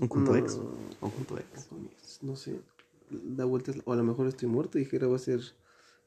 ¿O 0.00 0.08
con 0.08 0.24
tu 0.24 0.32
No. 0.32 0.36
ex? 0.38 0.54
¿O 1.00 1.10
con 1.10 1.24
tu 1.24 1.36
ex? 1.36 1.68
No 2.22 2.36
sé. 2.36 2.60
Da 3.10 3.44
vueltas. 3.44 3.76
O 3.84 3.92
a 3.92 3.96
lo 3.96 4.02
mejor 4.04 4.26
estoy 4.26 4.48
muerto 4.48 4.78
y 4.78 4.84
Jera 4.84 5.06
va 5.06 5.16
a 5.16 5.18
ser 5.20 5.40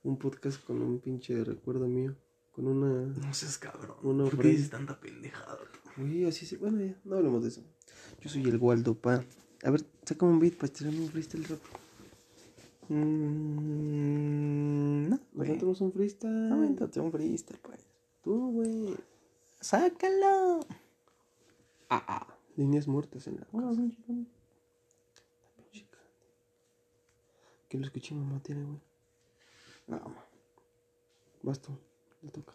un 0.03 0.18
podcast 0.18 0.64
con 0.64 0.82
un 0.82 0.99
pinche 0.99 1.44
recuerdo 1.44 1.88
mío. 1.88 2.16
Con 2.53 2.68
una. 2.68 3.06
No 3.07 3.34
seas 3.34 3.57
cabrón. 3.57 3.95
Uno 4.03 4.26
¿Por 4.26 4.40
qué 4.40 4.49
dices 4.49 4.70
tanta 4.70 4.99
pendejada? 4.99 5.57
Uy, 5.98 6.26
así 6.26 6.45
se. 6.45 6.57
Bueno, 6.57 6.80
ya, 6.82 6.95
no 7.03 7.16
hablemos 7.18 7.41
de 7.44 7.49
eso. 7.49 7.61
Yo 8.22 8.30
soy 8.30 8.44
el 8.44 8.57
Waldo, 8.57 8.95
pa. 8.95 9.24
A 9.64 9.72
ver, 9.72 9.84
saca 10.06 10.26
un 10.26 10.40
beat 10.40 10.56
para 10.56 10.72
tirarme 10.72 10.99
un 11.02 11.10
freestyle 11.10 11.45
rap. 11.45 11.60
Mmm. 13.70 15.10
No, 15.10 15.20
güey. 15.34 15.49
Nosotros 15.49 15.82
un 15.82 15.91
freestyle. 15.94 16.52
Avéntate 16.52 16.99
un 16.99 17.11
freestyle, 17.11 17.60
pues. 17.61 17.80
Tú, 18.24 18.52
güey. 18.52 18.95
¡Sácalo! 19.61 20.60
Ah, 21.90 22.03
ah. 22.07 22.28
Líneas 22.55 22.88
muertas 22.88 23.27
en 23.27 23.35
la. 23.39 23.45
Pinche 23.45 23.95
cabrón. 24.01 24.27
pinche. 25.71 25.88
Que 27.69 27.77
lo 27.77 27.85
escuché 27.85 28.15
mamá 28.15 28.39
tiene, 28.41 28.63
güey. 28.65 28.80
No, 29.88 29.97
ma. 30.09 30.26
Vas 31.43 31.61
tú. 31.61 31.71
Le 32.21 32.31
toca. 32.31 32.53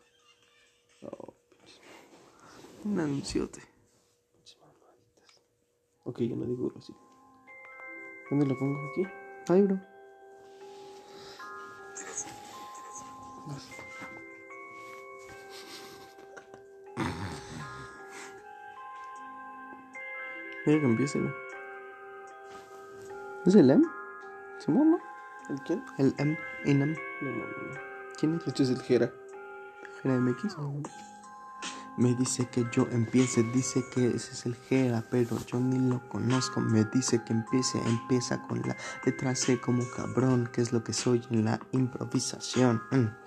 Oh, 1.03 1.35
pinches, 1.61 1.81
Un 2.85 3.01
anunciote. 3.01 3.61
pinches 4.33 4.59
mamaditas. 4.61 5.43
Ok, 6.05 6.21
yo 6.21 6.37
no 6.37 6.45
digo 6.45 6.73
así. 6.77 6.95
¿Dónde 8.31 8.47
lo 8.47 8.59
pongo? 8.59 8.79
Aquí. 8.91 9.03
Ay, 9.49 9.63
bro. 9.63 9.81
Vas. 13.47 13.69
Mira 20.67 20.81
que 20.81 20.87
empiece, 20.87 21.21
güey. 21.21 21.33
¿Es 23.45 23.55
el 23.55 23.71
M? 23.71 23.85
¿Simón, 24.59 24.93
no? 24.93 24.99
¿El 25.51 25.61
quién? 25.63 25.85
El 25.99 26.15
M. 26.17 26.39
Inam. 26.65 26.95
No, 27.21 27.31
no, 27.31 27.37
no. 27.37 27.81
¿Quién 28.19 28.37
es? 28.37 28.47
Este 28.47 28.63
es 28.63 28.71
el 28.71 28.81
Jera. 28.81 29.13
Gera 30.03 30.19
MX. 30.19 30.57
Me 31.97 32.15
dice 32.15 32.49
que 32.49 32.67
yo 32.73 32.89
empiece, 32.91 33.43
dice 33.43 33.85
que 33.95 34.09
ese 34.09 34.33
es 34.33 34.47
el 34.47 34.57
Gera, 34.57 35.05
pero 35.11 35.39
yo 35.47 35.61
ni 35.61 35.79
lo 35.79 36.09
conozco. 36.09 36.61
Me 36.61 36.85
dice 36.85 37.23
que 37.23 37.33
empiece, 37.35 37.79
empieza 37.87 38.43
con 38.43 38.63
la 38.63 38.77
letra 39.05 39.35
C 39.35 39.61
como 39.61 39.85
cabrón, 39.95 40.49
que 40.53 40.63
es 40.63 40.73
lo 40.73 40.83
que 40.83 40.93
soy 40.93 41.23
en 41.31 41.45
la 41.45 41.61
improvisación. 41.73 42.83
Mm. 42.91 43.24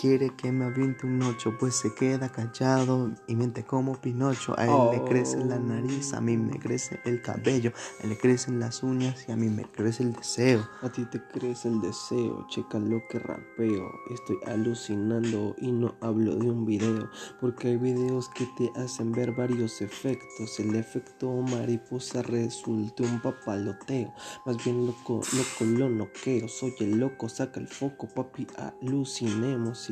Quiere 0.00 0.30
que 0.34 0.50
me 0.50 0.64
aviente 0.64 1.06
un 1.06 1.22
ocho, 1.22 1.58
pues 1.60 1.74
se 1.74 1.94
queda 1.94 2.30
callado 2.30 3.10
y 3.26 3.36
miente 3.36 3.64
como 3.64 4.00
Pinocho. 4.00 4.58
A 4.58 4.64
él 4.64 4.98
le 4.98 5.04
crece 5.04 5.36
la 5.44 5.58
nariz, 5.58 6.14
a 6.14 6.22
mí 6.22 6.38
me 6.38 6.58
crece 6.58 7.00
el 7.04 7.20
cabello, 7.20 7.74
a 8.00 8.04
él 8.04 8.08
le 8.08 8.16
crecen 8.16 8.58
las 8.58 8.82
uñas 8.82 9.26
y 9.28 9.32
a 9.32 9.36
mí 9.36 9.50
me 9.50 9.64
crece 9.64 10.04
el 10.04 10.14
deseo. 10.14 10.66
A 10.80 10.88
ti 10.88 11.04
te 11.04 11.22
crees 11.22 11.66
el 11.66 11.82
deseo, 11.82 12.46
checa 12.48 12.78
lo 12.78 13.02
que 13.10 13.18
rapeo. 13.18 13.92
Estoy 14.08 14.38
alucinando 14.46 15.54
y 15.58 15.70
no 15.70 15.94
hablo 16.00 16.34
de 16.34 16.50
un 16.50 16.64
video, 16.64 17.10
porque 17.38 17.68
hay 17.68 17.76
videos 17.76 18.30
que 18.30 18.48
te 18.56 18.72
hacen 18.80 19.12
ver 19.12 19.32
varios 19.32 19.82
efectos. 19.82 20.58
El 20.60 20.76
efecto 20.76 21.30
mariposa 21.42 22.22
resulta 22.22 23.02
un 23.02 23.20
papaloteo, 23.20 24.14
más 24.46 24.64
bien 24.64 24.86
loco, 24.86 25.20
loco 25.34 25.64
lo 25.66 25.90
noqueo. 25.90 26.48
Soy 26.48 26.72
el 26.80 26.98
loco, 26.98 27.28
saca 27.28 27.60
el 27.60 27.68
foco, 27.68 28.08
papi, 28.08 28.46
alucinemos. 28.80 29.89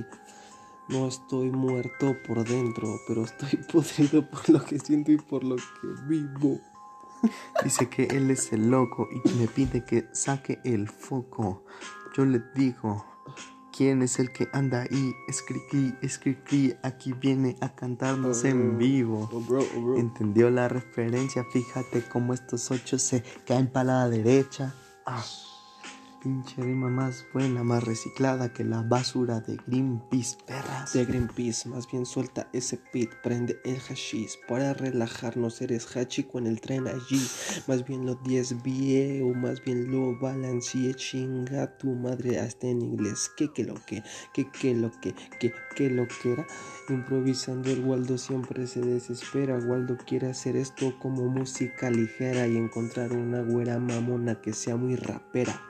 No 0.88 1.06
estoy 1.06 1.50
muerto 1.50 2.16
por 2.26 2.44
dentro, 2.44 2.98
pero 3.06 3.24
estoy 3.24 3.58
podrido 3.72 4.28
por 4.28 4.48
lo 4.48 4.64
que 4.64 4.78
siento 4.78 5.12
y 5.12 5.18
por 5.18 5.44
lo 5.44 5.56
que 5.56 5.62
vivo. 6.06 6.60
Dice 7.62 7.88
que 7.88 8.04
él 8.04 8.30
es 8.30 8.52
el 8.52 8.70
loco 8.70 9.08
y 9.12 9.28
me 9.34 9.48
pide 9.48 9.84
que 9.84 10.08
saque 10.12 10.60
el 10.64 10.88
foco. 10.88 11.64
Yo 12.16 12.24
le 12.24 12.40
digo, 12.54 13.04
¿quién 13.76 14.02
es 14.02 14.18
el 14.18 14.32
que 14.32 14.48
anda 14.52 14.82
ahí? 14.82 15.12
Escriquí, 15.28 15.94
escriquí, 16.00 16.74
aquí 16.82 17.12
viene 17.12 17.56
a 17.60 17.74
cantarnos 17.74 18.44
en 18.44 18.78
vivo. 18.78 19.28
Oh, 19.32 19.40
bro, 19.40 19.60
oh, 19.60 19.80
bro. 19.80 19.98
Entendió 19.98 20.48
la 20.50 20.68
referencia, 20.68 21.44
fíjate 21.52 22.02
cómo 22.08 22.34
estos 22.34 22.70
ocho 22.70 22.98
se 22.98 23.22
caen 23.46 23.66
para 23.66 23.84
la 23.84 24.08
derecha. 24.08 24.74
Ah, 25.04 25.24
Pinche 26.20 26.60
rima 26.60 26.88
más 26.88 27.24
buena, 27.32 27.62
más 27.62 27.84
reciclada 27.84 28.52
que 28.52 28.64
la 28.64 28.82
basura 28.82 29.38
de 29.40 29.56
Greenpeace, 29.68 30.36
perras. 30.48 30.92
De 30.92 31.04
Greenpeace, 31.04 31.68
más 31.68 31.88
bien 31.88 32.04
suelta 32.04 32.48
ese 32.52 32.76
pit, 32.76 33.08
prende 33.22 33.60
el 33.64 33.78
hashish 33.78 34.36
para 34.48 34.74
relajarnos. 34.74 35.62
Eres 35.62 35.96
hachico 35.96 36.40
en 36.40 36.48
el 36.48 36.60
tren 36.60 36.88
allí, 36.88 37.24
más 37.68 37.84
bien 37.84 38.04
lo 38.04 38.16
desvié 38.16 39.22
o 39.22 39.32
más 39.32 39.62
bien 39.62 39.92
lo 39.92 40.18
balanceé. 40.18 40.92
Chinga 40.94 41.78
tu 41.78 41.94
madre 41.94 42.40
hasta 42.40 42.66
en 42.66 42.82
inglés. 42.82 43.30
Que 43.36 43.52
que 43.52 43.62
lo 43.62 43.74
que, 43.86 44.02
que 44.34 44.50
que 44.50 44.74
lo 44.74 44.90
que, 45.00 45.14
que 45.38 45.52
que 45.76 45.88
lo 45.88 46.08
que 46.08 46.32
era. 46.32 46.46
Improvisando 46.88 47.70
el 47.70 47.84
Waldo 47.84 48.18
siempre 48.18 48.66
se 48.66 48.80
desespera. 48.80 49.56
Waldo 49.56 49.96
quiere 49.96 50.30
hacer 50.30 50.56
esto 50.56 50.98
como 50.98 51.26
música 51.26 51.90
ligera 51.90 52.48
y 52.48 52.56
encontrar 52.56 53.12
una 53.12 53.40
güera 53.42 53.78
mamona 53.78 54.40
que 54.40 54.52
sea 54.52 54.74
muy 54.74 54.96
rapera. 54.96 55.62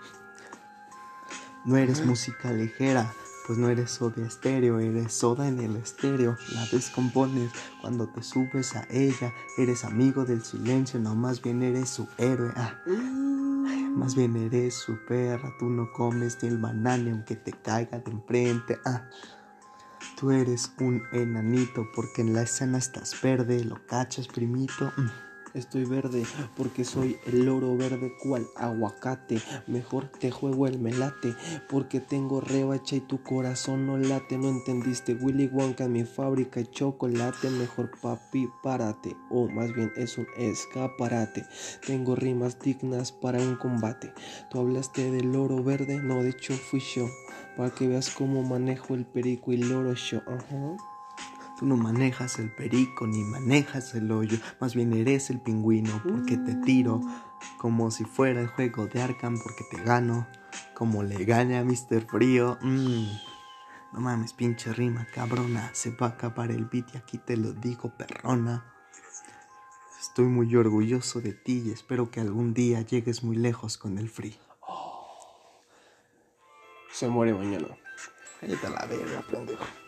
No 1.65 1.77
eres 1.77 2.05
música 2.05 2.53
ligera, 2.53 3.13
pues 3.47 3.59
no 3.59 3.69
eres 3.69 3.91
soda 3.91 4.27
estéreo, 4.27 4.79
eres 4.79 5.13
soda 5.13 5.49
en 5.49 5.59
el 5.61 5.77
estéreo. 5.77 6.37
La 6.55 6.67
descompones 6.67 7.51
cuando 7.81 8.09
te 8.09 8.23
subes 8.23 8.77
a 8.77 8.87
ella. 8.91 9.33
Eres 9.57 9.85
amigo 9.85 10.25
del 10.25 10.45
silencio, 10.45 11.01
no 11.01 11.15
más 11.15 11.43
bien 11.43 11.63
eres 11.63 11.89
su 11.89 12.09
héroe. 12.19 12.53
Ah. 12.57 12.75
Más 13.97 14.15
bien 14.15 14.37
eres 14.37 14.75
su 14.75 14.97
perra, 15.07 15.53
tú 15.59 15.69
no 15.69 15.91
comes 15.93 16.41
del 16.41 16.59
banane 16.59 17.11
aunque 17.11 17.37
te 17.37 17.53
caiga 17.53 17.99
de 17.99 18.11
enfrente. 18.13 18.79
Ah. 18.85 19.09
Tú 20.19 20.31
eres 20.31 20.73
un 20.81 21.03
enanito 21.13 21.87
porque 21.95 22.23
en 22.23 22.35
la 22.35 22.43
escena 22.43 22.79
estás 22.79 23.21
verde, 23.21 23.65
lo 23.65 23.85
cachas 23.87 24.29
primito. 24.29 24.93
Mm. 24.97 25.28
Estoy 25.59 25.85
verde 25.87 26.25
porque 26.57 26.85
soy 26.85 27.19
el 27.27 27.45
loro 27.45 27.77
verde 27.77 28.13
cual 28.23 28.47
aguacate. 28.55 29.41
Mejor 29.67 30.07
te 30.07 30.31
juego 30.31 30.69
el 30.69 30.79
melate 30.79 31.35
porque 31.69 31.99
tengo 31.99 32.41
rebacha 32.41 32.95
y 32.95 33.01
tu 33.01 33.25
corazón 33.25 33.85
no 33.85 33.99
late. 33.99 34.39
No 34.39 34.49
entendiste 34.49 35.15
Willy 35.15 35.49
Wonka 35.49 35.85
en 35.85 35.93
mi 35.95 36.05
fábrica 36.05 36.61
de 36.61 36.71
chocolate. 36.71 37.51
Mejor 37.51 37.91
papi 38.01 38.49
párate 38.63 39.17
o 39.31 39.49
más 39.49 39.75
bien 39.75 39.91
es 39.97 40.17
un 40.17 40.29
escaparate. 40.37 41.45
Tengo 41.85 42.15
rimas 42.15 42.61
dignas 42.61 43.11
para 43.11 43.39
un 43.39 43.57
combate. 43.57 44.13
Tú 44.51 44.61
hablaste 44.61 45.11
del 45.11 45.33
loro 45.33 45.65
verde, 45.65 46.01
no 46.01 46.23
de 46.23 46.31
hecho 46.31 46.55
fui 46.55 46.79
yo. 46.79 47.09
Para 47.57 47.71
que 47.71 47.89
veas 47.89 48.11
cómo 48.11 48.45
manejo 48.45 48.95
el 48.95 49.05
perico 49.05 49.53
y 49.53 49.57
loro 49.57 49.93
yo. 49.95 50.23
Ajá. 50.29 50.98
Tú 51.59 51.67
no 51.67 51.77
manejas 51.77 52.39
el 52.39 52.53
perico 52.53 53.09
ni 53.09 53.25
manejas 53.25 53.93
el 53.97 54.13
hoyo, 54.13 54.39
más 54.61 54.77
bien 54.77 54.93
eres 54.93 55.29
el 55.29 55.41
pingüino 55.41 56.01
porque 56.09 56.37
te 56.37 56.55
tiro 56.55 57.01
como 57.59 57.91
si 57.91 58.05
fuera 58.05 58.41
el 58.41 58.47
juego 58.47 58.87
de 58.87 59.03
Arkham 59.03 59.41
porque 59.43 59.65
te 59.69 59.83
gano, 59.83 60.29
como 60.75 61.03
le 61.03 61.25
gane 61.25 61.59
a 61.59 61.65
Mr. 61.65 62.07
Frío. 62.09 62.59
Mm. 62.63 63.09
No 63.93 64.01
mames, 64.01 64.35
pinche 64.35 64.73
rima 64.73 65.09
cabrona, 65.13 65.71
se 65.75 65.91
va 65.91 66.07
a 66.07 66.11
acabar 66.11 66.53
el 66.53 66.67
beat 66.67 66.95
y 66.95 66.99
aquí 66.99 67.19
te 67.19 67.37
lo 67.37 67.53
digo 67.53 67.93
perrona. 67.97 68.73
Estoy 69.99 70.27
muy 70.27 70.55
orgulloso 70.55 71.21
de 71.21 71.33
ti 71.33 71.65
y 71.67 71.71
espero 71.73 72.11
que 72.13 72.21
algún 72.21 72.55
día 72.55 72.83
llegues 72.83 73.25
muy 73.25 73.35
lejos 73.35 73.79
con 73.79 73.99
el 73.99 74.09
free. 74.09 74.39
Se 76.93 77.09
muere 77.09 77.35
mañana. 77.35 77.67
Cállate 78.41 78.71
la 78.71 78.87
verga, 78.87 79.23
pendejo. 79.29 79.88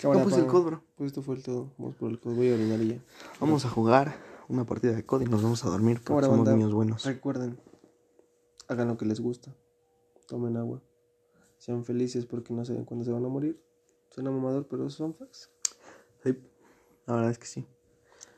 Cámara, 0.00 0.20
No, 0.20 0.24
pues 0.24 0.36
el 0.36 0.46
pa. 0.46 0.52
COD, 0.52 0.64
bro. 0.64 0.84
Pues 0.96 1.08
esto 1.08 1.22
fue 1.22 1.34
el 1.36 1.42
todo. 1.42 1.72
Vamos 1.78 1.96
por 1.96 2.10
el 2.10 2.20
COD. 2.20 2.34
Voy 2.34 2.50
a 2.50 2.54
orinar 2.54 2.80
y 2.80 2.88
ya. 2.88 3.00
Vamos 3.40 3.64
a 3.64 3.68
jugar 3.68 4.16
una 4.48 4.64
partida 4.64 4.92
de 4.92 5.04
COD 5.04 5.22
y 5.22 5.24
nos 5.26 5.42
vamos 5.42 5.64
a 5.64 5.68
dormir 5.70 6.00
porque 6.04 6.26
somos 6.26 6.38
banda. 6.38 6.54
niños 6.56 6.72
buenos. 6.72 7.04
Recuerden, 7.04 7.58
hagan 8.68 8.88
lo 8.88 8.96
que 8.96 9.06
les 9.06 9.20
gusta. 9.20 9.54
Tomen 10.26 10.56
agua. 10.56 10.82
Sean 11.58 11.84
felices 11.84 12.26
porque 12.26 12.54
no 12.54 12.64
saben 12.64 12.84
cuándo 12.84 13.04
se 13.04 13.10
van 13.10 13.24
a 13.24 13.28
morir. 13.28 13.60
Suena 14.10 14.30
mamador, 14.30 14.66
pero 14.68 14.88
son 14.90 15.14
facts. 15.14 15.50
Sí, 16.22 16.36
la 17.06 17.14
verdad 17.14 17.30
es 17.30 17.38
que 17.38 17.46
sí. 17.46 17.66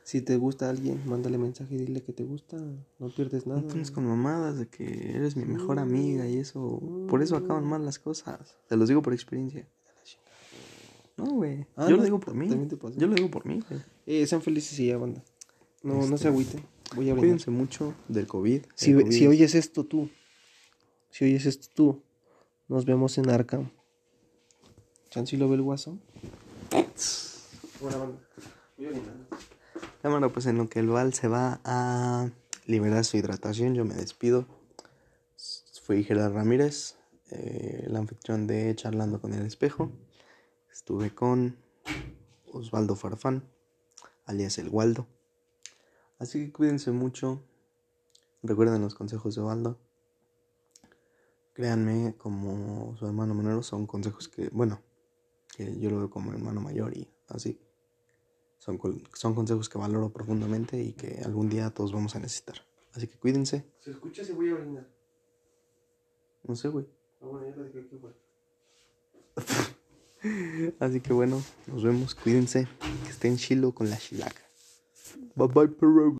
Si 0.03 0.21
te 0.21 0.35
gusta 0.37 0.69
alguien, 0.69 1.01
mándale 1.05 1.37
mensaje 1.37 1.75
y 1.75 1.77
dile 1.77 2.01
que 2.01 2.11
te 2.11 2.23
gusta. 2.23 2.57
No 2.99 3.09
pierdes 3.15 3.45
nada. 3.45 3.61
No 3.61 3.67
tienes 3.67 3.91
con 3.91 4.05
mamadas 4.05 4.57
de 4.57 4.67
que 4.67 5.15
eres 5.15 5.37
mi 5.37 5.45
mejor 5.45 5.79
amiga 5.79 6.27
y 6.27 6.37
eso. 6.37 6.81
Por 7.07 7.21
eso 7.21 7.35
acaban 7.35 7.65
mal 7.65 7.85
las 7.85 7.99
cosas. 7.99 8.57
Te 8.67 8.75
los 8.75 8.89
digo 8.89 9.01
por 9.01 9.13
experiencia. 9.13 9.69
No, 11.23 11.31
güey. 11.35 11.65
Ah, 11.75 11.83
Yo 11.85 11.91
no, 11.91 11.97
lo 11.97 12.03
digo 12.03 12.19
por 12.19 12.33
mí. 12.33 12.47
también 12.49 12.69
te 12.69 12.77
pasó. 12.77 12.97
Yo 12.97 13.07
lo 13.07 13.15
digo 13.15 13.29
por 13.29 13.45
mí, 13.45 13.61
güey. 13.69 13.81
Eh, 14.05 14.25
sean 14.27 14.41
felices 14.41 14.77
y 14.79 14.87
ya, 14.87 14.97
banda. 14.97 15.23
No, 15.83 15.93
no 15.95 16.01
Este, 16.03 16.17
se 16.17 16.27
agüiten. 16.27 16.65
Voy 16.95 17.09
a. 17.09 17.15
Cuídense 17.15 17.51
mucho 17.51 17.93
del 18.07 18.27
COVID. 18.27 18.63
Si, 18.75 18.93
COVID 18.93 19.11
si 19.11 19.23
es- 19.23 19.29
oyes 19.29 19.55
esto 19.55 19.83
tú, 19.85 20.09
si 21.09 21.25
oyes 21.25 21.45
esto 21.45 21.67
tú, 21.73 22.01
nos 22.67 22.85
vemos 22.85 23.17
en 23.17 23.29
Arkham. 23.29 23.69
¿Chansi 25.09 25.37
lo 25.37 25.47
ve 25.49 25.55
el 25.55 25.61
guaso? 25.61 25.97
Buena 27.79 27.97
banda. 27.97 28.17
Cámara, 30.01 30.29
pues 30.29 30.45
en 30.47 30.57
lo 30.57 30.67
que 30.69 30.79
el 30.79 30.87
Val 30.87 31.13
se 31.13 31.27
va 31.27 31.59
a 31.63 32.29
liberar 32.65 33.05
su 33.05 33.17
hidratación, 33.17 33.75
yo 33.75 33.85
me 33.85 33.93
despido. 33.93 34.45
Fui 35.83 36.03
Gerard 36.03 36.33
Ramírez, 36.33 36.95
eh, 37.31 37.83
el 37.87 37.95
anfitrión 37.95 38.47
de 38.47 38.73
Charlando 38.75 39.19
con 39.21 39.33
el 39.33 39.45
Espejo. 39.45 39.91
Estuve 40.81 41.13
con 41.13 41.55
Osvaldo 42.51 42.95
Farfán, 42.95 43.43
alias 44.25 44.57
El 44.57 44.69
Waldo. 44.69 45.05
Así 46.17 46.43
que 46.43 46.51
cuídense 46.51 46.89
mucho. 46.89 47.39
Recuerden 48.41 48.81
los 48.81 48.95
consejos 48.95 49.35
de 49.35 49.41
Osvaldo. 49.41 49.77
Créanme, 51.53 52.15
como 52.17 52.97
su 52.97 53.05
hermano 53.05 53.35
menor, 53.35 53.63
son 53.63 53.85
consejos 53.85 54.27
que, 54.27 54.49
bueno, 54.49 54.81
que 55.55 55.79
yo 55.79 55.91
lo 55.91 55.99
veo 55.99 56.09
como 56.09 56.31
hermano 56.33 56.61
mayor 56.61 56.97
y 56.97 57.07
así. 57.27 57.61
Son, 58.57 58.79
consejos 58.79 59.69
que 59.69 59.77
valoro 59.77 60.09
profundamente 60.09 60.81
y 60.81 60.93
que 60.93 61.21
algún 61.23 61.47
día 61.47 61.69
todos 61.69 61.91
vamos 61.91 62.15
a 62.15 62.19
necesitar. 62.19 62.55
Así 62.93 63.07
que 63.07 63.19
cuídense. 63.19 63.67
Se 63.81 63.91
escucha 63.91 64.23
si 64.23 64.31
voy 64.31 64.49
a 64.49 64.55
orinar. 64.55 64.89
No 66.41 66.55
sé, 66.55 66.69
güey. 66.69 66.87
Ah, 67.21 67.27
bueno, 67.27 67.47
ya 67.47 67.55
lo 67.55 67.65
dije 67.65 67.81
aquí 67.81 67.99
fue. 67.99 68.15
Así 70.79 71.01
que 71.01 71.13
bueno, 71.13 71.41
nos 71.67 71.83
vemos. 71.83 72.15
Cuídense. 72.15 72.67
Que 73.03 73.09
estén 73.09 73.37
chilo 73.37 73.71
con 73.73 73.89
la 73.89 73.97
chilaca. 73.97 74.41
Bye 75.35 75.47
bye, 75.47 75.67
perro. 75.67 76.17